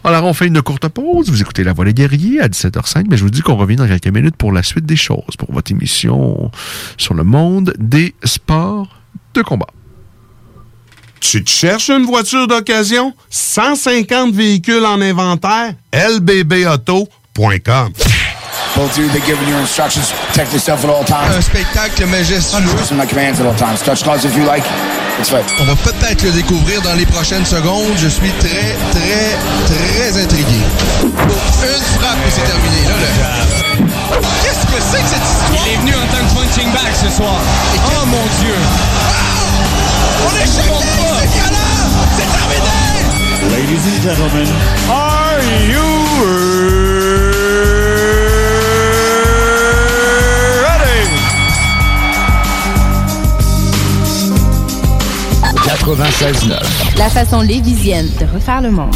Alors, 0.06 0.24
on 0.24 0.34
fait 0.34 0.47
une 0.47 0.62
courte 0.62 0.88
pause. 0.88 1.30
Vous 1.30 1.41
écoutez 1.41 1.66
La 1.66 1.74
Voix 1.74 1.84
des 1.84 1.93
guerriers 1.93 2.39
à 2.39 2.47
17h05, 2.47 3.08
mais 3.10 3.18
je 3.18 3.24
vous 3.24 3.30
dis 3.30 3.41
qu'on 3.41 3.58
revient 3.58 3.76
dans 3.76 3.88
quelques 3.88 4.08
minutes 4.08 4.38
pour 4.38 4.54
la 4.54 4.64
suite 4.64 4.86
des 4.86 4.95
choses, 4.95 5.36
pour 5.38 5.52
votre 5.52 5.70
émission 5.70 6.49
sur 6.95 7.14
le 7.14 7.26
monde 7.26 7.74
des 7.78 8.16
sports 8.24 9.02
de 9.34 9.41
combat. 9.41 9.68
Tu 11.22 11.43
te 11.43 11.49
cherches 11.49 11.89
une 11.89 12.05
voiture 12.05 12.47
d'occasion? 12.47 13.13
150 13.30 14.34
véhicules 14.34 14.86
en 14.86 14.99
inventaire? 15.01 15.74
lbbauto.com 15.93 17.91
Both 18.76 18.91
of 18.91 18.97
you, 18.97 19.07
they're 19.09 19.22
giving 19.26 19.47
you 19.47 19.55
instructions. 19.57 20.11
Protect 20.32 20.51
yourself 20.53 20.84
at 20.84 20.89
all 20.89 21.03
times. 21.03 21.36
Un 21.38 21.41
spectacle 21.41 22.05
majestueux. 22.07 22.63
Listen 22.78 22.97
to 22.97 23.03
my 23.03 23.05
commands 23.05 23.39
at 23.39 23.45
all 23.45 23.53
times. 23.55 23.82
Touch 23.84 24.01
gloves 24.03 24.26
if 24.26 24.36
you 24.36 24.43
like. 24.45 24.63
It's 25.19 25.32
right. 25.32 25.45
On 25.59 25.65
va 25.65 25.76
peut-être 25.76 26.24
le 26.24 26.32
découvrir 26.32 26.82
dans 26.82 26.95
les 26.95 27.05
prochaines 27.05 27.45
secondes. 27.45 27.93
Je 27.97 28.07
suis 28.07 28.32
très, 28.39 28.76
très, 28.91 29.38
très 29.67 30.17
intrigué. 30.24 30.61
Une 31.03 31.99
frappe 31.99 32.17
et 32.26 32.32
c'est 32.32 32.47
terminé. 32.47 32.84
Là, 32.88 32.95
là. 32.97 33.05
Qu'est-ce 34.41 34.65
que 34.65 34.82
c'est 34.82 35.03
que 35.03 35.09
cette 35.09 35.22
histoire? 35.22 35.61
Il 35.67 35.74
est 35.74 35.78
venu 35.78 35.93
en 35.93 36.07
tant 36.07 36.24
que 36.26 36.32
punching 36.34 36.72
bag 36.72 36.93
ce 36.95 37.09
soir. 37.15 37.39
Oh 37.88 38.05
mon 38.07 38.26
Dieu! 38.41 38.55
On 40.20 40.32
est 40.36 40.45
chez 40.45 40.62
C'est 40.62 41.28
violent! 41.34 41.82
C'est 42.18 42.30
terminé! 42.32 42.78
Ladies 43.51 43.86
and 43.88 43.99
gentlemen, 44.03 44.49
are 44.89 45.41
you 45.68 45.88
ready? 50.64 51.07
96.9. 55.66 56.97
La 56.97 57.09
façon 57.09 57.41
lévisienne 57.41 58.09
de 58.20 58.26
refaire 58.34 58.62
le 58.62 58.72
monde. 58.72 58.95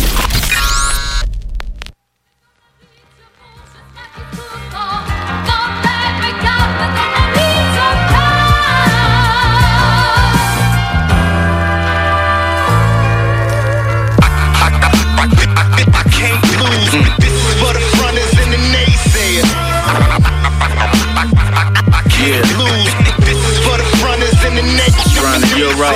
I 25.76 25.92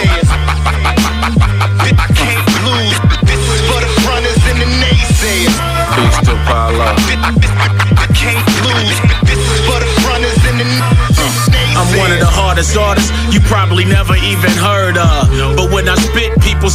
can't 2.12 2.44
lose. 2.68 3.00
This 3.24 3.40
is 3.40 3.62
for 3.72 3.80
the 3.80 3.88
fronters 4.04 4.44
and 4.44 4.60
the 4.60 4.68
naysayers. 4.68 5.56
Peace 5.96 6.20
to 6.28 6.36
Paulo. 6.44 6.84
I 6.84 8.04
can't 8.12 8.44
lose. 8.60 9.00
This 9.24 9.40
is 9.40 9.60
for 9.64 9.80
the 9.80 9.88
fronters 10.04 10.36
and 10.52 10.60
the 10.60 10.68
hmm. 10.68 10.84
naysayers. 10.84 11.80
I'm 11.80 11.88
one 11.96 12.12
of 12.12 12.20
the 12.20 12.28
hardest 12.28 12.76
artists 12.76 13.16
you 13.32 13.40
probably 13.48 13.86
never 13.86 14.20
even 14.20 14.49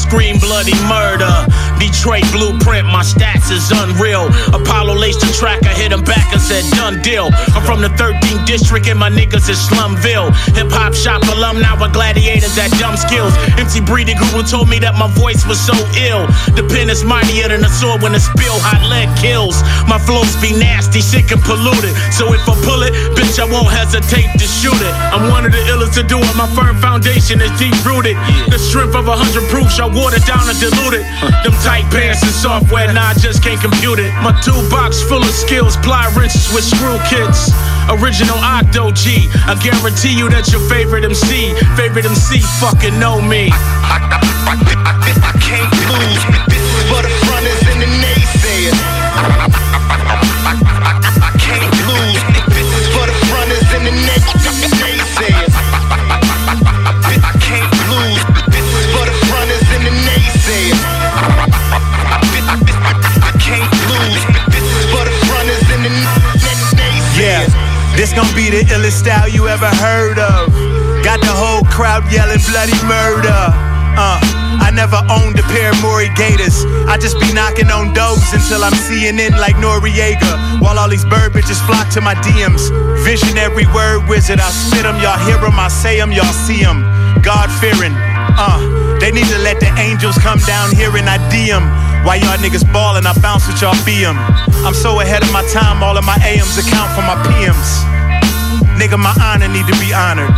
scream 0.04 0.36
bloody 0.38 0.76
murder. 0.84 1.32
Detroit 1.80 2.24
blueprint, 2.32 2.86
my 2.86 3.02
stats 3.02 3.50
is 3.50 3.72
unreal. 3.72 4.28
Apollo 4.52 4.94
laced 4.96 5.20
the 5.20 5.32
track, 5.32 5.64
I 5.64 5.72
hit 5.74 5.92
him 5.92 6.04
back 6.04 6.32
and 6.32 6.40
said, 6.40 6.64
done 6.76 7.00
deal. 7.02 7.28
I'm 7.56 7.64
from 7.64 7.80
the 7.80 7.92
13th 7.96 8.46
district 8.46 8.86
and 8.88 8.98
my 8.98 9.10
niggas 9.10 9.48
is 9.48 9.60
Slumville. 9.68 10.32
Hip 10.56 10.70
hop 10.70 10.94
shop 10.94 11.22
alum, 11.34 11.60
now 11.60 11.76
a 11.80 11.88
gladiators 11.90 12.56
at 12.56 12.70
dumb 12.80 12.96
skills. 12.96 13.32
MC 13.60 13.80
Breeding 13.80 14.16
Guru 14.16 14.44
told 14.44 14.68
me 14.68 14.78
that 14.80 14.96
my 14.96 15.08
voice 15.12 15.44
was 15.46 15.60
so 15.60 15.76
ill. 16.08 16.28
The 16.56 16.64
pen 16.68 16.88
is 16.88 17.04
mightier 17.04 17.48
than 17.48 17.64
a 17.64 17.72
sword 17.72 18.02
when 18.02 18.14
it 18.14 18.24
spill 18.24 18.56
hot 18.60 18.84
lead 18.88 19.12
kills. 19.20 19.60
My 19.88 19.98
flows 20.00 20.32
be 20.40 20.52
nasty, 20.56 21.00
sick 21.00 21.32
and 21.32 21.42
polluted. 21.42 21.92
So 22.12 22.32
if 22.32 22.44
I 22.48 22.54
pull 22.64 22.82
it, 22.84 22.92
bitch, 23.16 23.36
I 23.40 23.46
won't 23.48 23.68
hesitate 23.72 24.28
to 24.40 24.46
shoot 24.46 24.78
it. 24.78 24.94
I'm 25.12 25.30
one 25.30 25.44
of 25.44 25.52
the 25.52 25.62
illest 25.72 25.94
to 26.00 26.04
do 26.04 26.18
it. 26.20 26.34
My 26.36 26.48
firm 26.56 26.80
foundation 26.80 27.40
is 27.40 27.52
deep 27.60 27.76
rooted. 27.84 28.16
The 28.48 28.58
strength 28.58 28.96
of 28.96 29.08
a 29.08 29.16
hundred 29.16 29.44
proofs, 29.52 29.78
I 29.78 29.86
water 29.94 30.18
down 30.26 30.42
and 30.50 30.58
dilute 30.58 30.98
it. 30.98 31.06
Them 31.46 31.54
tight 31.62 31.86
pants 31.94 32.22
and 32.22 32.34
software, 32.34 32.92
nah, 32.92 33.14
I 33.14 33.14
just 33.14 33.42
can't 33.42 33.60
compute 33.60 34.02
it. 34.02 34.10
My 34.20 34.34
toolbox 34.42 35.00
full 35.02 35.22
of 35.22 35.30
skills, 35.30 35.76
ply 35.78 36.10
wrenches 36.18 36.50
with 36.52 36.66
screw 36.66 36.98
kits. 37.08 37.54
Original 37.88 38.36
Octo 38.42 38.90
G. 38.90 39.30
I 39.46 39.54
guarantee 39.62 40.18
you 40.18 40.28
that 40.30 40.50
your 40.50 40.60
favorite 40.68 41.04
MC, 41.04 41.54
favorite 41.78 42.04
MC 42.04 42.42
fucking 42.58 42.98
know 42.98 43.22
me. 43.22 43.48
I 43.54 45.32
can't 45.40 45.70
lose. 45.88 46.33
Illest 68.72 69.00
style 69.00 69.28
you 69.28 69.48
ever 69.48 69.68
heard 69.68 70.18
of. 70.18 70.52
Got 71.04 71.20
the 71.20 71.32
whole 71.32 71.64
crowd 71.68 72.04
yelling 72.10 72.40
bloody 72.48 72.76
murder. 72.88 73.40
Uh, 73.96 74.18
I 74.58 74.70
never 74.74 74.98
owned 75.06 75.38
a 75.38 75.42
pair 75.54 75.70
of 75.70 75.78
Maury 75.82 76.10
Gators. 76.16 76.64
I 76.88 76.98
just 76.98 77.20
be 77.20 77.32
knocking 77.32 77.70
on 77.70 77.92
doors 77.94 78.24
until 78.32 78.64
I'm 78.64 78.74
seeing 78.74 79.18
in 79.18 79.32
like 79.38 79.56
Noriega. 79.56 80.60
While 80.60 80.78
all 80.78 80.88
these 80.88 81.04
bird 81.04 81.32
bitches 81.32 81.60
flock 81.66 81.90
to 81.94 82.00
my 82.00 82.14
DMs. 82.26 82.72
Visionary 83.04 83.66
word 83.74 84.08
wizard, 84.08 84.40
I 84.40 84.50
spit 84.50 84.84
'em, 84.84 84.96
y'all 85.00 85.18
hear 85.26 85.38
'em, 85.38 85.58
I 85.58 85.68
say 85.68 86.00
'em, 86.00 86.10
y'all 86.10 86.32
see 86.46 86.64
'em. 86.64 86.82
God 87.22 87.50
fearing, 87.60 87.94
uh, 88.36 88.58
they 88.98 89.12
need 89.12 89.28
to 89.28 89.38
let 89.38 89.60
the 89.60 89.70
angels 89.78 90.16
come 90.18 90.38
down 90.46 90.74
here 90.74 90.96
and 90.96 91.08
I 91.08 91.18
DM. 91.30 91.64
Why 92.04 92.16
y'all 92.16 92.36
niggas 92.38 92.64
ballin', 92.72 93.06
I 93.06 93.12
bounce 93.20 93.46
with 93.46 93.60
y'all 93.62 93.76
BM. 93.86 94.16
I'm 94.66 94.74
so 94.74 95.00
ahead 95.00 95.22
of 95.22 95.32
my 95.32 95.44
time, 95.52 95.82
all 95.82 95.96
of 95.96 96.04
my 96.04 96.18
AMs 96.24 96.58
account 96.58 96.90
for 96.96 97.02
my 97.02 97.16
PMs. 97.26 97.84
Nigga, 98.78 98.98
my 98.98 99.14
honor 99.22 99.48
need 99.48 99.66
to 99.66 99.76
be 99.78 99.94
honored. 99.94 100.30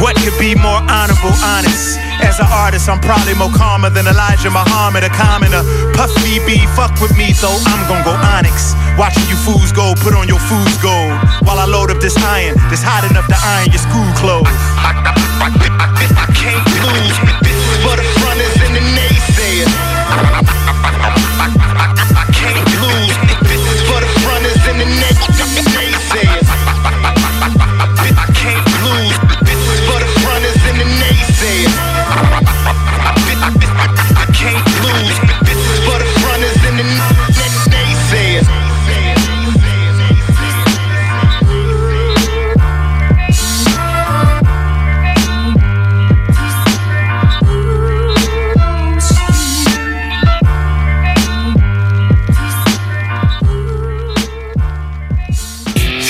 What 0.00 0.16
could 0.22 0.38
be 0.38 0.54
more 0.54 0.80
honorable, 0.88 1.34
honest? 1.42 1.98
As 2.22 2.38
an 2.40 2.46
artist, 2.50 2.88
I'm 2.88 3.00
probably 3.00 3.34
more 3.34 3.50
calmer 3.50 3.90
than 3.90 4.06
Elijah 4.06 4.50
Muhammad, 4.50 5.04
a 5.04 5.10
commoner. 5.10 5.62
Puff 5.94 6.14
be 6.24 6.58
fuck 6.74 6.94
with 7.00 7.16
me, 7.16 7.32
so 7.32 7.48
I'm 7.66 7.82
gon' 7.88 8.04
go 8.04 8.14
onyx. 8.14 8.74
Watching 8.96 9.28
you 9.28 9.36
fools 9.36 9.72
go, 9.72 9.94
put 10.00 10.14
on 10.14 10.28
your 10.28 10.40
fool's 10.40 10.78
gold. 10.78 11.12
While 11.46 11.58
I 11.58 11.66
load 11.66 11.90
up 11.90 12.00
this 12.00 12.16
iron, 12.16 12.56
that's 12.70 12.82
hot 12.82 13.04
enough 13.10 13.26
to 13.26 13.36
iron 13.36 13.70
your 13.70 13.82
school 13.82 14.08
clothes. 14.16 14.48
I 14.80 16.26
can't 16.34 16.64
lose. 16.82 17.27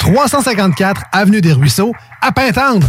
354 0.00 1.04
Avenue 1.12 1.40
des 1.42 1.52
Ruisseaux, 1.52 1.92
à 2.22 2.32
Pintendre. 2.32 2.88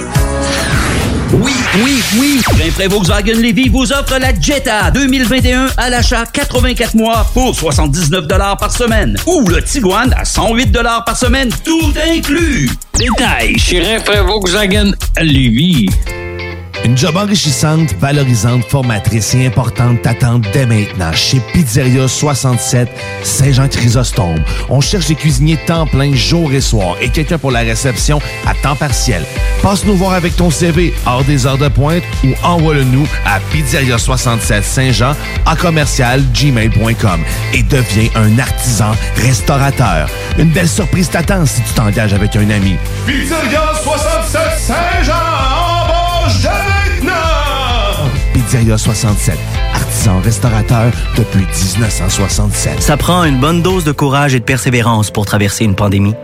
Oui, 1.33 1.53
oui, 1.83 2.01
oui. 2.19 2.41
Rainfray 2.59 2.87
Volkswagen 2.87 3.33
Levy 3.35 3.69
vous 3.69 3.91
offre 3.93 4.17
la 4.19 4.37
Jetta 4.37 4.91
2021 4.91 5.67
à 5.77 5.89
l'achat 5.89 6.25
84 6.25 6.95
mois 6.95 7.25
pour 7.33 7.55
79 7.55 8.27
par 8.27 8.71
semaine. 8.71 9.15
Ou 9.25 9.47
le 9.47 9.63
Tiguan 9.63 10.13
à 10.17 10.25
108 10.25 10.77
par 11.05 11.15
semaine, 11.15 11.49
tout 11.63 11.93
inclus. 12.13 12.69
Détail 12.97 13.57
chez 13.57 13.79
Rainfray 13.79 14.19
Volkswagen 14.25 14.91
Levy. 15.21 15.87
Une 16.83 16.97
job 16.97 17.15
enrichissante, 17.15 17.93
valorisante, 17.99 18.65
formatrice 18.65 19.35
et 19.35 19.45
importante 19.45 20.01
t'attend 20.01 20.39
dès 20.51 20.65
maintenant 20.65 21.13
chez 21.13 21.39
Pizzeria 21.53 22.07
67 22.07 22.89
Saint-Jean-Chrysostome. 23.23 24.43
On 24.67 24.81
cherche 24.81 25.05
des 25.05 25.15
cuisiniers 25.15 25.59
temps 25.67 25.85
plein 25.85 26.13
jour 26.15 26.51
et 26.51 26.59
soir 26.59 26.95
et 26.99 27.09
quelqu'un 27.09 27.37
pour 27.37 27.51
la 27.51 27.59
réception 27.59 28.19
à 28.47 28.55
temps 28.55 28.75
partiel. 28.75 29.23
Passe 29.61 29.85
nous 29.85 29.95
voir 29.95 30.13
avec 30.13 30.35
ton 30.35 30.49
CV 30.49 30.91
hors 31.05 31.23
des 31.23 31.45
heures 31.45 31.59
de 31.59 31.67
pointe 31.67 32.03
ou 32.23 32.29
envoie-le-nous 32.43 33.07
à 33.25 33.39
Pizzeria 33.51 33.99
67 33.99 34.63
Saint-Jean 34.63 35.15
à 35.45 35.55
commercial 35.55 36.23
gmail.com 36.33 37.21
et 37.53 37.61
deviens 37.61 38.09
un 38.15 38.39
artisan 38.39 38.91
restaurateur. 39.17 40.09
Une 40.39 40.49
belle 40.49 40.69
surprise 40.69 41.11
t'attend 41.11 41.45
si 41.45 41.61
tu 41.61 41.73
t'engages 41.73 42.13
avec 42.13 42.35
un 42.35 42.49
ami. 42.49 42.75
Pizzeria 43.05 43.71
67 43.83 44.41
Saint-Jean! 44.57 45.81
Pizzeria 48.51 48.77
67, 48.77 49.39
artisan 49.73 50.19
restaurateur 50.19 50.91
depuis 51.15 51.45
1967. 51.77 52.81
Ça 52.81 52.97
prend 52.97 53.23
une 53.23 53.39
bonne 53.39 53.61
dose 53.61 53.85
de 53.85 53.93
courage 53.93 54.35
et 54.35 54.41
de 54.41 54.43
persévérance 54.43 55.09
pour 55.09 55.25
traverser 55.25 55.63
une 55.63 55.73
pandémie. 55.73 56.15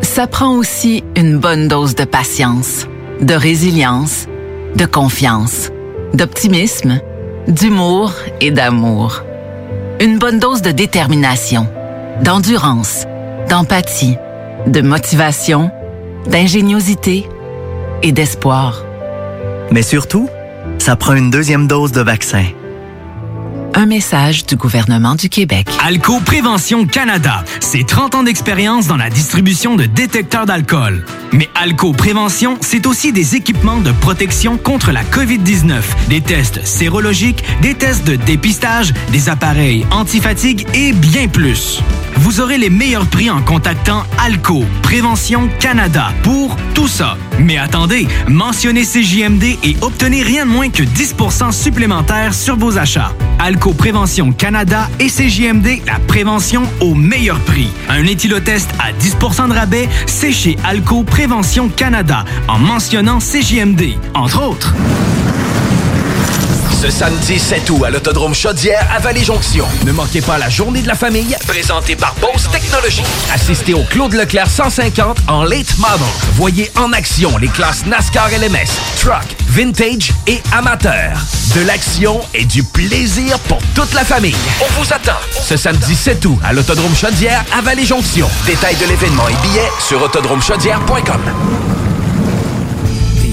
Ça 0.00 0.26
prend 0.26 0.56
aussi 0.56 1.04
une 1.16 1.36
bonne 1.36 1.68
dose 1.68 1.94
de 1.94 2.04
patience, 2.04 2.86
de 3.20 3.34
résilience, 3.34 4.26
de 4.74 4.86
confiance, 4.86 5.70
d'optimisme, 6.14 6.98
d'humour 7.46 8.14
et 8.40 8.50
d'amour. 8.50 9.22
Une 10.00 10.18
bonne 10.18 10.38
dose 10.38 10.62
de 10.62 10.70
détermination, 10.70 11.68
d'endurance, 12.22 13.04
d'empathie, 13.50 14.16
de 14.66 14.80
motivation, 14.80 15.70
d'ingéniosité 16.26 17.28
et 18.02 18.12
d'espoir. 18.12 18.82
Mais 19.70 19.82
surtout, 19.82 20.30
ça 20.86 20.94
prend 20.94 21.14
une 21.14 21.30
deuxième 21.30 21.66
dose 21.66 21.90
de 21.90 22.00
vaccin. 22.00 22.44
Un 23.78 23.84
message 23.84 24.46
du 24.46 24.56
gouvernement 24.56 25.16
du 25.16 25.28
Québec. 25.28 25.68
Alco 25.84 26.18
Prévention 26.20 26.86
Canada, 26.86 27.44
c'est 27.60 27.86
30 27.86 28.14
ans 28.14 28.22
d'expérience 28.22 28.86
dans 28.86 28.96
la 28.96 29.10
distribution 29.10 29.76
de 29.76 29.84
détecteurs 29.84 30.46
d'alcool. 30.46 31.04
Mais 31.32 31.50
Alco 31.54 31.92
Prévention, 31.92 32.56
c'est 32.62 32.86
aussi 32.86 33.12
des 33.12 33.36
équipements 33.36 33.82
de 33.82 33.92
protection 33.92 34.56
contre 34.56 34.92
la 34.92 35.04
COVID-19, 35.04 35.82
des 36.08 36.22
tests 36.22 36.64
sérologiques, 36.64 37.44
des 37.60 37.74
tests 37.74 38.06
de 38.06 38.16
dépistage, 38.16 38.94
des 39.12 39.28
appareils 39.28 39.84
antifatigue 39.90 40.66
et 40.72 40.94
bien 40.94 41.28
plus. 41.28 41.82
Vous 42.16 42.40
aurez 42.40 42.56
les 42.56 42.70
meilleurs 42.70 43.06
prix 43.06 43.28
en 43.28 43.42
contactant 43.42 44.04
Alco 44.16 44.64
Prévention 44.82 45.50
Canada 45.60 46.14
pour 46.22 46.56
tout 46.74 46.88
ça. 46.88 47.18
Mais 47.38 47.58
attendez, 47.58 48.08
mentionnez 48.26 48.84
CJMD 48.84 49.44
et 49.62 49.76
obtenez 49.82 50.22
rien 50.22 50.46
de 50.46 50.50
moins 50.50 50.70
que 50.70 50.82
10% 50.82 51.52
supplémentaire 51.52 52.32
sur 52.32 52.56
vos 52.56 52.78
achats. 52.78 53.12
Alco 53.38 53.65
Prévention 53.72 54.32
Canada 54.32 54.88
et 55.00 55.08
CJMD, 55.08 55.84
la 55.86 55.98
prévention 56.06 56.62
au 56.80 56.94
meilleur 56.94 57.38
prix. 57.40 57.68
Un 57.88 58.04
éthylotest 58.04 58.70
à 58.78 58.92
10% 58.92 59.48
de 59.48 59.54
rabais, 59.54 59.88
c'est 60.06 60.32
chez 60.32 60.56
Alco 60.64 61.02
Prévention 61.02 61.68
Canada, 61.68 62.24
en 62.48 62.58
mentionnant 62.58 63.18
CJMD, 63.18 63.94
entre 64.14 64.42
autres. 64.42 64.74
Ce 66.86 66.92
samedi 66.92 67.36
7 67.36 67.68
août 67.70 67.82
à 67.84 67.90
l'Autodrome 67.90 68.32
Chaudière 68.32 68.88
à 68.94 69.00
Vallée-Jonction. 69.00 69.66
Ne 69.84 69.90
manquez 69.90 70.20
pas 70.20 70.38
la 70.38 70.48
journée 70.48 70.82
de 70.82 70.86
la 70.86 70.94
famille 70.94 71.36
présentée 71.44 71.96
par 71.96 72.14
Bose 72.20 72.48
Technologies. 72.52 73.02
Assistez 73.34 73.74
au 73.74 73.82
Claude 73.82 74.14
Leclerc 74.14 74.48
150 74.48 75.18
en 75.26 75.42
late 75.42 75.76
model. 75.78 76.06
Voyez 76.34 76.70
en 76.76 76.92
action 76.92 77.38
les 77.38 77.48
classes 77.48 77.86
NASCAR 77.86 78.28
LMS, 78.28 78.70
Truck, 79.00 79.24
Vintage 79.48 80.12
et 80.28 80.40
Amateur. 80.56 81.18
De 81.56 81.62
l'action 81.66 82.20
et 82.34 82.44
du 82.44 82.62
plaisir 82.62 83.36
pour 83.40 83.58
toute 83.74 83.92
la 83.92 84.04
famille. 84.04 84.36
On 84.60 84.80
vous 84.80 84.92
attend 84.92 85.18
ce 85.32 85.56
samedi 85.56 85.96
7 85.96 86.24
août 86.24 86.38
à 86.44 86.52
l'Autodrome 86.52 86.94
Chaudière 86.94 87.44
à 87.52 87.62
Vallée-Jonction. 87.62 88.28
Détails 88.46 88.76
de 88.76 88.86
l'événement 88.86 89.26
et 89.28 89.48
billets 89.48 89.72
sur 89.80 90.00
autodromechaudière.com. 90.02 91.85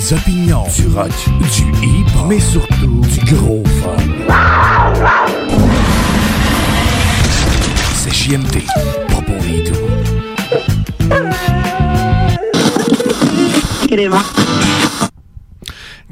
Des 0.04 0.16
opinions, 0.16 0.66
du 0.76 0.88
rock, 0.94 1.12
du 1.40 1.64
hip, 1.82 2.08
mais 2.28 2.38
surtout 2.38 3.00
du 3.08 3.34
gros 3.34 3.64
fun. 3.82 3.96
C'est 7.96 8.14
JMD, 8.14 8.66
pas 9.08 9.22
pour 9.22 9.42
les 9.48 9.64
doux. 9.64 9.78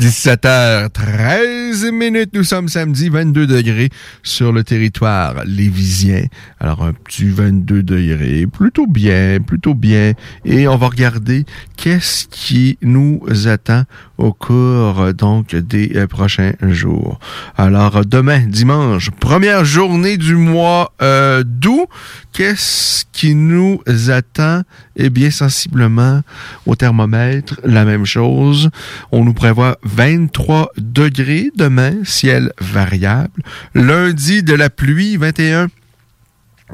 17h13 0.02 1.92
minutes, 1.92 2.32
nous 2.34 2.44
sommes 2.44 2.70
samedi, 2.70 3.10
22 3.10 3.46
degrés 3.46 3.90
sur 4.24 4.52
le 4.52 4.64
territoire 4.64 5.44
lévisien. 5.46 6.24
Alors 6.60 6.84
un 6.84 6.94
petit 6.94 7.30
22 7.30 7.84
degrés, 7.84 8.48
plutôt 8.48 8.88
bien, 8.88 9.38
plutôt 9.46 9.76
bien. 9.76 10.14
Et 10.44 10.68
on 10.68 10.76
va 10.76 10.88
regarder 10.88 11.46
qu'est-ce 11.78 12.26
qui 12.28 12.80
nous 12.82 13.22
attend 13.46 13.84
au 14.22 14.34
cours 14.34 15.14
donc 15.14 15.56
des 15.56 15.94
euh, 15.96 16.08
prochains 16.08 16.54
jours. 16.62 17.20
Alors 17.58 18.06
demain, 18.06 18.40
dimanche, 18.48 19.10
première 19.10 19.66
journée 19.66 20.18
du 20.18 20.36
mois 20.36 20.94
euh, 21.02 21.44
d'août, 21.44 21.88
qu'est-ce 22.32 23.06
qui 23.12 23.34
nous 23.34 23.82
attend? 24.10 24.62
Eh 24.96 25.10
bien, 25.10 25.32
sensiblement 25.32 26.22
au 26.68 26.76
thermomètre, 26.76 27.60
la 27.64 27.84
même 27.84 28.06
chose. 28.06 28.70
On 29.12 29.26
nous 29.26 29.34
prévoit 29.34 29.78
23 29.84 30.72
degrés 30.78 31.50
demain, 31.56 31.94
ciel 32.04 32.54
variable. 32.60 33.42
Lundi, 33.74 34.44
de 34.44 34.54
la 34.54 34.70
pluie, 34.70 35.18
21 35.18 35.68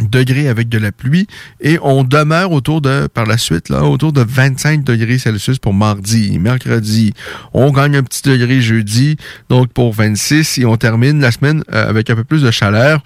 degrés 0.02 0.48
avec 0.48 0.69
de 0.69 0.78
la 0.78 0.91
pluie 0.91 1.28
et 1.61 1.80
on 1.82 2.03
demeure 2.03 2.52
autour 2.52 2.82
de, 2.82 3.07
par 3.07 3.26
la 3.26 3.38
suite, 3.38 3.69
là, 3.69 3.84
autour 3.84 4.14
de 4.14 4.22
25 4.22 4.84
degrés 4.84 5.18
Celsius 5.18 5.60
pour 5.60 5.74
mardi. 5.74 6.38
Mercredi, 6.40 7.14
on 7.53 7.72
gagne 7.72 7.98
un 7.98 8.03
petit 8.03 8.22
degré 8.22 8.61
jeudi, 8.61 9.18
donc 9.49 9.69
pour 9.74 9.94
26 9.94 10.60
et 10.60 10.65
on 10.65 10.78
termine 10.78 11.19
la 11.19 11.32
semaine 11.32 11.64
euh, 11.74 11.90
avec 11.90 12.10
un 12.10 12.15
peu 12.15 12.24
plus 12.24 12.41
de 12.41 12.52
chaleur. 12.52 13.03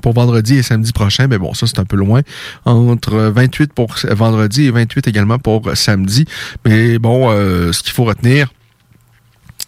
Pour 0.00 0.14
vendredi 0.14 0.56
et 0.56 0.62
samedi 0.62 0.90
prochain, 0.90 1.26
mais 1.26 1.36
bon, 1.36 1.52
ça 1.52 1.66
c'est 1.66 1.78
un 1.78 1.84
peu 1.84 1.96
loin. 1.96 2.22
Entre 2.64 3.14
28 3.14 3.74
pour 3.74 3.94
vendredi 4.10 4.64
et 4.64 4.70
28 4.70 5.06
également 5.06 5.38
pour 5.38 5.76
samedi. 5.76 6.24
Mais 6.64 6.98
bon, 6.98 7.30
euh, 7.30 7.72
ce 7.72 7.82
qu'il 7.82 7.92
faut 7.92 8.04
retenir, 8.04 8.48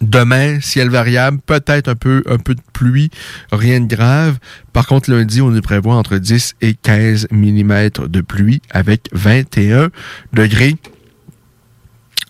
Demain, 0.05 0.61
ciel 0.61 0.91
variable, 0.91 1.39
peut-être 1.47 1.89
un 1.89 1.95
peu, 1.95 2.23
un 2.27 2.37
peu 2.37 2.55
de 2.55 2.61
pluie, 2.75 3.11
rien 3.51 3.81
de 3.81 3.87
grave. 3.87 4.39
Par 4.75 4.87
contre, 4.87 5.11
lundi, 5.11 5.41
on 5.41 5.49
nous 5.49 5.63
prévoit 5.63 5.95
entre 5.95 6.19
10 6.19 6.57
et 6.61 6.75
15 6.75 7.29
mm 7.31 7.89
de 8.09 8.21
pluie 8.21 8.61
avec 8.71 9.09
21 9.13 9.89
degrés 10.35 10.77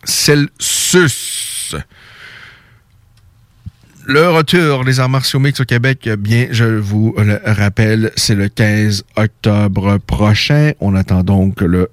Celsius. 0.05 1.53
Le 4.06 4.28
retour 4.28 4.85
des 4.85 5.01
arts 5.01 5.09
martiaux 5.09 5.39
mix 5.40 5.60
au 5.60 5.64
Québec, 5.64 6.10
bien, 6.18 6.48
je 6.51 6.64
vous 6.66 7.14
le 7.16 7.40
rappelle, 7.43 8.10
c'est 8.16 8.35
le 8.35 8.51
15 8.51 9.02
octobre 9.16 9.97
prochain. 9.97 10.72
On 10.81 10.94
attend 10.94 11.22
donc 11.22 11.62
le 11.62 11.89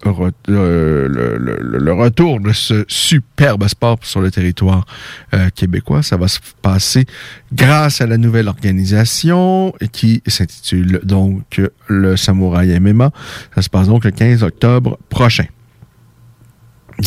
retour 1.94 2.42
de 2.42 2.52
ce 2.52 2.84
superbe 2.90 3.66
sport 3.70 4.00
sur 4.02 4.20
le 4.20 4.30
territoire 4.30 4.86
euh, 5.34 5.50
québécois. 5.56 6.04
Ça 6.04 6.18
va 6.18 6.28
se 6.28 6.40
passer 6.62 7.06
grâce 7.54 8.02
à 8.02 8.08
la 8.08 8.18
nouvelle 8.18 8.50
organisation 8.50 9.74
qui 9.94 10.22
s'intitule 10.28 11.00
donc 11.04 11.62
le 11.88 12.18
Samouraï 12.18 12.78
MMA. 12.78 13.12
Ça 13.56 13.62
se 13.62 13.70
passe 13.70 13.88
donc 13.88 14.04
le 14.04 14.12
15 14.12 14.44
octobre 14.44 15.00
prochain. 15.08 15.46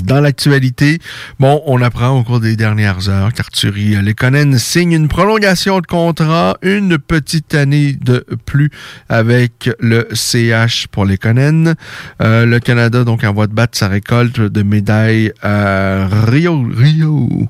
Dans 0.03 0.21
l'actualité, 0.21 0.99
bon, 1.39 1.63
on 1.67 1.81
apprend 1.81 2.19
au 2.19 2.25
cours 2.25 2.41
des 2.41 2.57
dernières 2.57 3.09
heures 3.09 3.33
qu'Arthurie 3.33 3.95
Lekonen 3.97 4.59
signe 4.59 4.93
une 4.93 5.09
prolongation 5.09 5.81
de 5.81 5.87
contrat, 5.87 6.57
une 6.63 6.99
petite 6.99 7.55
année 7.55 7.93
de 7.93 8.27
plus 8.45 8.71
avec 9.09 9.71
le 9.79 10.09
CH 10.13 10.89
pour 10.89 11.05
Lekonen. 11.05 11.75
Euh, 12.23 12.45
le 12.45 12.59
Canada, 12.59 13.05
donc, 13.05 13.25
en 13.25 13.33
voie 13.33 13.47
de 13.47 13.55
battre 13.55 13.79
sa 13.79 13.89
récolte 13.89 14.41
de 14.41 14.63
médailles 14.63 15.33
à 15.43 16.09
Rio. 16.09 16.67
Rio. 16.75 17.49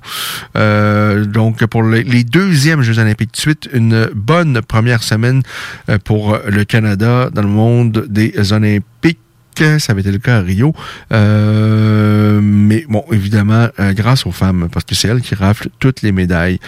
Euh, 0.57 1.25
donc, 1.25 1.65
pour 1.67 1.83
les, 1.83 2.03
les 2.03 2.25
deuxièmes 2.25 2.83
Jeux 2.83 2.99
olympiques 2.99 3.33
de 3.33 3.41
suite, 3.41 3.69
une 3.73 4.11
bonne 4.15 4.61
première 4.61 5.03
semaine 5.03 5.43
euh, 5.89 5.99
pour 5.99 6.39
le 6.47 6.65
Canada 6.65 7.31
dans 7.33 7.43
le 7.43 7.49
monde 7.49 8.07
des 8.09 8.53
Olympiques 8.53 9.19
ça 9.59 9.93
avait 9.93 10.01
été 10.01 10.11
le 10.11 10.19
cas 10.19 10.39
à 10.39 10.41
Rio. 10.41 10.75
Euh, 11.13 12.41
mais 12.43 12.85
bon, 12.89 13.05
évidemment, 13.13 13.69
euh, 13.79 13.93
grâce 13.93 14.27
aux 14.27 14.33
femmes, 14.33 14.69
parce 14.73 14.85
que 14.85 14.95
c'est 14.95 15.09
elles 15.09 15.21
qui 15.21 15.35
raflent 15.35 15.69
toutes 15.79 16.03
les 16.03 16.13
médailles. 16.13 16.59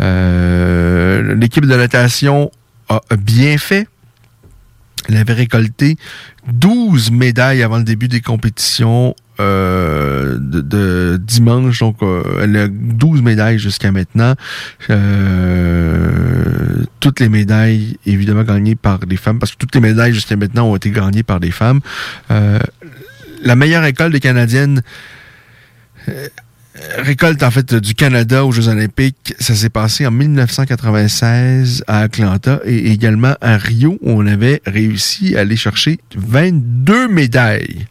Euh, 0.00 1.34
L'équipe 1.34 1.64
de 1.64 1.76
natation 1.76 2.50
a 2.88 3.00
bien 3.16 3.58
fait. 3.58 3.88
Elle 5.08 5.16
avait 5.16 5.32
récolté 5.32 5.96
12 6.52 7.10
médailles 7.10 7.62
avant 7.62 7.78
le 7.78 7.84
début 7.84 8.08
des 8.08 8.20
compétitions 8.20 9.14
euh, 9.40 10.36
de, 10.38 10.60
de 10.60 11.20
dimanche. 11.20 11.80
Donc, 11.80 12.02
euh, 12.02 12.22
elle 12.42 12.56
a 12.56 12.68
12 12.68 13.22
médailles 13.22 13.58
jusqu'à 13.58 13.92
maintenant. 13.92 14.34
Euh, 14.90 16.84
toutes 17.00 17.20
les 17.20 17.28
médailles, 17.28 17.98
évidemment, 18.06 18.42
gagnées 18.42 18.76
par 18.76 19.00
des 19.00 19.16
femmes, 19.16 19.38
parce 19.38 19.52
que 19.52 19.56
toutes 19.58 19.74
les 19.74 19.80
médailles 19.80 20.12
jusqu'à 20.12 20.36
maintenant 20.36 20.66
ont 20.68 20.76
été 20.76 20.90
gagnées 20.90 21.22
par 21.22 21.40
des 21.40 21.50
femmes. 21.50 21.80
Euh, 22.30 22.58
la 23.42 23.56
meilleure 23.56 23.84
école 23.84 24.12
des 24.12 24.20
Canadiennes 24.20 24.82
récolte 26.98 27.42
en 27.42 27.50
fait 27.50 27.74
du 27.74 27.94
Canada 27.94 28.44
aux 28.44 28.52
Jeux 28.52 28.68
Olympiques, 28.68 29.34
ça 29.38 29.54
s'est 29.54 29.68
passé 29.68 30.06
en 30.06 30.10
1996 30.10 31.84
à 31.86 32.00
Atlanta 32.00 32.60
et 32.64 32.90
également 32.90 33.34
à 33.40 33.56
Rio 33.56 33.98
où 34.00 34.10
on 34.10 34.26
avait 34.26 34.62
réussi 34.66 35.36
à 35.36 35.40
aller 35.40 35.56
chercher 35.56 35.98
22 36.16 37.08
médailles. 37.08 37.86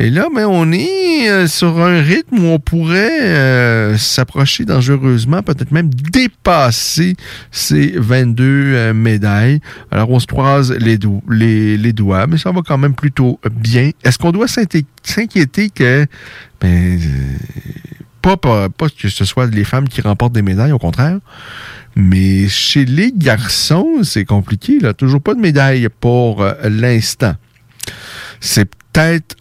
Et 0.00 0.10
là, 0.10 0.28
ben, 0.32 0.46
on 0.46 0.70
est 0.70 1.28
euh, 1.28 1.48
sur 1.48 1.80
un 1.80 2.00
rythme 2.00 2.38
où 2.38 2.46
on 2.46 2.60
pourrait 2.60 3.20
euh, 3.20 3.98
s'approcher 3.98 4.64
dangereusement, 4.64 5.42
peut-être 5.42 5.72
même 5.72 5.90
dépasser 5.92 7.16
ces 7.50 7.94
22 7.96 8.44
euh, 8.44 8.94
médailles. 8.94 9.58
Alors, 9.90 10.10
on 10.10 10.20
se 10.20 10.28
croise 10.28 10.70
les, 10.70 10.98
doigts, 10.98 12.28
mais 12.28 12.38
ça 12.38 12.52
va 12.52 12.60
quand 12.64 12.78
même 12.78 12.94
plutôt 12.94 13.40
bien. 13.50 13.90
Est-ce 14.04 14.18
qu'on 14.18 14.30
doit 14.30 14.46
s'inquiéter 14.46 15.70
que... 15.70 16.06
Ben, 16.60 17.00
pas, 18.22 18.36
pas, 18.36 18.68
que 18.88 19.08
ce 19.08 19.24
soit 19.24 19.46
les 19.46 19.64
femmes 19.64 19.88
qui 19.88 20.00
remportent 20.00 20.34
des 20.34 20.42
médailles, 20.42 20.72
au 20.72 20.78
contraire. 20.78 21.18
Mais 21.96 22.46
chez 22.48 22.84
les 22.84 23.10
garçons, 23.12 24.04
c'est 24.04 24.24
compliqué. 24.24 24.78
Là. 24.78 24.94
Toujours 24.94 25.20
pas 25.20 25.34
de 25.34 25.40
médaille 25.40 25.88
pour 26.00 26.46
l'instant. 26.62 27.34
C'est 28.40 28.70
peut-être 28.92 29.36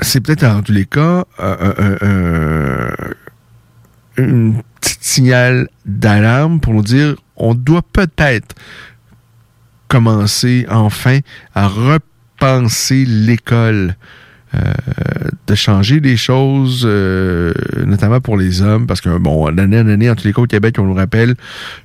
c'est 0.00 0.20
peut-être 0.20 0.44
en 0.44 0.62
tous 0.62 0.72
les 0.72 0.84
cas 0.86 1.24
un, 1.38 1.56
un- 1.78 2.06
un- 2.06 2.94
une 4.16 4.62
petite 4.80 5.02
signal 5.04 5.68
d'alarme 5.86 6.60
pour 6.60 6.74
nous 6.74 6.82
dire 6.82 7.14
on 7.36 7.54
doit 7.54 7.82
peut-être 7.92 8.54
commencer 9.88 10.66
enfin 10.68 11.20
à 11.54 11.66
repenser 11.68 13.04
l'école. 13.04 13.96
euh, 14.54 14.72
de 15.46 15.54
changer 15.54 16.00
les 16.00 16.16
choses, 16.16 16.82
euh, 16.86 17.52
notamment 17.84 18.18
pour 18.18 18.38
les 18.38 18.62
hommes, 18.62 18.86
parce 18.86 19.02
que, 19.02 19.18
bon, 19.18 19.50
d'année 19.52 19.78
en 19.78 19.86
année, 19.88 20.08
en 20.08 20.14
tous 20.14 20.24
les 20.26 20.32
cas, 20.32 20.40
au 20.40 20.46
Québec, 20.46 20.76
on 20.78 20.84
nous 20.84 20.94
rappelle 20.94 21.34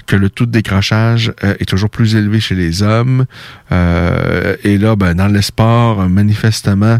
que 0.07 0.15
le 0.15 0.29
taux 0.29 0.45
de 0.45 0.51
décrochage 0.51 1.33
euh, 1.43 1.55
est 1.59 1.65
toujours 1.65 1.89
plus 1.89 2.15
élevé 2.15 2.39
chez 2.39 2.55
les 2.55 2.81
hommes. 2.81 3.25
Et 3.69 4.77
là, 4.77 4.95
ben, 4.95 5.13
dans 5.13 5.27
le 5.27 5.41
sport, 5.41 6.07
manifestement, 6.07 6.99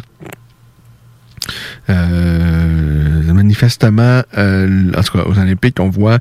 Euh, 1.89 3.33
manifestement, 3.33 4.21
euh, 4.37 4.91
en 4.97 5.01
tout 5.01 5.17
cas, 5.17 5.25
aux 5.25 5.37
Olympiques, 5.37 5.79
on 5.79 5.89
voit 5.89 6.19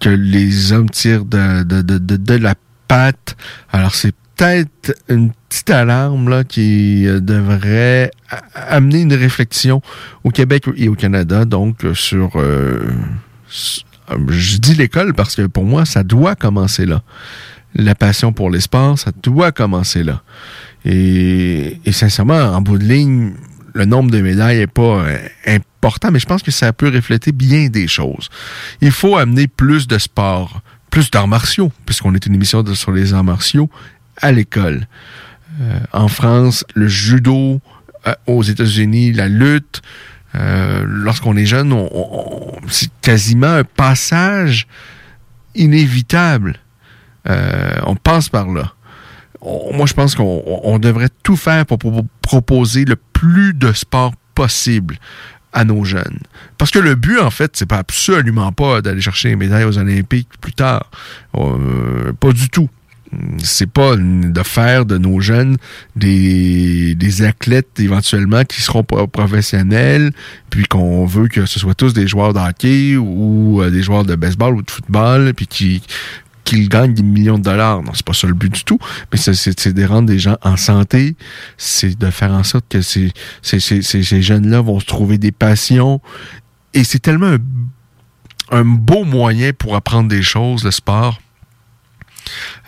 que 0.00 0.08
les 0.08 0.72
hommes 0.72 0.90
tirent 0.90 1.24
de, 1.24 1.62
de, 1.62 1.82
de, 1.82 2.16
de, 2.16 2.34
la 2.34 2.54
patte. 2.88 3.36
Alors, 3.72 3.94
c'est 3.94 4.14
peut-être 4.36 4.94
une 5.08 5.32
petite 5.48 5.70
alarme 5.70 6.28
là, 6.28 6.44
qui 6.44 7.06
euh, 7.06 7.20
devrait 7.20 8.10
amener 8.54 9.02
une 9.02 9.14
réflexion 9.14 9.80
au 10.24 10.30
Québec 10.30 10.64
et 10.76 10.88
au 10.88 10.94
Canada, 10.94 11.44
donc 11.44 11.86
sur... 11.94 12.32
euh, 12.36 12.80
euh, 14.10 14.16
je 14.28 14.58
dis 14.58 14.74
l'école 14.74 15.14
parce 15.14 15.34
que 15.34 15.42
pour 15.46 15.64
moi, 15.64 15.84
ça 15.84 16.02
doit 16.02 16.34
commencer 16.34 16.86
là. 16.86 17.02
La 17.74 17.94
passion 17.94 18.32
pour 18.32 18.50
les 18.50 18.60
ça 18.60 19.10
doit 19.22 19.50
commencer 19.50 20.04
là. 20.04 20.22
Et, 20.84 21.80
et 21.84 21.92
sincèrement, 21.92 22.34
en 22.34 22.60
bout 22.60 22.78
de 22.78 22.84
ligne, 22.84 23.32
le 23.74 23.84
nombre 23.84 24.10
de 24.10 24.20
médailles 24.20 24.58
n'est 24.58 24.66
pas 24.66 25.04
euh, 25.04 25.18
important, 25.46 26.10
mais 26.10 26.18
je 26.20 26.26
pense 26.26 26.42
que 26.42 26.50
ça 26.50 26.72
peut 26.72 26.88
refléter 26.94 27.32
bien 27.32 27.68
des 27.68 27.88
choses. 27.88 28.28
Il 28.80 28.92
faut 28.92 29.16
amener 29.16 29.46
plus 29.48 29.86
de 29.88 29.98
sport, 29.98 30.60
plus 30.90 31.10
d'arts 31.10 31.28
martiaux, 31.28 31.72
puisqu'on 31.84 32.14
est 32.14 32.24
une 32.26 32.34
émission 32.34 32.64
sur 32.74 32.92
les 32.92 33.12
arts 33.14 33.24
martiaux, 33.24 33.68
à 34.22 34.30
l'école. 34.32 34.86
Euh, 35.60 35.78
en 35.92 36.08
France, 36.08 36.64
le 36.74 36.86
judo, 36.88 37.60
euh, 38.06 38.14
aux 38.26 38.42
États-Unis, 38.42 39.12
la 39.12 39.28
lutte. 39.28 39.82
Lorsqu'on 40.36 41.36
est 41.36 41.46
jeune, 41.46 41.72
c'est 42.68 42.90
quasiment 43.00 43.52
un 43.58 43.62
passage 43.62 44.66
inévitable. 45.54 46.56
On 47.26 47.94
passe 47.94 48.28
par 48.30 48.48
là. 48.48 48.72
Moi, 49.72 49.86
je 49.86 49.92
pense 49.94 50.16
qu'on 50.16 50.42
on- 50.46 50.60
on 50.64 50.78
devrait 50.80 51.08
tout 51.22 51.36
faire 51.36 51.64
pour, 51.66 51.78
pour 51.78 52.04
proposer 52.20 52.84
le 52.84 52.96
plus 53.24 53.54
de 53.54 53.72
sport 53.72 54.12
possible 54.34 54.96
à 55.52 55.64
nos 55.64 55.84
jeunes. 55.84 56.18
Parce 56.58 56.70
que 56.70 56.78
le 56.78 56.94
but, 56.94 57.20
en 57.20 57.30
fait, 57.30 57.52
c'est 57.54 57.66
pas 57.66 57.78
absolument 57.78 58.52
pas 58.52 58.82
d'aller 58.82 59.00
chercher 59.00 59.28
les 59.28 59.36
médailles 59.36 59.64
aux 59.64 59.78
Olympiques 59.78 60.28
plus 60.40 60.52
tard. 60.52 60.90
Euh, 61.36 62.12
pas 62.12 62.32
du 62.32 62.50
tout. 62.50 62.68
C'est 63.38 63.70
pas 63.70 63.94
de 63.96 64.42
faire 64.42 64.84
de 64.86 64.98
nos 64.98 65.20
jeunes 65.20 65.56
des, 65.94 67.22
athlètes 67.22 67.78
éventuellement 67.78 68.44
qui 68.44 68.60
seront 68.60 68.82
pro- 68.82 69.06
professionnels, 69.06 70.10
puis 70.50 70.64
qu'on 70.64 71.06
veut 71.06 71.28
que 71.28 71.46
ce 71.46 71.60
soit 71.60 71.74
tous 71.74 71.94
des 71.94 72.08
joueurs 72.08 72.34
de 72.34 72.40
hockey 72.40 72.96
ou 72.96 73.62
euh, 73.62 73.70
des 73.70 73.82
joueurs 73.82 74.04
de 74.04 74.16
baseball 74.16 74.56
ou 74.56 74.62
de 74.62 74.70
football, 74.70 75.32
puis 75.34 75.46
qui 75.46 75.82
qu'ils 76.44 76.68
gagnent 76.68 76.94
des 76.94 77.02
millions 77.02 77.38
de 77.38 77.42
dollars. 77.42 77.82
Non, 77.82 77.92
c'est 77.94 78.04
pas 78.04 78.12
ça 78.12 78.26
le 78.26 78.34
but 78.34 78.52
du 78.52 78.64
tout, 78.64 78.78
mais 79.10 79.18
c'est- 79.18 79.68
de 79.68 79.84
rendre 79.84 80.08
des 80.08 80.18
gens 80.18 80.36
en 80.42 80.56
santé, 80.56 81.16
c'est 81.56 81.98
de 81.98 82.10
faire 82.10 82.32
en 82.32 82.44
sorte 82.44 82.66
que 82.68 82.82
ces, 82.82 83.12
jeunes-là 83.42 84.60
vont 84.60 84.78
se 84.80 84.86
trouver 84.86 85.18
des 85.18 85.32
passions. 85.32 86.00
Et 86.74 86.84
c'est 86.84 86.98
tellement 86.98 87.36
un, 88.52 88.58
un 88.58 88.64
beau 88.64 89.04
moyen 89.04 89.52
pour 89.52 89.74
apprendre 89.74 90.08
des 90.08 90.22
choses, 90.22 90.64
le 90.64 90.70
sport 90.70 91.18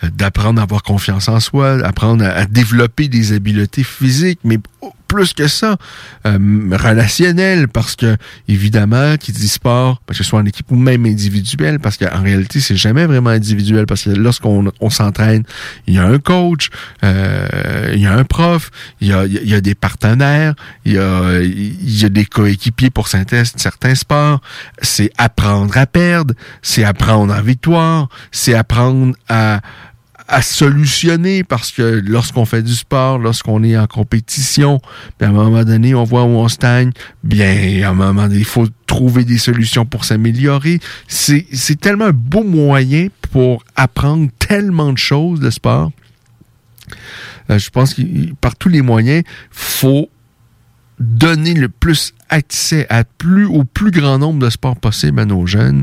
d'apprendre 0.02 0.60
à 0.60 0.64
avoir 0.64 0.82
confiance 0.82 1.28
en 1.28 1.40
soi, 1.40 1.78
d'apprendre 1.78 2.24
à, 2.24 2.46
développer 2.46 3.08
des 3.08 3.32
habiletés 3.32 3.84
physiques, 3.84 4.40
mais 4.44 4.58
plus 5.08 5.32
que 5.32 5.46
ça, 5.46 5.76
euh, 6.26 6.38
relationnelles, 6.72 7.68
parce 7.68 7.96
que, 7.96 8.16
évidemment, 8.48 9.16
qui 9.16 9.32
dit 9.32 9.48
sport, 9.48 10.02
que 10.06 10.14
ce 10.14 10.24
soit 10.24 10.40
en 10.40 10.44
équipe 10.44 10.70
ou 10.70 10.76
même 10.76 11.06
individuel, 11.06 11.78
parce 11.78 11.96
qu'en 11.96 12.22
réalité, 12.22 12.60
c'est 12.60 12.76
jamais 12.76 13.06
vraiment 13.06 13.30
individuel, 13.30 13.86
parce 13.86 14.02
que 14.02 14.10
lorsqu'on 14.10 14.72
on 14.80 14.90
s'entraîne, 14.90 15.44
il 15.86 15.94
y 15.94 15.98
a 15.98 16.04
un 16.04 16.18
coach, 16.18 16.70
euh, 17.04 17.92
il 17.94 18.00
y 18.00 18.06
a 18.06 18.14
un 18.14 18.24
prof, 18.24 18.70
il 19.00 19.08
y 19.08 19.12
a, 19.12 19.26
il 19.26 19.48
y 19.48 19.54
a 19.54 19.60
des 19.60 19.74
partenaires, 19.74 20.54
il 20.84 20.94
y 20.94 20.98
a, 20.98 21.40
il 21.40 22.00
y 22.00 22.04
a 22.04 22.08
des 22.08 22.24
coéquipiers 22.24 22.90
pour 22.90 23.08
certains 23.08 23.94
sports. 23.94 24.40
C'est 24.82 25.10
apprendre 25.18 25.76
à 25.76 25.86
perdre, 25.86 26.34
c'est 26.62 26.84
apprendre 26.84 27.34
en 27.34 27.42
victoire, 27.42 28.08
c'est 28.32 28.54
apprendre 28.54 29.14
à 29.28 29.60
à 30.28 30.42
solutionner 30.42 31.44
parce 31.44 31.70
que 31.70 32.02
lorsqu'on 32.04 32.44
fait 32.44 32.62
du 32.62 32.74
sport, 32.74 33.18
lorsqu'on 33.18 33.62
est 33.62 33.76
en 33.76 33.86
compétition, 33.86 34.80
à 35.20 35.26
un 35.26 35.32
moment 35.32 35.64
donné, 35.64 35.94
on 35.94 36.04
voit 36.04 36.24
où 36.24 36.36
on 36.36 36.48
stagne, 36.48 36.92
bien, 37.22 37.82
à 37.84 37.90
un 37.90 37.94
moment 37.94 38.24
donné, 38.24 38.38
il 38.38 38.44
faut 38.44 38.66
trouver 38.86 39.24
des 39.24 39.38
solutions 39.38 39.86
pour 39.86 40.04
s'améliorer. 40.04 40.80
C'est 41.08 41.80
tellement 41.80 42.06
un 42.06 42.12
beau 42.12 42.44
moyen 42.44 43.08
pour 43.32 43.64
apprendre 43.76 44.28
tellement 44.38 44.92
de 44.92 44.98
choses, 44.98 45.40
le 45.40 45.50
sport. 45.50 45.92
Euh, 47.50 47.58
je 47.58 47.70
pense 47.70 47.94
que 47.94 48.02
par 48.40 48.56
tous 48.56 48.68
les 48.68 48.82
moyens, 48.82 49.22
faut 49.50 50.08
donner 50.98 51.54
le 51.54 51.68
plus 51.68 52.14
accès 52.28 52.86
à 52.88 53.04
plus, 53.04 53.44
au 53.44 53.64
plus 53.64 53.90
grand 53.90 54.18
nombre 54.18 54.40
de 54.40 54.50
sports 54.50 54.76
possible 54.76 55.20
à 55.20 55.24
nos 55.24 55.46
jeunes. 55.46 55.82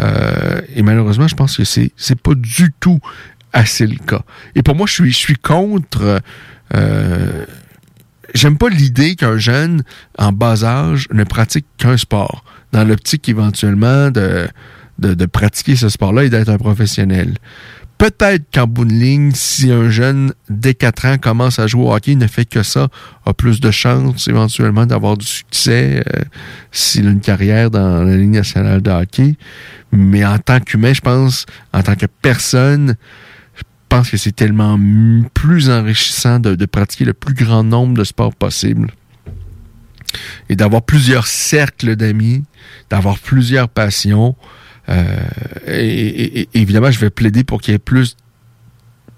Euh, 0.00 0.60
et 0.74 0.82
malheureusement, 0.82 1.28
je 1.28 1.36
pense 1.36 1.56
que 1.56 1.64
c'est, 1.64 1.92
c'est 1.96 2.20
pas 2.20 2.34
du 2.34 2.72
tout 2.80 2.98
assez 3.52 3.86
le 3.86 3.96
cas. 3.96 4.22
Et 4.54 4.62
pour 4.62 4.74
moi, 4.74 4.86
je 4.86 4.92
suis, 4.92 5.12
je 5.12 5.18
suis 5.18 5.36
contre. 5.36 6.20
Euh, 6.74 7.44
J'aime 8.34 8.58
pas 8.58 8.68
l'idée 8.68 9.16
qu'un 9.16 9.38
jeune 9.38 9.82
en 10.18 10.32
bas 10.32 10.62
âge 10.62 11.08
ne 11.12 11.24
pratique 11.24 11.66
qu'un 11.78 11.96
sport, 11.96 12.44
dans 12.72 12.84
l'optique 12.84 13.26
éventuellement 13.28 14.10
de, 14.10 14.46
de, 14.98 15.14
de 15.14 15.26
pratiquer 15.26 15.76
ce 15.76 15.88
sport-là 15.88 16.24
et 16.24 16.30
d'être 16.30 16.50
un 16.50 16.58
professionnel. 16.58 17.34
Peut-être 17.96 18.44
qu'en 18.54 18.68
bout 18.68 18.84
de 18.84 18.92
ligne, 18.92 19.32
si 19.34 19.72
un 19.72 19.90
jeune 19.90 20.32
dès 20.48 20.74
4 20.74 21.06
ans 21.06 21.18
commence 21.18 21.58
à 21.58 21.66
jouer 21.66 21.82
au 21.82 21.92
hockey, 21.92 22.14
ne 22.14 22.28
fait 22.28 22.44
que 22.44 22.62
ça, 22.62 22.88
a 23.26 23.34
plus 23.34 23.58
de 23.60 23.72
chances 23.72 24.28
éventuellement 24.28 24.86
d'avoir 24.86 25.16
du 25.16 25.26
succès 25.26 26.04
euh, 26.06 26.22
s'il 26.70 27.08
a 27.08 27.10
une 27.10 27.20
carrière 27.20 27.72
dans 27.72 28.04
la 28.04 28.16
ligne 28.16 28.30
nationale 28.34 28.82
de 28.82 28.90
hockey. 28.90 29.34
Mais 29.90 30.24
en 30.24 30.38
tant 30.38 30.60
qu'humain, 30.60 30.92
je 30.92 31.00
pense, 31.00 31.44
en 31.72 31.82
tant 31.82 31.96
que 31.96 32.06
personne, 32.22 32.94
pense 33.88 34.10
que 34.10 34.16
c'est 34.16 34.32
tellement 34.32 34.78
plus 35.34 35.70
enrichissant 35.70 36.38
de, 36.40 36.66
pratiquer 36.66 37.04
le 37.04 37.14
plus 37.14 37.34
grand 37.34 37.64
nombre 37.64 37.96
de 37.96 38.04
sports 38.04 38.34
possible 38.34 38.90
et 40.48 40.56
d'avoir 40.56 40.82
plusieurs 40.82 41.26
cercles 41.26 41.96
d'amis, 41.96 42.44
d'avoir 42.90 43.18
plusieurs 43.18 43.68
passions. 43.68 44.36
Euh, 44.88 45.04
et- 45.66 46.48
évidemment, 46.54 46.90
je 46.90 46.98
vais 46.98 47.10
plaider 47.10 47.44
pour 47.44 47.60
qu'il 47.60 47.72
y 47.72 47.74
ait 47.74 47.78
plus 47.78 48.16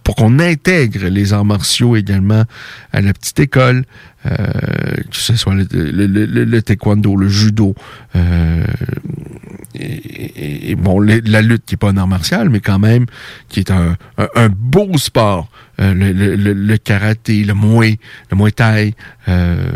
pour 0.02 0.16
qu'on 0.16 0.38
intègre 0.38 1.06
les 1.08 1.32
arts 1.32 1.44
martiaux 1.44 1.94
également 1.96 2.44
à 2.92 3.00
la 3.00 3.12
petite 3.12 3.38
école, 3.40 3.84
euh, 4.26 4.30
que 5.10 5.16
ce 5.16 5.36
soit 5.36 5.54
le, 5.54 5.66
le- 5.72 6.62
taekwondo, 6.62 7.16
le 7.16 7.28
judo, 7.28 7.74
euh, 8.16 8.64
et, 9.74 10.74
bon, 10.74 11.00
la 11.00 11.42
lutte 11.42 11.64
qui 11.64 11.74
est 11.74 11.78
pas 11.78 11.90
un 11.90 11.96
art 11.96 12.08
martial, 12.08 12.48
mais 12.50 12.60
quand 12.60 12.78
même 12.78 13.06
qui 13.48 13.60
est 13.60 13.70
un, 13.70 13.96
beau 14.50 14.98
sport, 14.98 15.48
euh, 15.80 15.94
le 15.94 16.76
karaté, 16.76 17.44
le 17.44 17.54
muay, 17.54 17.98
le 18.30 18.36
muay 18.36 18.50
thai, 18.50 18.94
euh, 19.28 19.70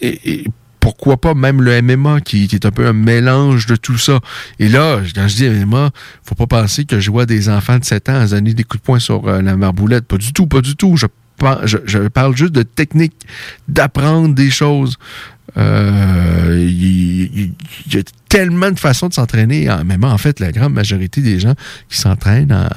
et, 0.00 0.32
et 0.32 0.44
pourquoi 0.84 1.16
pas 1.16 1.32
même 1.32 1.62
le 1.62 1.80
MMA 1.80 2.20
qui, 2.20 2.44
est 2.44 2.66
un 2.66 2.70
peu 2.70 2.86
un 2.86 2.92
mélange 2.92 3.64
de 3.64 3.74
tout 3.74 3.96
ça. 3.96 4.20
Et 4.58 4.68
là, 4.68 5.00
quand 5.14 5.26
je 5.28 5.36
dis 5.36 5.48
MMA, 5.48 5.88
faut 6.22 6.34
pas 6.34 6.46
penser 6.46 6.84
que 6.84 7.00
je 7.00 7.10
vois 7.10 7.24
des 7.24 7.48
enfants 7.48 7.78
de 7.78 7.84
7 7.86 8.10
ans 8.10 8.20
à 8.20 8.26
donner 8.26 8.52
des 8.52 8.64
coups 8.64 8.82
de 8.82 8.84
poing 8.84 8.98
sur 8.98 9.26
euh, 9.26 9.40
la 9.40 9.56
marboulette. 9.56 10.04
Pas 10.04 10.18
du 10.18 10.34
tout, 10.34 10.46
pas 10.46 10.60
du 10.60 10.76
tout. 10.76 10.98
Je 10.98 11.06
parle 12.08 12.36
juste 12.36 12.52
de 12.52 12.62
technique, 12.64 13.14
d'apprendre 13.66 14.34
des 14.34 14.50
choses. 14.50 14.98
Euh, 15.56 16.58
Il 16.66 17.52
y 17.92 17.98
a 17.98 18.02
tellement 18.28 18.70
de 18.70 18.78
façons 18.78 19.08
de 19.08 19.14
s'entraîner 19.14 19.70
en 19.70 19.84
MMA. 19.84 20.08
En 20.08 20.18
fait, 20.18 20.40
la 20.40 20.50
grande 20.50 20.72
majorité 20.72 21.20
des 21.20 21.38
gens 21.38 21.54
qui 21.88 21.98
s'entraînent 21.98 22.52
en- 22.52 22.68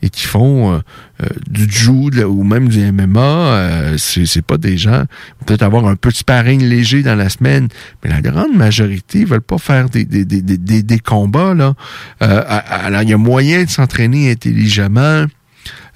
et 0.00 0.08
qui 0.08 0.26
font 0.26 0.72
euh, 0.72 0.78
euh, 1.22 1.26
du 1.50 1.70
judo 1.70 2.30
ou 2.30 2.44
même 2.44 2.68
du 2.68 2.80
MMA, 2.80 3.96
c'est 3.98 4.42
pas 4.42 4.56
des 4.56 4.78
gens 4.78 5.04
peut-être 5.44 5.62
avoir 5.62 5.86
un 5.86 5.96
peu 5.96 6.10
de 6.10 6.64
léger 6.64 7.02
dans 7.02 7.14
la 7.16 7.28
semaine, 7.28 7.68
mais 8.02 8.10
la 8.10 8.22
grande 8.22 8.54
majorité 8.56 9.24
veulent 9.24 9.40
pas 9.42 9.58
faire 9.58 9.90
des, 9.90 10.04
des, 10.04 10.98
combats. 11.00 11.54
Là. 11.54 11.74
Alors, 12.20 13.02
il 13.02 13.10
y 13.10 13.12
a 13.12 13.18
moyen 13.18 13.64
de 13.64 13.68
s'entraîner 13.70 14.30
intelligemment, 14.30 15.26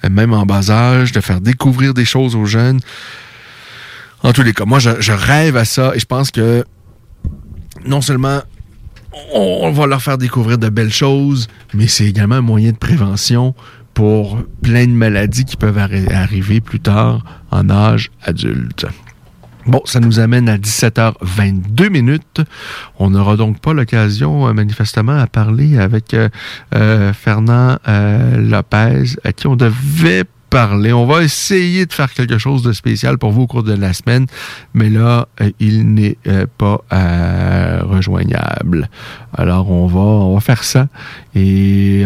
même 0.07 0.33
en 0.33 0.45
bas 0.45 0.69
âge, 0.69 1.11
de 1.11 1.21
faire 1.21 1.41
découvrir 1.41 1.93
des 1.93 2.05
choses 2.05 2.35
aux 2.35 2.45
jeunes. 2.45 2.79
En 4.23 4.33
tous 4.33 4.43
les 4.43 4.53
cas, 4.53 4.65
moi, 4.65 4.79
je, 4.79 5.11
rêve 5.11 5.57
à 5.57 5.65
ça 5.65 5.93
et 5.95 5.99
je 5.99 6.05
pense 6.05 6.31
que 6.31 6.65
non 7.85 8.01
seulement 8.01 8.41
on, 9.33 9.71
va 9.71 9.85
leur 9.87 10.01
faire 10.01 10.17
découvrir 10.17 10.57
de 10.57 10.69
belles 10.69 10.91
choses, 10.93 11.47
mais 11.73 11.87
c'est 11.87 12.05
également 12.05 12.35
un 12.35 12.41
moyen 12.41 12.71
de 12.71 12.77
prévention 12.77 13.55
pour 13.93 14.37
plein 14.61 14.85
de 14.85 14.91
maladies 14.91 15.45
qui 15.45 15.55
peuvent 15.55 15.77
arri- 15.77 16.11
arriver 16.11 16.61
plus 16.61 16.79
tard 16.79 17.23
en 17.51 17.69
âge 17.69 18.11
adulte. 18.23 18.85
Bon, 19.67 19.81
ça 19.83 19.99
nous 19.99 20.19
amène 20.19 20.47
à 20.47 20.57
17h22 20.57 21.89
minutes. 21.89 22.41
On 22.99 23.09
n'aura 23.09 23.35
donc 23.35 23.59
pas 23.59 23.73
l'occasion, 23.73 24.47
euh, 24.47 24.53
manifestement, 24.53 25.17
à 25.17 25.27
parler 25.27 25.77
avec 25.77 26.13
euh, 26.13 26.29
euh, 26.73 27.11
Fernand 27.11 27.77
Lopez, 27.85 29.17
à 29.25 29.33
qui 29.33 29.47
on 29.47 29.57
devait 29.57 30.23
parler. 30.49 30.93
On 30.93 31.05
va 31.05 31.23
essayer 31.23 31.85
de 31.85 31.93
faire 31.93 32.13
quelque 32.13 32.37
chose 32.37 32.63
de 32.63 32.71
spécial 32.71 33.17
pour 33.17 33.31
vous 33.31 33.43
au 33.43 33.47
cours 33.47 33.63
de 33.63 33.73
la 33.73 33.93
semaine, 33.93 34.25
mais 34.73 34.89
là, 34.89 35.27
euh, 35.41 35.51
il 35.59 35.93
n'est 35.93 36.17
euh, 36.27 36.45
pas 36.57 36.81
euh, 36.93 37.81
rejoignable. 37.83 38.89
Alors, 39.35 39.69
on 39.69 39.87
va, 39.87 39.99
on 39.99 40.33
va 40.35 40.39
faire 40.39 40.63
ça 40.63 40.87
et 41.35 42.03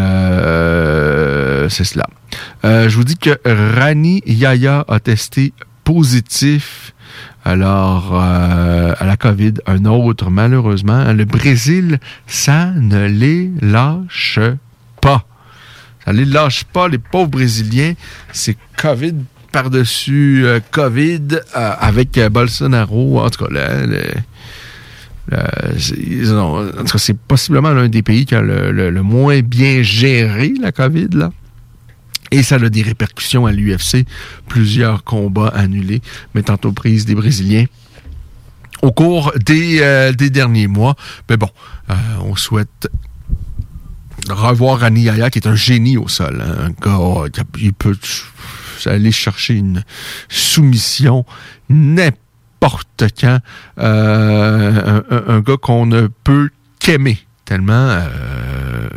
c'est 1.69 1.83
cela. 1.83 2.07
Je 2.63 2.95
vous 2.95 3.03
dis 3.03 3.17
que 3.17 3.39
Rani 3.45 4.21
Yaya 4.25 4.85
a 4.87 4.99
testé 4.99 5.53
positif 5.83 6.93
alors, 7.43 8.13
à 8.13 9.03
la 9.03 9.17
COVID, 9.17 9.53
un 9.65 9.85
autre, 9.85 10.29
malheureusement, 10.29 11.11
le 11.11 11.25
Brésil, 11.25 11.99
ça 12.27 12.67
ne 12.67 13.07
les 13.07 13.49
lâche 13.61 14.39
pas. 15.01 15.25
Ça 16.05 16.13
les 16.13 16.25
lâche 16.25 16.63
pas, 16.65 16.87
les 16.87 16.97
pauvres 16.97 17.29
Brésiliens. 17.29 17.93
C'est 18.31 18.57
COVID 18.77 19.15
par-dessus 19.51 20.43
euh, 20.45 20.59
COVID 20.71 21.39
euh, 21.55 21.73
avec 21.79 22.17
euh, 22.17 22.29
Bolsonaro. 22.29 23.19
En 23.19 23.29
tout 23.29 23.45
cas, 23.45 23.51
là, 23.51 23.85
en 25.31 26.83
tout 26.83 26.91
cas, 26.91 26.97
c'est 26.97 27.17
possiblement 27.17 27.71
l'un 27.71 27.87
des 27.87 28.01
pays 28.01 28.25
qui 28.25 28.35
a 28.35 28.41
le, 28.41 29.01
moins 29.01 29.41
bien 29.41 29.81
géré 29.81 30.53
la 30.59 30.71
COVID, 30.71 31.09
là. 31.13 31.31
Et 32.33 32.43
ça 32.43 32.55
a 32.55 32.69
des 32.69 32.81
répercussions 32.81 33.45
à 33.45 33.51
l'UFC. 33.51 34.05
Plusieurs 34.47 35.03
combats 35.03 35.49
annulés, 35.49 36.01
mettant 36.33 36.57
aux 36.63 36.71
prises 36.71 37.05
des 37.05 37.15
Brésiliens 37.15 37.65
au 38.81 38.91
cours 38.91 39.31
des, 39.45 40.11
des 40.17 40.29
derniers 40.29 40.67
mois. 40.67 40.95
Mais 41.29 41.37
bon, 41.37 41.49
on 42.23 42.35
souhaite 42.35 42.89
revoir 44.29 44.79
Rani 44.79 45.03
Yaya, 45.03 45.29
qui 45.29 45.39
est 45.39 45.47
un 45.47 45.55
génie 45.55 45.97
au 45.97 46.07
sol. 46.07 46.43
hein. 46.45 46.67
Un 46.67 46.69
gars, 46.69 46.97
oh, 46.99 47.25
il 47.59 47.73
peut 47.73 47.97
aller 48.85 49.11
chercher 49.11 49.55
une 49.55 49.83
soumission 50.29 51.25
n'importe 51.69 53.05
quand. 53.19 53.39
Euh, 53.79 55.01
un 55.27 55.39
gars 55.41 55.57
qu'on 55.61 55.85
ne 55.85 56.07
peut 56.23 56.49
qu'aimer. 56.79 57.19
Tellement, 57.45 57.73
euh, 57.89 58.87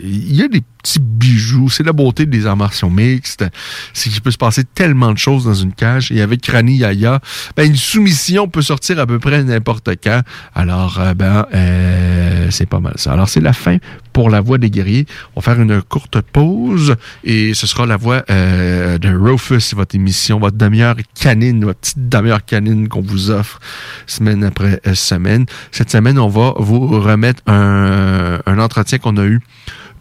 il 0.00 0.34
y 0.34 0.42
a 0.42 0.48
des 0.48 0.62
petits 0.82 1.00
bijoux. 1.00 1.68
C'est 1.68 1.84
la 1.84 1.92
beauté 1.92 2.26
des 2.26 2.46
arts 2.46 2.58
mixtes. 2.90 3.44
C'est 3.92 4.10
qu'il 4.10 4.20
peut 4.20 4.30
se 4.30 4.38
passer 4.38 4.64
tellement 4.64 5.12
de 5.12 5.18
choses 5.18 5.44
dans 5.44 5.54
une 5.54 5.72
cage. 5.72 6.10
Et 6.12 6.20
avec 6.20 6.46
Rani 6.46 6.76
Yaya, 6.76 7.20
ben, 7.56 7.66
une 7.66 7.76
soumission 7.76 8.48
peut 8.48 8.62
sortir 8.62 8.98
à 8.98 9.06
peu 9.06 9.18
près 9.18 9.42
n'importe 9.44 9.88
quand. 10.02 10.22
Alors, 10.54 10.98
euh, 11.00 11.14
ben, 11.14 11.46
euh, 11.54 12.48
c'est 12.50 12.66
pas 12.66 12.80
mal 12.80 12.94
ça. 12.96 13.12
Alors, 13.12 13.28
c'est 13.28 13.40
la 13.40 13.52
fin 13.52 13.78
pour 14.12 14.28
la 14.28 14.40
voix 14.40 14.58
des 14.58 14.70
guerriers. 14.70 15.06
On 15.34 15.40
va 15.40 15.54
faire 15.54 15.62
une 15.62 15.80
courte 15.82 16.20
pause 16.20 16.96
et 17.24 17.54
ce 17.54 17.66
sera 17.66 17.86
la 17.86 17.96
voix 17.96 18.24
euh, 18.30 18.98
de 18.98 19.08
Rufus, 19.14 19.74
votre 19.74 19.94
émission, 19.94 20.38
votre 20.38 20.56
demi-heure 20.56 20.96
canine, 21.18 21.64
votre 21.64 21.80
petite 21.80 22.08
demi-heure 22.08 22.44
canine 22.44 22.88
qu'on 22.88 23.00
vous 23.00 23.30
offre 23.30 23.60
semaine 24.06 24.44
après 24.44 24.80
semaine. 24.94 25.46
Cette 25.70 25.90
semaine, 25.90 26.18
on 26.18 26.28
va 26.28 26.54
vous 26.58 27.00
remettre 27.00 27.42
un, 27.46 28.40
un 28.44 28.58
entretien 28.58 28.98
qu'on 28.98 29.16
a 29.16 29.24
eu 29.24 29.40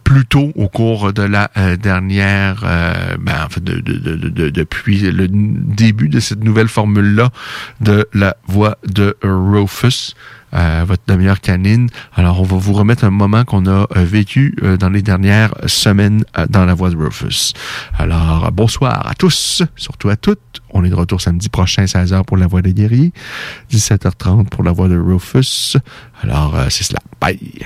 plus 0.04 0.26
tôt 0.26 0.52
au 0.56 0.68
cours 0.68 1.14
de 1.14 1.22
la 1.24 1.50
euh, 1.58 1.78
dernière, 1.78 2.64
euh, 2.66 3.16
ben, 3.20 3.48
de, 3.62 3.80
de- 3.80 3.98
de- 3.98 4.16
de- 4.16 4.30
de- 4.30 4.50
depuis 4.50 5.00
le 5.00 5.28
début 5.30 6.10
de 6.10 6.20
cette 6.20 6.44
nouvelle 6.44 6.68
formule-là 6.68 7.30
de 7.80 8.08
la 8.14 8.36
voix 8.48 8.78
de 8.88 9.16
Rufus, 9.24 10.16
euh, 10.54 10.84
votre 10.86 11.04
demi-heure 11.08 11.40
canine. 11.40 11.88
Alors, 12.16 12.42
on 12.42 12.44
va 12.44 12.58
vous 12.58 12.74
remettre 12.74 13.06
un 13.06 13.10
moment 13.10 13.46
qu'on 13.46 13.66
a 13.68 13.88
euh, 13.96 14.04
vécu 14.04 14.56
euh, 14.64 14.76
dans 14.76 14.90
les 14.90 15.02
dernières 15.02 15.54
semaines 15.68 16.26
dans 16.50 16.66
la 16.66 16.74
voix 16.74 16.90
de 16.90 16.98
Rufus. 16.98 17.54
Alors, 17.98 18.52
bonsoir 18.52 19.08
à 19.08 19.14
tous, 19.14 19.64
surtout 19.78 20.10
à 20.10 20.18
toutes. 20.18 20.40
On 20.72 20.84
est 20.84 20.90
de 20.90 20.96
retour 20.96 21.22
samedi 21.22 21.48
prochain, 21.50 21.86
16h 21.86 22.26
pour 22.26 22.36
la 22.38 22.48
voix 22.48 22.62
des 22.62 22.74
guerriers, 22.74 23.14
17h30 23.72 24.50
pour 24.50 24.64
la 24.64 24.72
voix 24.74 24.90
de 24.90 24.98
Rufus. 24.98 25.78
Alors, 26.22 26.56
c'est 26.70 26.84
cela. 26.84 27.00
Bye! 27.22 27.66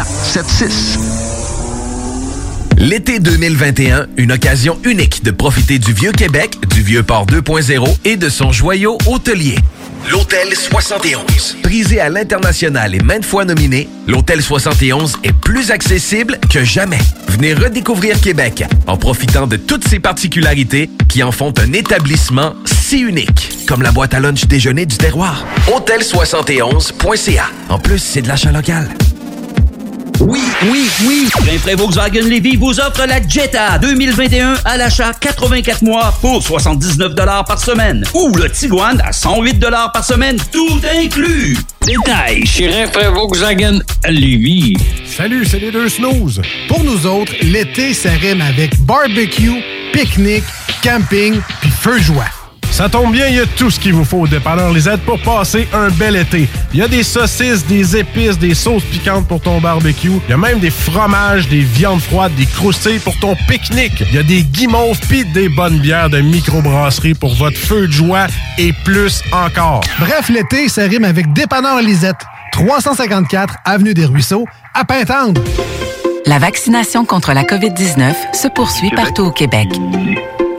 681 0.05 0.31
4476. 0.33 1.21
L'été 2.77 3.19
2021, 3.19 4.07
une 4.17 4.31
occasion 4.31 4.79
unique 4.83 5.23
de 5.23 5.31
profiter 5.31 5.77
du 5.77 5.93
Vieux 5.93 6.11
Québec, 6.11 6.57
du 6.69 6.81
Vieux 6.81 7.03
Port 7.03 7.27
2.0 7.27 7.97
et 8.05 8.17
de 8.17 8.27
son 8.27 8.51
joyau 8.51 8.97
hôtelier. 9.05 9.55
L'Hôtel 10.09 10.55
71. 10.55 11.57
Prisé 11.61 11.99
à 11.99 12.09
l'international 12.09 12.95
et 12.95 12.99
maintes 12.99 13.25
fois 13.25 13.45
nominé, 13.45 13.87
l'Hôtel 14.07 14.41
71 14.41 15.17
est 15.23 15.33
plus 15.33 15.69
accessible 15.69 16.39
que 16.49 16.63
jamais. 16.63 16.97
Venez 17.27 17.53
redécouvrir 17.53 18.19
Québec 18.19 18.63
en 18.87 18.97
profitant 18.97 19.45
de 19.45 19.57
toutes 19.57 19.87
ses 19.87 19.99
particularités 19.99 20.89
qui 21.07 21.21
en 21.21 21.31
font 21.31 21.53
un 21.59 21.73
établissement 21.73 22.55
si 22.65 23.01
unique, 23.01 23.65
comme 23.67 23.83
la 23.83 23.91
boîte 23.91 24.15
à 24.15 24.19
lunch 24.19 24.45
déjeuner 24.47 24.87
du 24.87 24.97
terroir. 24.97 25.45
Hôtel71.ca. 25.67 27.45
En 27.69 27.77
plus, 27.77 27.99
c'est 27.99 28.23
de 28.23 28.27
l'achat 28.27 28.51
local. 28.51 28.89
Oui, 30.19 30.41
oui, 30.69 30.89
oui. 31.05 31.29
Rainfray 31.45 31.75
Volkswagen 31.75 32.21
Levy 32.21 32.55
vous 32.55 32.79
offre 32.79 33.05
la 33.07 33.25
Jetta 33.25 33.77
2021 33.79 34.55
à 34.65 34.77
l'achat 34.77 35.13
84 35.13 35.81
mois 35.83 36.13
pour 36.21 36.43
79 36.43 37.15
par 37.45 37.59
semaine. 37.59 38.03
Ou 38.13 38.35
le 38.35 38.49
Tiguan 38.49 39.01
à 39.03 39.11
108 39.11 39.59
par 39.93 40.03
semaine, 40.03 40.37
tout 40.51 40.79
inclus. 41.03 41.57
Détail 41.85 42.45
chez 42.45 42.69
Rainfray 42.69 43.11
Volkswagen 43.13 43.79
Lévis. 44.07 44.75
Salut, 45.05 45.45
c'est 45.45 45.59
les 45.59 45.71
deux 45.71 45.89
snooze. 45.89 46.41
Pour 46.67 46.83
nous 46.83 47.05
autres, 47.05 47.33
l'été, 47.41 47.93
rime 48.21 48.41
avec 48.41 48.79
barbecue, 48.81 49.63
pique-nique, 49.93 50.43
camping 50.83 51.39
puis 51.61 51.71
feu 51.71 51.99
joie. 51.99 52.40
Ça 52.71 52.87
tombe 52.87 53.11
bien, 53.11 53.27
il 53.27 53.35
y 53.35 53.39
a 53.39 53.45
tout 53.45 53.69
ce 53.69 53.79
qu'il 53.79 53.93
vous 53.93 54.05
faut 54.05 54.21
au 54.21 54.27
dépanneur 54.27 54.71
Lisette 54.71 55.01
pour 55.01 55.19
passer 55.21 55.67
un 55.73 55.89
bel 55.89 56.15
été. 56.15 56.47
Il 56.73 56.79
y 56.79 56.81
a 56.81 56.87
des 56.87 57.03
saucisses, 57.03 57.65
des 57.65 57.97
épices, 57.97 58.39
des 58.39 58.53
sauces 58.53 58.83
piquantes 58.83 59.27
pour 59.27 59.41
ton 59.41 59.59
barbecue. 59.59 60.11
Il 60.27 60.31
y 60.31 60.33
a 60.33 60.37
même 60.37 60.59
des 60.59 60.69
fromages, 60.69 61.47
des 61.49 61.59
viandes 61.59 62.01
froides, 62.01 62.33
des 62.35 62.45
croustilles 62.45 62.99
pour 62.99 63.17
ton 63.19 63.35
pique-nique. 63.47 64.01
Il 64.09 64.15
y 64.15 64.17
a 64.17 64.23
des 64.23 64.43
guimauves 64.43 64.99
pis 65.09 65.25
des 65.25 65.49
bonnes 65.49 65.79
bières 65.79 66.09
de 66.09 66.21
microbrasserie 66.21 67.13
pour 67.13 67.35
votre 67.35 67.57
feu 67.57 67.87
de 67.87 67.91
joie 67.91 68.27
et 68.57 68.73
plus 68.85 69.21
encore. 69.33 69.81
Bref, 69.99 70.29
l'été, 70.29 70.69
ça 70.69 70.83
rime 70.83 71.05
avec 71.05 71.31
dépanneur 71.33 71.81
Lisette. 71.81 72.25
354 72.53 73.55
Avenue 73.65 73.93
des 73.93 74.05
Ruisseaux, 74.05 74.45
à 74.73 74.85
Pintendre. 74.85 75.41
La 76.25 76.39
vaccination 76.39 77.05
contre 77.05 77.33
la 77.33 77.43
COVID-19 77.43 78.13
se 78.33 78.47
poursuit 78.47 78.91
partout 78.91 79.23
au 79.23 79.31
Québec. 79.31 79.67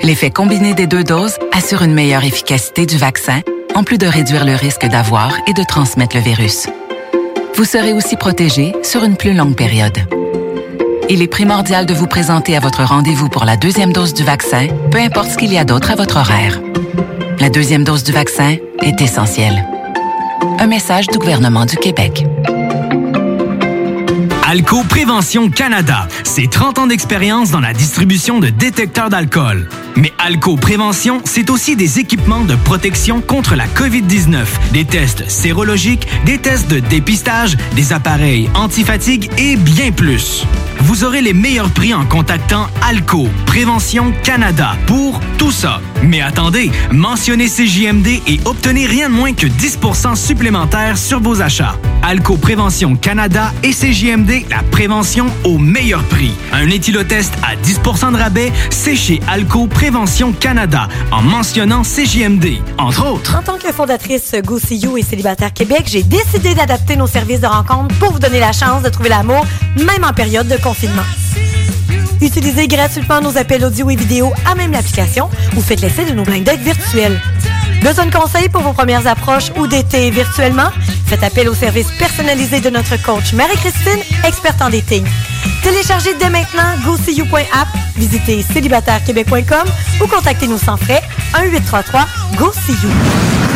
L'effet 0.02 0.30
combiné 0.30 0.74
des 0.74 0.88
deux 0.88 1.04
doses 1.04 1.38
assure 1.52 1.82
une 1.82 1.94
meilleure 1.94 2.24
efficacité 2.24 2.86
du 2.86 2.96
vaccin, 2.96 3.40
en 3.76 3.84
plus 3.84 3.98
de 3.98 4.06
réduire 4.06 4.44
le 4.44 4.56
risque 4.56 4.84
d'avoir 4.86 5.32
et 5.46 5.52
de 5.52 5.62
transmettre 5.62 6.16
le 6.16 6.22
virus. 6.22 6.66
Vous 7.54 7.64
serez 7.64 7.92
aussi 7.92 8.16
protégé 8.16 8.74
sur 8.82 9.04
une 9.04 9.16
plus 9.16 9.32
longue 9.32 9.54
période. 9.54 9.98
Il 11.08 11.22
est 11.22 11.28
primordial 11.28 11.86
de 11.86 11.94
vous 11.94 12.08
présenter 12.08 12.56
à 12.56 12.60
votre 12.60 12.82
rendez-vous 12.82 13.28
pour 13.28 13.44
la 13.44 13.56
deuxième 13.56 13.92
dose 13.92 14.12
du 14.12 14.24
vaccin, 14.24 14.66
peu 14.90 14.98
importe 14.98 15.30
ce 15.30 15.38
qu'il 15.38 15.52
y 15.52 15.58
a 15.58 15.64
d'autre 15.64 15.92
à 15.92 15.94
votre 15.94 16.16
horaire. 16.16 16.60
La 17.38 17.48
deuxième 17.48 17.84
dose 17.84 18.02
du 18.02 18.12
vaccin 18.12 18.56
est 18.82 19.00
essentielle. 19.00 19.64
Un 20.58 20.66
message 20.66 21.06
du 21.06 21.18
gouvernement 21.18 21.64
du 21.64 21.76
Québec. 21.76 22.24
Alco 24.52 24.84
Prévention 24.84 25.48
Canada, 25.48 26.06
c'est 26.24 26.46
30 26.46 26.80
ans 26.80 26.86
d'expérience 26.86 27.50
dans 27.50 27.60
la 27.60 27.72
distribution 27.72 28.38
de 28.38 28.50
détecteurs 28.50 29.08
d'alcool. 29.08 29.66
Mais 29.96 30.12
Alco 30.18 30.56
Prévention, 30.56 31.22
c'est 31.24 31.48
aussi 31.48 31.74
des 31.74 32.00
équipements 32.00 32.44
de 32.44 32.54
protection 32.54 33.22
contre 33.22 33.54
la 33.54 33.66
COVID-19, 33.66 34.44
des 34.74 34.84
tests 34.84 35.26
sérologiques, 35.30 36.06
des 36.26 36.36
tests 36.36 36.70
de 36.70 36.80
dépistage, 36.80 37.56
des 37.76 37.94
appareils 37.94 38.50
antifatigue 38.54 39.30
et 39.38 39.56
bien 39.56 39.90
plus. 39.90 40.44
Vous 40.84 41.04
aurez 41.04 41.22
les 41.22 41.32
meilleurs 41.32 41.70
prix 41.70 41.94
en 41.94 42.04
contactant 42.04 42.66
Alco 42.82 43.28
Prévention 43.46 44.12
Canada 44.24 44.72
pour 44.88 45.20
tout 45.38 45.52
ça. 45.52 45.80
Mais 46.02 46.20
attendez, 46.20 46.72
mentionnez 46.90 47.46
CJMD 47.46 48.08
et 48.26 48.40
obtenez 48.44 48.86
rien 48.86 49.08
de 49.08 49.14
moins 49.14 49.32
que 49.32 49.46
10% 49.46 50.16
supplémentaires 50.16 50.98
sur 50.98 51.20
vos 51.20 51.40
achats. 51.40 51.76
Alco 52.02 52.36
Prévention 52.36 52.96
Canada 52.96 53.52
et 53.62 53.70
CJMD, 53.70 54.50
la 54.50 54.64
prévention 54.72 55.26
au 55.44 55.56
meilleur 55.56 56.02
prix. 56.04 56.32
Un 56.52 56.68
éthylotest 56.68 57.32
à 57.44 57.54
10% 57.54 58.12
de 58.12 58.16
rabais, 58.16 58.52
c'est 58.70 58.96
chez 58.96 59.20
Alco 59.28 59.68
Prévention 59.68 60.32
Canada, 60.32 60.88
en 61.12 61.22
mentionnant 61.22 61.82
CJMD, 61.82 62.56
entre 62.78 63.06
autres. 63.06 63.36
En 63.36 63.42
tant 63.42 63.56
que 63.56 63.72
fondatrice 63.72 64.34
Go 64.44 64.58
See 64.58 64.78
You 64.78 64.98
et 64.98 65.02
Célibataire 65.02 65.52
Québec, 65.52 65.84
j'ai 65.86 66.02
décidé 66.02 66.54
d'adapter 66.54 66.96
nos 66.96 67.06
services 67.06 67.40
de 67.40 67.46
rencontre 67.46 67.94
pour 68.00 68.10
vous 68.10 68.18
donner 68.18 68.40
la 68.40 68.52
chance 68.52 68.82
de 68.82 68.88
trouver 68.88 69.10
l'amour, 69.10 69.46
même 69.76 70.02
en 70.02 70.12
période 70.12 70.48
de 70.48 70.56
confinement. 70.56 70.71
Utilisez 72.20 72.68
gratuitement 72.68 73.20
nos 73.20 73.36
appels 73.36 73.64
audio 73.64 73.90
et 73.90 73.96
vidéo 73.96 74.32
à 74.46 74.54
même 74.54 74.72
l'application 74.72 75.28
ou 75.56 75.60
faites 75.60 75.80
l'essai 75.80 76.04
de 76.04 76.12
nos 76.12 76.22
blind 76.22 76.48
virtuels. 76.48 77.20
Besoin 77.82 78.06
de 78.06 78.14
conseils 78.14 78.48
pour 78.48 78.62
vos 78.62 78.72
premières 78.72 79.06
approches 79.06 79.50
ou 79.56 79.66
d'été 79.66 80.10
virtuellement? 80.10 80.70
Faites 81.06 81.24
appel 81.24 81.48
au 81.48 81.54
service 81.54 81.88
personnalisé 81.98 82.60
de 82.60 82.70
notre 82.70 82.96
coach 83.02 83.32
Marie-Christine, 83.32 84.00
experte 84.26 84.62
en 84.62 84.70
dating. 84.70 85.04
Téléchargez 85.62 86.14
dès 86.14 86.30
maintenant 86.30 86.76
GoSeeYou.app, 86.84 87.68
visitez 87.96 88.42
célibatairequebec.com 88.42 89.68
ou 90.02 90.06
contactez-nous 90.06 90.58
sans 90.58 90.76
frais 90.76 91.02
1-833-GO-SEE-YOU. 91.34 93.51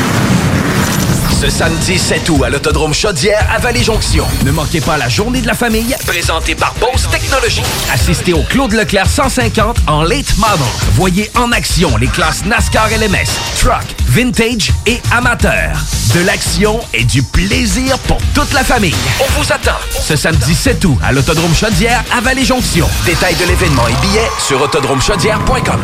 Ce 1.39 1.51
samedi 1.51 1.99
7 1.99 2.31
août 2.31 2.45
à 2.45 2.49
l'Autodrome 2.49 2.95
Chaudière 2.95 3.47
à 3.55 3.59
Vallée-Jonction. 3.59 4.25
Ne 4.47 4.53
manquez 4.53 4.81
pas 4.81 4.97
la 4.97 5.11
journée 5.11 5.43
de 5.43 5.47
la 5.47 5.53
famille 5.53 5.95
présentée 6.07 6.55
par 6.55 6.73
Bose 6.81 7.07
Technologies. 7.11 7.63
Assistez 7.93 8.33
au 8.33 8.41
Claude 8.43 8.73
Leclerc 8.73 9.07
150 9.07 9.81
en 9.87 10.03
late 10.03 10.35
model. 10.39 10.67
Voyez 10.93 11.31
en 11.35 11.53
action 11.53 11.95
les 11.99 12.07
classes 12.07 12.47
NASCAR 12.47 12.89
LMS, 12.89 13.29
Truck, 13.61 13.85
Vintage 14.07 14.73
et 14.87 14.99
Amateur. 15.15 15.79
De 16.15 16.21
l'action 16.25 16.81
et 16.95 17.05
du 17.05 17.23
plaisir 17.23 17.99
pour 17.99 18.19
toute 18.35 18.55
la 18.55 18.65
famille. 18.65 18.97
On 19.21 19.39
vous 19.39 19.53
attend 19.53 19.77
ce 19.91 20.17
samedi 20.17 20.55
7 20.55 20.83
août 20.87 20.97
à 21.05 21.13
l'Autodrome 21.13 21.55
Chaudière 21.55 22.03
à 22.17 22.23
Vallée-Jonction. 22.23 22.89
Détails 23.05 23.37
de 23.37 23.45
l'événement 23.45 23.87
et 23.89 24.07
billets 24.07 24.31
sur 24.39 24.63
autodromechaudière.com. 24.63 25.81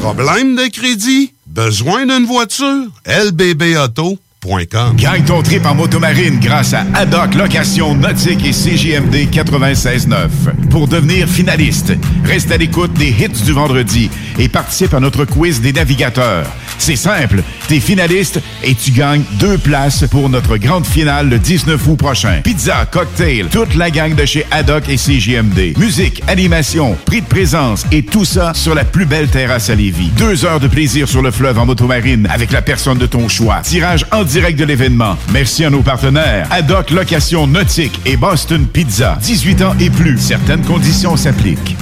Problème 0.00 0.54
de 0.54 0.68
crédit? 0.68 1.32
Besoin 1.50 2.06
d'une 2.06 2.26
voiture? 2.26 2.86
lbbauto.com 3.06 4.94
Gagne 4.96 5.24
ton 5.24 5.42
trip 5.42 5.66
en 5.66 5.74
motomarine 5.74 6.38
grâce 6.38 6.72
à 6.74 6.84
Haddock 6.94 7.34
Location 7.34 7.96
Nautique 7.96 8.46
et 8.46 8.52
CJMD 8.52 9.28
96.9. 9.32 10.68
Pour 10.70 10.86
devenir 10.86 11.28
finaliste, 11.28 11.92
reste 12.24 12.52
à 12.52 12.56
l'écoute 12.56 12.92
des 12.92 13.08
hits 13.08 13.44
du 13.44 13.50
vendredi 13.52 14.08
et 14.38 14.48
participe 14.48 14.94
à 14.94 15.00
notre 15.00 15.24
quiz 15.24 15.60
des 15.60 15.72
navigateurs. 15.72 16.46
C'est 16.80 16.96
simple, 16.96 17.42
t'es 17.68 17.78
finaliste 17.78 18.40
et 18.64 18.74
tu 18.74 18.90
gagnes 18.90 19.22
deux 19.38 19.58
places 19.58 20.06
pour 20.10 20.30
notre 20.30 20.56
grande 20.56 20.86
finale 20.86 21.28
le 21.28 21.38
19 21.38 21.88
août 21.88 21.96
prochain. 21.96 22.40
Pizza, 22.42 22.86
cocktail, 22.90 23.48
toute 23.50 23.74
la 23.74 23.90
gang 23.90 24.14
de 24.14 24.24
chez 24.24 24.46
Haddock 24.50 24.88
et 24.88 24.96
CJMD. 24.96 25.76
Musique, 25.76 26.22
animation, 26.26 26.96
prix 27.04 27.20
de 27.20 27.26
présence 27.26 27.84
et 27.92 28.02
tout 28.02 28.24
ça 28.24 28.54
sur 28.54 28.74
la 28.74 28.84
plus 28.84 29.04
belle 29.04 29.28
terrasse 29.28 29.68
à 29.68 29.74
Lévis. 29.74 30.08
Deux 30.16 30.46
heures 30.46 30.58
de 30.58 30.68
plaisir 30.68 31.06
sur 31.06 31.20
le 31.20 31.30
fleuve 31.30 31.58
en 31.58 31.66
motomarine 31.66 32.26
avec 32.32 32.50
la 32.50 32.62
personne 32.62 32.96
de 32.96 33.06
ton 33.06 33.28
choix. 33.28 33.60
Tirage 33.62 34.06
en 34.10 34.24
direct 34.24 34.58
de 34.58 34.64
l'événement. 34.64 35.18
Merci 35.34 35.66
à 35.66 35.70
nos 35.70 35.82
partenaires. 35.82 36.48
Haddock 36.50 36.92
Location 36.92 37.46
Nautique 37.46 38.00
et 38.06 38.16
Boston 38.16 38.66
Pizza. 38.66 39.18
18 39.20 39.62
ans 39.62 39.74
et 39.78 39.90
plus. 39.90 40.18
Certaines 40.18 40.64
conditions 40.64 41.18
s'appliquent. 41.18 41.76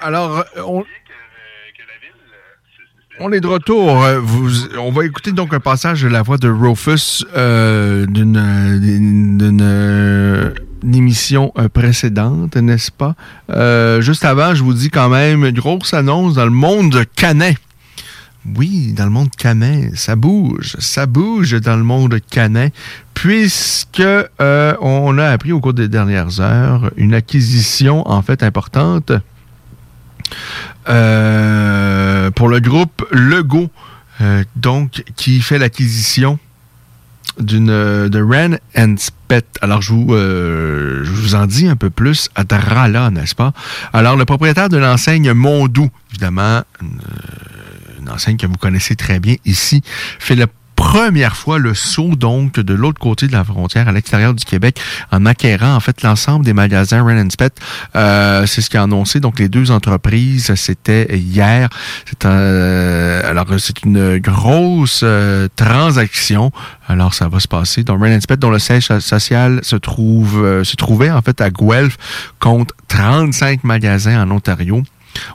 Alors, 0.00 0.38
euh, 0.38 0.62
on, 0.66 0.84
on 3.20 3.32
est 3.32 3.40
de 3.40 3.46
retour. 3.46 4.02
Euh, 4.04 4.20
Vous, 4.20 4.66
on 4.78 4.92
va 4.92 5.04
écouter 5.04 5.32
donc 5.32 5.54
un 5.54 5.60
passage 5.60 6.02
de 6.02 6.08
la 6.08 6.22
voix 6.22 6.36
de 6.38 6.48
Rufus 6.48 7.24
euh, 7.36 8.06
d'une 8.06 8.36
euh, 8.36 8.78
d'une- 8.78 9.38
d'une, 9.38 9.60
euh, 9.62 10.50
une 10.82 10.94
émission 10.94 11.52
euh, 11.58 11.68
précédente, 11.68 12.56
n'est-ce 12.56 12.90
pas? 12.92 13.14
Euh, 13.50 14.00
juste 14.00 14.24
avant, 14.24 14.54
je 14.54 14.62
vous 14.62 14.74
dis 14.74 14.90
quand 14.90 15.08
même 15.08 15.44
une 15.44 15.58
grosse 15.58 15.94
annonce 15.94 16.34
dans 16.34 16.44
le 16.44 16.50
monde 16.50 17.04
canin. 17.16 17.52
Oui, 18.54 18.92
dans 18.92 19.04
le 19.06 19.10
monde 19.10 19.30
canin, 19.36 19.88
ça 19.94 20.14
bouge, 20.14 20.76
ça 20.78 21.06
bouge 21.06 21.60
dans 21.60 21.76
le 21.76 21.82
monde 21.82 22.16
canin, 22.30 22.68
puisque 23.12 23.98
euh, 24.00 24.74
on 24.80 25.18
a 25.18 25.26
appris 25.30 25.50
au 25.50 25.60
cours 25.60 25.74
des 25.74 25.88
dernières 25.88 26.38
heures 26.40 26.92
une 26.96 27.12
acquisition 27.14 28.08
en 28.08 28.22
fait 28.22 28.44
importante 28.44 29.10
euh, 30.88 32.30
pour 32.30 32.48
le 32.48 32.60
groupe 32.60 33.06
Lego, 33.10 33.70
euh, 34.20 34.44
donc 34.54 35.02
qui 35.16 35.40
fait 35.40 35.58
l'acquisition 35.58 36.38
d'une 37.40 37.70
euh, 37.70 38.08
de 38.08 38.22
Ren 38.22 38.58
and 38.76 38.96
Spet. 38.98 39.44
Alors 39.60 39.82
je 39.82 39.92
vous 39.92 40.08
je 40.12 41.10
vous 41.10 41.34
en 41.34 41.46
dis 41.46 41.66
un 41.66 41.76
peu 41.76 41.90
plus 41.90 42.28
à 42.34 42.44
Drala, 42.44 43.10
n'est-ce 43.10 43.34
pas? 43.34 43.52
Alors 43.92 44.16
le 44.16 44.24
propriétaire 44.24 44.68
de 44.68 44.76
l'enseigne 44.76 45.32
Mondou, 45.32 45.90
évidemment 46.10 46.62
une, 46.80 48.08
enseigne 48.08 48.36
que 48.36 48.46
vous 48.46 48.56
connaissez 48.56 48.94
très 48.94 49.18
bien 49.18 49.34
ici, 49.44 49.82
la 50.30 50.46
première 50.90 51.36
fois 51.36 51.58
le 51.58 51.74
saut 51.74 52.14
donc 52.14 52.60
de 52.60 52.72
l'autre 52.72 53.00
côté 53.00 53.26
de 53.26 53.32
la 53.32 53.42
frontière 53.42 53.88
à 53.88 53.92
l'extérieur 53.92 54.34
du 54.34 54.44
Québec 54.44 54.80
en 55.10 55.26
acquérant 55.26 55.74
en 55.74 55.80
fait 55.80 56.02
l'ensemble 56.02 56.44
des 56.44 56.52
magasins 56.52 57.02
Ren 57.04 57.28
Spet. 57.28 57.50
Euh, 57.96 58.46
c'est 58.46 58.60
ce 58.60 58.70
qu'a 58.70 58.84
annoncé 58.84 59.18
donc 59.18 59.40
les 59.40 59.48
deux 59.48 59.72
entreprises. 59.72 60.54
C'était 60.54 61.18
hier. 61.18 61.68
C'est 62.06 62.24
un- 62.24 63.20
alors 63.28 63.46
c'est 63.58 63.82
une 63.84 64.18
grosse 64.18 65.00
euh, 65.02 65.48
transaction. 65.56 66.52
Alors 66.88 67.14
ça 67.14 67.28
va 67.28 67.40
se 67.40 67.48
passer 67.48 67.82
dans 67.82 67.98
Ren 67.98 68.20
Spet 68.20 68.36
dont 68.36 68.50
le 68.50 68.60
siège 68.60 68.86
social 69.00 69.58
se 69.62 69.74
trouve 69.76 70.44
euh, 70.44 70.62
se 70.62 70.76
trouvait 70.76 71.10
en 71.10 71.20
fait 71.20 71.40
à 71.40 71.50
Guelph 71.50 71.96
compte 72.38 72.70
35 72.88 73.64
magasins 73.64 74.22
en 74.22 74.30
Ontario 74.30 74.82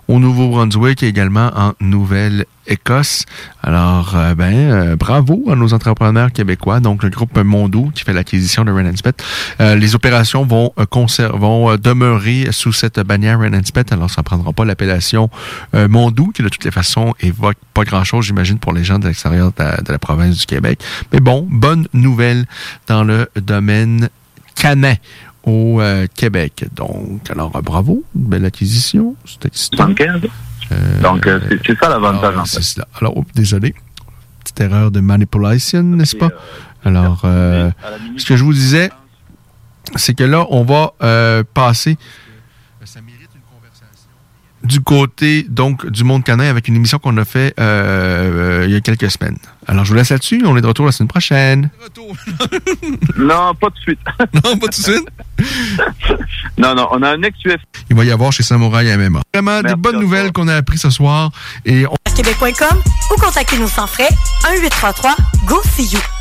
au 0.08 0.20
Nouveau-Brunswick 0.20 1.04
et 1.04 1.08
également 1.08 1.52
en 1.56 1.74
Nouvelle-Écosse. 1.80 3.26
Alors, 3.64 4.14
euh, 4.16 4.36
ben, 4.36 4.54
euh, 4.54 4.96
bravo 4.96 5.46
à 5.52 5.56
nos 5.56 5.74
entrepreneurs 5.74 6.32
québécois, 6.32 6.80
donc 6.80 7.04
le 7.04 7.10
groupe 7.10 7.38
Mondo 7.38 7.90
qui 7.94 8.04
fait 8.04 8.14
l'acquisition 8.14 8.64
de 8.66 8.72
Ren 8.72 8.96
Spet. 8.96 9.14
Euh, 9.60 9.76
les 9.76 9.96
opérations 9.96 10.46
vont, 10.46 10.72
vont 11.34 11.76
demeurer 11.78 12.48
sous 12.52 12.74
cette 12.74 13.00
bannière 13.00 13.40
Ren 13.40 13.64
Spet, 13.64 13.92
alors 13.94 14.10
ça 14.10 14.22
ne 14.22 14.24
prendra 14.24 14.54
pas 14.54 14.66
l'appellation 14.66 15.30
euh, 15.76 15.88
Mondo, 15.88 16.28
qui 16.34 16.42
de 16.44 16.50
toutes 16.50 16.64
les 16.66 16.72
façons 16.72 17.14
évoque 17.20 17.58
pas 17.74 17.84
grand-chose, 17.84 18.26
j'imagine, 18.26 18.58
pour 18.60 18.74
les 18.74 18.84
gens 18.84 19.00
de 19.00 19.08
l'extérieur 19.08 19.52
de, 19.58 19.64
la- 19.64 19.78
de 19.78 19.92
la 19.92 20.00
province 20.00 20.38
du 20.38 20.46
Québec. 20.46 20.80
Mais 21.14 21.20
bon, 21.20 21.48
bonne 21.50 21.88
nouvelle 21.94 22.46
dans 22.88 23.04
le 23.04 23.30
domaine 23.36 24.10
canin 24.56 24.96
au 25.46 25.82
euh, 25.82 26.08
Québec. 26.16 26.66
Donc, 26.76 27.30
alors, 27.30 27.56
euh, 27.56 27.62
bravo, 27.62 28.04
une 28.16 28.24
belle 28.26 28.46
acquisition. 28.46 29.16
C'est 29.26 29.46
excitant. 29.46 29.88
Donc, 31.02 31.28
euh, 31.28 31.40
c'est- 31.50 31.60
c'est 31.66 31.80
ça 31.80 31.90
l'avantage, 31.90 32.38
en 32.38 32.46
cela. 32.46 32.88
Alors, 33.00 33.14
oh, 33.18 33.26
désolé. 33.36 33.74
Petite 34.44 34.62
erreur 34.62 34.92
de 34.92 35.00
manipulation, 35.02 35.84
n'est-ce 35.84 36.16
pas? 36.16 36.30
Alors, 36.84 37.22
ce 37.22 38.26
que 38.26 38.36
je 38.36 38.44
vous 38.44 38.54
disais, 38.54 38.90
c'est 39.96 40.14
que 40.16 40.24
là, 40.24 40.46
on 40.50 40.64
va 40.64 40.94
passer 41.54 41.98
du 44.64 44.82
côté 44.82 45.44
donc 45.44 45.88
du 45.88 46.04
monde 46.04 46.24
canin 46.24 46.50
avec 46.50 46.68
une 46.68 46.76
émission 46.76 47.00
qu'on 47.00 47.18
a 47.18 47.26
fait 47.26 47.54
euh, 47.60 48.62
euh, 48.62 48.66
il 48.68 48.74
y 48.74 48.76
a 48.76 48.82
quelques 48.82 49.10
semaines. 49.10 49.38
Alors, 49.68 49.86
je 49.86 49.92
vous 49.92 49.96
laisse 49.96 50.10
là-dessus. 50.10 50.42
On 50.46 50.58
est 50.58 50.62
de 50.62 50.68
retour 50.68 50.86
la 50.86 50.92
semaine 50.92 51.08
prochaine. 51.08 51.70
Non, 53.18 53.54
pas 53.56 53.68
tout 53.68 53.76
de 53.76 53.82
suite. 53.82 54.00
non, 54.34 54.58
pas 54.58 54.68
tout 54.68 54.68
de 54.68 54.74
suite. 54.74 55.08
non, 56.58 56.76
non, 56.76 56.88
on 56.92 57.02
a 57.04 57.12
un 57.12 57.22
ex-UF. 57.22 57.62
Il 57.90 57.96
va 57.96 58.04
y 58.04 58.12
avoir 58.12 58.32
chez 58.32 58.44
Samouraï 58.44 58.96
MMA. 58.98 59.22
Vraiment 59.34 59.62
des 59.62 59.76
bonnes 59.76 60.00
nouvelles 60.00 60.32
qu'on 60.32 60.48
a 60.48 60.56
appris 60.56 60.78
ce 60.78 60.90
soir. 60.90 61.32
Et 61.66 61.86
on... 61.86 61.96
québec.com 62.16 62.78
ou 63.12 63.22
contactez-nous 63.22 63.70
sans 63.70 63.88
frais 63.88 64.10
1-833-GO-SEE-YOU. 64.44 66.21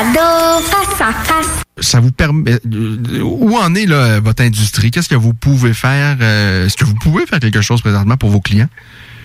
Dos 0.00 0.18
à 0.20 0.60
dos, 0.60 0.62
face 0.66 1.00
à 1.00 1.12
face. 1.12 1.62
ça 1.80 2.00
vous 2.00 2.12
permet. 2.12 2.52
euh, 2.52 3.20
où 3.22 3.56
en 3.56 3.74
est 3.74 3.86
là, 3.86 4.20
votre 4.20 4.42
industrie? 4.42 4.90
Qu'est-ce 4.90 5.08
que 5.08 5.14
vous 5.14 5.34
pouvez 5.34 5.74
faire? 5.74 6.16
euh, 6.20 6.66
Est-ce 6.66 6.76
que 6.76 6.84
vous 6.84 6.94
pouvez 6.94 7.26
faire 7.26 7.38
quelque 7.40 7.60
chose 7.60 7.80
présentement 7.82 8.16
pour 8.16 8.30
vos 8.30 8.40
clients? 8.40 8.68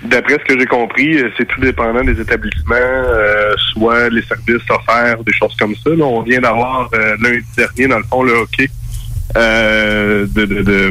D'après 0.03 0.33
ce 0.33 0.53
que 0.53 0.59
j'ai 0.59 0.65
compris, 0.65 1.17
euh, 1.17 1.29
c'est 1.37 1.47
tout 1.47 1.61
dépendant 1.61 2.03
des 2.03 2.19
établissements, 2.19 2.75
euh, 2.75 3.53
soit 3.73 4.09
les 4.09 4.21
services 4.23 4.69
offerts, 4.69 5.23
des 5.23 5.33
choses 5.33 5.55
comme 5.57 5.73
ça. 5.75 5.89
Là, 5.91 6.03
on 6.05 6.21
vient 6.21 6.41
d'avoir 6.41 6.89
euh, 6.93 7.15
lundi 7.21 7.45
dernier, 7.57 7.87
dans 7.87 7.97
le 7.99 8.03
fond, 8.03 8.23
le 8.23 8.33
hockey 8.33 8.69
euh, 9.37 10.27
de, 10.27 10.45
de- 10.45 10.61
de, 10.61 10.89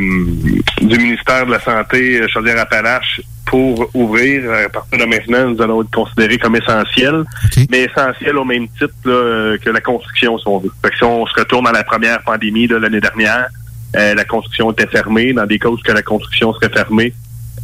du 0.87 0.99
ministère 0.99 1.47
de 1.47 1.53
la 1.53 1.61
Santé 1.61 2.21
euh, 2.21 2.27
Chaudière-Appalaches 2.29 3.21
pour 3.47 3.89
ouvrir. 3.95 4.51
À 4.53 4.69
partir 4.69 4.99
de 4.99 5.05
maintenant, 5.05 5.51
nous 5.51 5.63
allons 5.63 5.83
être 5.83 5.91
considérés 5.91 6.39
comme 6.39 6.57
essentiels, 6.57 7.25
mais 7.71 7.83
essentiels 7.85 8.37
au 8.37 8.45
même 8.45 8.69
titre 8.69 8.95
là, 9.05 9.13
euh, 9.13 9.59
que 9.59 9.71
la 9.71 9.81
construction, 9.81 10.39
si 10.39 10.49
on 10.49 10.59
veut. 10.59 10.73
Fait 10.83 10.91
que 10.91 10.97
si 10.97 11.05
on 11.05 11.27
se 11.27 11.35
retourne 11.39 11.67
à 11.67 11.73
la 11.73 11.85
première 11.85 12.23
pandémie 12.23 12.67
de 12.67 12.77
l'année 12.77 13.01
dernière, 13.01 13.49
euh, 13.97 14.15
la 14.15 14.25
construction 14.25 14.73
était 14.73 14.87
fermée. 14.87 15.33
Dans 15.33 15.47
des 15.47 15.59
cas 15.59 15.69
où 15.69 15.77
que 15.77 15.93
la 15.93 16.03
construction 16.03 16.53
serait 16.55 16.71
fermée, 16.71 17.15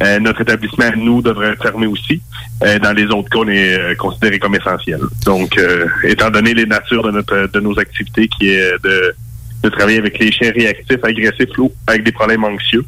euh, 0.03 0.19
notre 0.19 0.41
établissement, 0.41 0.89
nous, 0.97 1.21
devrait 1.21 1.49
être 1.49 1.61
fermé 1.61 1.85
aussi. 1.87 2.21
Euh, 2.63 2.79
dans 2.79 2.93
les 2.93 3.05
autres 3.05 3.29
cas, 3.29 3.39
on 3.39 3.47
est 3.47 3.77
euh, 3.77 3.95
considéré 3.95 4.39
comme 4.39 4.55
essentiel. 4.55 4.99
Donc, 5.25 5.57
euh, 5.57 5.87
étant 6.03 6.29
donné 6.29 6.53
les 6.53 6.65
natures 6.65 7.03
de, 7.03 7.11
notre, 7.11 7.49
de 7.51 7.59
nos 7.59 7.77
activités, 7.79 8.27
qui 8.27 8.49
est 8.49 8.83
de, 8.83 9.15
de 9.63 9.69
travailler 9.69 9.99
avec 9.99 10.17
les 10.19 10.31
chiens 10.31 10.51
réactifs, 10.51 11.03
agressifs 11.03 11.57
ou 11.57 11.71
avec 11.87 12.03
des 12.03 12.11
problèmes 12.11 12.43
anxieux, 12.43 12.83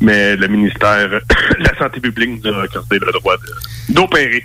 mais 0.00 0.36
le 0.36 0.48
ministère 0.48 1.08
de 1.08 1.20
la 1.60 1.78
Santé 1.78 2.00
publique 2.00 2.42
nous 2.44 2.52
a 2.52 2.62
accordé 2.64 2.98
le 2.98 3.12
droit 3.12 3.36
d'opérer. 3.88 4.44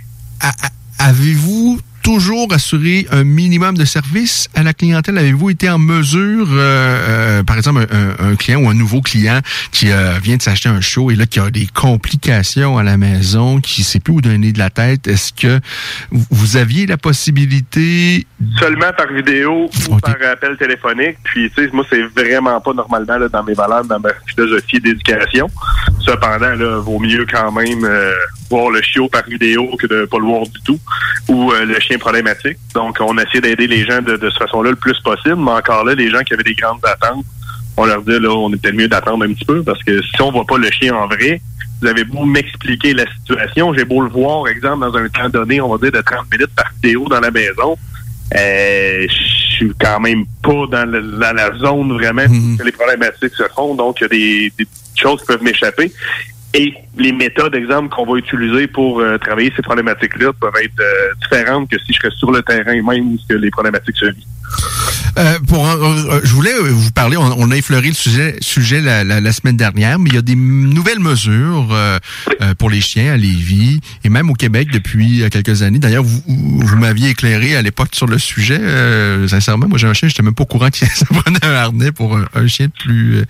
Avez-vous 0.99 1.80
toujours 2.04 2.54
assuré 2.54 3.08
un 3.12 3.24
minimum 3.24 3.78
de 3.78 3.86
service 3.86 4.50
à 4.54 4.62
la 4.62 4.74
clientèle? 4.74 5.18
Avez-vous 5.18 5.50
été 5.50 5.70
en 5.70 5.80
mesure, 5.80 6.48
euh, 6.52 7.40
euh, 7.40 7.44
par 7.44 7.58
exemple, 7.58 7.88
un, 7.92 8.32
un- 8.32 8.36
client 8.36 8.60
ou 8.62 8.70
un 8.70 8.74
nouveau 8.74 9.02
client 9.02 9.40
qui 9.72 9.90
euh, 9.90 10.20
vient 10.22 10.36
de 10.38 10.42
s'acheter 10.42 10.70
un 10.70 10.82
show 10.82 11.10
et 11.12 11.16
là 11.16 11.26
qui 11.26 11.40
a 11.40 11.50
des 11.50 11.68
complications 11.74 12.78
à 12.78 12.84
la 12.84 12.98
maison, 12.98 13.60
qui 13.62 13.82
ne 13.82 13.86
sait 13.86 14.00
plus 14.00 14.14
où 14.14 14.22
donner 14.22 14.52
de 14.52 14.60
la 14.60 14.70
tête, 14.70 15.08
est-ce 15.08 15.32
que 15.34 15.60
vous- 16.12 16.26
vous 16.30 16.58
aviez 16.58 16.86
la 16.86 16.98
possibilité 16.98 18.28
Seulement 18.60 18.92
par 18.98 19.08
vidéo 19.14 19.70
ou 19.90 19.98
par 20.00 20.16
appel 20.32 20.58
téléphonique. 20.58 21.16
Puis, 21.24 21.50
tu 21.56 21.64
sais, 21.64 21.70
moi, 21.72 21.86
c'est 21.90 22.02
vraiment 22.16 22.60
pas 22.60 22.74
normalement 22.74 23.18
là, 23.18 23.30
dans 23.30 23.44
mes 23.44 23.54
valeurs, 23.54 23.86
dans 23.86 24.00
ma 24.00 24.10
philosophie 24.28 24.80
d'éducation. 24.82 25.50
Cependant, 26.06 26.56
là, 26.56 26.80
vaut 26.80 27.00
mieux 27.00 27.26
quand 27.32 27.52
même 27.52 27.86
euh, 27.86 28.14
voir 28.50 28.70
le 28.70 28.82
chiot 28.82 29.08
par 29.08 29.24
vidéo 29.26 29.76
que 29.78 29.88
de 29.88 30.06
pas 30.06 30.18
le 30.18 30.26
voir 30.26 30.44
du 30.44 30.62
tout 30.62 30.80
ou 31.30 31.52
euh, 31.52 31.66
le 31.66 31.80
chien 31.80 31.98
problématique. 31.98 32.58
Donc, 32.74 32.98
on 33.00 33.18
essaie 33.18 33.40
d'aider 33.40 33.68
les 33.68 33.86
gens 33.86 34.02
de, 34.02 34.18
de 34.18 34.30
cette 34.30 34.40
façon-là 34.40 34.72
le 34.72 34.76
plus 34.76 35.00
possible. 35.00 35.38
Mais 35.38 35.52
encore 35.52 35.86
là, 35.86 35.96
les 35.96 36.10
gens 36.10 36.20
qui 36.22 36.34
avaient 36.34 36.44
des 36.44 36.56
grandes 36.56 36.86
attentes, 36.86 37.26
on 37.78 37.86
leur 37.86 38.02
dit, 38.02 38.20
là, 38.20 38.30
on 38.30 38.52
est 38.54 38.62
peut-être 38.62 38.76
mieux 38.76 38.88
d'attendre 38.88 39.26
un 39.26 39.34
petit 39.34 39.46
peu 39.46 39.64
parce 39.64 39.82
que 39.84 40.02
si 40.02 40.22
on 40.22 40.32
voit 40.32 40.46
pas 40.46 40.58
le 40.58 40.70
chien 40.72 40.94
en 40.94 41.08
vrai, 41.08 41.42
vous 41.82 41.88
avez 41.88 42.04
beau 42.04 42.26
m'expliquer 42.26 42.94
la 42.94 43.06
situation, 43.18 43.74
j'ai 43.74 43.86
beau 43.86 44.02
le 44.02 44.10
voir, 44.10 44.48
exemple, 44.48 44.82
dans 44.82 44.96
un 44.96 45.10
temps 45.10 45.30
donné, 45.30 45.60
on 45.60 45.70
va 45.70 45.78
dire 45.78 45.92
de 45.92 46.02
30 46.02 46.32
minutes 46.32 46.54
par 46.56 46.72
vidéo 46.82 47.08
dans 47.10 47.20
la 47.20 47.32
maison, 47.32 47.78
euh, 48.36 49.06
je 49.10 49.56
suis 49.56 49.74
quand 49.80 50.00
même 50.00 50.26
pas 50.42 50.66
dans, 50.72 50.90
la 50.90 51.58
zone 51.58 51.94
vraiment 51.94 52.26
que 52.58 52.64
les 52.64 52.72
problématiques 52.72 53.36
se 53.36 53.44
font, 53.56 53.76
donc 53.76 54.00
il 54.00 54.04
y 54.04 54.06
a 54.06 54.08
des, 54.08 54.54
des 54.58 54.68
choses 55.04 55.24
peuvent 55.26 55.44
m'échapper. 55.44 55.92
Et 56.56 56.74
les 56.98 57.11
méthodes, 57.11 57.56
exemple, 57.56 57.90
qu'on 57.90 58.06
va 58.11 58.18
utiliser 58.20 58.68
pour 58.68 58.99
euh, 58.99 59.18
travailler 59.18 59.52
ces 59.56 59.61
problématiques-là 59.61 60.32
peuvent 60.34 60.52
être 60.64 60.80
euh, 60.80 61.14
différentes 61.22 61.70
que 61.70 61.78
si 61.80 61.94
je 61.94 61.98
serais 61.99 62.11
sur 62.18 62.32
le 62.32 62.41
terrain 62.44 62.74
même 62.82 63.18
que 63.28 63.36
les 63.36 63.49
problématiques 63.49 63.98
se 63.98 64.06
vivent. 64.06 64.24
Euh, 65.18 65.40
pour, 65.48 65.65
je 66.24 66.32
voulais 66.34 66.53
vous 66.60 66.91
parler, 66.91 67.18
on, 67.18 67.24
on 67.40 67.49
a 67.52 67.56
effleuré 67.56 67.88
le 67.88 67.94
sujet, 67.94 68.36
sujet 68.41 68.82
la, 68.82 69.03
la- 69.03 69.22
la 69.22 69.32
semaine 69.32 69.57
dernière, 69.57 69.98
mais 69.99 70.10
il 70.10 70.15
y 70.15 70.18
a 70.18 70.22
des 70.22 70.36
nouvelles 70.36 70.99
mesures 70.99 71.76
pour 72.57 72.70
les 72.70 72.82
chiens 72.82 73.14
à 73.14 73.18
Lévis 73.18 73.80
et 74.03 74.10
même 74.10 74.30
au 74.30 74.34
Québec 74.34 74.70
depuis 74.72 75.24
quelques 75.32 75.61
années. 75.64 75.80
D'ailleurs, 75.80 76.03
vous, 76.03 76.22
vous 76.28 76.78
m'aviez 76.78 77.10
éclairé 77.11 77.56
à 77.56 77.61
l'époque 77.61 77.90
sur 77.94 78.06
le 78.07 78.18
sujet. 78.20 78.60
sincèrement, 79.28 79.68
moi 79.68 79.78
j'ai 79.78 79.88
un 79.88 79.94
chien, 79.94 80.07
j'étais 80.10 80.24
même 80.24 80.36
pas 80.36 80.44
au 80.44 80.48
courant 80.48 80.70
qu'il 80.70 80.88
ça 80.94 81.06
prenait 81.06 81.44
un 81.45 81.53
harnais 81.53 81.91
pour 81.91 82.15
un, 82.18 82.26
un 82.36 82.48
chien 82.48 82.68
de 82.68 82.74
plus... 82.84 83.24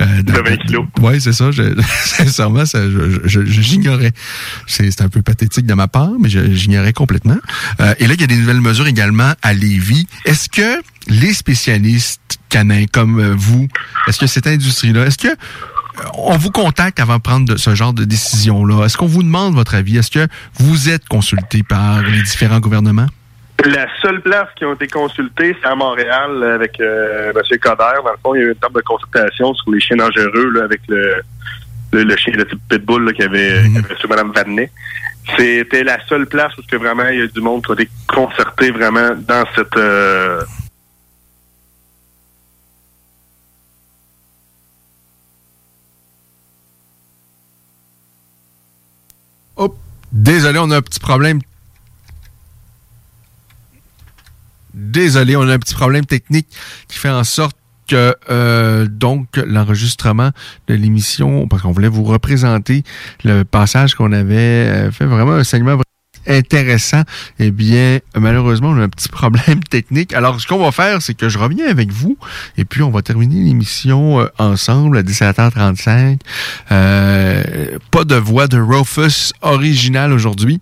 De 0.00 0.32
20 0.32 0.56
kilos. 0.66 0.86
Oui, 1.00 1.20
c'est 1.20 1.32
ça. 1.32 1.50
Je, 1.50 1.62
sincèrement, 2.04 2.66
ça, 2.66 2.82
je- 2.90 2.97
j'ignorais. 3.24 4.12
C'est, 4.66 5.00
un 5.00 5.08
peu 5.08 5.22
pathétique 5.22 5.66
de 5.66 5.74
ma 5.74 5.88
part, 5.88 6.12
mais 6.18 6.28
j'ignorais 6.28 6.92
complètement. 6.92 7.38
Euh, 7.80 7.94
et 7.98 8.06
là, 8.06 8.14
il 8.14 8.20
y 8.20 8.24
a 8.24 8.26
des 8.26 8.36
nouvelles 8.36 8.60
mesures 8.60 8.86
également 8.86 9.32
à 9.42 9.52
Lévis. 9.52 10.06
Est-ce 10.24 10.48
que 10.48 10.82
les 11.08 11.32
spécialistes 11.32 12.38
canins 12.48 12.86
comme 12.92 13.20
euh, 13.20 13.34
vous, 13.36 13.68
est-ce 14.06 14.18
que 14.18 14.26
cette 14.26 14.46
industrie-là, 14.46 15.06
est-ce 15.06 15.18
que 15.18 15.28
euh, 15.28 16.04
on 16.14 16.36
vous 16.36 16.50
contacte 16.50 17.00
avant 17.00 17.16
de 17.16 17.22
prendre 17.22 17.56
ce 17.56 17.74
genre 17.74 17.92
de 17.92 18.04
décision-là? 18.04 18.84
Est-ce 18.84 18.96
qu'on 18.96 19.06
vous 19.06 19.22
demande 19.22 19.54
votre 19.54 19.74
avis? 19.74 19.98
Est-ce 19.98 20.10
que 20.10 20.26
vous 20.54 20.88
êtes 20.88 21.06
consulté 21.08 21.62
par 21.62 22.02
les 22.02 22.22
différents 22.22 22.60
gouvernements? 22.60 23.06
La 23.64 23.86
seule 24.00 24.20
place 24.20 24.48
qui 24.56 24.64
ont 24.64 24.74
été 24.74 24.86
consultées, 24.86 25.56
c'est 25.60 25.68
à 25.68 25.74
Montréal 25.74 26.44
avec 26.44 26.78
M. 26.78 27.32
Coder. 27.60 28.00
Dans 28.04 28.12
le 28.12 28.18
fond, 28.22 28.34
il 28.36 28.38
y 28.38 28.44
a 28.44 28.46
eu 28.46 28.50
une 28.50 28.54
table 28.54 28.76
de 28.76 28.82
consultation 28.82 29.52
sur 29.54 29.72
les 29.72 29.80
chiens 29.80 29.96
dangereux 29.96 30.62
avec 30.62 30.80
le, 30.88 31.22
le, 31.92 32.04
le 32.04 32.16
chien 32.16 32.34
de 32.36 32.44
type 32.44 32.60
Pitbull 32.68 33.06
là, 33.06 33.12
qui 33.12 33.22
avait, 33.22 33.58
avait 33.58 33.96
sur 33.98 34.08
Mme 34.08 34.32
Vadnais. 34.32 34.70
C'était 35.36 35.84
la 35.84 36.04
seule 36.06 36.26
place 36.26 36.56
où 36.56 36.62
que 36.62 36.76
vraiment 36.76 37.08
il 37.08 37.18
y 37.18 37.22
a 37.22 37.26
du 37.26 37.40
monde 37.40 37.64
qui 37.64 37.72
a 37.72 37.74
été 37.74 37.88
concerté 38.06 38.70
vraiment 38.70 39.10
dans 39.14 39.44
cette 39.54 39.76
euh, 39.76 40.42
Désolé, 50.12 50.58
on 50.58 50.70
a 50.70 50.76
un 50.76 50.82
petit 50.82 51.00
problème. 51.00 51.40
Désolé, 54.72 55.36
on 55.36 55.42
a 55.42 55.54
un 55.54 55.58
petit 55.58 55.74
problème 55.74 56.06
technique 56.06 56.48
qui 56.88 56.98
fait 56.98 57.10
en 57.10 57.24
sorte 57.24 57.56
euh, 57.94 58.86
donc 58.86 59.36
l'enregistrement 59.36 60.30
de 60.68 60.74
l'émission, 60.74 61.48
parce 61.48 61.62
qu'on 61.62 61.72
voulait 61.72 61.88
vous 61.88 62.04
représenter 62.04 62.82
le 63.24 63.44
passage 63.44 63.94
qu'on 63.94 64.12
avait 64.12 64.36
euh, 64.36 64.90
fait 64.90 65.06
vraiment 65.06 65.32
un 65.32 65.44
segment 65.44 65.78
intéressant, 66.28 67.02
eh 67.38 67.50
bien, 67.50 67.98
malheureusement, 68.16 68.70
on 68.70 68.78
a 68.78 68.82
un 68.82 68.88
petit 68.88 69.08
problème 69.08 69.62
technique. 69.70 70.12
Alors, 70.12 70.40
ce 70.40 70.46
qu'on 70.46 70.58
va 70.58 70.72
faire, 70.72 71.02
c'est 71.02 71.14
que 71.14 71.28
je 71.28 71.38
reviens 71.38 71.66
avec 71.68 71.90
vous 71.90 72.16
et 72.56 72.64
puis 72.64 72.82
on 72.82 72.90
va 72.90 73.02
terminer 73.02 73.42
l'émission 73.42 74.20
euh, 74.20 74.26
ensemble 74.38 74.98
à 74.98 75.02
17h35. 75.02 76.18
Euh, 76.70 77.78
pas 77.90 78.04
de 78.04 78.14
voix 78.14 78.46
de 78.46 78.58
Rufus 78.58 79.32
original 79.42 80.12
aujourd'hui. 80.12 80.60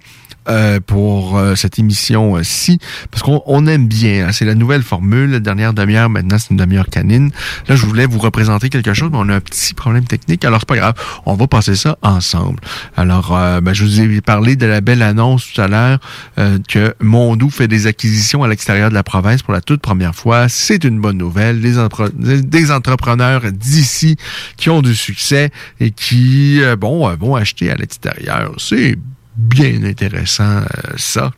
Euh, 0.48 0.80
pour 0.84 1.38
euh, 1.38 1.54
cette 1.54 1.78
émission-ci, 1.78 2.78
parce 3.10 3.22
qu'on 3.22 3.42
on 3.46 3.66
aime 3.66 3.86
bien. 3.88 4.28
hein. 4.28 4.32
c'est 4.32 4.44
la 4.44 4.54
nouvelle 4.54 4.82
formule. 4.82 5.30
La 5.30 5.40
dernière 5.40 5.72
demi-heure, 5.72 6.08
maintenant, 6.08 6.38
c'est 6.38 6.50
une 6.50 6.56
demi-heure 6.56 6.86
canine. 6.88 7.30
Là, 7.68 7.76
je 7.76 7.84
voulais 7.86 8.06
vous 8.06 8.18
représenter 8.18 8.68
quelque 8.68 8.94
chose, 8.94 9.10
mais 9.12 9.18
on 9.20 9.28
a 9.28 9.34
un 9.36 9.40
petit 9.40 9.74
problème 9.74 10.04
technique. 10.04 10.44
Alors, 10.44 10.60
c'est 10.60 10.68
pas 10.68 10.76
grave. 10.76 10.94
On 11.26 11.34
va 11.34 11.46
passer 11.46 11.76
ça 11.76 11.98
ensemble. 12.02 12.60
Alors, 12.96 13.36
euh, 13.36 13.60
ben, 13.60 13.72
je 13.72 13.84
vous 13.84 14.00
ai 14.00 14.20
parlé 14.20 14.56
de 14.56 14.66
la 14.66 14.80
belle 14.80 15.02
annonce 15.02 15.52
tout 15.52 15.60
à 15.60 15.68
l'heure 15.68 15.98
euh, 16.38 16.58
que 16.68 16.94
Mondou 17.00 17.50
fait 17.50 17.68
des 17.68 17.86
acquisitions 17.86 18.42
à 18.42 18.48
l'extérieur 18.48 18.90
de 18.90 18.94
la 18.94 19.02
province 19.02 19.42
pour 19.42 19.52
la 19.52 19.60
toute 19.60 19.80
première 19.80 20.14
fois. 20.14 20.48
C'est 20.48 20.84
une 20.84 21.00
bonne 21.00 21.18
nouvelle. 21.18 21.60
Des, 21.60 21.78
entre- 21.78 22.10
des 22.14 22.70
entrepreneurs 22.70 23.42
d'ici 23.52 24.16
qui 24.56 24.70
ont 24.70 24.82
du 24.82 24.94
succès 24.94 25.50
et 25.80 25.90
qui, 25.90 26.60
bon, 26.78 27.08
vont 27.16 27.34
acheter 27.36 27.70
à 27.70 27.74
l'extérieur. 27.74 28.52
C'est 28.58 28.96
bien 29.36 29.82
intéressant, 29.84 30.58
euh, 30.60 30.64
ça. 30.96 31.32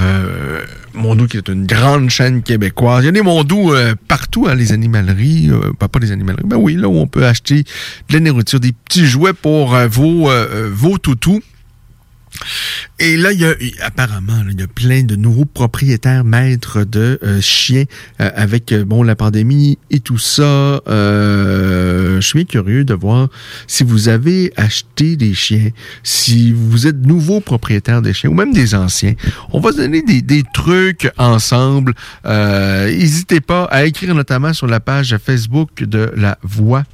Euh, 0.00 0.64
Mondou 0.94 1.26
qui 1.26 1.36
est 1.36 1.48
une 1.48 1.66
grande 1.66 2.10
chaîne 2.10 2.42
québécoise. 2.42 3.04
Il 3.04 3.06
y 3.06 3.08
a 3.08 3.12
des 3.12 3.22
Mondou 3.22 3.72
euh, 3.72 3.94
partout, 4.08 4.46
hein, 4.48 4.54
les 4.54 4.72
animaleries. 4.72 5.50
euh, 5.50 5.72
pas, 5.78 5.88
pas 5.88 5.98
les 5.98 6.12
animaleries, 6.12 6.44
ben 6.44 6.56
oui, 6.56 6.74
là 6.74 6.88
où 6.88 6.96
on 6.96 7.06
peut 7.06 7.26
acheter 7.26 7.62
de 7.62 8.14
la 8.14 8.20
nourriture, 8.20 8.60
des 8.60 8.72
petits 8.72 9.06
jouets 9.06 9.32
pour 9.32 9.76
vos, 9.88 10.30
vos 10.72 10.98
toutous. 10.98 11.40
Et 12.98 13.16
là, 13.16 13.32
il 13.32 13.40
y 13.40 13.44
a 13.44 13.54
apparemment, 13.82 14.44
il 14.48 14.60
y 14.60 14.62
a 14.62 14.68
plein 14.68 15.02
de 15.02 15.16
nouveaux 15.16 15.44
propriétaires 15.44 16.24
maîtres 16.24 16.84
de 16.84 17.18
euh, 17.22 17.40
chiens 17.40 17.84
euh, 18.20 18.30
avec 18.34 18.72
euh, 18.72 18.84
bon 18.84 19.02
la 19.02 19.16
pandémie 19.16 19.78
et 19.90 20.00
tout 20.00 20.18
ça. 20.18 20.80
Je 20.86 22.20
suis 22.20 22.46
curieux 22.46 22.84
de 22.84 22.94
voir 22.94 23.28
si 23.66 23.84
vous 23.84 24.08
avez 24.08 24.52
acheté 24.56 25.16
des 25.16 25.34
chiens, 25.34 25.70
si 26.02 26.52
vous 26.52 26.86
êtes 26.86 27.04
nouveau 27.04 27.40
propriétaire 27.40 28.00
des 28.00 28.12
chiens 28.12 28.30
ou 28.30 28.34
même 28.34 28.52
des 28.52 28.74
anciens. 28.74 29.14
On 29.50 29.60
va 29.60 29.72
donner 29.72 30.02
des, 30.02 30.22
des 30.22 30.44
trucs 30.54 31.10
ensemble. 31.18 31.94
N'hésitez 32.24 33.40
pas 33.40 33.64
à 33.64 33.84
écrire 33.84 34.14
notamment 34.14 34.52
sur 34.52 34.66
la 34.66 34.80
page 34.80 35.16
Facebook 35.18 35.82
de 35.82 36.12
la 36.16 36.38
Voix 36.42 36.84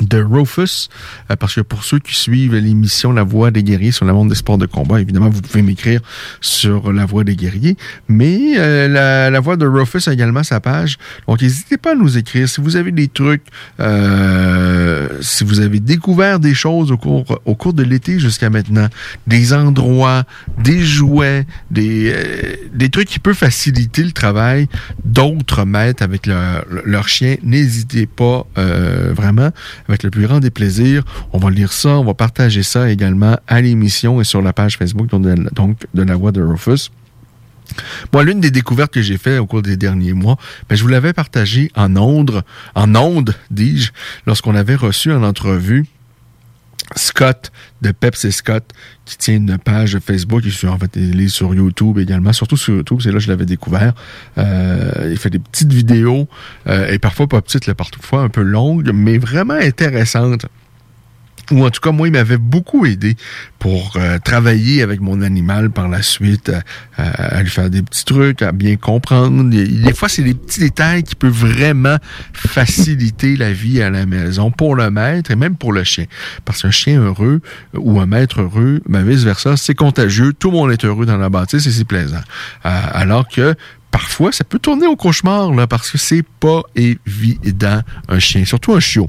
de 0.00 0.22
Rufus, 0.22 0.88
euh, 1.30 1.36
parce 1.36 1.54
que 1.54 1.60
pour 1.60 1.84
ceux 1.84 1.98
qui 1.98 2.14
suivent 2.14 2.54
l'émission 2.54 3.12
La 3.12 3.22
Voix 3.22 3.50
des 3.50 3.62
guerriers 3.62 3.92
sur 3.92 4.04
la 4.04 4.12
monde 4.12 4.28
des 4.28 4.34
sports 4.34 4.58
de 4.58 4.66
combat, 4.66 5.00
évidemment, 5.00 5.28
vous 5.28 5.40
pouvez 5.40 5.62
m'écrire 5.62 6.00
sur 6.40 6.92
La 6.92 7.06
Voix 7.06 7.24
des 7.24 7.36
guerriers, 7.36 7.76
mais 8.08 8.58
euh, 8.58 8.88
la, 8.88 9.30
la 9.30 9.40
Voix 9.40 9.56
de 9.56 9.66
Rufus 9.66 10.08
a 10.08 10.12
également 10.12 10.42
sa 10.42 10.60
page, 10.60 10.98
donc 11.28 11.42
n'hésitez 11.42 11.76
pas 11.76 11.92
à 11.92 11.94
nous 11.94 12.18
écrire. 12.18 12.48
Si 12.48 12.60
vous 12.60 12.76
avez 12.76 12.92
des 12.92 13.08
trucs, 13.08 13.44
euh, 13.80 15.08
si 15.20 15.44
vous 15.44 15.60
avez 15.60 15.80
découvert 15.80 16.40
des 16.40 16.54
choses 16.54 16.90
au 16.90 16.96
cours, 16.96 17.40
au 17.44 17.54
cours 17.54 17.72
de 17.72 17.82
l'été 17.82 18.18
jusqu'à 18.18 18.50
maintenant, 18.50 18.88
des 19.26 19.52
endroits, 19.52 20.24
des 20.58 20.80
jouets, 20.80 21.46
des, 21.70 22.14
des 22.72 22.88
trucs 22.88 23.08
qui 23.08 23.18
peuvent 23.18 23.34
faciliter 23.34 24.02
le 24.02 24.12
travail 24.12 24.68
d'autres 25.04 25.64
maîtres 25.64 26.02
avec 26.02 26.26
leur, 26.26 26.64
leur 26.84 27.08
chien, 27.08 27.36
n'hésitez 27.42 28.06
pas 28.06 28.46
vraiment 28.56 29.50
avec 29.88 30.02
le 30.02 30.10
plus 30.10 30.26
grand 30.26 30.40
des 30.40 30.50
plaisirs. 30.50 31.04
On 31.32 31.38
va 31.38 31.50
lire 31.50 31.72
ça, 31.72 31.90
on 31.90 32.04
va 32.04 32.14
partager 32.14 32.62
ça 32.62 32.90
également 32.90 33.38
à 33.46 33.60
l'émission 33.60 34.20
et 34.20 34.24
sur 34.24 34.42
la 34.42 34.52
page 34.52 34.76
Facebook 34.76 35.08
de 35.08 36.02
la 36.02 36.16
voix 36.16 36.32
de 36.32 36.42
Rufus. 36.42 36.90
Moi, 38.12 38.24
l'une 38.24 38.40
des 38.40 38.50
découvertes 38.50 38.92
que 38.92 39.02
j'ai 39.02 39.18
fait 39.18 39.38
au 39.38 39.46
cours 39.46 39.62
des 39.62 39.76
derniers 39.76 40.12
mois, 40.12 40.36
ben, 40.68 40.76
je 40.76 40.82
vous 40.82 40.88
l'avais 40.88 41.12
partagé 41.12 41.70
en 41.74 41.96
ondes, 41.96 42.42
en 42.74 42.94
ondes, 42.94 43.34
dis-je, 43.50 43.90
lorsqu'on 44.26 44.54
avait 44.54 44.74
reçu 44.74 45.12
en 45.12 45.22
entrevue 45.22 45.86
Scott 46.96 47.50
de 47.82 47.92
Peps 47.92 48.24
et 48.24 48.30
Scott 48.30 48.64
qui 49.04 49.16
tient 49.16 49.36
une 49.36 49.58
page 49.58 49.98
Facebook, 49.98 50.42
il 50.44 50.52
sur, 50.52 50.72
en 50.72 50.78
fait, 50.78 50.98
sur 51.28 51.54
YouTube 51.54 51.98
également, 51.98 52.32
surtout 52.32 52.56
sur 52.56 52.74
YouTube, 52.74 53.00
c'est 53.02 53.10
là 53.10 53.14
que 53.14 53.20
je 53.20 53.28
l'avais 53.28 53.46
découvert. 53.46 53.94
Euh, 54.38 55.08
il 55.10 55.18
fait 55.18 55.30
des 55.30 55.38
petites 55.38 55.72
vidéos 55.72 56.28
euh, 56.66 56.90
et 56.90 56.98
parfois 56.98 57.26
pas 57.26 57.40
petites, 57.42 57.66
là, 57.66 57.74
parfois 57.74 58.22
un 58.22 58.28
peu 58.28 58.42
longues, 58.42 58.90
mais 58.92 59.18
vraiment 59.18 59.54
intéressantes 59.54 60.46
ou 61.50 61.64
en 61.64 61.70
tout 61.70 61.80
cas, 61.80 61.92
moi, 61.92 62.08
il 62.08 62.12
m'avait 62.12 62.38
beaucoup 62.38 62.86
aidé 62.86 63.16
pour 63.58 63.94
euh, 63.96 64.18
travailler 64.18 64.82
avec 64.82 65.00
mon 65.00 65.22
animal 65.22 65.70
par 65.70 65.88
la 65.88 66.02
suite, 66.02 66.50
euh, 66.50 66.60
à 66.96 67.42
lui 67.42 67.50
faire 67.50 67.70
des 67.70 67.82
petits 67.82 68.04
trucs, 68.04 68.42
à 68.42 68.52
bien 68.52 68.76
comprendre. 68.76 69.44
Des 69.50 69.94
fois, 69.94 70.08
c'est 70.08 70.22
des 70.22 70.34
petits 70.34 70.60
détails 70.60 71.02
qui 71.02 71.14
peuvent 71.14 71.32
vraiment 71.32 71.96
faciliter 72.32 73.36
la 73.36 73.52
vie 73.52 73.82
à 73.82 73.90
la 73.90 74.06
maison 74.06 74.50
pour 74.50 74.74
le 74.74 74.90
maître 74.90 75.30
et 75.30 75.36
même 75.36 75.56
pour 75.56 75.72
le 75.72 75.84
chien. 75.84 76.04
Parce 76.44 76.62
qu'un 76.62 76.70
chien 76.70 77.00
heureux 77.00 77.40
ou 77.74 78.00
un 78.00 78.06
maître 78.06 78.40
heureux, 78.40 78.80
ben 78.88 79.02
vice-versa, 79.02 79.56
c'est 79.56 79.74
contagieux. 79.74 80.32
Tout 80.32 80.50
le 80.50 80.56
monde 80.56 80.72
est 80.72 80.84
heureux 80.84 81.06
dans 81.06 81.18
la 81.18 81.28
bâtisse 81.28 81.66
et 81.66 81.72
c'est 81.72 81.84
plaisant. 81.84 82.22
Euh, 82.64 82.80
alors 82.92 83.28
que 83.28 83.54
parfois, 83.90 84.32
ça 84.32 84.44
peut 84.44 84.58
tourner 84.58 84.86
au 84.86 84.96
cauchemar, 84.96 85.52
là, 85.52 85.66
parce 85.66 85.90
que 85.90 85.98
c'est 85.98 86.24
pas 86.40 86.62
évident, 86.74 87.80
un 88.08 88.18
chien, 88.18 88.44
surtout 88.44 88.74
un 88.74 88.80
chiot. 88.80 89.08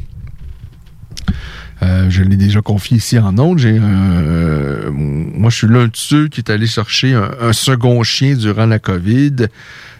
Euh, 1.83 2.09
je 2.09 2.23
l'ai 2.23 2.37
déjà 2.37 2.61
confié 2.61 2.97
ici 2.97 3.19
en 3.19 3.37
ondes. 3.37 3.59
J'ai 3.59 3.77
euh, 3.81 4.89
moi, 4.91 5.49
je 5.49 5.57
suis 5.57 5.67
l'un 5.67 5.85
de 5.85 5.95
ceux 5.95 6.27
qui 6.27 6.39
est 6.39 6.49
allé 6.49 6.67
chercher 6.67 7.13
un, 7.13 7.31
un 7.41 7.53
second 7.53 8.01
chien 8.03 8.35
durant 8.35 8.65
la 8.65 8.79
COVID. 8.79 9.47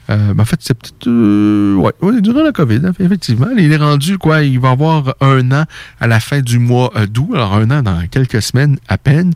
Euh, 0.09 0.33
ben, 0.33 0.43
en 0.43 0.45
fait, 0.45 0.59
c'est 0.59 0.73
peut-être... 0.75 1.07
Euh, 1.07 1.75
ouais, 1.75 1.93
ouais, 2.01 2.21
durant 2.21 2.43
la 2.43 2.51
COVID, 2.51 2.81
effectivement. 2.99 3.47
Il 3.57 3.71
est 3.71 3.77
rendu, 3.77 4.17
quoi, 4.17 4.43
il 4.43 4.59
va 4.59 4.71
avoir 4.71 5.15
un 5.19 5.51
an 5.51 5.65
à 5.99 6.07
la 6.07 6.19
fin 6.19 6.41
du 6.41 6.59
mois 6.59 6.91
euh, 6.95 7.07
d'août. 7.07 7.31
Alors, 7.33 7.55
un 7.55 7.69
an 7.71 7.81
dans 7.81 8.05
quelques 8.07 8.41
semaines 8.41 8.77
à 8.87 8.97
peine. 8.97 9.33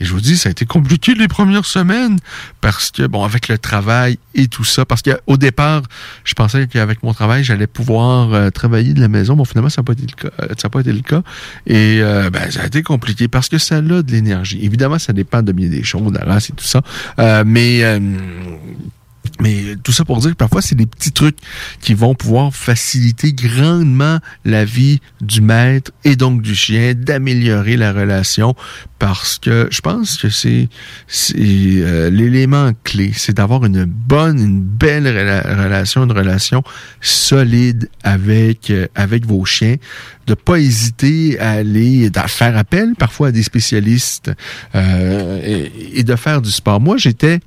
Et 0.00 0.04
je 0.04 0.12
vous 0.12 0.20
dis, 0.20 0.36
ça 0.36 0.48
a 0.48 0.52
été 0.52 0.66
compliqué 0.66 1.14
les 1.14 1.28
premières 1.28 1.64
semaines 1.64 2.18
parce 2.60 2.90
que, 2.90 3.06
bon, 3.06 3.24
avec 3.24 3.48
le 3.48 3.58
travail 3.58 4.18
et 4.34 4.48
tout 4.48 4.64
ça, 4.64 4.84
parce 4.84 5.02
qu'au 5.02 5.36
départ, 5.36 5.82
je 6.24 6.34
pensais 6.34 6.66
qu'avec 6.66 7.02
mon 7.02 7.14
travail, 7.14 7.44
j'allais 7.44 7.66
pouvoir 7.66 8.32
euh, 8.32 8.50
travailler 8.50 8.94
de 8.94 9.00
la 9.00 9.08
maison. 9.08 9.34
Bon, 9.36 9.44
finalement, 9.44 9.70
ça 9.70 9.82
n'a 9.82 9.84
pas 9.84 9.92
été 9.92 10.02
le 10.02 10.14
cas. 10.14 10.34
euh, 10.42 10.54
ça 10.58 10.68
pas 10.68 10.80
été 10.80 10.92
le 10.92 11.00
cas. 11.00 11.22
Et 11.66 11.98
euh, 12.00 12.30
ben, 12.30 12.50
ça 12.50 12.62
a 12.62 12.66
été 12.66 12.82
compliqué 12.82 13.28
parce 13.28 13.48
que 13.48 13.58
ça 13.58 13.76
a 13.76 13.80
de 13.80 14.10
l'énergie. 14.10 14.58
Évidemment, 14.62 14.98
ça 14.98 15.12
dépend 15.12 15.42
de 15.42 15.52
bien 15.52 15.68
des 15.68 15.82
choses, 15.82 16.12
de 16.12 16.18
la 16.18 16.24
race 16.24 16.50
et 16.50 16.52
tout 16.52 16.64
ça. 16.64 16.82
Euh, 17.18 17.44
mais... 17.46 17.82
euh, 19.40 19.42
mais 19.42 19.76
tout 19.82 19.92
ça 19.92 20.04
pour 20.04 20.18
dire 20.18 20.30
que 20.30 20.36
parfois, 20.36 20.62
c'est 20.62 20.74
des 20.74 20.86
petits 20.86 21.12
trucs 21.12 21.36
qui 21.80 21.94
vont 21.94 22.14
pouvoir 22.14 22.54
faciliter 22.54 23.32
grandement 23.32 24.18
la 24.44 24.64
vie 24.64 25.00
du 25.20 25.40
maître 25.40 25.90
et 26.04 26.16
donc 26.16 26.42
du 26.42 26.54
chien, 26.54 26.94
d'améliorer 26.94 27.76
la 27.76 27.92
relation 27.92 28.54
parce 28.98 29.38
que 29.38 29.68
je 29.70 29.80
pense 29.80 30.16
que 30.16 30.30
c'est 30.30 30.68
euh, 31.36 32.10
l'élément 32.10 32.72
clé, 32.82 33.12
c'est 33.14 33.34
d'avoir 33.34 33.64
une 33.64 33.84
bonne, 33.84 34.38
une 34.38 34.60
belle 34.62 35.06
rela- 35.06 35.64
relation, 35.64 36.04
une 36.04 36.12
relation 36.12 36.62
solide 37.00 37.90
avec 38.02 38.70
euh, 38.70 38.86
avec 38.94 39.26
vos 39.26 39.44
chiens, 39.44 39.76
de 40.26 40.34
pas 40.34 40.58
hésiter 40.58 41.38
à 41.38 41.50
aller 41.52 42.10
à 42.14 42.26
faire 42.26 42.56
appel 42.56 42.94
parfois 42.98 43.28
à 43.28 43.32
des 43.32 43.42
spécialistes 43.42 44.32
euh, 44.74 45.68
et 45.92 46.02
de 46.02 46.16
faire 46.16 46.40
du 46.40 46.50
sport. 46.50 46.80
Moi, 46.80 46.96
j'étais 46.96 47.40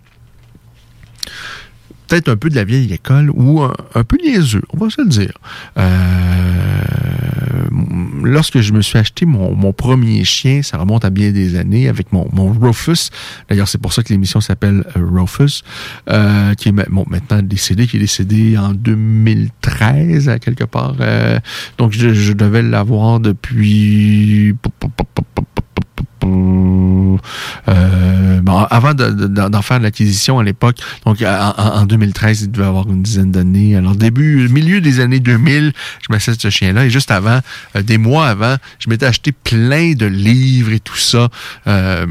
peut-être 2.10 2.28
un 2.30 2.36
peu 2.36 2.50
de 2.50 2.56
la 2.56 2.64
vieille 2.64 2.92
école 2.92 3.30
ou 3.30 3.62
un, 3.62 4.04
peu 4.04 4.18
niaiseux, 4.24 4.64
on 4.74 4.78
va 4.78 4.90
se 4.90 5.02
le 5.02 5.08
dire. 5.08 5.34
Euh, 5.78 6.82
lorsque 8.24 8.60
je 8.60 8.74
me 8.74 8.82
suis 8.82 8.98
acheté 8.98 9.26
mon, 9.26 9.72
premier 9.74 10.24
chien, 10.26 10.62
ça 10.64 10.78
remonte 10.78 11.06
à 11.06 11.12
bien 11.12 11.32
des 11.32 11.56
années, 11.56 11.88
avec 11.88 12.12
mon, 12.12 12.28
mon 12.34 12.52
Rufus. 12.52 13.12
D'ailleurs, 13.50 13.68
c'est 13.68 13.78
pour 13.78 13.94
ça 13.94 14.04
que 14.04 14.10
l'émission 14.10 14.42
s'appelle 14.42 14.84
euh, 14.98 15.06
Rufus, 15.06 15.64
euh, 16.10 16.54
qui 16.56 16.70
est 16.70 16.72
maintenant 16.72 17.42
décédé, 17.44 17.88
qui 17.88 17.98
est 17.98 18.02
décédé 18.02 18.58
en 18.58 18.74
2013, 18.74 20.30
à 20.30 20.40
quelque 20.40 20.66
part. 20.66 20.96
Donc, 21.78 21.92
je 21.94 22.34
devais 22.34 22.64
l'avoir 22.64 23.20
depuis... 23.20 24.56
Euh, 27.68 28.40
bon, 28.42 28.58
avant 28.70 28.94
de- 28.94 29.10
de- 29.10 29.28
d'en 29.28 29.62
faire 29.62 29.80
l'acquisition 29.80 30.40
à 30.40 30.44
l'époque, 30.44 30.78
donc 31.06 31.22
en, 31.22 31.54
en 31.58 31.86
2013, 31.86 32.44
il 32.44 32.52
devait 32.52 32.66
avoir 32.66 32.88
une 32.90 33.02
dizaine 33.04 33.32
d'années. 33.32 33.76
Alors 33.76 33.96
début, 33.96 34.48
milieu 34.50 34.82
des 34.82 35.00
années 35.00 35.20
2000, 35.20 35.74
je 36.02 36.08
m'assais 36.14 36.34
ce 36.38 36.50
chien-là. 36.50 36.86
Et 36.86 36.90
juste 36.90 37.12
avant, 37.12 37.40
euh, 37.76 37.82
des 37.82 37.98
mois 37.98 38.28
avant, 38.28 38.56
je 38.80 38.90
m'étais 38.90 39.06
acheté 39.06 39.32
plein 39.32 39.94
de 39.94 40.06
livres 40.06 40.72
et 40.72 40.80
tout 40.80 40.98
ça. 40.98 41.30
Euh, 41.68 42.06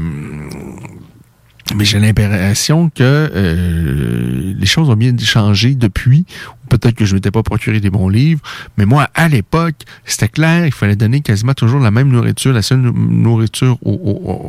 mais 1.75 1.85
j'ai 1.85 1.99
l'impression 1.99 2.89
que 2.89 3.03
euh, 3.03 4.53
les 4.57 4.65
choses 4.65 4.89
ont 4.89 4.95
bien 4.95 5.15
changé 5.17 5.75
depuis. 5.75 6.25
Peut-être 6.69 6.95
que 6.95 7.05
je 7.05 7.11
ne 7.11 7.15
m'étais 7.17 7.31
pas 7.31 7.43
procuré 7.43 7.79
des 7.79 7.89
bons 7.89 8.09
livres. 8.09 8.41
Mais 8.77 8.85
moi, 8.85 9.09
à 9.15 9.27
l'époque, 9.27 9.75
c'était 10.05 10.27
clair, 10.27 10.65
il 10.65 10.71
fallait 10.71 10.95
donner 10.95 11.21
quasiment 11.21 11.53
toujours 11.53 11.79
la 11.79 11.91
même 11.91 12.09
nourriture, 12.09 12.53
la 12.53 12.61
seule 12.61 12.79
nou- 12.79 12.93
nourriture 12.93 13.77
au- 13.83 13.91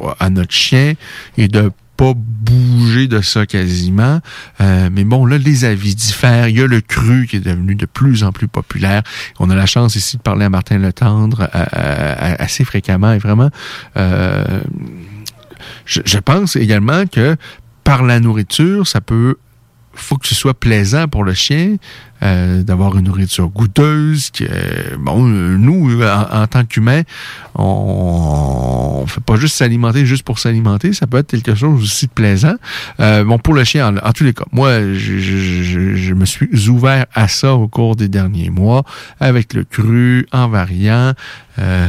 au- 0.07 0.11
à 0.19 0.29
notre 0.31 0.53
chien 0.53 0.95
et 1.39 1.49
de 1.49 1.71
pas 1.97 2.15
bouger 2.17 3.09
de 3.09 3.21
ça 3.21 3.45
quasiment. 3.45 4.21
Euh, 4.63 4.89
mais 4.91 5.05
bon, 5.05 5.27
là, 5.27 5.37
les 5.37 5.65
avis 5.67 5.95
diffèrent. 5.95 6.49
Il 6.49 6.59
y 6.59 6.63
a 6.63 6.67
le 6.67 6.81
cru 6.81 7.27
qui 7.27 7.37
est 7.37 7.41
devenu 7.41 7.75
de 7.75 7.85
plus 7.87 8.25
en 8.25 8.33
plus 8.33 8.49
populaire. 8.49 9.03
On 9.39 9.51
a 9.51 9.55
la 9.55 9.67
chance 9.67 9.97
ici 9.97 10.17
de 10.17 10.23
parler 10.23 10.47
à 10.47 10.51
Martin 10.51 10.79
Letendre 10.79 11.43
euh, 11.55 11.65
euh, 11.75 12.35
assez 12.39 12.65
fréquemment 12.65 13.13
et 13.13 13.19
vraiment... 13.19 13.51
je, 15.91 16.01
je 16.05 16.19
pense 16.19 16.57
également 16.57 17.07
que 17.07 17.37
par 17.83 18.05
la 18.05 18.21
nourriture, 18.21 18.87
ça 18.87 19.01
peut 19.01 19.37
faut 19.93 20.17
que 20.17 20.29
ce 20.29 20.37
soit 20.37 20.55
plaisant 20.55 21.09
pour 21.09 21.25
le 21.25 21.35
chien 21.35 21.77
euh, 22.23 22.63
d'avoir 22.63 22.97
une 22.97 23.07
nourriture 23.07 23.49
goûteuse. 23.49 24.31
Qui, 24.31 24.47
bon, 24.99 25.19
nous, 25.25 26.03
en, 26.03 26.47
tant 26.47 26.65
qu'humains, 26.65 27.03
on, 27.55 29.01
on 29.03 29.07
fait 29.07 29.21
pas 29.23 29.37
juste 29.37 29.57
s'alimenter 29.57 30.07
juste 30.07 30.23
pour 30.25 30.39
s'alimenter. 30.39 30.93
Ça 30.93 31.07
peut 31.07 31.19
être 31.19 31.31
quelque 31.31 31.55
chose 31.55 31.83
aussi 31.83 32.07
de 32.07 32.13
plaisant. 32.13 32.55
Euh, 33.01 33.25
bon, 33.25 33.39
pour 33.39 33.55
le 33.55 33.65
chien, 33.65 33.97
en, 33.97 34.13
tous 34.13 34.25
les 34.25 34.35
cas, 34.35 34.45
moi, 34.53 34.81
je, 34.81 35.19
je, 35.19 35.63
je, 35.63 35.95
je 35.97 36.15
me 36.15 36.25
suis 36.25 36.69
ouvert 36.69 37.07
à 37.15 37.29
ça 37.29 37.55
au 37.55 37.69
cours 37.69 37.97
des 37.97 38.09
derniers 38.09 38.51
mois 38.51 38.85
avec 39.21 39.55
le 39.55 39.65
cru, 39.65 40.27
en 40.33 40.49
variant. 40.49 41.15
euh, 41.61 41.89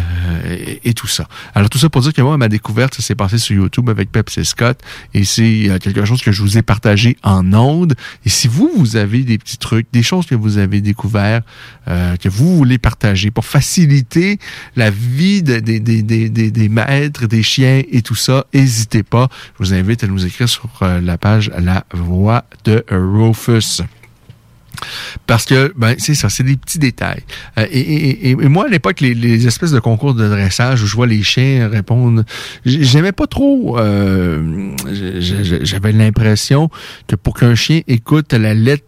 et, 0.50 0.90
et 0.90 0.94
tout 0.94 1.08
ça. 1.08 1.28
Alors 1.56 1.70
tout 1.70 1.78
ça 1.78 1.90
pour 1.90 2.02
dire 2.02 2.14
que 2.14 2.22
moi, 2.22 2.38
ma 2.38 2.50
découverte, 2.50 2.96
ça 2.96 3.02
s'est 3.02 3.16
passé 3.16 3.38
sur 3.38 3.56
YouTube 3.56 3.90
avec 3.90 4.12
Pepsi 4.12 4.46
Scott 4.46 4.80
et 5.14 5.24
c'est 5.24 5.70
euh, 5.70 5.78
quelque 5.80 6.06
chose 6.06 6.22
que 6.22 6.32
je 6.32 6.42
vous 6.42 6.58
ai 6.58 6.62
partagé 6.62 7.18
en 7.24 7.54
ondes. 7.54 7.96
Et 8.26 8.30
si 8.30 8.48
vous, 8.48 8.72
vous 8.76 8.96
avez 8.96 9.24
des 9.24 9.38
petits 9.38 9.58
trucs, 9.58 9.88
des 9.92 10.04
choses 10.04 10.21
que 10.26 10.36
vous 10.36 10.58
avez 10.58 10.82
découvert, 10.82 11.42
euh, 11.88 12.16
que 12.18 12.30
vous 12.30 12.56
voulez 12.58 12.78
partager 12.78 13.32
pour 13.32 13.46
faciliter 13.46 14.40
la 14.76 14.90
vie 14.90 15.44
de- 15.44 15.60
des, 15.60 16.70
maîtres, 16.70 17.28
des 17.28 17.44
chiens 17.44 17.82
et 17.90 18.02
tout 18.02 18.16
ça, 18.16 18.46
n'hésitez 18.54 19.04
pas. 19.04 19.30
Je 19.60 19.66
vous 19.66 19.74
invite 19.74 20.04
à 20.04 20.08
nous 20.08 20.26
écrire 20.26 20.50
sur 20.50 20.70
euh, 20.82 21.02
la 21.02 21.18
page 21.18 21.52
La 21.60 21.86
Voix 21.94 22.46
de 22.66 22.84
Rufus. 22.90 23.82
Parce 25.28 25.46
que, 25.46 25.72
ben, 25.76 25.96
c'est 26.00 26.16
ça, 26.16 26.30
c'est 26.30 26.44
des 26.44 26.58
petits 26.58 26.80
détails. 26.80 27.22
Euh, 27.60 27.68
et, 27.72 28.34
moi, 28.36 28.66
à 28.66 28.68
l'époque, 28.68 29.00
les, 29.02 29.46
espèces 29.46 29.72
de 29.72 29.80
concours 29.80 30.16
de 30.16 30.28
dressage 30.28 30.82
où 30.82 30.88
je 30.88 30.96
vois 30.96 31.06
les 31.08 31.22
chiens 31.22 31.68
répondre, 31.68 32.24
j'aimais 32.66 33.12
pas 33.12 33.28
trop. 33.28 33.78
J'avais 34.88 35.92
l'impression 35.92 36.70
que 37.08 37.16
pour 37.16 37.36
qu'un 37.36 37.54
chien 37.54 37.82
écoute 37.88 38.34
la 38.34 38.54
lettre 38.54 38.86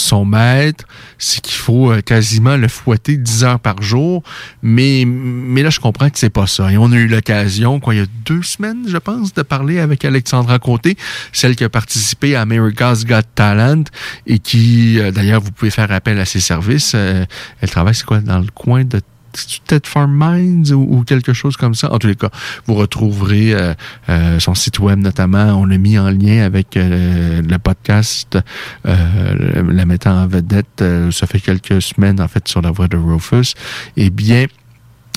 son 0.00 0.24
maître, 0.24 0.84
c'est 1.18 1.40
qu'il 1.40 1.56
faut 1.56 1.92
euh, 1.92 2.00
quasiment 2.00 2.56
le 2.56 2.68
fouetter 2.68 3.16
10 3.16 3.44
heures 3.44 3.60
par 3.60 3.82
jour. 3.82 4.22
Mais, 4.62 5.04
là, 5.04 5.70
je 5.70 5.80
comprends 5.80 6.10
que 6.10 6.18
c'est 6.18 6.30
pas 6.30 6.46
ça. 6.46 6.72
Et 6.72 6.78
on 6.78 6.92
a 6.92 6.96
eu 6.96 7.06
l'occasion, 7.06 7.80
quoi, 7.80 7.94
il 7.94 8.00
y 8.00 8.02
a 8.02 8.06
deux 8.24 8.42
semaines, 8.42 8.84
je 8.88 8.96
pense, 8.98 9.34
de 9.34 9.42
parler 9.42 9.78
avec 9.78 10.04
Alexandra 10.04 10.58
Côté, 10.58 10.96
celle 11.32 11.56
qui 11.56 11.64
a 11.64 11.68
participé 11.68 12.36
à 12.36 12.42
America's 12.42 13.04
Got 13.04 13.22
Talent 13.34 13.84
et 14.26 14.38
qui, 14.38 14.98
euh, 14.98 15.10
d'ailleurs, 15.10 15.40
vous 15.40 15.52
pouvez 15.52 15.70
faire 15.70 15.90
appel 15.92 16.18
à 16.18 16.24
ses 16.24 16.40
services. 16.40 16.92
Euh, 16.94 17.24
elle 17.60 17.70
travaille, 17.70 17.94
c'est 17.94 18.06
quoi, 18.06 18.20
dans 18.20 18.38
le 18.38 18.50
coin 18.54 18.84
de 18.84 19.00
peut-être 19.32 19.86
Farm 19.86 20.12
Minds 20.12 20.72
ou, 20.72 20.86
ou 20.90 21.04
quelque 21.04 21.32
chose 21.32 21.56
comme 21.56 21.74
ça? 21.74 21.92
En 21.92 21.98
tous 21.98 22.08
les 22.08 22.16
cas, 22.16 22.30
vous 22.66 22.74
retrouverez 22.74 23.54
euh, 23.54 23.74
euh, 24.08 24.38
son 24.40 24.54
site 24.54 24.78
web 24.78 24.98
notamment. 24.98 25.54
On 25.60 25.64
l'a 25.64 25.78
mis 25.78 25.98
en 25.98 26.10
lien 26.10 26.42
avec 26.44 26.76
euh, 26.76 27.42
le 27.42 27.58
podcast, 27.58 28.38
euh, 28.86 29.62
la 29.70 29.86
mettant 29.86 30.22
en 30.22 30.26
vedette. 30.26 30.82
euh, 30.82 31.10
ça 31.10 31.26
fait 31.26 31.40
quelques 31.40 31.82
semaines 31.82 32.20
en 32.20 32.28
fait 32.28 32.46
sur 32.48 32.62
la 32.62 32.70
voie 32.70 32.88
de 32.88 32.96
Rufus. 32.96 33.54
Eh 33.96 34.10
bien, 34.10 34.46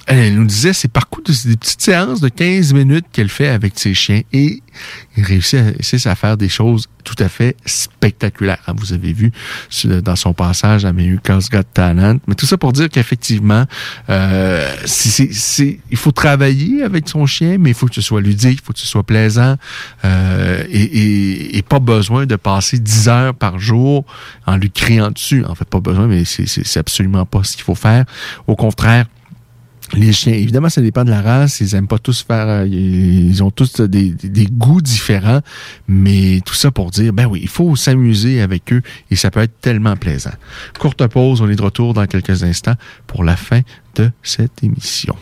elle 0.07 0.35
nous 0.35 0.45
disait 0.45 0.73
c'est 0.73 0.91
par 0.91 1.07
coup 1.09 1.21
de 1.21 1.31
des 1.47 1.55
petites 1.57 1.81
séances 1.81 2.19
de 2.19 2.29
15 2.29 2.73
minutes 2.73 3.05
qu'elle 3.11 3.29
fait 3.29 3.47
avec 3.47 3.79
ses 3.79 3.93
chiens 3.93 4.21
et 4.33 4.61
il 5.15 5.23
réussit 5.23 5.59
à, 6.05 6.15
faire 6.15 6.35
des 6.35 6.49
choses 6.49 6.87
tout 7.03 7.15
à 7.19 7.29
fait 7.29 7.55
spectaculaires. 7.65 8.57
hein. 8.67 8.73
Vous 8.75 8.91
avez 8.93 9.13
vu 9.13 9.31
dans 9.85 10.15
son 10.15 10.33
passage 10.33 10.83
à 10.85 10.89
America's 10.89 11.49
Got 11.49 11.63
Talent. 11.73 12.17
Mais 12.27 12.35
tout 12.35 12.45
ça 12.45 12.57
pour 12.57 12.73
dire 12.73 12.89
qu'effectivement, 12.89 13.65
euh, 14.09 14.75
il 15.91 15.97
faut 15.97 16.11
travailler 16.11 16.83
avec 16.83 17.07
son 17.07 17.25
chien, 17.25 17.57
mais 17.59 17.69
il 17.71 17.73
faut 17.75 17.87
que 17.87 17.95
ce 17.95 18.01
soit 18.01 18.21
ludique, 18.21 18.59
il 18.61 18.65
faut 18.65 18.73
que 18.73 18.79
ce 18.79 18.87
soit 18.87 19.03
plaisant 19.03 19.57
euh, 20.05 20.63
et, 20.69 20.81
et- 20.83 21.57
et 21.57 21.61
pas 21.61 21.79
besoin 21.79 22.25
de 22.25 22.35
passer 22.35 22.79
10 22.79 23.07
heures 23.09 23.35
par 23.35 23.59
jour 23.59 24.05
en 24.47 24.57
lui 24.57 24.71
criant 24.71 25.11
dessus. 25.11 25.45
En 25.45 25.55
fait, 25.55 25.65
pas 25.65 25.79
besoin, 25.79 26.07
mais 26.07 26.23
c'est 26.25 26.77
absolument 26.77 27.25
pas 27.25 27.43
ce 27.43 27.53
qu'il 27.55 27.63
faut 27.63 27.75
faire. 27.75 28.05
Au 28.47 28.55
contraire, 28.55 29.05
les 29.93 30.13
chiens, 30.13 30.33
évidemment, 30.33 30.69
ça 30.69 30.81
dépend 30.81 31.03
de 31.03 31.09
la 31.09 31.21
race. 31.21 31.59
Ils 31.59 31.75
aiment 31.75 31.87
pas 31.87 31.99
tous 31.99 32.23
faire. 32.23 32.47
euh, 32.47 32.65
ils 32.67 33.43
ont 33.43 33.51
tous 33.51 33.81
des, 33.81 34.11
des- 34.11 34.29
des 34.29 34.45
goûts 34.45 34.81
différents. 34.81 35.41
Mais 35.87 36.39
tout 36.45 36.53
ça 36.55 36.71
pour 36.71 36.89
dire, 36.89 37.13
ben 37.13 37.25
oui, 37.27 37.41
il 37.43 37.49
faut 37.49 37.75
s'amuser 37.75 38.41
avec 38.41 38.71
eux 38.73 38.81
et 39.11 39.15
ça 39.15 39.29
peut 39.29 39.41
être 39.41 39.59
tellement 39.61 39.95
plaisant. 39.95 40.31
Courte 40.79 41.05
pause, 41.07 41.41
on 41.41 41.49
est 41.49 41.55
de 41.55 41.61
retour 41.61 41.93
dans 41.93 42.05
quelques 42.07 42.43
instants 42.43 42.75
pour 43.07 43.23
la 43.23 43.35
fin 43.35 43.61
de 43.95 44.09
cette 44.23 44.63
émission. 44.63 45.15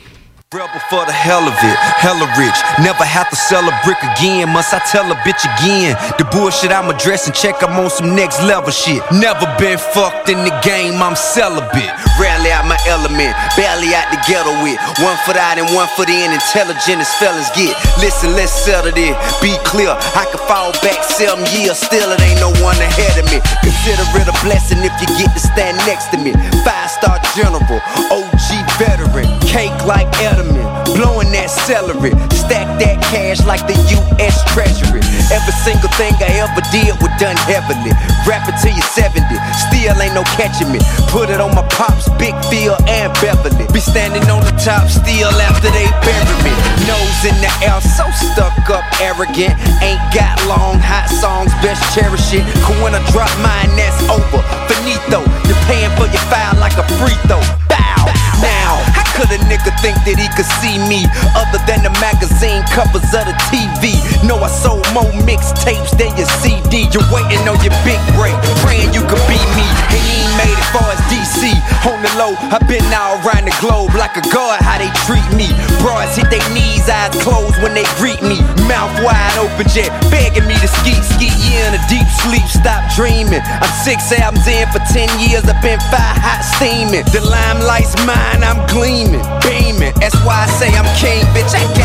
Rebel 0.51 0.83
for 0.91 1.07
the 1.07 1.15
hell 1.15 1.47
of 1.47 1.55
it, 1.63 1.77
hella 2.03 2.27
rich. 2.35 2.59
Never 2.83 3.07
have 3.07 3.31
to 3.31 3.39
sell 3.39 3.63
a 3.63 3.71
brick 3.87 4.03
again. 4.03 4.51
Must 4.51 4.75
I 4.75 4.83
tell 4.83 5.07
a 5.07 5.15
bitch 5.23 5.47
again? 5.47 5.95
The 6.19 6.27
bullshit 6.27 6.75
I'm 6.75 6.91
addressing, 6.91 7.31
check 7.31 7.63
I'm 7.63 7.79
on 7.79 7.87
some 7.87 8.19
next 8.19 8.43
level 8.43 8.67
shit. 8.67 8.99
Never 9.15 9.47
been 9.55 9.79
fucked 9.79 10.27
in 10.27 10.43
the 10.43 10.51
game, 10.59 10.99
I'm 10.99 11.15
celibate. 11.15 11.95
Rarely 12.19 12.51
out 12.51 12.67
my 12.67 12.75
element, 12.83 13.31
barely 13.55 13.95
out 13.95 14.11
the 14.11 14.19
ghetto 14.27 14.51
with. 14.59 14.75
One 14.99 15.15
foot 15.23 15.39
out 15.39 15.55
and 15.55 15.71
one 15.71 15.87
foot 15.95 16.11
in, 16.11 16.35
intelligent 16.35 16.99
as 16.99 17.07
fellas 17.15 17.47
get. 17.55 17.71
Listen, 18.03 18.35
let's 18.35 18.51
settle 18.51 18.91
this. 18.91 19.15
Be 19.39 19.55
clear, 19.63 19.95
I 20.19 20.27
could 20.35 20.43
fall 20.51 20.75
back 20.83 20.99
seven 21.07 21.47
years, 21.55 21.79
still 21.79 22.11
it 22.11 22.19
ain't 22.19 22.43
no 22.43 22.51
one 22.59 22.75
ahead 22.75 23.15
of 23.15 23.23
me. 23.31 23.39
Consider 23.63 24.03
it 24.19 24.27
a 24.27 24.35
blessing 24.43 24.83
if 24.83 24.91
you 24.99 25.07
get 25.15 25.31
to 25.31 25.39
stand 25.39 25.79
next 25.87 26.11
to 26.11 26.19
me. 26.19 26.35
Five 26.67 26.91
star 26.91 27.23
general, 27.39 27.79
OG 28.11 28.51
veteran, 28.75 29.31
cake 29.51 29.85
like 29.85 30.07
Edelman, 30.23 30.85
blowing 30.85 31.29
that 31.33 31.49
celery, 31.49 32.11
stack 32.31 32.79
that 32.79 33.01
cash 33.11 33.45
like 33.45 33.67
the 33.67 33.75
U.S. 33.75 34.41
Treasury. 34.53 35.00
Every 35.31 35.55
single 35.63 35.87
thing 35.95 36.11
I 36.19 36.43
ever 36.43 36.59
did 36.75 36.91
was 36.99 37.11
done 37.15 37.39
heavily. 37.47 37.95
Rapping 38.27 38.55
till 38.59 38.75
you're 38.75 38.91
70, 38.91 39.23
still 39.55 39.95
ain't 40.03 40.11
no 40.11 40.27
catching 40.35 40.67
me. 40.67 40.83
Put 41.07 41.31
it 41.31 41.39
on 41.39 41.55
my 41.55 41.63
pops, 41.71 42.11
Big 42.19 42.35
Phil 42.51 42.75
and 42.83 43.09
Beverly. 43.23 43.63
Be 43.71 43.79
standing 43.79 44.27
on 44.27 44.43
the 44.43 44.51
top 44.59 44.91
still 44.91 45.31
after 45.39 45.71
they 45.71 45.87
bury 46.03 46.35
me. 46.43 46.51
Nose 46.83 47.23
in 47.23 47.35
the 47.39 47.51
air, 47.63 47.79
so 47.79 48.03
stuck 48.11 48.51
up, 48.67 48.83
arrogant. 48.99 49.55
Ain't 49.79 50.03
got 50.11 50.35
long, 50.51 50.83
hot 50.83 51.07
songs, 51.07 51.55
best 51.63 51.79
cherish 51.95 52.35
it. 52.35 52.43
Cause 52.67 52.75
when 52.83 52.91
I 52.91 52.99
drop 53.15 53.31
mine, 53.39 53.71
that's 53.79 54.03
over. 54.11 54.43
Finito, 54.67 55.23
you're 55.47 55.63
paying 55.71 55.91
for 55.95 56.11
your 56.11 56.23
file 56.27 56.59
like 56.59 56.75
a 56.75 56.83
free 56.99 57.15
throw. 57.31 57.39
Bow. 57.71 58.03
Now, 58.43 58.81
how 58.97 59.05
could 59.13 59.29
a 59.29 59.39
nigga 59.45 59.69
think 59.85 59.95
that 60.03 60.17
he 60.17 60.27
could 60.33 60.49
see 60.59 60.81
me 60.89 61.05
other 61.37 61.61
than 61.69 61.85
the 61.85 61.93
magazine 62.01 62.65
covers 62.73 63.05
of 63.13 63.29
the 63.29 63.35
TV? 63.53 64.01
No, 64.25 64.41
I 64.41 64.49
sold 64.49 64.87
more 64.97 65.20
mixtapes 65.25 65.91
than 65.97 66.11
your 66.17 66.29
CD. 66.41 66.87
You're 66.91 67.07
waiting 67.11 67.41
on 67.47 67.57
your 67.63 67.75
big 67.85 67.99
break, 68.17 68.35
praying 68.63 68.93
you 68.93 69.01
could 69.05 69.21
be 69.29 69.39
me. 69.57 69.67
And 69.93 70.01
he 70.01 70.25
ain't 70.25 70.35
made 70.37 70.53
it 70.53 70.69
far 70.73 70.87
as 70.91 71.01
DC. 71.09 71.53
On 71.89 71.97
the 72.01 72.11
low, 72.17 72.33
I've 72.53 72.65
been 72.67 72.85
all 72.93 73.17
around 73.25 73.45
the 73.49 73.55
globe 73.59 73.93
like 73.95 74.17
a 74.17 74.25
god, 74.29 74.61
how 74.61 74.77
they 74.77 74.91
treat 75.05 75.25
me. 75.33 75.49
Broads 75.81 76.15
hit 76.15 76.29
their 76.29 76.43
knees, 76.53 76.89
eyes 76.89 77.13
closed 77.21 77.57
when 77.61 77.73
they 77.73 77.85
greet 77.97 78.21
me. 78.21 78.37
Mouth 78.69 78.93
wide 79.01 79.37
open, 79.41 79.67
jet 79.69 79.89
begging 80.13 80.45
me 80.45 80.55
to 80.61 80.69
ski, 80.69 80.93
ski. 81.01 81.29
In 81.57 81.73
a 81.73 81.81
deep 81.89 82.07
sleep, 82.21 82.45
stop 82.45 82.85
dreaming. 82.95 83.41
I'm 83.43 83.73
six 83.81 84.11
albums 84.13 84.45
in 84.47 84.67
for 84.69 84.81
ten 84.93 85.09
years, 85.19 85.45
I've 85.49 85.61
been 85.61 85.81
five 85.89 86.17
hot 86.21 86.41
steaming. 86.57 87.05
The 87.11 87.21
limelight's 87.25 87.97
mine, 88.05 88.45
I'm 88.45 88.61
gleaming, 88.69 89.25
beaming. 89.41 89.93
That's 89.99 90.17
why 90.23 90.45
I 90.45 90.47
say 90.59 90.69
I'm 90.77 90.87
king, 90.97 91.25
bitch. 91.33 91.53
I. 91.57 91.80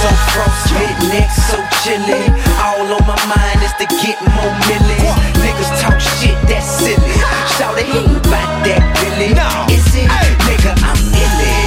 So 0.00 0.08
frostbit, 0.32 0.96
neck 1.08 1.30
so 1.30 1.58
chilly. 1.82 2.24
All 2.60 2.84
on 2.92 3.04
my 3.06 3.16
mind 3.30 3.62
is 3.62 3.72
to 3.80 3.86
get 4.02 4.18
more 4.36 4.52
millies. 4.66 5.14
Niggas 5.40 5.70
talk 5.80 5.98
shit, 6.00 6.36
that's 6.48 6.66
silly. 6.66 7.14
Shout 7.56 7.78
it, 7.78 7.86
he 7.86 7.98
ain't 7.98 8.16
about 8.18 8.50
that 8.66 8.82
really. 9.00 9.32
Is 9.72 9.86
it? 9.94 10.10
Nigga, 10.44 10.72
I'm 10.82 10.98
illy. 11.14 11.54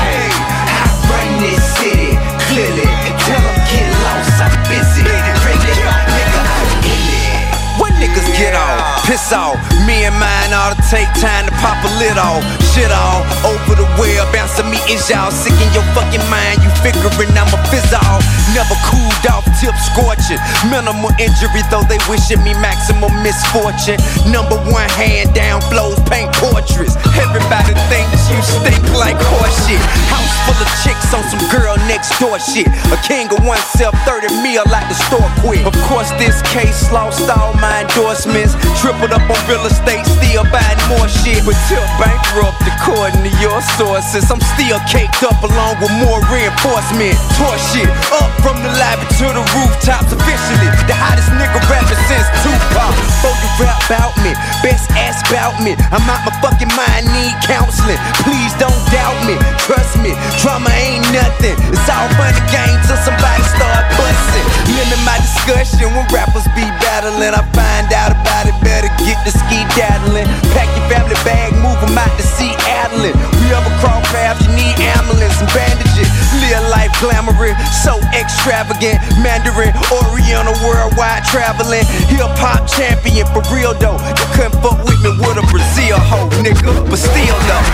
Hey, 0.00 0.30
I 0.30 0.86
run 1.10 1.28
this 1.42 1.60
city 1.76 2.16
clearly. 2.48 2.88
Tell 3.26 3.42
get 3.68 3.90
lost, 4.06 4.38
I'm 4.38 4.54
busy. 4.70 5.02
Really, 5.02 5.74
nigga, 6.14 6.40
I'm. 6.46 7.82
When 7.82 7.92
niggas 8.00 8.28
get 8.38 8.54
off, 8.54 9.04
piss 9.04 9.32
off. 9.32 9.58
Me 9.84 10.04
and 10.04 10.14
mine 10.14 10.52
ought 10.54 10.72
to 10.72 10.82
take 10.88 11.10
time 11.20 11.44
to 11.46 11.52
pop 11.60 11.76
a 11.84 11.90
lid 11.98 12.16
off. 12.16 12.65
Shit 12.76 12.92
all 12.92 13.24
over 13.48 13.72
the 13.72 13.88
web, 13.96 14.28
bounce 14.36 14.60
to 14.60 14.64
me 14.68 14.76
is 14.92 15.08
y'all 15.08 15.32
sick 15.32 15.56
in 15.64 15.72
your 15.72 15.86
fucking 15.96 16.20
mind. 16.28 16.60
You 16.60 16.68
figuring 16.84 17.32
I'm 17.32 17.48
a 17.48 17.56
fizz 17.72 17.88
off. 17.96 18.20
Never 18.52 18.76
cooled 18.84 19.24
off, 19.32 19.48
tip 19.56 19.72
scorching. 19.80 20.36
Minimal 20.68 21.08
injury, 21.16 21.64
though 21.72 21.88
they 21.88 21.96
wishing 22.04 22.44
me 22.44 22.52
maximum 22.60 23.08
misfortune. 23.24 23.96
Number 24.28 24.60
one 24.68 24.92
hand 24.92 25.32
down 25.32 25.64
flows, 25.72 25.96
paint 26.04 26.28
portraits. 26.36 27.00
Everybody 27.16 27.72
thinks 27.88 28.28
you 28.28 28.36
stink 28.44 28.84
like 28.92 29.16
horseshit. 29.24 29.80
House 30.12 30.36
full 30.44 30.60
of 30.60 30.68
chicks 30.84 31.16
on 31.16 31.24
some 31.32 31.40
girl 31.48 31.80
next 31.88 32.12
door 32.20 32.36
shit. 32.36 32.68
A 32.92 32.98
king 33.08 33.32
of 33.32 33.40
oneself, 33.40 33.96
30 34.04 34.28
mil 34.44 34.68
like 34.68 34.84
the 34.92 34.98
store 35.08 35.32
quit. 35.40 35.64
Of 35.64 35.72
course, 35.88 36.12
this 36.20 36.44
case 36.52 36.92
lost 36.92 37.24
all 37.32 37.56
my 37.56 37.88
endorsements. 37.88 38.52
Tripled 38.84 39.16
up 39.16 39.24
on 39.24 39.40
real 39.48 39.64
estate, 39.64 40.04
still 40.20 40.44
buying 40.52 40.82
more 40.92 41.08
shit. 41.08 41.40
But 41.48 41.56
till 41.72 41.80
bankrupt, 41.96 42.65
according 42.66 43.22
to 43.22 43.32
your 43.38 43.62
sources, 43.78 44.26
I'm 44.30 44.42
still 44.58 44.78
caked 44.90 45.22
up 45.22 45.38
along 45.42 45.78
with 45.78 45.92
more 46.02 46.18
reinforcement. 46.26 47.14
Tore 47.38 47.58
shit 47.70 47.88
up 48.18 48.30
from 48.42 48.58
the 48.62 48.70
lobby 48.74 49.06
to 49.22 49.26
the 49.30 49.44
rooftops 49.54 50.10
officially. 50.10 50.68
The 50.90 50.94
hottest 50.94 51.30
nigga 51.38 51.62
rapping 51.70 52.02
since 52.10 52.26
Tupac. 52.42 52.92
Before 53.22 53.36
you 53.38 53.50
rap 53.62 53.78
about 53.86 54.14
me, 54.26 54.34
best 54.66 54.90
ask 54.98 55.22
about 55.30 55.58
me. 55.62 55.78
I'm 55.94 56.02
out 56.10 56.26
my 56.26 56.34
fucking 56.42 56.72
mind, 56.74 57.06
need 57.14 57.34
counseling. 57.46 57.98
Please 58.26 58.52
don't 58.58 58.82
doubt 58.90 59.16
me, 59.24 59.38
trust 59.62 59.98
me. 60.02 60.12
Drama 60.42 60.70
ain't 60.74 61.06
nothing. 61.14 61.54
It's 61.70 61.86
all 61.86 62.10
fun 62.18 62.34
and 62.34 62.48
games 62.50 62.82
till 62.90 62.98
somebody 63.06 63.42
start 63.54 63.86
busting. 63.94 64.46
Limit 64.74 65.00
my 65.06 65.18
discussion 65.22 65.94
when 65.94 66.06
rappers 66.10 66.46
be 66.58 66.66
battling. 66.82 67.32
I 67.32 67.42
find 67.54 67.86
out 67.94 68.12
about 68.12 68.50
it, 68.50 68.56
better 68.66 68.90
get 69.06 69.18
the 69.22 69.30
ski 69.30 69.62
daddling. 69.78 70.26
Pack 70.56 70.68
your 70.74 70.86
family 70.90 71.18
bag, 71.22 71.54
move 71.62 71.78
'em 71.84 71.96
out 71.98 72.10
to 72.18 72.24
see 72.24 72.55
Adeline. 72.86 73.18
We 73.42 73.50
ever 73.50 73.72
cross 73.82 73.98
paths, 74.14 74.38
you 74.46 74.54
need 74.54 74.78
ambulance 74.78 75.34
and 75.42 75.50
bandages. 75.50 76.06
Live 76.38 76.70
life 76.70 76.94
glamorous, 77.02 77.58
so 77.82 77.98
extravagant. 78.14 79.02
Mandarin, 79.26 79.74
Oriental, 79.90 80.54
worldwide 80.62 81.26
traveling. 81.26 81.82
Hip 82.14 82.30
hop 82.38 82.62
champion 82.70 83.26
for 83.34 83.42
real 83.50 83.74
though. 83.82 83.98
You 83.98 84.26
couldn't 84.38 84.54
fuck 84.62 84.78
with 84.86 85.02
me 85.02 85.10
with 85.18 85.34
a 85.34 85.44
Brazil 85.50 85.98
hoe, 85.98 86.30
nigga. 86.46 86.86
But 86.86 87.02
still 87.02 87.38
though. 87.50 87.66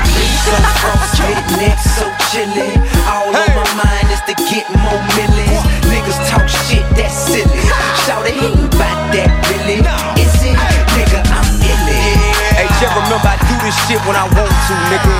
So 0.48 0.56
frostbit, 0.80 1.60
neck 1.60 1.76
so 1.76 2.08
chilly. 2.32 2.72
All 3.04 3.28
on 3.28 3.52
my 3.52 3.68
mind 3.76 4.08
is 4.08 4.24
to 4.32 4.34
get 4.48 4.64
more 4.80 5.02
millions. 5.12 5.60
Niggas 5.92 6.16
talk 6.32 6.48
shit, 6.48 6.88
that's 6.96 7.12
silly. 7.12 7.60
Shout 8.08 8.24
it, 8.24 8.40
ain't 8.40 8.64
about 8.72 9.12
that 9.12 9.31
this 13.72 13.88
shit 13.88 14.00
when 14.04 14.16
I 14.16 14.28
want 14.36 14.52
to, 14.52 14.74
nigga. 14.92 15.16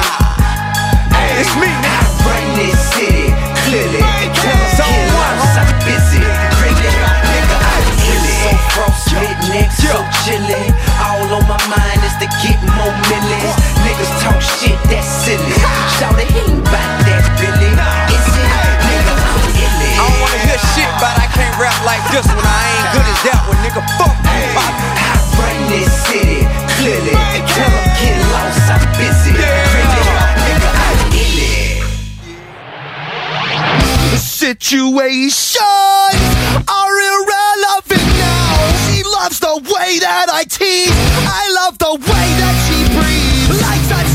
Hey, 1.16 1.40
it's 1.40 1.54
me 1.56 1.68
now. 1.80 2.04
I 2.04 2.28
run 2.28 2.44
this 2.60 2.76
city, 2.92 3.32
clearly. 3.64 4.00
And 4.04 4.32
tell 4.36 4.52
them 4.52 4.70
so 4.76 4.84
I'm 4.84 5.72
busy, 5.88 6.20
really. 6.60 6.92
Nigga, 7.32 7.56
I'm 7.56 7.86
really 8.04 8.34
so 8.44 8.52
frostbitten, 8.76 9.56
yeah. 9.56 9.72
so 9.72 9.96
chilly. 10.24 10.68
All 11.00 11.32
on 11.32 11.44
my 11.48 11.60
mind 11.72 12.00
is 12.04 12.14
to 12.20 12.28
get 12.44 12.60
more 12.76 12.92
millions. 13.08 13.56
Niggas 13.88 14.12
talk 14.20 14.38
shit, 14.44 14.76
that's 14.92 15.08
silly. 15.24 15.56
Shout 15.96 16.12
it, 16.20 16.28
he 16.28 16.44
ain't 16.52 16.64
that, 16.68 17.24
Billy. 17.40 17.72
Is 18.12 18.28
it? 18.36 18.48
Nigga, 18.84 19.14
I'm 19.16 19.44
illy. 19.56 19.92
I 19.96 20.04
don't 20.04 20.18
wanna 20.20 20.40
hear 20.44 20.60
shit, 20.76 20.90
but 21.00 21.12
I 21.16 21.26
can't 21.32 21.56
rap 21.56 21.76
like 21.88 22.04
this 22.12 22.28
when 22.28 22.44
I 22.44 22.60
ain't 22.76 22.88
good 22.92 23.06
as 23.08 23.20
that 23.32 23.40
one, 23.48 23.60
nigga. 23.64 23.80
Fuck. 23.96 24.12
Hey, 24.28 24.52
I 24.52 25.16
run 25.40 25.58
this 25.72 25.88
city, 26.04 26.44
clearly. 26.76 27.16
And 27.16 27.91
Crazy, 28.32 29.32
nigga. 29.32 29.60
Situations 34.16 35.58
are 36.68 36.96
irrelevant 37.12 38.06
now. 38.18 38.56
She 38.86 39.02
loves 39.04 39.38
the 39.38 39.54
way 39.74 39.98
that 40.00 40.28
I 40.30 40.44
tease. 40.44 40.90
I 40.90 41.52
love 41.54 41.78
the 41.78 41.94
way 41.94 42.26
that 42.40 42.56
she 42.66 42.78
breathes. 42.96 43.62
I 43.62 43.76
touched 43.88 44.11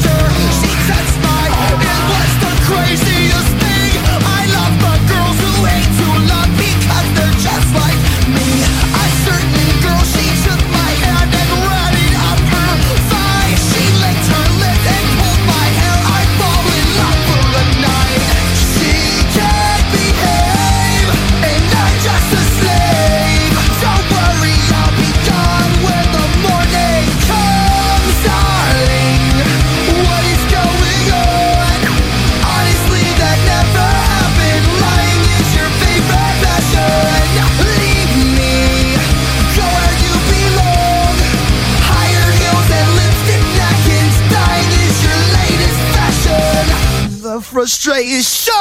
frustration. 47.68 48.54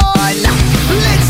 Let's 0.99 1.26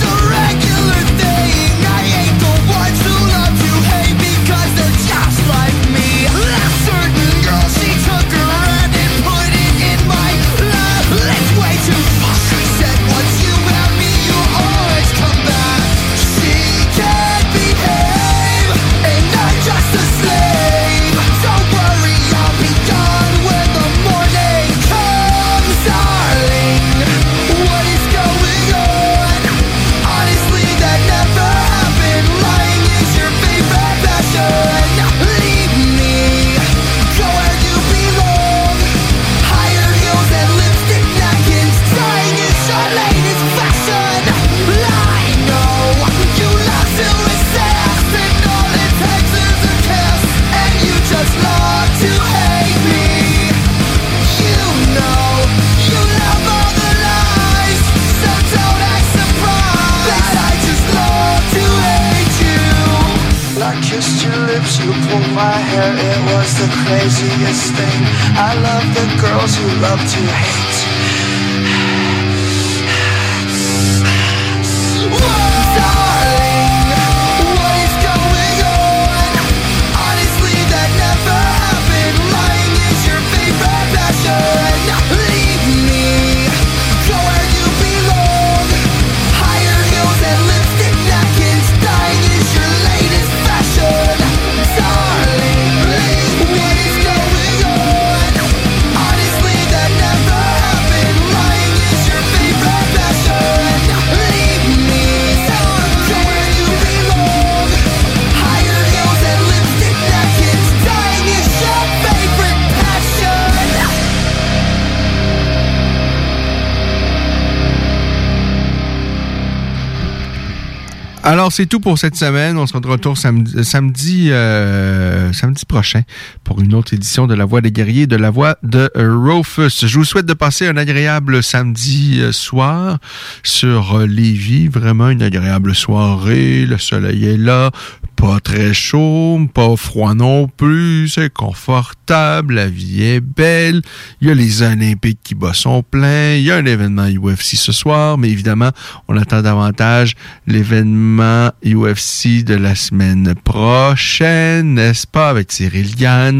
Alors, 121.36 121.52
c'est 121.52 121.66
tout 121.66 121.80
pour 121.80 121.98
cette 121.98 122.16
semaine. 122.16 122.56
On 122.56 122.66
se 122.66 122.74
retrouve 122.74 123.14
samedi, 123.14 123.62
samedi, 123.62 124.32
euh, 124.32 125.34
samedi 125.34 125.66
prochain 125.66 126.00
pour 126.46 126.60
une 126.60 126.74
autre 126.74 126.94
édition 126.94 127.26
de 127.26 127.34
La 127.34 127.44
Voix 127.44 127.60
des 127.60 127.72
guerriers, 127.72 128.06
de 128.06 128.14
La 128.14 128.30
Voix 128.30 128.56
de 128.62 128.88
Rufus. 128.94 129.84
Je 129.84 129.98
vous 129.98 130.04
souhaite 130.04 130.26
de 130.26 130.32
passer 130.32 130.68
un 130.68 130.76
agréable 130.76 131.42
samedi 131.42 132.20
euh, 132.20 132.30
soir 132.30 132.98
sur 133.42 133.96
euh, 133.96 134.06
Lévis. 134.06 134.68
Vraiment 134.68 135.10
une 135.10 135.22
agréable 135.22 135.74
soirée. 135.74 136.64
Le 136.64 136.78
soleil 136.78 137.24
est 137.24 137.36
là. 137.36 137.72
Pas 138.14 138.38
très 138.40 138.72
chaud, 138.72 139.40
pas 139.52 139.76
froid 139.76 140.14
non 140.14 140.46
plus. 140.48 141.08
C'est 141.08 141.32
confortable. 141.32 142.54
La 142.54 142.68
vie 142.68 143.02
est 143.02 143.20
belle. 143.20 143.82
Il 144.20 144.28
y 144.28 144.30
a 144.30 144.34
les 144.34 144.62
Olympiques 144.62 145.18
qui 145.24 145.34
battent 145.34 145.56
son 145.56 145.82
plein. 145.82 146.34
Il 146.36 146.42
y 146.42 146.50
a 146.50 146.56
un 146.56 146.64
événement 146.64 147.08
UFC 147.08 147.56
ce 147.56 147.72
soir. 147.72 148.18
Mais 148.18 148.30
évidemment, 148.30 148.70
on 149.08 149.16
attend 149.16 149.42
davantage 149.42 150.14
l'événement 150.46 151.50
UFC 151.64 152.44
de 152.44 152.54
la 152.54 152.74
semaine 152.74 153.34
prochaine, 153.44 154.74
n'est-ce 154.74 155.06
pas, 155.06 155.28
avec 155.28 155.52
Cyril 155.52 155.94
Gann. 155.96 156.35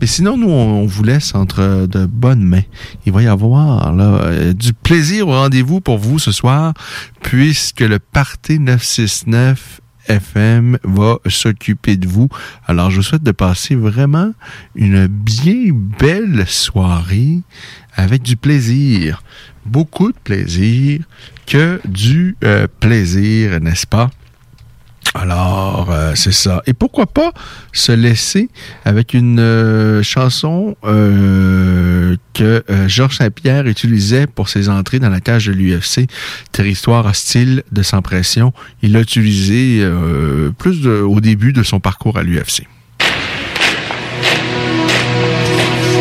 Mais 0.00 0.06
sinon, 0.06 0.36
nous, 0.36 0.50
on, 0.50 0.86
vous 0.86 1.02
laisse 1.02 1.34
entre 1.34 1.86
de 1.86 2.06
bonnes 2.06 2.42
mains. 2.42 2.62
Il 3.06 3.12
va 3.12 3.22
y 3.22 3.26
avoir 3.26 3.92
euh, 3.98 4.52
du 4.52 4.72
plaisir 4.72 5.28
au 5.28 5.32
rendez-vous 5.32 5.80
pour 5.80 5.98
vous 5.98 6.18
ce 6.18 6.32
soir, 6.32 6.74
puisque 7.22 7.80
le 7.80 7.98
Parti 7.98 8.58
969 8.58 9.80
FM 10.08 10.78
va 10.82 11.18
s'occuper 11.26 11.96
de 11.96 12.08
vous. 12.08 12.28
Alors, 12.66 12.90
je 12.90 12.96
vous 12.96 13.02
souhaite 13.02 13.22
de 13.22 13.32
passer 13.32 13.74
vraiment 13.74 14.32
une 14.74 15.06
bien 15.06 15.72
belle 15.72 16.46
soirée 16.46 17.40
avec 17.94 18.22
du 18.22 18.36
plaisir. 18.36 19.22
Beaucoup 19.66 20.10
de 20.10 20.18
plaisir 20.18 21.00
que 21.46 21.80
du 21.84 22.36
euh, 22.44 22.66
plaisir, 22.80 23.60
n'est-ce 23.60 23.86
pas? 23.86 24.10
Alors, 25.14 25.88
euh, 25.90 26.12
c'est 26.14 26.32
ça. 26.32 26.62
Et 26.66 26.72
pourquoi 26.72 27.06
pas 27.06 27.32
se 27.72 27.90
laisser 27.90 28.48
avec 28.84 29.12
une 29.12 29.40
euh, 29.40 30.02
chanson 30.04 30.76
euh, 30.84 32.14
que 32.32 32.62
euh, 32.70 32.86
Georges 32.88 33.16
Saint-Pierre 33.16 33.66
utilisait 33.66 34.28
pour 34.28 34.48
ses 34.48 34.68
entrées 34.68 35.00
dans 35.00 35.08
la 35.08 35.20
cage 35.20 35.46
de 35.46 35.52
l'UFC, 35.52 36.06
Territoire 36.52 37.06
hostile 37.06 37.64
de 37.72 37.82
sans 37.82 38.02
pression. 38.02 38.52
Il 38.82 38.92
l'a 38.92 39.00
utilisé 39.00 39.80
euh, 39.82 40.50
plus 40.56 40.80
de- 40.80 41.00
au 41.02 41.20
début 41.20 41.52
de 41.52 41.64
son 41.64 41.80
parcours 41.80 42.16
à 42.16 42.22
l'UFC. 42.22 42.68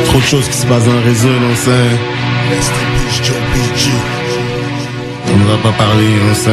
Trop 0.05 0.19
de 0.19 0.23
choses 0.25 0.47
qui 0.47 0.53
se 0.57 0.67
passent 0.67 0.85
dans 0.85 0.93
le 0.93 0.99
réseau, 0.99 1.29
on 1.29 1.55
sait. 1.55 1.71
On 5.33 5.37
ne 5.37 5.45
va 5.45 5.57
pas 5.63 5.71
parler, 5.77 6.07
on 6.31 6.35
sait. 6.35 6.51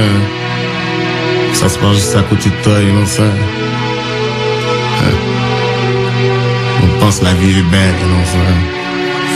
Ça 1.58 1.68
se 1.68 1.78
passe 1.78 1.96
juste 1.96 2.16
à 2.16 2.22
côté 2.22 2.50
de 2.50 2.62
toi, 2.62 2.74
on 3.02 3.06
sait. 3.06 3.22
Hein. 3.22 3.34
On 6.82 7.00
pense 7.00 7.22
la 7.22 7.32
vie 7.34 7.58
est 7.58 7.70
belle, 7.70 7.94
on 8.20 8.24
sait. 8.32 8.54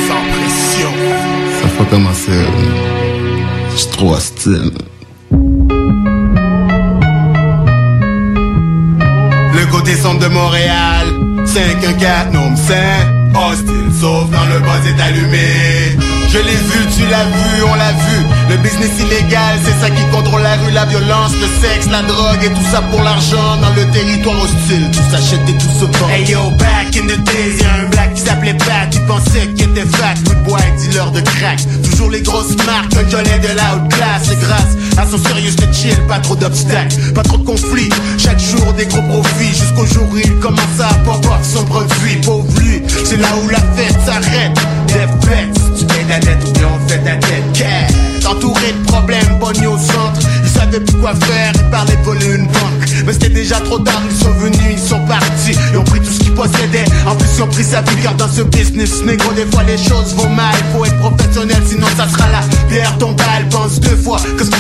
Sans 0.07 0.23
pression. 0.35 0.93
Ça 1.63 1.69
faut 1.69 1.85
commencer. 1.85 2.45
Je 3.73 3.77
suis 3.77 3.91
trop 3.91 4.15
hostile. 4.15 4.73
descente 9.91 10.21
de 10.21 10.29
Montréal. 10.29 11.07
514, 11.45 12.33
non, 12.33 12.55
c'est 12.57 13.03
hostile, 13.37 13.91
sauf 14.01 14.25
quand 14.33 14.47
le 14.53 14.61
buzz 14.61 14.85
est 14.87 15.01
allumé. 15.03 15.49
Je 16.29 16.39
l'ai 16.39 16.61
vu, 16.71 16.81
tu 16.97 17.03
l'as 17.11 17.25
vu, 17.25 17.63
on 17.65 17.75
l'a 17.75 17.93
vu. 17.93 18.19
Le 18.51 18.57
le 21.29 21.49
sexe, 21.61 21.87
la 21.91 22.03
drogue 22.03 22.43
et 22.43 22.49
tout 22.49 22.71
ça 22.71 22.81
pour 22.83 23.03
l'argent 23.03 23.57
dans 23.61 23.75
le 23.75 23.91
territoire 23.91 24.37
hostile. 24.43 24.91
Tout 24.93 25.11
s'achète 25.11 25.49
et 25.49 25.53
tout 25.53 25.73
se 25.79 25.85
vend. 25.99 26.09
Hey 26.09 26.25
yo, 26.31 26.51
back 26.59 26.97
in 26.97 27.07
the 27.07 27.19
days, 27.25 27.61
y'a 27.61 27.85
un 27.85 27.89
black 27.91 28.15
qui 28.15 28.23
s'appelait 28.23 28.55
Pat, 28.55 28.91
tu 28.91 29.01
pensais 29.01 29.47
qu'il 29.55 29.71
était 29.71 29.87
fat, 29.97 30.15
good 30.25 30.43
boy, 30.45 30.61
dealer 30.79 31.11
de 31.11 31.21
crack. 31.21 31.61
Toujours 31.83 32.11
les 32.11 32.23
grosses 32.23 32.57
marques, 32.67 32.95
un 32.97 33.09
Johnny 33.09 33.39
de 33.41 33.55
la 33.57 33.77
haute 33.77 33.93
classe. 33.93 34.31
Et 34.33 34.37
grâce 34.37 34.77
à 34.97 35.07
son 35.07 35.19
sérieux 35.19 35.53
de 35.53 35.73
chill, 35.73 35.97
pas 36.09 36.19
trop 36.19 36.37
d'obstacles, 36.37 36.97
pas 37.15 37.23
trop 37.23 37.39
de 37.39 37.45
conflits. 37.45 37.91
Chaque 38.19 38.41
jour 38.41 38.73
des 38.75 38.87
gros 38.87 39.03
profits, 39.03 39.55
jusqu'au 39.55 39.87
jour 39.87 40.09
où 40.13 40.17
il 40.17 40.39
commence 40.39 40.81
à 40.81 40.91
off 41.11 41.43
son 41.43 41.65
produit. 41.65 42.17
Pauvre 42.25 42.47
c'est 43.05 43.17
là 43.17 43.29
où 43.43 43.49
la 43.49 43.59
fête 43.75 43.97
s'arrête. 44.05 44.53
Des 44.87 45.27
fêtes, 45.27 45.61
tu 45.79 45.85
payes 45.85 46.05
ta 46.09 46.19
dette 46.19 46.39
ou 46.47 46.53
bien 46.53 46.69
on 46.75 46.89
fait 46.89 46.99
ta 46.99 47.17
tête. 47.17 48.27
Entouré 48.27 48.73
de 48.73 48.87
problèmes, 48.87 49.39
bonnie 49.41 49.67
au 49.67 49.77
centre. 49.77 50.20
Ils 50.61 50.65
savaient 50.65 50.85
plus 50.85 50.97
quoi 50.99 51.15
faire, 51.15 51.53
ils 51.55 51.71
parlaient 51.71 51.97
de 51.97 52.03
voler 52.03 52.27
une 52.27 52.47
banque. 52.47 52.89
Mais 53.07 53.13
c'était 53.13 53.31
déjà 53.31 53.57
trop 53.61 53.79
tard, 53.79 54.03
ils 54.11 54.17
sont 54.17 54.33
venus, 54.33 54.61
ils 54.71 54.79
sont 54.79 55.01
partis. 55.07 55.57
Ils 55.73 55.79
ont 55.79 55.85
pris 55.85 56.01
tout 56.01 56.13
ce 56.13 56.21
qu'ils 56.21 56.35
possédaient. 56.35 56.85
En 57.07 57.17
plus, 57.17 57.29
ils 57.37 57.43
ont 57.43 57.47
pris 57.47 57.65
sa 57.65 57.81
vie 57.83 57.97
car 58.03 58.15
dans 58.15 58.29
ce 58.29 58.43
business, 58.43 59.03
négro, 59.05 59.33
des 59.33 59.47
fois 59.47 59.63
les 59.65 59.79
choses 59.79 60.15
vont 60.17 60.29
mal. 60.29 60.55
Faut 60.73 60.85
être 60.85 60.99
professionnel, 60.99 61.63
sinon 61.67 61.87
ça 61.97 62.09
sera 62.09 62.29
la 62.29 62.43
pierre 62.69 62.97
tombale. 62.99 63.49
Pense 63.51 63.81
deux 63.81 63.97
fois 63.97 64.19
que 64.19 64.45
ce 64.45 64.51
que 64.51 64.57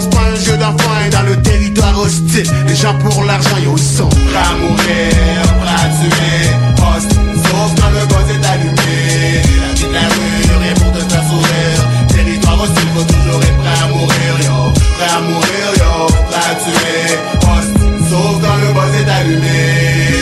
c'est 0.00 0.10
pas 0.10 0.26
un 0.32 0.36
jeu 0.36 0.56
d'enfant. 0.56 0.90
Et 1.06 1.10
dans 1.10 1.22
le 1.22 1.36
territoire 1.42 1.98
hostile, 1.98 2.50
les 2.66 2.74
gens 2.74 2.94
pour 2.98 3.22
l'argent, 3.24 3.56
yo, 3.64 3.74
ils 3.76 3.96
sont 3.96 4.08
prêts 4.08 4.38
à 4.38 4.54
mourir, 4.56 5.42
prêts 5.62 5.70
à. 5.70 5.84
La 9.94 10.08
vie 10.08 10.23
à 15.14 15.20
mourir, 15.20 15.68
yo. 15.78 16.06
À 16.34 16.54
tuer. 16.62 17.14
Hostile, 17.46 18.00
sauf 18.10 18.34
quand 18.42 18.56
le 18.62 18.72
buzz 18.72 18.94
est 19.00 19.10
allumé. 19.10 19.60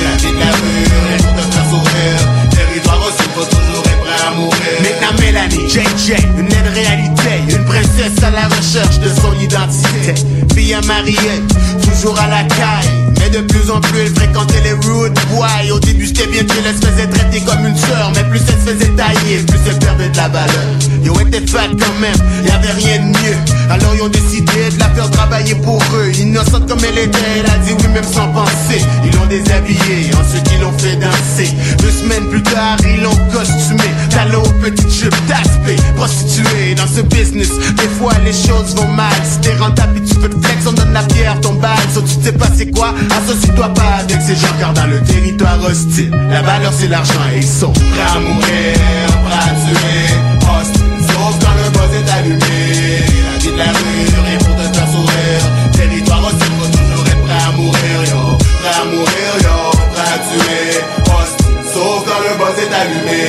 La 0.05 0.44
la 0.44 0.52
rue, 0.52 0.85
rien 1.09 1.19
pour 1.19 1.35
te 1.35 1.55
faire 1.55 1.69
sourire. 1.70 2.23
Territoire 2.51 3.01
hostile, 3.06 3.31
faut 3.35 3.44
toujours 3.44 3.85
être 3.86 4.01
prêt 4.02 4.27
à 4.27 4.31
mourir. 4.32 4.77
Maintenant, 4.82 5.19
Mélanie, 5.20 5.69
JJ, 5.69 6.14
une 6.39 6.48
naine 6.48 6.70
réalité. 6.74 7.32
Une 7.48 7.64
princesse 7.64 8.23
à 8.23 8.31
la 8.31 8.48
recherche 8.48 8.98
de 8.98 9.09
son 9.09 9.32
identité. 9.40 10.14
Fille 10.55 10.74
à 10.74 10.81
marier, 10.82 11.43
toujours 11.82 12.19
à 12.20 12.28
la 12.28 12.43
caille. 12.44 13.02
Mais 13.23 13.31
de 13.31 13.40
plus 13.47 13.70
en 13.70 13.81
plus, 13.81 14.01
elle 14.01 14.15
fréquentait 14.15 14.61
les 14.62 14.73
rude 14.73 15.15
boys. 15.31 15.73
Au 15.73 15.78
début, 15.78 16.07
c'était 16.07 16.27
bien 16.27 16.43
qu'elle 16.44 16.66
elle 16.66 16.74
se 16.74 16.86
faisait 16.86 17.07
traiter 17.07 17.40
comme 17.43 17.65
une 17.65 17.77
sœur. 17.77 18.11
Mais 18.16 18.24
plus 18.24 18.40
elle 18.49 18.74
se 18.74 18.74
faisait 18.74 18.93
tailler, 18.97 19.39
plus 19.47 19.61
elle 19.66 19.78
perdait 19.78 20.09
de 20.09 20.16
la 20.16 20.28
valeur. 20.28 20.66
Yo 21.05 21.15
était 21.20 21.47
fat 21.47 21.69
quand 21.78 22.01
même, 22.01 22.16
y'avait 22.44 22.73
rien 22.73 22.99
de 22.99 23.07
mieux. 23.07 23.36
Alors 23.70 23.94
ils 23.94 24.03
ont 24.03 24.09
décidé 24.09 24.70
de 24.74 24.78
la 24.78 24.89
faire 24.90 25.11
travailler 25.11 25.55
pour 25.55 25.82
eux. 25.94 26.12
Innocente 26.19 26.69
comme 26.69 26.81
elle 26.85 26.99
était, 26.99 27.19
elle 27.39 27.47
a 27.47 27.59
dit 27.59 27.73
oui 27.78 27.89
même 27.93 28.05
sans 28.05 28.28
penser. 28.28 28.82
Ils 29.05 29.15
l'ont 29.16 29.27
déshabillée, 29.27 30.11
ensuite 30.20 30.49
ils 30.55 30.61
l'ont 30.61 30.77
fait 30.78 30.97
danser. 30.97 31.51
Deux 31.78 31.90
semaines 31.90 32.28
plus 32.28 32.43
tard, 32.43 32.77
ils 32.85 33.03
l'ont 33.03 33.16
costumé. 33.32 33.89
Talon 34.11 34.43
aux 34.43 34.61
petites 34.61 34.93
jupes, 34.93 35.15
taspé, 35.27 35.77
prostituée. 35.97 36.74
Dans 36.77 36.86
ce 36.86 37.03
business, 37.03 37.51
des 37.77 37.89
fois 37.99 38.12
les 38.24 38.32
choses 38.32 38.74
vont 38.77 38.89
mal. 38.89 39.12
Si 39.24 39.40
t'es 39.40 39.57
rentable 39.57 39.99
et 39.99 40.03
tu 40.03 40.15
peux 40.16 40.28
te 40.28 40.47
flex, 40.47 40.66
on 40.66 40.73
donne 40.73 40.93
la 40.93 41.03
pierre, 41.03 41.40
ton 41.40 41.55
balle. 41.55 41.70
So, 41.94 42.03
tu 42.03 42.23
sais 42.23 42.32
pas 42.32 42.49
c'est 42.57 42.70
quoi, 42.70 42.94
associe-toi 43.18 43.68
pas 43.74 44.01
avec 44.01 44.20
ces 44.20 44.36
gens 44.36 44.55
car 44.59 44.72
dans 44.72 44.86
le 44.86 45.01
territoire 45.02 45.62
hostile, 45.62 46.10
la 46.30 46.43
valeur 46.43 46.72
c'est 46.72 46.89
l'argent 46.89 47.22
et 47.34 47.39
ils 47.39 47.47
sont 47.47 47.72
prêts 47.72 48.09
à 48.14 48.20
mourir, 48.20 48.74
prêts 49.24 49.34
à 49.34 49.52
tuer. 49.62 50.05
Hostile, 50.43 50.82
sauf 51.09 51.34
quand 51.40 51.56
le 51.60 51.70
buzz 51.70 51.93
est 51.98 52.10
allumé. 52.18 52.56
La 53.32 53.39
vie 53.39 53.52
de 53.52 53.59
la 53.59 53.70
rue, 53.72 54.06
rien 54.26 54.39
pour 54.39 54.56
te 54.56 54.76
faire 54.76 54.89
sourire. 54.89 55.44
Territoire 55.72 56.24
hostile, 56.24 56.52
faut 56.59 56.70
toujours 56.76 57.06
être 57.06 57.22
prêt 57.24 57.43
à 57.48 57.52
mourir, 57.56 57.97
yo. 58.10 58.39
Prêt 58.39 58.76
à 58.80 58.84
mourir, 58.84 59.32
yo. 59.43 59.59
Prêt 59.93 60.10
à 60.14 60.18
tuer. 60.28 60.80
Hostile, 61.12 61.56
sauf 61.72 62.05
quand 62.06 62.20
le 62.22 62.32
buzz 62.39 62.56
est 62.64 62.72
allumé. 62.80 63.22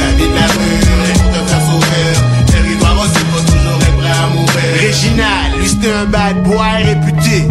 La 0.00 0.10
vie 0.16 0.28
de 0.28 0.34
la 0.34 0.46
rue, 0.46 0.80
rien 1.04 1.16
pour 1.22 1.30
te 1.32 1.40
faire 1.48 1.62
sourire. 1.68 2.18
Territoire 2.46 2.96
hostile, 3.00 3.26
faut 3.32 3.44
toujours 3.52 3.80
être 3.82 3.96
prêt 3.98 4.10
à 4.10 4.26
mourir. 4.34 4.72
Réginal, 4.80 5.58
lui 5.58 5.68
c'était 5.68 5.92
un 5.92 6.06
bad 6.06 6.42
boy 6.42 6.82
réputé. 6.84 7.48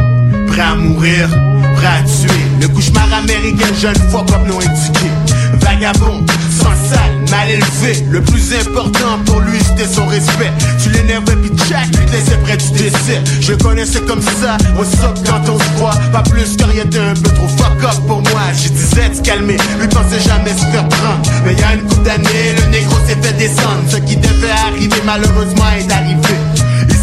Prêt 0.62 0.70
à 0.70 0.76
mourir, 0.76 1.28
prêt 1.76 1.88
à 1.88 2.04
tuer. 2.04 2.46
Le 2.62 2.68
cauchemar 2.68 3.08
américain, 3.12 3.74
jeune 3.82 3.96
fois 4.12 4.24
comme 4.30 4.48
non 4.48 4.60
indiqué. 4.60 5.10
Vagabond, 5.60 6.24
sans 6.52 6.76
sale, 6.88 7.18
mal 7.32 7.50
élevé. 7.50 8.06
Le 8.12 8.22
plus 8.22 8.54
important 8.54 9.18
pour 9.26 9.40
lui, 9.40 9.58
c'était 9.58 9.92
son 9.92 10.06
respect. 10.06 10.52
Tu 10.80 10.92
l'énervais, 10.92 11.36
puis 11.38 11.52
Jack 11.68 11.88
lui 11.88 12.06
te 12.06 12.12
laissait 12.12 12.38
près 12.44 12.58
du 12.58 12.70
décès. 12.74 13.22
Je 13.42 13.54
connaissais 13.54 14.02
comme 14.02 14.22
ça, 14.22 14.58
au 14.80 14.84
soc 14.84 15.18
quand 15.26 15.52
on 15.52 15.58
se 15.58 15.80
voit. 15.80 15.96
Pas 16.12 16.22
plus 16.22 16.56
que 16.56 16.64
rien 16.66 16.84
était 16.84 17.00
un 17.00 17.16
peu 17.16 17.32
trop 17.32 17.48
fuck 17.48 17.84
up 17.84 18.00
pour 18.06 18.22
moi. 18.22 18.42
Je 18.54 18.70
disais 18.70 19.10
de 19.10 19.16
se 19.16 19.22
calmer, 19.22 19.58
lui 19.80 19.88
pensait 19.88 20.20
jamais 20.20 20.52
se 20.52 20.66
faire 20.66 20.88
prendre. 20.90 21.22
Mais 21.44 21.56
y 21.56 21.64
a 21.64 21.74
une 21.74 21.88
couple 21.88 22.04
d'années, 22.04 22.54
le 22.64 22.70
négro 22.70 22.96
s'est 23.08 23.18
fait 23.20 23.34
descendre. 23.34 23.82
Ce 23.90 23.98
qui 23.98 24.16
devait 24.16 24.52
arriver, 24.68 25.02
malheureusement, 25.06 25.72
est 25.76 25.92
arrivé. 25.92 26.36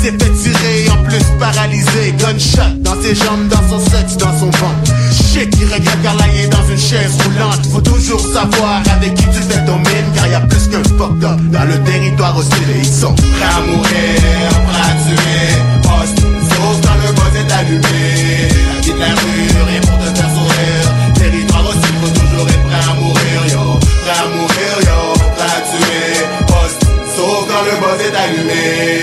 S'est 0.00 0.12
fait 0.12 0.30
tirer, 0.30 0.88
en 0.90 1.02
plus 1.02 1.24
paralysé. 1.40 2.14
Gunshot 2.18 2.78
dans 2.78 2.94
ses 3.02 3.16
jambes, 3.16 3.48
dans 3.48 3.68
son 3.68 3.80
sexe, 3.90 4.16
dans 4.16 4.32
son 4.38 4.46
ventre. 4.46 4.92
Shit, 5.10 5.52
il 5.60 5.66
regrette 5.66 6.02
car 6.04 6.14
dans 6.14 6.68
une 6.70 6.78
chaise 6.78 7.18
roulante. 7.24 7.66
Faut 7.72 7.80
toujours 7.80 8.20
savoir 8.20 8.80
avec 8.94 9.14
qui 9.14 9.24
tu 9.24 9.42
fais 9.42 9.64
ton 9.66 9.76
mine, 9.78 10.08
car 10.14 10.28
y 10.28 10.34
a 10.34 10.40
plus 10.40 10.68
qu'un 10.68 10.84
fucked 10.84 11.24
up 11.24 11.40
dans 11.50 11.64
le 11.64 11.82
territoire 11.82 12.36
hostile. 12.38 12.70
Et 12.76 12.78
ils 12.78 12.86
sont 12.86 13.12
prêts 13.12 13.50
à 13.50 13.60
mourir, 13.60 14.50
prêts 14.68 14.86
à 14.86 14.94
tuer. 15.02 15.50
Hostile, 15.82 16.36
sauf 16.48 16.76
quand 16.84 16.98
le 17.02 17.10
buzz 17.18 17.34
est 17.42 17.52
allumé. 17.52 18.48
La 18.68 18.80
vie 18.80 18.92
de 18.92 19.00
la 19.00 19.12
rue, 19.18 19.50
rien 19.66 19.80
pour 19.80 19.98
te 19.98 20.16
faire 20.16 20.30
sourire. 20.30 20.88
Territoire 21.14 21.66
hostile, 21.66 21.96
faut 22.00 22.20
toujours 22.20 22.48
être 22.48 22.62
prêt 22.68 22.84
à 22.88 22.94
mourir, 22.94 23.38
yo. 23.50 23.78
Prêt 24.04 24.14
à 24.14 24.28
mourir, 24.30 24.74
yo. 24.86 24.98
Prêt 25.34 25.52
à 25.56 25.60
tuer. 25.66 26.22
Hostile, 26.54 26.88
sauf 27.16 27.48
quand 27.50 27.64
le 27.66 27.74
buzz 27.82 28.00
est 28.06 28.16
allumé. 28.16 28.97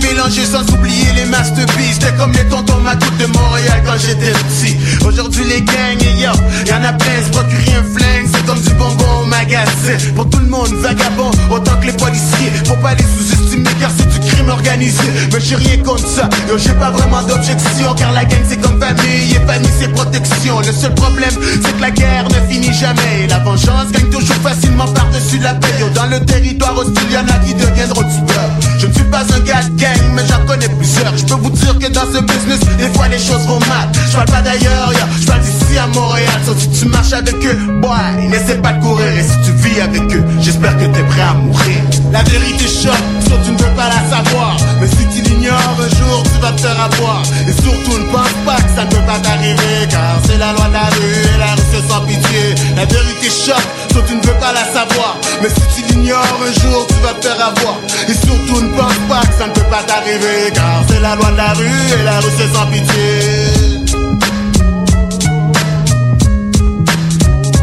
Mélangés 0.00 0.46
sans 0.46 0.68
oublier 0.72 1.12
les 1.16 1.24
masterpieces. 1.26 1.94
C'était 2.00 2.14
comme 2.16 2.32
les 2.32 2.46
tontons 2.48 2.80
Macoute 2.80 3.16
de 3.18 3.26
Montréal 3.26 3.82
quand 3.84 3.98
j'étais 3.98 4.32
petit. 4.32 4.76
Aujourd'hui 5.04 5.44
les 5.44 5.62
gangs, 5.62 6.02
et 6.02 6.22
yo, 6.22 6.30
y'en 6.66 6.82
a 6.84 6.92
plein, 6.92 7.22
se 7.24 7.30
procurer 7.30 7.74
un 7.76 7.84
flingue, 7.84 8.19
comme 8.50 8.60
du 8.60 8.74
bonbon 8.74 9.22
au 9.22 9.26
magasin. 9.26 9.96
Pour 10.16 10.28
tout 10.28 10.38
le 10.38 10.46
monde, 10.46 10.72
vagabond, 10.82 11.30
autant 11.50 11.76
que 11.80 11.86
les 11.86 11.92
policiers. 11.92 12.50
Faut 12.66 12.74
pas 12.76 12.94
les 12.94 13.04
sous-estimer 13.04 13.70
car 13.80 13.90
c'est 13.96 14.08
du 14.08 14.18
crime 14.28 14.48
organisé. 14.48 15.08
Mais 15.32 15.40
j'ai 15.40 15.54
rien 15.54 15.76
contre 15.78 16.06
ça, 16.06 16.28
yo, 16.48 16.58
j'ai 16.58 16.72
pas 16.72 16.90
vraiment 16.90 17.22
d'objection. 17.22 17.94
Car 17.96 18.12
la 18.12 18.24
gang 18.24 18.42
c'est 18.48 18.60
comme 18.60 18.80
famille, 18.80 19.30
et 19.30 19.46
famille 19.46 19.70
c'est 19.78 19.92
protection. 19.92 20.58
Le 20.60 20.72
seul 20.72 20.94
problème, 20.94 21.34
c'est 21.62 21.76
que 21.76 21.80
la 21.80 21.90
guerre 21.90 22.26
ne 22.28 22.52
finit 22.52 22.72
jamais. 22.72 23.24
Et 23.24 23.26
la 23.28 23.38
vengeance 23.38 23.92
gagne 23.92 24.10
toujours 24.10 24.40
facilement 24.42 24.88
par-dessus 24.88 25.38
la 25.38 25.54
paix. 25.54 25.74
Yo, 25.78 25.88
dans 25.90 26.06
le 26.06 26.18
territoire 26.24 26.76
hostile, 26.76 27.10
y'en 27.12 27.26
a 27.28 27.38
qui 27.44 27.54
deviendront 27.54 28.02
tueurs. 28.02 28.50
Je 28.78 28.86
ne 28.86 28.92
suis 28.92 29.04
pas 29.04 29.22
un 29.22 29.40
gars 29.40 29.62
de 29.62 29.80
gang, 29.80 30.00
mais 30.14 30.22
j'en 30.26 30.44
connais 30.46 30.68
plusieurs. 30.68 31.16
Je 31.16 31.24
peux 31.24 31.34
vous 31.34 31.50
dire 31.50 31.78
que 31.78 31.86
dans 31.92 32.06
ce 32.12 32.20
business, 32.22 32.60
des 32.78 32.88
fois 32.94 33.08
les 33.08 33.18
choses 33.18 33.46
vont 33.46 33.60
mal. 33.60 33.88
Je 34.10 34.16
parle 34.16 34.26
pas 34.26 34.42
d'ailleurs, 34.42 34.92
je 35.20 35.26
parle 35.26 35.40
d'ici 35.40 35.78
à 35.78 35.86
Montréal. 35.86 36.40
Sauf 36.46 36.58
si 36.58 36.68
tu 36.70 36.86
marches 36.86 37.12
avec 37.12 37.36
eux, 37.44 37.58
boy, 37.80 38.28
n'essaie 38.40 38.58
pas 38.58 38.72
de 38.72 38.82
courir. 38.82 39.06
Et 39.06 39.22
si 39.22 39.36
tu 39.44 39.52
vis 39.52 39.80
avec 39.80 40.02
eux, 40.14 40.24
j'espère 40.40 40.76
que 40.76 40.84
t'es 40.84 41.02
prêt 41.02 41.22
à 41.22 41.34
mourir. 41.34 41.80
La 42.12 42.22
vérité 42.22 42.66
choque, 42.66 43.06
sauf 43.28 43.38
tu 43.44 43.52
ne 43.52 43.58
veux 43.58 43.74
pas 43.76 43.88
la 43.88 44.02
savoir. 44.16 44.56
Mais 44.80 44.88
si 44.88 45.06
tu 45.14 45.22
l'ignores, 45.28 45.76
un 45.78 45.96
jour 45.96 46.22
tu 46.24 46.40
vas 46.40 46.52
te 46.52 46.60
faire 46.60 46.80
avoir. 46.80 47.22
Et 47.48 47.52
surtout, 47.52 47.98
ne 47.98 48.10
pense 48.10 48.34
pas 48.44 48.56
que 48.56 48.70
ça 48.74 48.84
ne 48.84 48.90
peut 48.90 49.06
pas 49.06 49.18
t'arriver. 49.18 49.86
Car 49.90 50.18
c'est 50.24 50.38
la 50.38 50.52
loi 50.52 50.68
de 50.68 50.72
la 50.72 50.88
rue 50.96 51.22
et 51.34 51.38
la 51.38 51.54
rue 51.54 51.68
c'est 51.72 51.88
sans 51.88 52.00
pitié. 52.02 52.54
La 52.76 52.84
vérité 52.84 53.28
choque, 53.28 53.68
sauf 53.92 54.04
tu 54.06 54.14
ne 54.16 54.22
veux 54.22 54.38
pas 54.40 54.52
la 54.52 54.64
savoir. 54.64 55.16
Mais 55.42 55.48
si 55.48 55.82
tu 55.82 55.92
l'ignores, 55.92 56.40
un 56.40 56.52
jour 56.60 56.86
tu 56.88 56.94
vas 57.02 57.14
te 57.14 57.26
faire 57.26 57.40
avoir. 57.46 57.76
Et 58.08 58.14
surtout, 58.14 58.60
ne 58.60 58.70
pense 58.76 59.00
pas 59.08 59.22
que 59.26 59.34
ça 59.38 59.46
ne 59.46 59.52
peut 59.52 59.70
pas 59.70 59.82
t'arriver. 59.86 60.50
Car 60.54 60.82
c'est 60.88 61.00
la 61.00 61.14
loi 61.14 61.30
de 61.30 61.36
la 61.36 61.52
rue 61.52 61.86
et 62.00 62.04
la 62.04 62.18
rue 62.18 62.32
c'est 62.36 62.52
sans 62.56 62.66
pitié. 62.66 63.69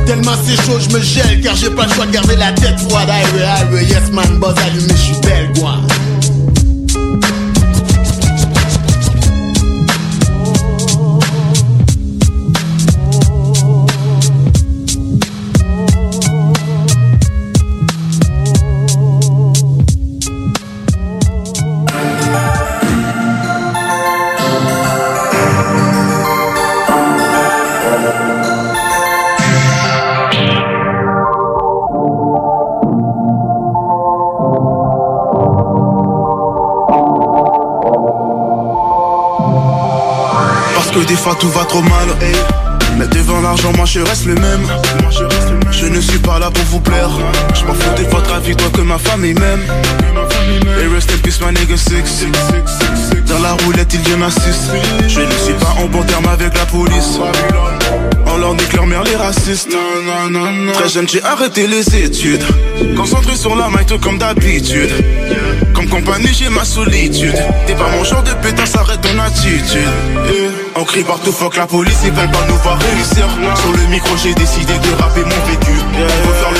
Tellement 0.07 0.37
c'est 0.41 0.55
chaud, 0.55 0.79
je 0.79 0.95
me 0.95 1.01
gèle 1.01 1.41
car 1.41 1.53
j'ai 1.57 1.69
pas 1.69 1.85
le 1.85 1.91
choix 1.91 2.05
de 2.05 2.11
garder 2.11 2.37
la 2.37 2.53
tête 2.53 2.79
froide. 2.79 3.09
Highway, 3.09 3.43
highway, 3.43 3.83
yes 3.83 4.09
man, 4.13 4.39
buzz 4.39 4.55
allumé, 4.65 4.87
je 4.87 4.95
suis 4.95 5.21
belle, 5.21 5.51
quoi. 5.59 5.81
Des 41.07 41.15
fois 41.15 41.35
tout 41.39 41.49
va 41.49 41.63
trop 41.65 41.81
mal. 41.81 42.07
Mais 42.97 43.07
devant 43.07 43.41
l'argent, 43.41 43.71
moi 43.75 43.85
je 43.85 43.99
reste 43.99 44.25
le 44.25 44.35
même. 44.35 44.65
Je 45.71 45.85
ne 45.85 46.01
suis 46.01 46.19
pas 46.19 46.39
là 46.39 46.49
pour 46.51 46.63
vous 46.65 46.79
plaire. 46.79 47.09
Je 47.53 47.65
m'en 47.65 47.73
fous 47.73 47.95
de 47.97 48.03
votre 48.09 48.33
avis, 48.33 48.55
toi 48.55 48.69
que 48.73 48.81
ma 48.81 48.97
famille 48.97 49.33
m'aime. 49.33 49.61
Et 50.47 50.87
rest 50.93 51.11
in 51.11 51.17
peace, 51.17 51.39
my 51.41 51.51
nigga 51.53 51.77
six. 51.77 52.25
Dans 53.27 53.39
la 53.39 53.53
roulette, 53.53 53.93
il 53.93 54.23
a 54.23 54.29
six. 54.29 54.71
Je 55.07 55.21
ne 55.21 55.31
suis 55.31 55.53
pas 55.53 55.75
en 55.81 55.85
bon 55.87 56.03
terme 56.03 56.27
avec 56.27 56.57
la 56.57 56.65
police. 56.65 57.19
On 58.25 58.37
leur 58.37 58.53
nique 58.53 58.73
leur 58.73 58.85
mère, 58.85 59.03
les 59.03 59.15
racistes. 59.15 59.69
Très 60.73 60.89
jeune, 60.89 61.07
j'ai 61.07 61.23
arrêté 61.23 61.67
les 61.67 61.95
études. 61.95 62.43
Concentré 62.95 63.35
sur 63.35 63.55
la 63.55 63.69
maille, 63.69 63.85
tout 63.85 63.99
comme 63.99 64.17
d'habitude. 64.17 64.91
Comme 65.73 65.87
compagnie, 65.87 66.33
j'ai 66.33 66.49
ma 66.49 66.65
solitude. 66.65 67.35
T'es 67.65 67.73
pas 67.73 67.89
mon 67.89 68.03
genre 68.03 68.23
de 68.23 68.31
pétasse, 68.41 68.75
arrête 68.75 69.01
ton 69.01 69.19
attitude. 69.19 69.87
On 70.75 70.83
crie 70.83 71.03
partout, 71.03 71.31
fuck 71.31 71.55
la 71.57 71.67
police, 71.67 71.99
ils 72.03 72.11
veulent 72.11 72.31
pas 72.31 72.45
nous 72.47 72.57
voir 72.57 72.79
réussir. 72.79 73.27
Sur 73.55 73.71
le 73.71 73.87
micro, 73.89 74.15
j'ai 74.17 74.33
décidé 74.33 74.73
de 74.73 75.01
rapper 75.01 75.21
mon 75.21 75.29
vécu. 75.49 75.71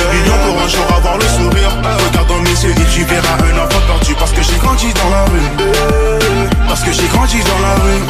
On 0.08 0.12
veut 0.12 0.16
faire 0.16 0.16
le 0.16 0.18
million 0.18 0.38
pour 0.46 0.62
un 0.62 0.68
jour 0.68 0.86
avoir 0.96 1.18
le 1.18 1.26
sourire. 1.26 1.72
Regarde 2.08 2.28
dans 2.28 2.40
mes 2.40 2.50
et 2.50 2.86
tu 2.94 3.04
verras 3.04 3.34
un 3.34 3.58
enfant 3.58 3.82
perdu. 3.88 4.16
Parce 4.18 4.32
que 4.32 4.42
j'ai 4.42 4.58
grandi 4.58 4.94
dans 4.94 5.10
la 5.10 5.26
rue. 5.26 6.50
Parce 6.68 6.82
que 6.82 6.92
j'ai 6.92 7.08
grandi 7.08 7.38
dans 7.40 7.60
la 7.62 7.76
rue. 7.76 8.02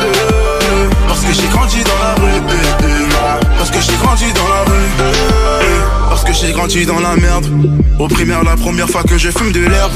Parce 1.07 1.21
que 1.21 1.33
j'ai 1.33 1.47
grandi 1.47 1.83
dans 1.83 1.99
la 1.99 2.13
rue. 2.15 2.41
Parce 3.57 3.71
que 3.71 3.81
j'ai 3.81 3.97
grandi 3.97 4.33
dans 4.33 4.47
la 4.47 4.63
rue. 4.71 4.89
Parce 6.09 6.23
que 6.23 6.33
j'ai 6.33 6.51
grandi 6.51 6.85
dans 6.85 6.99
la 6.99 7.15
merde. 7.15 7.45
Au 7.99 8.07
primaire, 8.07 8.43
la 8.43 8.55
première 8.55 8.89
fois 8.89 9.03
que 9.03 9.17
je 9.17 9.29
fume 9.29 9.51
de 9.51 9.61
l'herbe. 9.61 9.91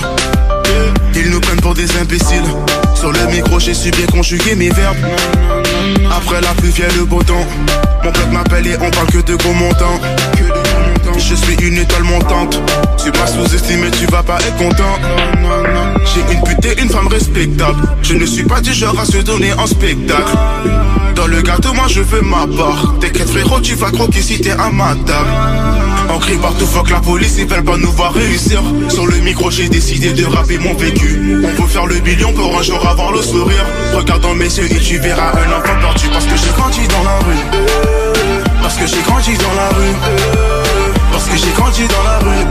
Ils 1.15 1.29
nous 1.29 1.39
prennent 1.39 1.61
pour 1.61 1.73
des 1.73 1.97
imbéciles. 1.97 2.43
Sur 2.95 3.11
le 3.11 3.25
micro, 3.27 3.59
j'ai 3.59 3.73
su 3.73 3.91
bien 3.91 4.05
conjuguer 4.07 4.55
mes 4.55 4.69
verbes. 4.69 4.97
Après 6.15 6.41
la 6.41 6.53
pluie 6.53 6.71
vient 6.71 6.87
le 6.97 7.05
beau 7.05 7.21
temps. 7.23 7.45
Mon 8.03 8.11
pote 8.11 8.31
m'appelle 8.31 8.67
et 8.67 8.75
on 8.81 8.89
parle 8.89 9.07
que 9.07 9.19
de 9.19 9.35
gros 9.35 9.53
montants. 9.53 9.99
Je 11.29 11.35
suis 11.35 11.55
une 11.61 11.77
étoile 11.77 12.03
montante. 12.03 12.61
Tu 13.01 13.09
m'as 13.11 13.27
sous-estimé, 13.27 13.89
tu 13.91 14.05
vas 14.07 14.23
pas 14.23 14.37
être 14.39 14.57
content. 14.57 14.99
J'ai 16.13 16.33
une 16.33 16.43
pute 16.43 16.65
et 16.65 16.81
une 16.81 16.89
femme 16.89 17.07
respectable. 17.07 17.79
Je 18.01 18.15
ne 18.15 18.25
suis 18.25 18.43
pas 18.43 18.59
du 18.59 18.73
genre 18.73 18.99
à 18.99 19.05
se 19.05 19.17
donner 19.17 19.53
en 19.53 19.65
spectacle. 19.65 20.35
Dans 21.15 21.27
le 21.27 21.41
gâteau, 21.41 21.73
moi 21.73 21.85
je 21.87 22.01
veux 22.01 22.21
ma 22.21 22.45
part. 22.57 22.95
T'inquiète 22.99 23.29
frérot, 23.29 23.61
tu 23.61 23.75
vas 23.75 23.91
croquer 23.91 24.21
si 24.21 24.41
t'es 24.41 24.51
à 24.51 24.69
ma 24.71 24.95
table. 25.05 25.29
On 26.13 26.19
crie 26.19 26.37
partout, 26.37 26.65
fuck 26.65 26.89
la 26.89 26.99
police, 26.99 27.35
ils 27.37 27.47
veulent 27.47 27.63
pas 27.63 27.77
nous 27.77 27.91
voir 27.91 28.13
réussir. 28.13 28.61
Sur 28.89 29.07
le 29.07 29.15
micro, 29.17 29.49
j'ai 29.49 29.69
décidé 29.69 30.11
de 30.11 30.25
rapper 30.25 30.57
mon 30.57 30.73
vécu. 30.73 31.37
On 31.43 31.61
veut 31.61 31.69
faire 31.69 31.85
le 31.85 31.99
billion 31.99 32.33
pour 32.33 32.57
un 32.57 32.61
jour 32.61 32.85
avoir 32.85 33.13
le 33.13 33.21
sourire. 33.21 33.65
Regarde 33.93 34.21
dans 34.21 34.35
mes 34.35 34.45
yeux 34.45 34.65
et 34.69 34.79
tu 34.79 34.97
verras 34.97 35.31
un 35.31 35.51
enfant 35.57 35.79
perdu. 35.79 36.07
Parce 36.11 36.25
que 36.25 36.35
j'ai 36.35 36.51
grandi 36.57 36.87
dans 36.87 37.03
la 37.03 37.19
rue. 37.19 38.51
Parce 38.61 38.75
que 38.75 38.87
j'ai 38.87 39.01
grandi 39.03 39.37
dans 39.37 39.53
la 39.55 39.69
rue. 39.69 40.90
Parce 41.11 41.25
que 41.25 41.37
j'ai 41.37 41.51
grandi 41.51 41.87
dans 41.87 42.03
la 42.03 42.19
rue. 42.19 42.45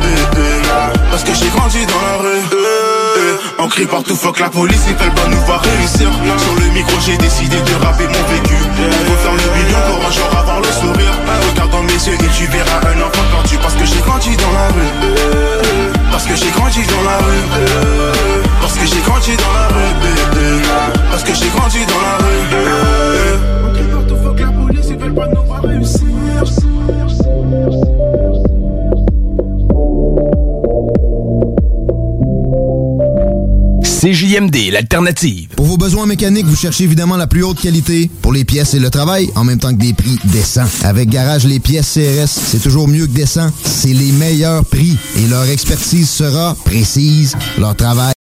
Parce 1.11 1.24
que 1.24 1.35
j'ai 1.35 1.49
grandi 1.49 1.87
dans 1.87 2.01
la 2.01 2.16
rue. 2.23 2.41
On 3.59 3.69
crie 3.69 3.87
partout, 3.87 4.16
fuck 4.16 4.39
la 4.41 4.49
police, 4.49 4.85
ils 4.89 4.97
veulent 4.97 5.15
pas 5.15 5.28
nous 5.28 5.41
voir 5.43 5.61
réussir. 5.62 6.09
Sur 6.39 6.55
le 6.55 6.66
micro, 6.73 6.97
j'ai 7.05 7.16
décidé 7.19 7.57
de 7.57 7.85
rapper 7.85 8.05
mon 8.05 8.24
vécu. 8.32 8.55
On 8.57 9.16
faire 9.23 9.32
le 9.32 9.49
million 9.59 9.81
pour 9.89 10.09
un 10.09 10.12
jour 10.12 10.28
avoir 10.39 10.61
le 10.61 10.73
sourire. 10.73 11.12
Regarde 11.51 11.70
dans 11.70 11.82
mes 11.82 11.93
yeux 11.93 12.15
et 12.15 12.28
tu 12.37 12.47
verras 12.47 12.81
un 12.93 13.01
enfant 13.01 13.24
perdu. 13.32 13.59
Parce 13.59 13.74
que 13.74 13.85
j'ai 13.85 14.01
grandi 14.01 14.37
dans 14.37 14.53
la 14.53 14.69
rue. 14.69 14.91
Parce 16.11 16.24
que 16.24 16.37
j'ai 16.37 16.51
grandi 16.51 16.81
dans 16.87 17.03
la 17.03 17.19
rue. 17.19 17.45
Parce 18.61 18.74
que 18.74 18.87
j'ai 18.87 19.01
grandi 19.01 19.37
dans 19.37 19.53
la 19.53 19.69
rue. 19.69 19.95
Parce 21.11 21.24
que 21.24 21.35
j'ai 21.35 21.49
grandi 21.49 21.85
dans 21.87 22.01
la 22.01 22.16
rue. 22.24 23.40
CJMD, 34.01 34.71
l'alternative. 34.73 35.49
Pour 35.57 35.67
vos 35.67 35.77
besoins 35.77 36.07
mécaniques, 36.07 36.47
vous 36.47 36.57
cherchez 36.57 36.85
évidemment 36.85 37.19
la 37.19 37.27
plus 37.27 37.43
haute 37.43 37.61
qualité 37.61 38.11
pour 38.23 38.33
les 38.33 38.47
pièces 38.47 38.73
et 38.73 38.79
le 38.79 38.89
travail, 38.89 39.31
en 39.35 39.45
même 39.45 39.59
temps 39.59 39.75
que 39.75 39.79
des 39.79 39.93
prix 39.93 40.19
décents. 40.25 40.65
Avec 40.85 41.11
Garage 41.11 41.45
Les 41.45 41.61
Pièces 41.61 41.93
CRS, 41.93 42.29
c'est 42.29 42.63
toujours 42.63 42.89
mieux 42.89 43.07
que 43.07 43.13
décent. 43.13 43.53
C'est 43.63 43.93
les 43.93 44.13
meilleurs 44.13 44.65
prix 44.65 44.97
et 45.19 45.27
leur 45.29 45.45
expertise 45.45 46.09
sera 46.09 46.57
précise. 46.65 47.37
Leur 47.59 47.77
travail 47.77 48.15